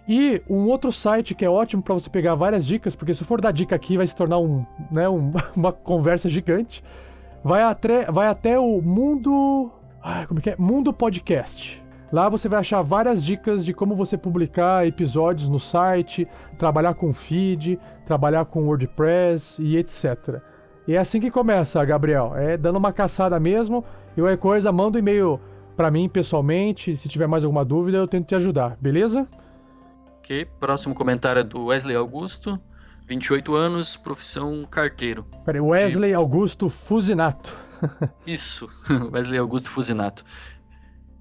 [0.07, 3.41] E um outro site que é ótimo para você pegar várias dicas, porque se for
[3.41, 6.83] dar dica aqui vai se tornar um, né, um, uma conversa gigante
[7.45, 9.71] vai até, vai até o Mundo.
[10.03, 10.57] Ai, como que é?
[10.57, 11.83] Mundo Podcast.
[12.11, 16.27] Lá você vai achar várias dicas de como você publicar episódios no site,
[16.59, 20.41] trabalhar com feed, trabalhar com WordPress e etc.
[20.87, 22.37] E é assim que começa, Gabriel.
[22.37, 23.85] É dando uma caçada mesmo.
[24.17, 25.41] E qualquer coisa, manda um e-mail
[25.77, 26.97] para mim pessoalmente.
[26.97, 29.27] Se tiver mais alguma dúvida, eu tento te ajudar, beleza?
[30.19, 32.59] Ok, próximo comentário é do Wesley Augusto,
[33.07, 35.27] 28 anos, profissão carteiro.
[35.45, 37.55] Peraí, Wesley Augusto Fusinato.
[38.27, 38.69] Isso,
[39.13, 40.25] Wesley Augusto Fusinato.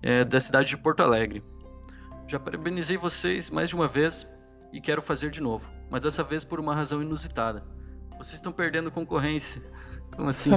[0.01, 1.43] É da cidade de Porto Alegre.
[2.27, 4.27] Já parabenizei vocês mais de uma vez
[4.72, 7.64] e quero fazer de novo, mas dessa vez por uma razão inusitada.
[8.17, 9.61] Vocês estão perdendo concorrência.
[10.16, 10.51] Como assim?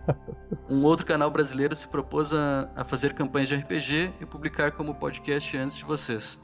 [0.68, 4.94] um outro canal brasileiro se propôs a, a fazer campanhas de RPG e publicar como
[4.94, 6.38] podcast antes de vocês.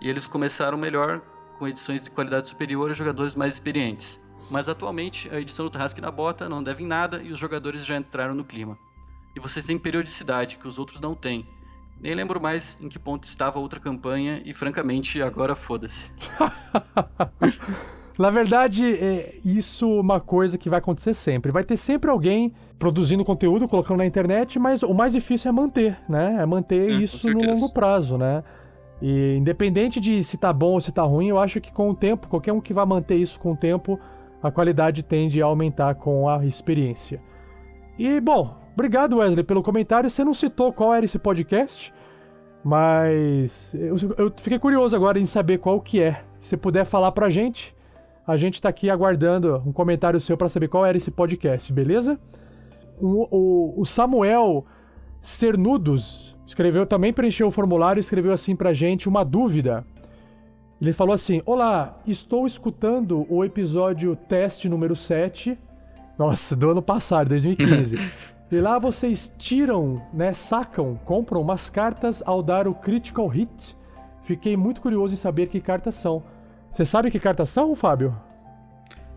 [0.00, 1.20] E eles começaram melhor,
[1.58, 4.20] com edições de qualidade superior a jogadores mais experientes.
[4.50, 7.84] Mas atualmente a edição do Tarrasque na Bota não deve em nada e os jogadores
[7.84, 8.78] já entraram no clima.
[9.36, 11.46] E vocês têm periodicidade que os outros não têm.
[12.00, 16.10] Nem lembro mais em que ponto estava a outra campanha e francamente agora foda-se.
[18.18, 21.52] Na verdade, é isso é uma coisa que vai acontecer sempre.
[21.52, 25.96] Vai ter sempre alguém produzindo conteúdo, colocando na internet, mas o mais difícil é manter,
[26.08, 26.36] né?
[26.40, 28.42] É manter É, isso no longo prazo, né?
[29.00, 31.94] E independente de se tá bom ou se tá ruim, eu acho que com o
[31.94, 33.98] tempo, qualquer um que vai manter isso com o tempo,
[34.42, 37.20] a qualidade tende a aumentar com a experiência.
[37.96, 40.10] E, bom, obrigado, Wesley, pelo comentário.
[40.10, 41.92] Você não citou qual era esse podcast,
[42.64, 46.22] mas eu, eu fiquei curioso agora em saber qual que é.
[46.40, 47.74] Se puder falar pra gente,
[48.28, 52.18] a gente tá aqui aguardando um comentário seu pra saber qual era esse podcast, beleza?
[53.00, 54.64] O, o- o Samuel
[55.20, 59.84] Cernudos escreveu, também preencheu o formulário e escreveu assim pra gente uma dúvida.
[60.80, 65.58] Ele falou assim: Olá, estou escutando o episódio teste número 7.
[66.18, 67.96] Nossa, do ano passado, 2015.
[68.50, 73.76] e lá vocês tiram, né, sacam, compram umas cartas ao dar o Critical Hit.
[74.24, 76.22] Fiquei muito curioso em saber que cartas são.
[76.78, 78.14] Você sabe que cartas são, Fábio?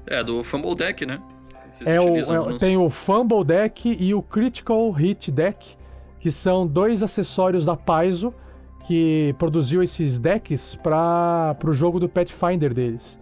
[0.07, 1.22] É, do Fumble Deck, né?
[1.69, 2.17] Vocês É o,
[2.56, 5.77] é- tem o Fumble Deck e o Critical Hit Deck,
[6.19, 8.33] que são dois acessórios da Paizo
[8.88, 13.19] que produziu esses decks para o jogo do Pathfinder deles.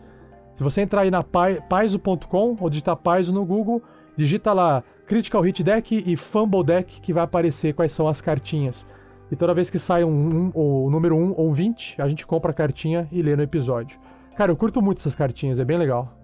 [0.55, 3.83] Se você entrar aí na pai- paizo.com ou digitar Paizo no Google,
[4.15, 8.85] digita lá Critical Hit Deck e Fumble Deck que vai aparecer quais são as cartinhas.
[9.29, 12.25] E toda vez que sai um, um- o número 1 ou um 20, a gente
[12.25, 13.99] compra a cartinha e lê no episódio.
[14.39, 16.17] Cara, eu curto muito essas cartinhas, é bem legal.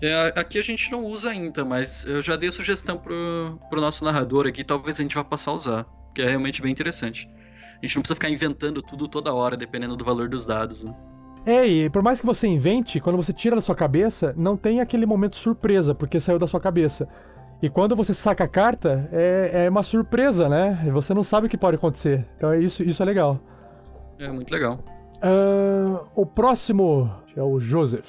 [0.00, 4.02] É, aqui a gente não usa ainda, mas eu já dei sugestão pro, pro nosso
[4.06, 7.28] narrador aqui, talvez a gente vá passar a usar, que é realmente bem interessante.
[7.76, 10.82] A gente não precisa ficar inventando tudo toda hora, dependendo do valor dos dados.
[10.82, 10.94] Né?
[11.44, 14.80] É, e por mais que você invente, quando você tira da sua cabeça, não tem
[14.80, 17.06] aquele momento surpresa, porque saiu da sua cabeça.
[17.60, 20.88] E quando você saca a carta, é, é uma surpresa, né?
[20.90, 22.26] Você não sabe o que pode acontecer.
[22.38, 23.38] Então é isso, isso é legal.
[24.18, 24.82] É muito legal.
[25.22, 28.06] Ahn, o próximo é o Joseph.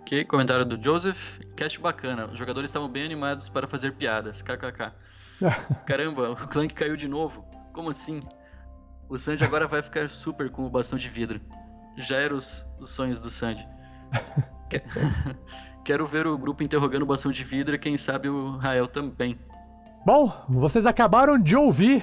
[0.00, 1.40] Ok, comentário do Joseph.
[1.56, 2.26] Cast bacana.
[2.26, 4.42] Os jogadores estavam bem animados para fazer piadas.
[4.42, 4.92] KKK.
[5.86, 7.44] Caramba, o Clank caiu de novo.
[7.72, 8.20] Como assim?
[9.08, 11.40] O Sandy agora vai ficar super com o bastão de vidro.
[11.96, 13.66] Já eram os, os sonhos do Sandy.
[14.70, 14.82] Que-
[15.84, 19.38] Quero ver o grupo interrogando o bastão de vidro e quem sabe o Rael também.
[20.06, 22.02] Bom, vocês acabaram de ouvir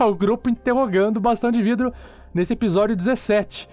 [0.00, 1.92] o grupo interrogando o bastão de vidro
[2.34, 3.68] nesse episódio 17.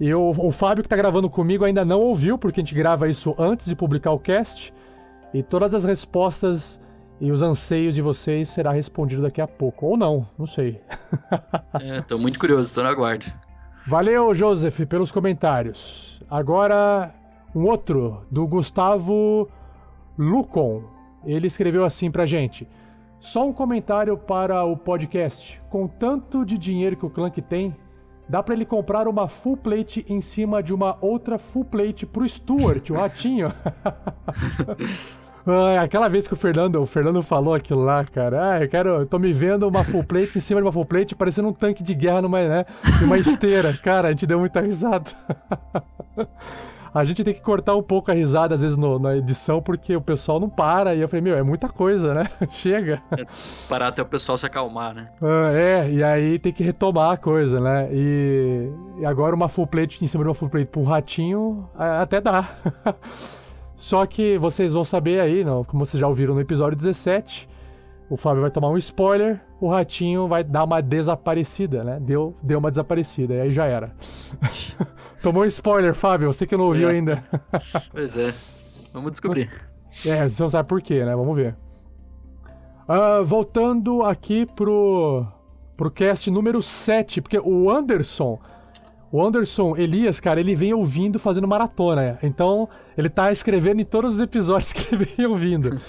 [0.00, 3.34] E o, Fábio que tá gravando comigo ainda não ouviu, porque a gente grava isso
[3.38, 4.72] antes de publicar o cast.
[5.34, 6.80] E todas as respostas
[7.20, 9.86] e os anseios de vocês será respondido daqui a pouco.
[9.86, 10.80] Ou não, não sei.
[11.80, 13.26] É, tô muito curioso, tô na guarda.
[13.86, 16.20] Valeu, Joseph, pelos comentários.
[16.28, 17.14] Agora,
[17.54, 19.48] um outro, do Gustavo
[20.18, 20.82] Lucon.
[21.24, 22.66] Ele escreveu assim pra gente.
[23.20, 25.60] Só um comentário para o podcast.
[25.70, 27.74] Com tanto de dinheiro que o Clank tem,
[28.30, 32.28] dá pra ele comprar uma full plate em cima de uma outra full plate pro
[32.28, 33.52] Stuart, o ratinho.
[35.44, 38.52] Ai, aquela vez que o Fernando, o Fernando falou aquilo lá, cara.
[38.52, 40.84] Ah, eu quero, eu tô me vendo uma full plate em cima de uma full
[40.84, 42.66] plate, parecendo um tanque de guerra numa, né,
[43.00, 43.76] numa esteira.
[43.82, 45.10] Cara, a gente deu muita risada.
[46.92, 49.94] A gente tem que cortar um pouco a risada às vezes no- na edição, porque
[49.94, 50.94] o pessoal não para.
[50.94, 52.28] E eu falei, meu, é muita coisa, né?
[52.62, 53.00] Chega.
[53.68, 55.08] Parar até o pessoal se acalmar, né?
[55.22, 57.88] Ah, é, e aí tem que retomar a coisa, né?
[57.92, 62.02] E, e agora uma full plate em cima de uma full plate pro ratinho, a-
[62.02, 62.48] até dá.
[63.76, 67.48] Só que vocês vão saber aí, não, como vocês já ouviram no episódio 17,
[68.10, 71.98] o Fábio vai tomar um spoiler, o ratinho vai dar uma desaparecida, né?
[72.00, 73.92] Deu, deu uma desaparecida, e aí já era.
[75.22, 76.92] Tomou um spoiler, Fábio, você que não ouviu É.
[76.92, 77.22] ainda.
[77.92, 78.34] Pois é.
[78.92, 79.48] Vamos descobrir.
[80.04, 81.14] É, você não sabe por quê, né?
[81.14, 81.54] Vamos ver.
[82.88, 85.24] Ah, voltando aqui pro,
[85.76, 88.40] pro cast número 7, porque o Anderson,
[89.12, 92.18] o Anderson Elias, cara, ele vem ouvindo fazendo maratona.
[92.22, 95.80] Então, ele tá escrevendo em todos os episódios que ele vem ouvindo.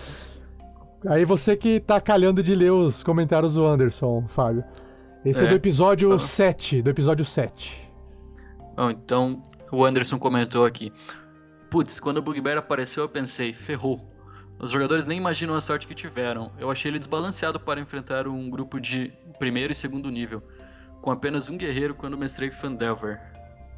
[1.07, 4.63] Aí você que tá calhando de ler os comentários do Anderson, Fábio.
[5.25, 5.49] Esse é, É.
[5.49, 6.19] do episódio Ah.
[6.19, 7.89] 7, do episódio 7.
[8.75, 10.91] Bom, então o Anderson comentou aqui.
[11.69, 13.99] Putz, quando o Bugbear apareceu eu pensei, ferrou.
[14.59, 16.51] Os jogadores nem imaginam a sorte que tiveram.
[16.59, 20.43] Eu achei ele desbalanceado para enfrentar um grupo de primeiro e segundo nível,
[21.01, 23.19] com apenas um guerreiro quando mestrei Fandelver.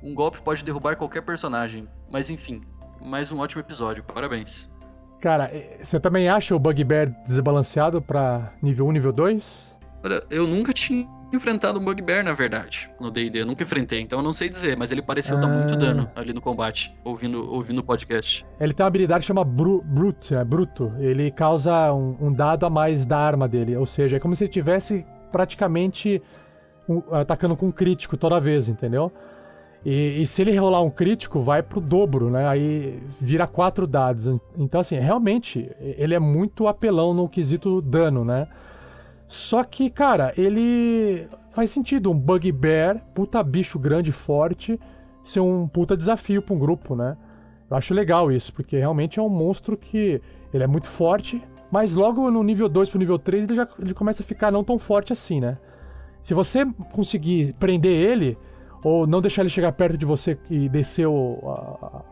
[0.01, 2.61] Um golpe pode derrubar qualquer personagem, mas enfim,
[3.01, 4.69] mais um ótimo episódio, parabéns.
[5.23, 5.49] Cara,
[5.81, 9.73] você também acha o Bugbear desbalanceado pra nível 1, nível 2?
[10.03, 13.39] Olha, eu nunca tinha enfrentado um Bugbear, na verdade, no D&D.
[13.39, 15.77] Eu nunca enfrentei, então eu não sei dizer, mas ele pareceu dar muito Ah.
[15.77, 18.45] dano ali no combate, ouvindo, ouvindo o podcast.
[18.59, 20.91] Ele tem uma habilidade que chama Bru Brute, é Bruto.
[20.99, 24.43] Ele causa um, um dado a mais da arma dele, ou seja, é como se
[24.43, 26.21] ele tivesse praticamente
[26.89, 29.09] um- atacando com um crítico toda vez, entendeu?
[29.85, 32.47] E, e se ele rolar um crítico, vai pro dobro, né?
[32.47, 34.39] Aí vira quatro dados.
[34.57, 38.47] Então, assim, realmente, ele é muito apelão no quesito dano, né?
[39.27, 44.79] Só que, cara, ele faz sentido um Bugbear, puta bicho grande e forte,
[45.25, 47.17] ser um puta desafio pra um grupo, né?
[47.69, 50.21] Eu acho legal isso, porque realmente é um monstro que
[50.53, 53.93] ele é muito forte, mas logo no nível 2 pro nível 3 ele já ele
[53.93, 55.57] começa a ficar não tão forte assim, né?
[56.21, 58.37] Se você conseguir prender ele,
[58.83, 62.03] ou não deixar ele chegar perto de você e descer o,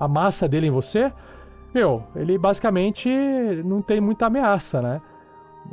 [0.00, 1.12] a, a massa dele em você,
[1.74, 3.08] meu, ele basicamente
[3.64, 5.00] não tem muita ameaça, né?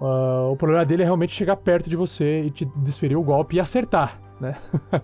[0.01, 3.55] Ah, o problema dele é realmente chegar perto de você e te desferir o golpe
[3.55, 4.57] e acertar, né?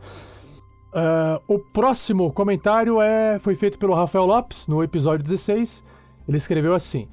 [0.93, 5.81] Ah, o próximo comentário é, foi feito pelo Rafael Lopes no episódio 16.
[6.27, 7.07] Ele escreveu assim: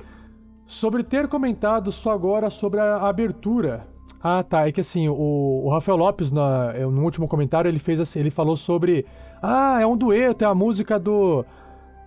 [0.67, 3.87] Sobre ter comentado só agora sobre a abertura.
[4.23, 4.67] Ah, tá.
[4.67, 8.21] É que assim, o, o Rafael Lopes, na, é, no último comentário, ele fez assim,
[8.21, 9.07] ele falou sobre.
[9.43, 11.45] Ah, é um dueto, é a música do.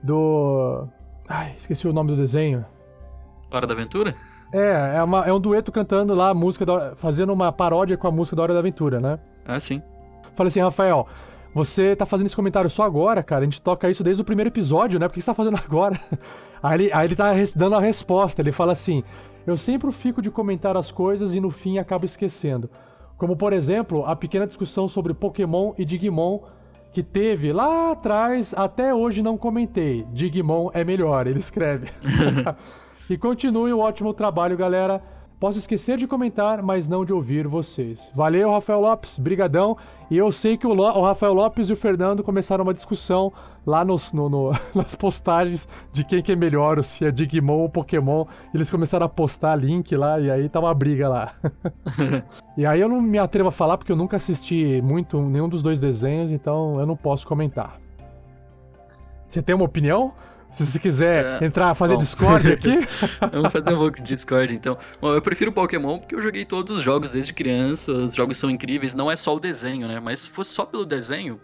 [0.03, 0.87] Do.
[1.27, 2.65] Ai, esqueci o nome do desenho.
[3.51, 4.15] Hora da Aventura?
[4.53, 8.07] É, é, uma, é um dueto cantando lá a música, da, fazendo uma paródia com
[8.07, 9.19] a música da Hora da Aventura, né?
[9.45, 9.81] Ah, sim.
[10.35, 11.07] Falei assim, Rafael,
[11.53, 13.41] você tá fazendo esse comentário só agora, cara?
[13.41, 15.07] A gente toca isso desde o primeiro episódio, né?
[15.07, 15.99] Por que você tá fazendo agora?
[16.61, 19.03] Aí ele, aí ele tá dando a resposta, ele fala assim:
[19.45, 22.69] Eu sempre fico de comentar as coisas e no fim acabo esquecendo.
[23.17, 26.39] Como, por exemplo, a pequena discussão sobre Pokémon e Digimon
[26.93, 30.05] que teve lá atrás, até hoje não comentei.
[30.11, 31.87] Digimon é melhor, ele escreve.
[33.09, 35.01] e continue o ótimo trabalho, galera.
[35.39, 37.99] Posso esquecer de comentar, mas não de ouvir vocês.
[38.13, 39.75] Valeu, Rafael Lopes, brigadão.
[40.09, 43.31] E eu sei que o, Lo- o Rafael Lopes e o Fernando começaram uma discussão
[43.65, 47.69] lá nos, no- no- nas postagens de quem que é melhor, se é Digimon ou
[47.69, 48.25] Pokémon.
[48.53, 51.33] Eles começaram a postar link lá e aí tá uma briga lá.
[52.57, 55.61] e aí eu não me atrevo a falar porque eu nunca assisti muito nenhum dos
[55.61, 57.79] dois desenhos, então eu não posso comentar.
[59.29, 60.13] Você tem uma opinião?
[60.51, 62.01] Se você quiser É, entrar, fazer bom.
[62.01, 62.85] Discord aqui.
[63.31, 64.77] Vamos fazer um pouco de Discord então.
[64.99, 68.49] Bom, eu prefiro Pokémon porque eu joguei todos os jogos desde criança, os jogos são
[68.49, 70.01] incríveis, não é só o desenho, né?
[70.01, 71.39] Mas se fosse só pelo desenho,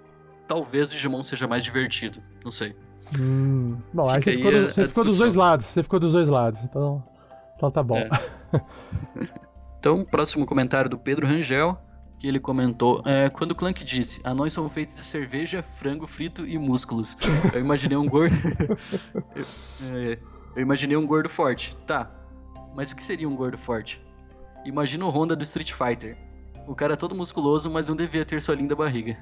[0.48, 2.76] talvez Digimon seja mais divertido, não sei.
[3.18, 5.66] Hum, bom, aí você ficou, aí do- a- você ficou dos dois lados.
[5.68, 6.62] Você ficou dos dois lados.
[6.64, 7.04] Então,
[7.56, 7.98] então tá bom.
[7.98, 8.10] É.
[9.80, 11.78] Então, próximo comentário do Pedro Rangel,
[12.20, 16.46] que ele comentou: é, Quando o Clank disse, anões são feitos de cerveja, frango frito
[16.46, 17.16] e músculos.
[17.54, 18.36] Eu imaginei um gordo.
[19.36, 19.46] eu,
[19.86, 20.18] é,
[20.56, 21.78] eu imaginei um gordo forte.
[21.86, 22.10] Tá,
[22.76, 24.02] mas o que seria um gordo forte?
[24.66, 26.18] Imagina o Honda do Street Fighter.
[26.68, 29.16] O cara é todo musculoso, mas não devia ter sua linda barriga.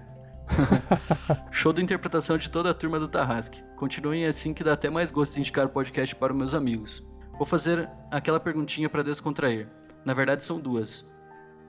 [1.51, 3.63] Show da interpretação de toda a turma do Tarrasque.
[3.75, 7.05] Continuem assim que dá até mais gosto de indicar o podcast para os meus amigos.
[7.37, 9.67] Vou fazer aquela perguntinha para descontrair.
[10.05, 11.09] Na verdade são duas.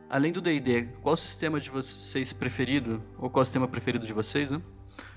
[0.09, 3.03] Além do D&D, qual o sistema de vocês preferido?
[3.19, 4.61] Ou qual o sistema preferido de vocês, né?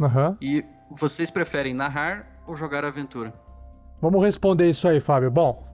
[0.01, 0.35] Aham.
[0.41, 3.33] E vocês preferem narrar ou jogar aventura?
[4.01, 5.29] Vamos responder isso aí, Fábio.
[5.29, 5.67] Bom,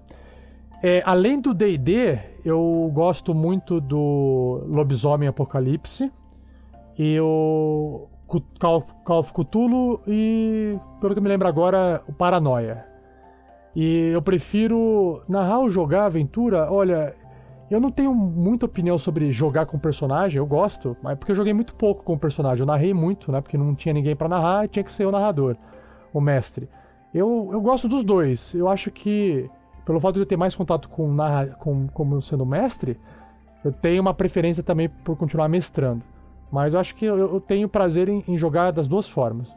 [0.83, 6.11] é, além do D&D, eu gosto muito do Lobisomem Apocalipse
[6.97, 8.07] e o
[8.59, 12.85] Call, Call of Cthulhu e, pelo que me lembro agora, o Paranoia.
[13.75, 16.71] E eu prefiro narrar ou jogar aventura.
[16.71, 17.13] Olha,
[17.69, 21.53] eu não tenho muita opinião sobre jogar com personagem, eu gosto, mas porque eu joguei
[21.53, 22.61] muito pouco com o personagem.
[22.61, 23.41] Eu narrei muito, né?
[23.41, 25.57] Porque não tinha ninguém pra narrar e tinha que ser o narrador,
[26.13, 26.69] o mestre.
[27.13, 28.53] Eu, eu gosto dos dois.
[28.53, 29.49] Eu acho que,
[29.85, 32.97] pelo fato de eu ter mais contato com, narra, com como sendo mestre,
[33.63, 36.03] eu tenho uma preferência também por continuar mestrando.
[36.55, 39.53] Mas eu acho que eu, eu tenho prazer em, em jogar das duas formas.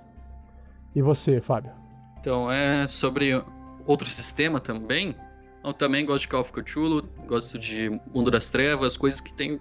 [0.97, 1.71] E você, Fábio?
[2.19, 3.41] Então, é sobre
[3.87, 5.15] outro sistema também.
[5.63, 9.61] Eu também gosto de Call of Cthulhu, gosto de Mundo das Trevas, coisas que tem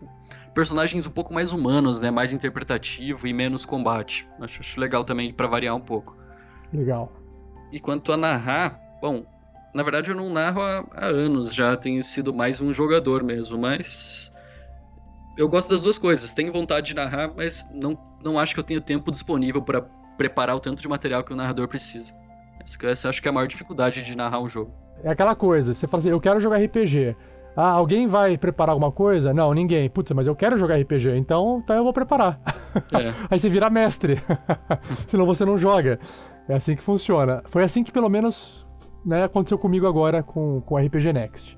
[0.56, 2.10] personagens um pouco mais humanos, né?
[2.10, 4.28] Mais interpretativo e menos combate.
[4.42, 6.18] Acho, acho legal também pra variar um pouco.
[6.74, 7.12] Legal.
[7.72, 9.24] E quanto a narrar, bom,
[9.76, 13.60] na verdade eu não narro há, há anos, já tenho sido mais um jogador mesmo,
[13.60, 14.36] mas
[15.38, 16.34] eu gosto das duas coisas.
[16.34, 19.82] Tenho vontade de narrar, mas não, não acho que eu tenho tempo disponível para
[20.18, 22.14] preparar o tanto de material que o narrador precisa.
[22.84, 24.74] Essa, acho que é a maior dificuldade de narrar um jogo.
[25.04, 27.16] É aquela coisa, você fala assim, eu quero jogar RPG.
[27.56, 29.34] Ah, alguém vai preparar alguma coisa?
[29.34, 29.90] Não, ninguém.
[29.90, 32.40] Putz, mas eu quero jogar RPG, então, então eu vou preparar.
[32.94, 33.14] É.
[33.32, 34.22] Aí você vira mestre.
[35.08, 36.00] Senão você não joga.
[36.48, 37.44] É assim que funciona.
[37.50, 38.66] Foi assim que pelo menos
[39.06, 41.58] né, aconteceu comigo agora com, com RPG Next.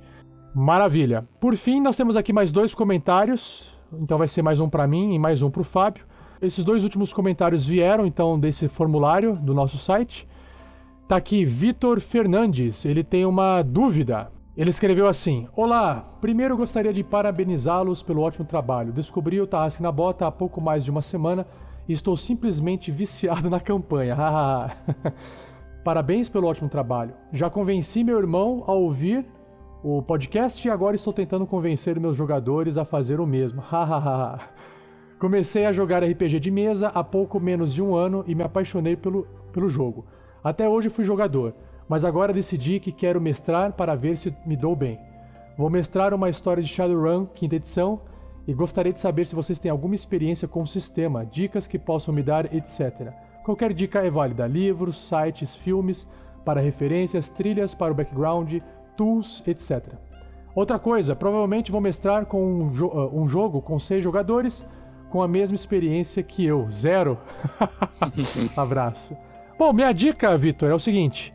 [0.55, 1.27] Maravilha.
[1.39, 3.68] Por fim, nós temos aqui mais dois comentários.
[3.93, 6.05] Então vai ser mais um para mim e mais um para o Fábio.
[6.41, 10.27] Esses dois últimos comentários vieram então desse formulário do nosso site.
[11.07, 14.31] Tá aqui Vitor Fernandes, ele tem uma dúvida.
[14.55, 18.93] Ele escreveu assim: Olá, primeiro gostaria de parabenizá-los pelo ótimo trabalho.
[18.93, 21.47] Descobri o Tarrasque na Bota há pouco mais de uma semana
[21.87, 24.15] e estou simplesmente viciado na campanha.
[25.83, 27.13] Parabéns pelo ótimo trabalho.
[27.33, 29.25] Já convenci meu irmão a ouvir
[29.83, 33.63] o podcast e agora estou tentando convencer meus jogadores a fazer o mesmo.
[35.19, 38.95] Comecei a jogar RPG de mesa há pouco menos de um ano e me apaixonei
[38.95, 40.05] pelo, pelo jogo.
[40.43, 41.53] Até hoje fui jogador
[41.89, 44.99] mas agora decidi que quero mestrar para ver se me dou bem.
[45.57, 47.99] Vou mestrar uma história de Shadowrun, quinta edição,
[48.47, 52.13] e gostaria de saber se vocês têm alguma experiência com o sistema, dicas que possam
[52.13, 53.11] me dar, etc.
[53.43, 56.07] Qualquer dica é válida: livros, sites, filmes,
[56.45, 58.57] para referências, trilhas para o background,
[58.99, 59.81] tools, etc.
[60.53, 64.61] Outra coisa, provavelmente vou mestrar com um, jo uh, um jogo com seis jogadores
[65.09, 67.17] com a mesma experiência que eu, zero.
[68.57, 69.15] Abraço.
[69.57, 71.33] Bom, minha dica, Vitor, é o seguinte: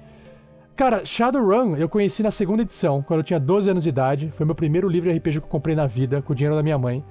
[0.77, 4.31] Cara, Shadowrun eu conheci na segunda edição, quando eu tinha 12 anos de idade.
[4.37, 6.63] Foi meu primeiro livro de RPG que eu comprei na vida, com o dinheiro da
[6.63, 7.03] minha mãe.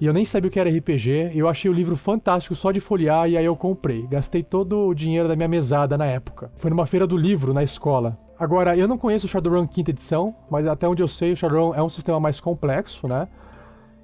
[0.00, 2.80] E eu nem sabia o que era RPG, eu achei o livro fantástico só de
[2.80, 4.06] folhear, e aí eu comprei.
[4.08, 6.50] Gastei todo o dinheiro da minha mesada na época.
[6.56, 8.18] Foi numa feira do livro, na escola.
[8.42, 11.76] Agora, eu não conheço o Shadowrun quinta edição, mas até onde eu sei, o Shadowrun
[11.76, 13.28] é um sistema mais complexo, né?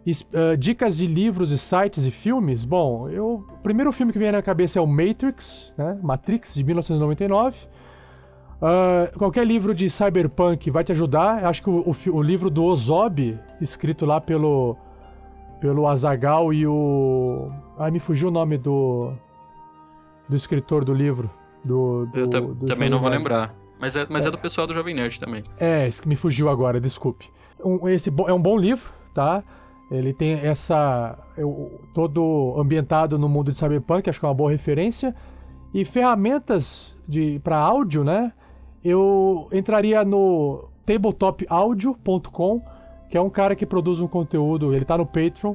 [0.07, 2.65] E, uh, dicas de livros e sites e filmes?
[2.65, 5.99] Bom, eu, o primeiro filme que vem na cabeça é o Matrix, né?
[6.01, 7.57] Matrix, de 1999.
[8.63, 11.45] Uh, qualquer livro de cyberpunk vai te ajudar.
[11.45, 14.77] Acho que o, o, o, livro do Ozob, escrito lá pelo
[15.61, 17.51] pelo Azagal e o.
[17.77, 19.13] Ah, me fugiu o nome do
[20.29, 21.29] do escritor do livro.
[21.65, 23.53] Do, do, Eu do também não vou lembrar.
[23.81, 24.29] Mas, é, mas é.
[24.29, 24.31] é.
[24.31, 25.43] do pessoal do Jovem Nerd também.
[25.59, 27.31] É, esse que me fugiu agora, desculpe.
[27.65, 29.43] Um, esse é um bom livro, tá?
[29.91, 31.19] Ele tem essa.
[31.37, 35.15] Eu, todo ambientado no mundo de Cyberpunk, acho que é uma boa referência.
[35.73, 36.95] E ferramentas
[37.43, 38.33] para áudio, né?
[38.85, 42.63] eu entraria no tabletopaudio.com,
[43.11, 45.55] que é um cara que produz um conteúdo, ele está no Patreon,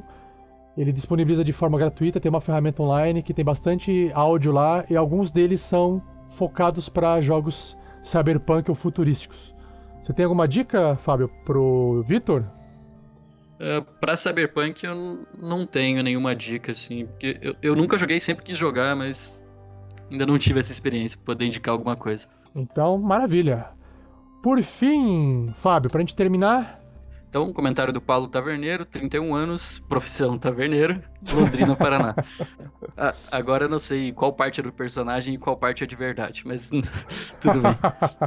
[0.76, 4.96] ele disponibiliza de forma gratuita, tem uma ferramenta online que tem bastante áudio lá e
[4.96, 6.02] alguns deles são
[6.36, 9.54] focados para jogos cyberpunk ou futurísticos.
[10.04, 12.44] Você tem alguma dica, Fábio, pro Vitor?
[13.54, 17.06] Uh, pra Cyberpunk eu não tenho nenhuma dica, assim.
[17.06, 19.42] Porque eu, eu nunca joguei, sempre quis jogar, mas
[20.10, 22.28] ainda não tive essa experiência pra poder indicar alguma coisa.
[22.54, 23.68] Então, maravilha.
[24.42, 26.83] Por fim, Fábio, pra gente terminar.
[27.34, 32.14] Então, comentário do Paulo Taverneiro, 31 anos, profissão taverneiro, Londrina, Paraná.
[32.96, 35.96] ah, agora eu não sei qual parte é do personagem e qual parte é de
[35.96, 36.70] verdade, mas
[37.42, 37.76] tudo bem.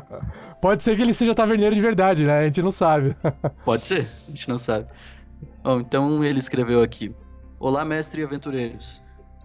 [0.62, 2.40] Pode ser que ele seja taverneiro de verdade, né?
[2.40, 3.16] A gente não sabe.
[3.64, 4.90] Pode ser, a gente não sabe.
[5.64, 7.16] Bom, então ele escreveu aqui:
[7.62, 9.02] Olá, mestre e aventureiros.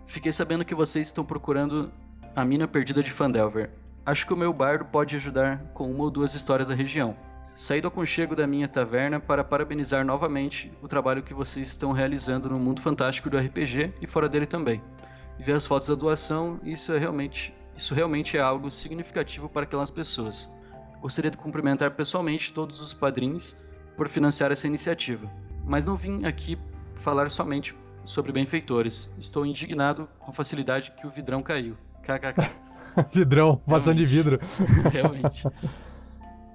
[0.08, 1.92] Fiquei sabendo que vocês estão procurando
[2.34, 3.70] a mina perdida de Fandelver.
[4.04, 7.16] Acho que o meu bardo pode ajudar com uma ou duas histórias da região.
[7.62, 12.50] Saí do aconchego da minha taverna para parabenizar novamente o trabalho que vocês estão realizando
[12.50, 14.82] no mundo fantástico do RPG e fora dele também.
[15.38, 19.62] E ver as fotos da doação, isso é realmente, isso realmente é algo significativo para
[19.62, 20.50] aquelas pessoas.
[21.00, 23.56] Gostaria de cumprimentar pessoalmente todos os padrinhos
[23.96, 25.30] por financiar essa iniciativa.
[25.64, 26.58] Mas não vim aqui
[26.96, 29.08] falar somente sobre benfeitores.
[29.20, 31.76] Estou indignado com a facilidade que o vidrão caiu.
[32.02, 32.50] KKK.
[33.14, 34.40] Vidrão, maçã de vidro.
[34.92, 35.46] Realmente.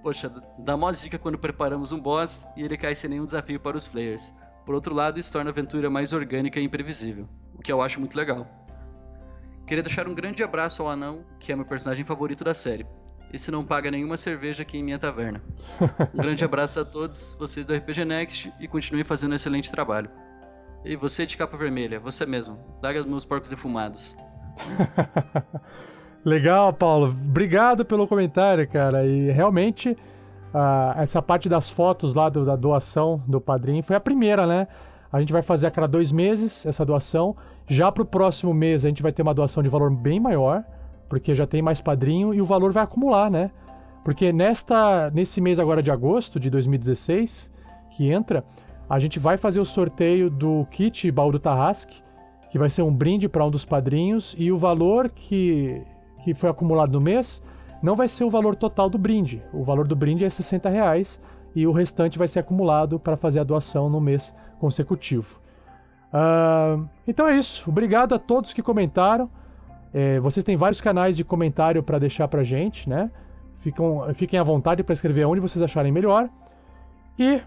[0.02, 3.78] Poxa, dá mó zica quando preparamos um boss e ele cai sem nenhum desafio para
[3.78, 4.34] os players.
[4.66, 8.00] Por outro lado, isso torna a aventura mais orgânica e imprevisível, o que eu acho
[8.00, 8.46] muito legal.
[9.66, 12.86] Queria deixar um grande abraço ao anão, que é meu personagem favorito da série.
[13.34, 15.42] Esse não paga nenhuma cerveja aqui em minha taverna.
[16.14, 20.10] Um grande abraço a todos vocês do RPG Next e continuem fazendo um excelente trabalho.
[20.86, 24.16] E você de capa vermelha, você mesmo, larga os meus porcos defumados.
[26.28, 27.16] Legal, Paulo.
[27.30, 29.06] Obrigado pelo comentário, cara.
[29.06, 34.00] E realmente, uh, essa parte das fotos lá do, da doação do padrinho foi a
[34.02, 34.68] primeira, né?
[35.10, 37.34] A gente vai fazer a cada dois meses essa doação.
[37.66, 40.66] Já para o próximo mês a gente vai ter uma doação de valor bem maior,
[41.08, 43.50] porque já tem mais padrinho e o valor vai acumular, né?
[44.04, 47.50] Porque nesta, nesse mês agora de agosto de 2016,
[47.92, 48.44] que entra,
[48.90, 52.04] a gente vai fazer o sorteio do kit baú do Tarrasque,
[52.52, 55.82] que vai ser um brinde para um dos padrinhos, e o valor que,
[56.34, 57.42] que foi acumulado no mês
[57.82, 59.42] não vai ser o valor total do brinde.
[59.54, 61.20] O valor do brinde é 60 reais
[61.56, 65.40] e o restante vai ser acumulado para fazer a doação no mês consecutivo.
[66.12, 67.70] Uh, então é isso.
[67.70, 69.30] Obrigado a todos que comentaram.
[69.94, 73.10] É, vocês têm vários canais de comentário para deixar para gente, né?
[73.62, 76.30] Ficam, fiquem à vontade para escrever onde vocês acharem melhor.
[77.18, 77.42] E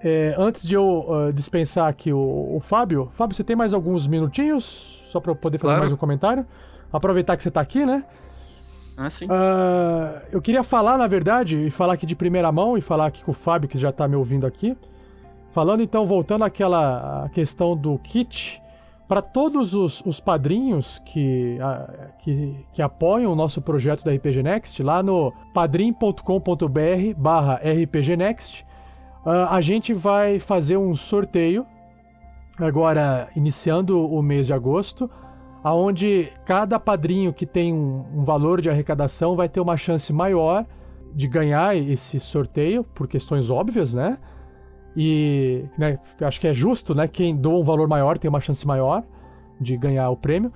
[0.00, 4.06] é, antes de eu uh, dispensar aqui o, o, Fábio, Fábio, você tem mais alguns
[4.06, 5.80] minutinhos só para eu poder fazer claro.
[5.80, 6.46] mais um comentário?
[6.92, 8.04] Aproveitar que você está aqui, né?
[8.96, 9.26] Ah, sim.
[9.26, 13.24] Uh, eu queria falar, na verdade, e falar aqui de primeira mão, e falar aqui
[13.24, 14.76] com o Fábio, que já está me ouvindo aqui.
[15.52, 18.62] Falando então, voltando àquela questão do kit,
[19.08, 24.42] para todos os, os padrinhos que, a, que, que, apoiam o nosso projeto da RPG
[24.42, 26.22] Next, lá no padrim.com.br
[27.16, 28.64] barra rpgnext,
[29.26, 31.66] uh, a gente vai fazer um sorteio,
[32.58, 35.10] agora iniciando o mês de agosto,
[35.62, 40.66] aonde cada padrinho que tem um, um valor de arrecadação vai ter uma chance maior
[41.14, 44.18] de ganhar esse sorteio, por questões óbvias, né?
[44.96, 47.06] E né, acho que é justo, né?
[47.06, 49.02] Quem doa um valor maior tem uma chance maior
[49.60, 50.52] de ganhar o prêmio.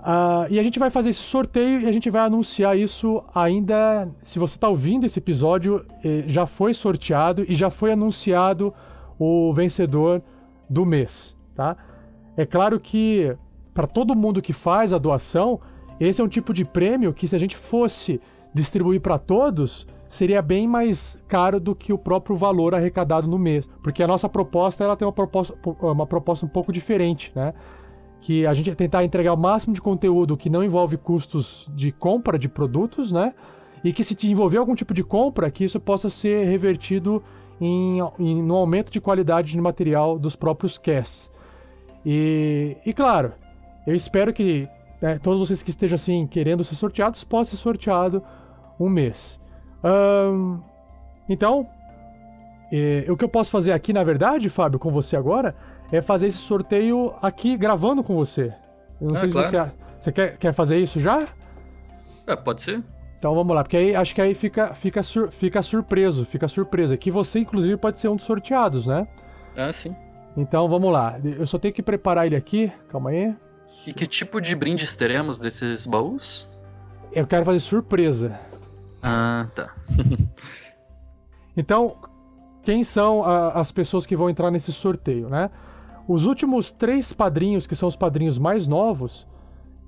[0.00, 4.08] Uh, e a gente vai fazer esse sorteio e a gente vai anunciar isso ainda.
[4.22, 8.72] Se você está ouvindo esse episódio, eh, já foi sorteado e já foi anunciado
[9.18, 10.22] o vencedor
[10.70, 11.76] do mês, tá?
[12.36, 13.36] É claro que
[13.78, 15.60] para todo mundo que faz a doação,
[16.00, 18.20] esse é um tipo de prêmio que se a gente fosse
[18.52, 23.70] distribuir para todos, seria bem mais caro do que o próprio valor arrecadado no mês,
[23.80, 27.54] porque a nossa proposta ela tem uma proposta, uma proposta um pouco diferente, né?
[28.20, 31.92] Que a gente é tentar entregar o máximo de conteúdo que não envolve custos de
[31.92, 33.32] compra de produtos, né?
[33.84, 37.22] E que se te envolver algum tipo de compra, que isso possa ser revertido
[37.60, 41.30] em, em no aumento de qualidade de material dos próprios casts.
[42.04, 43.34] E, e claro,
[43.88, 44.68] eu espero que
[45.00, 48.22] né, todos vocês que estejam assim querendo ser sorteados possam ser sorteado
[48.78, 49.40] um mês.
[49.82, 50.60] Um,
[51.26, 51.66] então,
[52.70, 55.56] é, o que eu posso fazer aqui, na verdade, Fábio, com você agora,
[55.90, 58.52] é fazer esse sorteio aqui gravando com você.
[59.00, 59.48] Eu não ah, sei claro.
[59.48, 61.26] se você, você quer, quer fazer isso já?
[62.26, 62.82] É, pode ser.
[63.18, 66.94] Então vamos lá, porque aí acho que aí fica, fica, sur, fica surpreso, fica surpresa.
[66.94, 69.08] Que você, inclusive, pode ser um dos sorteados, né?
[69.56, 69.96] Ah, sim.
[70.36, 71.18] Então vamos lá.
[71.24, 72.70] Eu só tenho que preparar ele aqui.
[72.90, 73.34] Calma aí.
[73.88, 76.46] E que tipo de brindes teremos desses baús?
[77.10, 78.38] Eu quero fazer surpresa.
[79.02, 79.74] Ah, tá.
[81.56, 81.96] então,
[82.62, 85.50] quem são a, as pessoas que vão entrar nesse sorteio, né?
[86.06, 89.26] Os últimos três padrinhos, que são os padrinhos mais novos,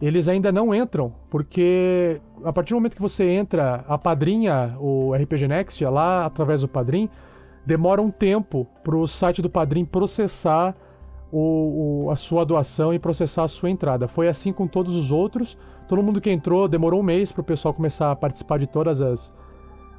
[0.01, 5.12] eles ainda não entram, porque a partir do momento que você entra, a padrinha, o
[5.12, 7.11] RPG Next, lá através do padrim,
[7.67, 10.75] demora um tempo para o site do padrim processar
[11.33, 14.09] o, o, a sua doação e processar a sua entrada.
[14.09, 15.57] Foi assim com todos os outros.
[15.89, 19.00] Todo mundo que entrou demorou um mês para o pessoal começar a participar de todas
[19.00, 19.33] as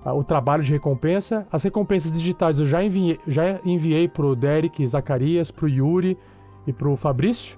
[0.03, 1.45] o trabalho de recompensa.
[1.51, 6.18] As recompensas digitais eu já enviei, já enviei pro Derek, Zacarias, pro Yuri
[6.66, 7.56] e pro Fabrício.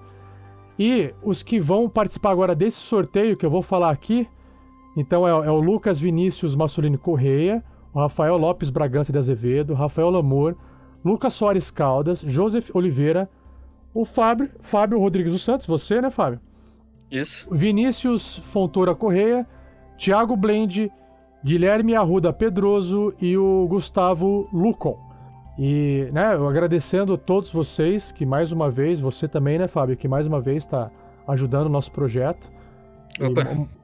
[0.78, 4.28] E os que vão participar agora desse sorteio que eu vou falar aqui,
[4.96, 10.10] então é, é o Lucas Vinícius Massolini Correia, o Rafael Lopes Bragança de Azevedo, Rafael
[10.10, 10.54] Lamour,
[11.04, 13.30] Lucas Soares Caldas, Joseph Oliveira,
[13.94, 16.40] o Fábio, Fábio Rodrigues dos Santos, você, né, Fábio?
[17.10, 17.48] Isso.
[17.54, 19.46] Vinícius Fontoura Correia,
[19.96, 20.90] Thiago Blend,
[21.44, 24.98] Guilherme Arruda Pedroso e o Gustavo Lucon.
[25.56, 29.96] E, né, eu agradecendo a todos vocês que mais uma vez, você também, né, Fábio,
[29.96, 30.90] que mais uma vez está
[31.28, 32.52] ajudando o nosso projeto.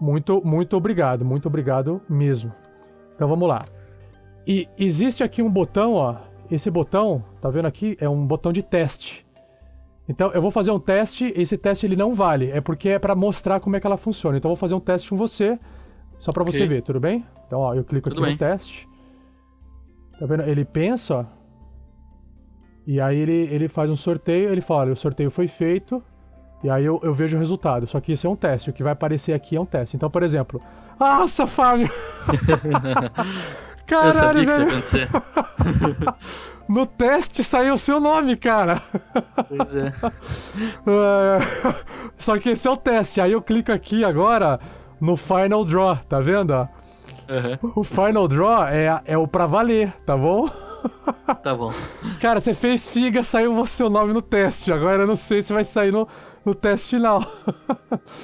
[0.00, 2.52] muito, muito obrigado, muito obrigado mesmo.
[3.14, 3.66] Então vamos lá.
[4.44, 6.16] E existe aqui um botão, ó.
[6.50, 7.96] Esse botão, tá vendo aqui?
[8.00, 9.24] É um botão de teste.
[10.08, 13.14] Então eu vou fazer um teste, esse teste ele não vale, é porque é para
[13.14, 14.36] mostrar como é que ela funciona.
[14.36, 15.58] Então eu vou fazer um teste com você,
[16.18, 16.60] só para okay.
[16.60, 17.24] você ver, tudo bem?
[17.46, 18.32] Então ó, eu clico tudo aqui bem.
[18.32, 18.88] no teste.
[20.18, 20.42] Tá vendo?
[20.42, 21.24] Ele pensa, ó.
[22.86, 26.02] E aí ele, ele faz um sorteio, ele fala, o sorteio foi feito,
[26.64, 27.86] e aí eu, eu vejo o resultado.
[27.86, 29.96] Só que isso é um teste, o que vai aparecer aqui é um teste.
[29.96, 30.60] Então, por exemplo,
[31.00, 31.88] nossa, Fábio!
[33.86, 35.08] Caralho, eu sabia que isso ia acontecer.
[36.70, 38.80] No teste saiu o seu nome, cara.
[39.48, 39.88] Pois é.
[40.86, 41.40] é.
[42.20, 43.20] Só que esse é o teste.
[43.20, 44.60] Aí eu clico aqui agora
[45.00, 46.52] no Final Draw, tá vendo?
[46.52, 47.72] Uhum.
[47.74, 50.48] O Final Draw é, é o pra valer, tá bom?
[51.42, 51.74] Tá bom.
[52.20, 54.72] Cara, você fez figa, saiu o seu nome no teste.
[54.72, 56.06] Agora eu não sei se vai sair no,
[56.44, 57.22] no teste final.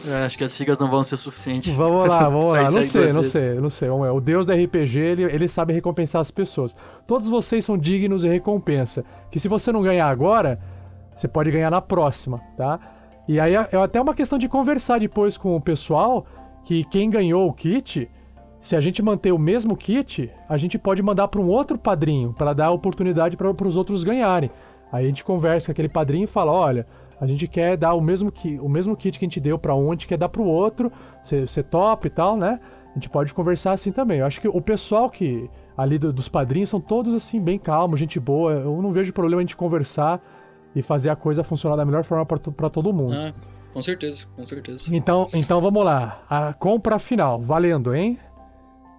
[0.05, 1.75] Eu acho que as figas não vão ser suficientes.
[1.75, 2.63] Vamos lá, vamos lá.
[2.71, 3.33] Não sei, não vezes.
[3.33, 3.89] sei, não sei.
[3.89, 4.13] Vamos lá.
[4.13, 6.75] O deus do RPG, ele, ele sabe recompensar as pessoas.
[7.07, 9.05] Todos vocês são dignos de recompensa.
[9.31, 10.59] Que se você não ganhar agora,
[11.15, 12.79] você pode ganhar na próxima, tá?
[13.29, 16.27] E aí é é até uma questão de conversar depois com o pessoal
[16.65, 18.09] que quem ganhou o kit,
[18.61, 22.35] se a gente manter o mesmo kit, a gente pode mandar para um outro padrinho
[22.37, 24.51] para dar a oportunidade para os outros ganharem.
[24.91, 26.87] Aí a gente conversa com aquele padrinho e fala, olha,
[27.21, 29.75] a gente quer dar o mesmo, ki o mesmo kit que a gente deu para
[29.75, 30.93] um, a gente quer dar para o outro,
[31.25, 32.61] você topa e tal, né?
[32.91, 34.19] A gente pode conversar assim também.
[34.21, 38.01] Eu acho que o pessoal que ali do- dos padrinhos são todos assim bem calmos,
[38.01, 38.53] gente boa.
[38.53, 40.21] Eu não vejo problema a gente conversar
[40.75, 43.15] e fazer a coisa funcionar da melhor forma para todo mundo.
[43.15, 43.33] Ah,
[43.73, 44.95] com certeza, com certeza.
[44.95, 46.23] Então, então vamos lá.
[46.29, 48.19] A compra final, valendo, hein?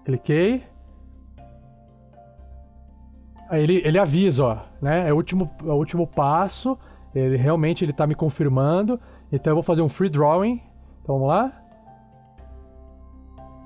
[0.06, 0.64] Cliquei.
[3.50, 5.08] Aí ele, ele avisa, ó, né?
[5.08, 6.78] É o último, é o último passo.
[7.18, 9.00] Ele realmente ele tá me confirmando.
[9.32, 10.62] Então eu vou fazer um free drawing.
[11.04, 11.52] Então vamos lá.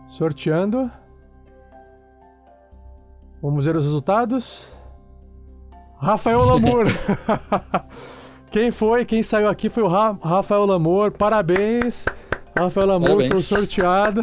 [0.10, 0.90] Sorteando.
[3.42, 4.68] Vamos ver os resultados.
[6.00, 6.86] Rafael Lamour.
[8.52, 9.06] Quem foi?
[9.06, 11.12] Quem saiu aqui foi o Ra- Rafael Lamour.
[11.12, 12.06] Parabéns.
[12.58, 14.22] Rafael Lamour foi sorteado.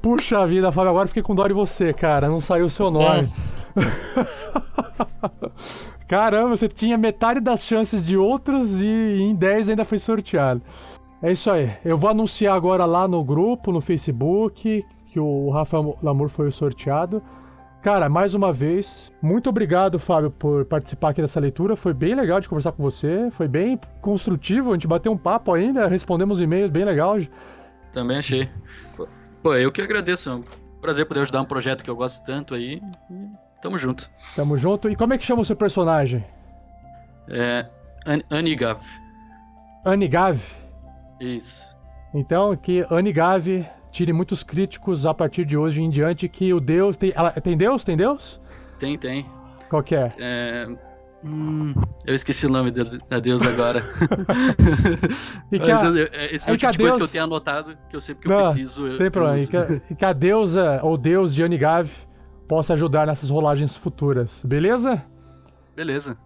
[0.00, 2.28] Puxa vida, Fábio, agora fiquei com dó de você, cara.
[2.28, 3.32] Não saiu o seu nome.
[6.08, 10.62] Caramba, você tinha metade das chances de outros e em 10 ainda foi sorteado.
[11.22, 11.72] É isso aí.
[11.84, 17.22] Eu vou anunciar agora lá no grupo, no Facebook, que o Rafael Lamour foi sorteado.
[17.82, 21.74] Cara, mais uma vez, muito obrigado, Fábio, por participar aqui dessa leitura.
[21.74, 23.28] Foi bem legal de conversar com você.
[23.32, 24.70] Foi bem construtivo.
[24.70, 27.16] A gente bateu um papo ainda, respondemos e-mails bem legal.
[27.92, 28.48] Também achei.
[29.42, 30.30] Pô, eu que agradeço.
[30.30, 30.44] É um
[30.80, 32.80] prazer poder ajudar um projeto que eu gosto tanto aí.
[33.62, 34.10] E Tamo junto.
[34.34, 34.90] Tamo junto.
[34.90, 36.24] E como é que chama o seu personagem?
[37.30, 37.64] É.
[38.04, 38.80] An Anigav.
[39.84, 40.40] Anigav.
[41.20, 41.64] Isso.
[42.12, 43.46] Então, que Anigav
[43.92, 47.12] tire muitos críticos a partir de hoje em diante que o Deus tem.
[47.14, 47.84] ela- tem Deus?
[47.84, 48.40] Tem Deus?
[48.80, 49.26] Tem, tem.
[49.70, 50.08] Qual que é?
[50.18, 50.68] É.
[51.24, 51.72] Hum,
[52.04, 53.80] eu esqueci o nome da deusa agora.
[55.52, 57.00] E que Mas a- eu- eu- esse é e o tipo de coisa que Deus-
[57.00, 58.86] eu tenho anotado, que eu sempre que Não, eu preciso.
[58.88, 59.36] Eu, Tem eu problema.
[59.38, 59.50] E uso.
[59.52, 61.88] que, a- e que a deusa ou Deus de Anigav
[62.48, 65.02] possa ajudar nessas rolagens futuras, beleza?
[65.74, 66.16] Beleza.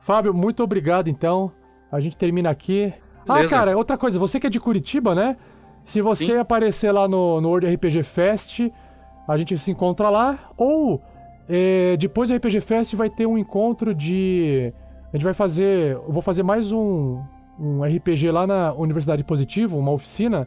[0.00, 1.50] Fábio, muito obrigado então.
[1.90, 2.92] A gente termina aqui.
[3.26, 3.56] Ah, Beleza.
[3.56, 5.36] cara, outra coisa, você que é de Curitiba, né?
[5.84, 6.38] Se você Sim.
[6.38, 8.60] aparecer lá no, no World RPG Fest,
[9.28, 10.50] a gente se encontra lá.
[10.56, 11.00] Ou
[11.48, 14.72] é, depois do RPG Fest vai ter um encontro de.
[15.12, 15.92] A gente vai fazer.
[15.92, 17.22] Eu vou fazer mais um,
[17.58, 20.46] um RPG lá na Universidade Positivo, uma oficina.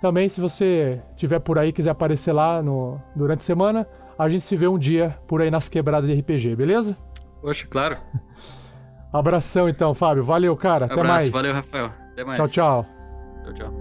[0.00, 3.86] Também, se você tiver por aí quiser aparecer lá no, durante a semana,
[4.18, 6.96] a gente se vê um dia por aí nas quebradas de RPG, beleza?
[7.40, 7.96] Poxa, claro.
[9.12, 10.24] Abração então, Fábio.
[10.24, 10.86] Valeu, cara.
[10.86, 11.28] Até Abraço, mais.
[11.28, 11.92] valeu, Rafael.
[12.12, 12.36] Até mais.
[12.36, 12.86] Tchau, tchau.
[13.44, 13.74] Tchau, tchau.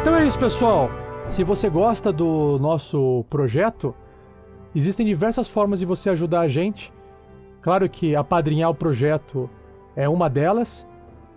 [0.00, 0.90] Então é isso, pessoal.
[1.28, 3.94] Se você gosta do nosso projeto,
[4.74, 6.92] existem diversas formas de você ajudar a gente.
[7.62, 9.48] Claro que apadrinhar o projeto
[9.94, 10.86] é uma delas,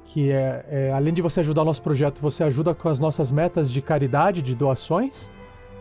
[0.06, 3.32] que é, é, além de você ajudar o nosso projeto, você ajuda com as nossas
[3.32, 5.14] metas de caridade, de doações.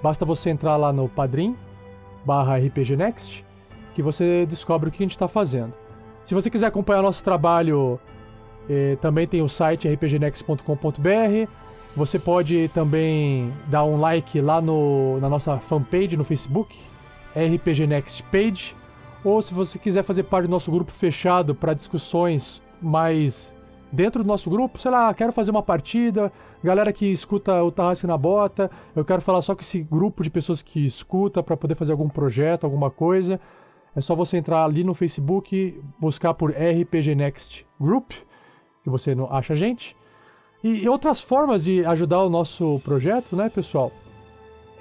[0.03, 1.57] Basta você entrar lá no Padrim
[2.25, 3.45] barra RPG Next,
[3.95, 5.73] que você descobre o que a gente está fazendo.
[6.25, 7.99] Se você quiser acompanhar nosso trabalho,
[8.69, 11.51] eh, também tem o site rpgnext.com.br.
[11.95, 16.79] Você pode também dar um like lá no, na nossa fanpage no Facebook,
[17.37, 18.75] RPG Next Page.
[19.25, 23.53] Ou se você quiser fazer parte do nosso grupo fechado para discussões mais
[23.93, 26.33] dentro do nosso grupo, sei lá, quero fazer uma partida,
[26.65, 30.31] galera que escuta o Tarrasque na Bota, eu quero falar só com esse grupo de
[30.31, 33.39] pessoas que escuta para poder fazer algum projeto, alguma coisa.
[33.95, 38.13] É só você entrar ali no Facebook, buscar por RPG Next Group,
[38.83, 39.95] que você não acha a gente.
[40.65, 43.93] E outras formas de ajudar o nosso projeto, né, pessoal?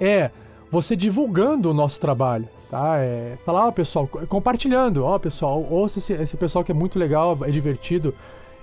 [0.00, 0.30] É
[0.72, 2.96] você divulgando o nosso trabalho, tá?
[2.96, 5.04] É, tá lá, pessoal, co- compartilhando.
[5.04, 8.14] Ó, pessoal, ouça esse, esse pessoal que é muito legal, é divertido.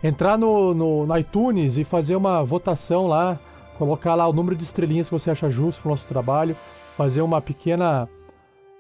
[0.04, 3.38] Entrar no, no, no iTunes e fazer uma votação lá,
[3.78, 6.56] colocar lá o número de estrelinhas que você acha justo pro nosso trabalho,
[6.98, 8.10] fazer uma pequena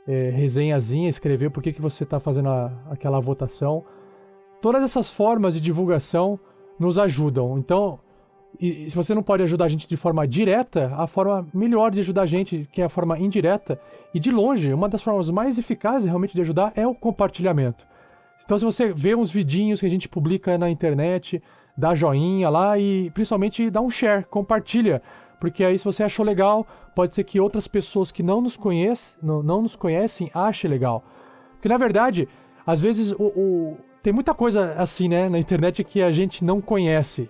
[0.07, 3.83] é, resenhazinha, escrever por que, que você está fazendo a- aquela votação.
[4.59, 6.39] Todas essas formas de divulgação
[6.79, 7.59] nos ajudam.
[7.59, 7.99] Então,
[8.59, 12.01] e, se você não pode ajudar a gente de forma direta, a forma melhor de
[12.01, 13.79] ajudar a gente, que é a forma indireta,
[14.13, 17.87] e de longe, uma das formas mais eficazes realmente de ajudar é o compartilhamento.
[18.43, 21.41] Então, se você vê uns vidinhos que a gente publica na internet,
[21.77, 25.01] dá joinha lá e principalmente dá um share, compartilha,
[25.39, 29.17] porque aí se você achou legal, pode ser que outras pessoas que não nos conhecem,
[29.21, 31.03] não, não nos conhecem, achem legal.
[31.53, 32.27] Porque na verdade,
[32.67, 36.59] às vezes o, o, tem muita coisa assim, né, na internet que a gente não
[36.59, 37.29] conhece,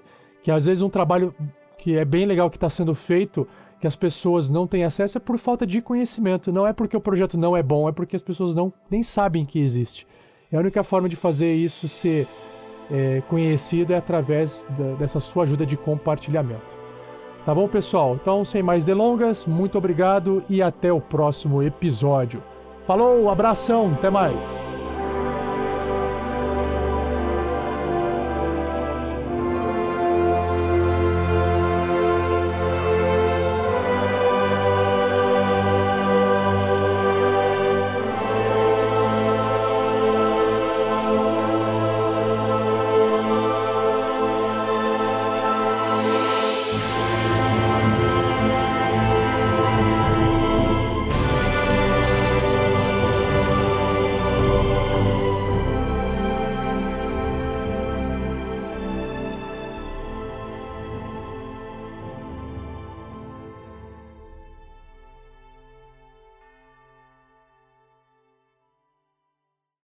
[0.50, 1.32] que às vezes um trabalho
[1.78, 3.48] que é bem legal que está sendo feito,
[3.80, 6.52] que as pessoas não têm acesso é por falta de conhecimento.
[6.52, 9.46] Não é porque o projeto não é bom, é porque as pessoas não nem sabem
[9.46, 10.08] que existe.
[10.52, 12.26] E a única forma de fazer isso ser
[12.90, 16.66] é, conhecido é através da, dessa sua ajuda de compartilhamento.
[17.46, 18.18] Tá bom, pessoal?
[18.20, 22.42] Então, sem mais delongas, muito obrigado e até o próximo episódio.
[22.88, 24.69] Falou, abração, até mais!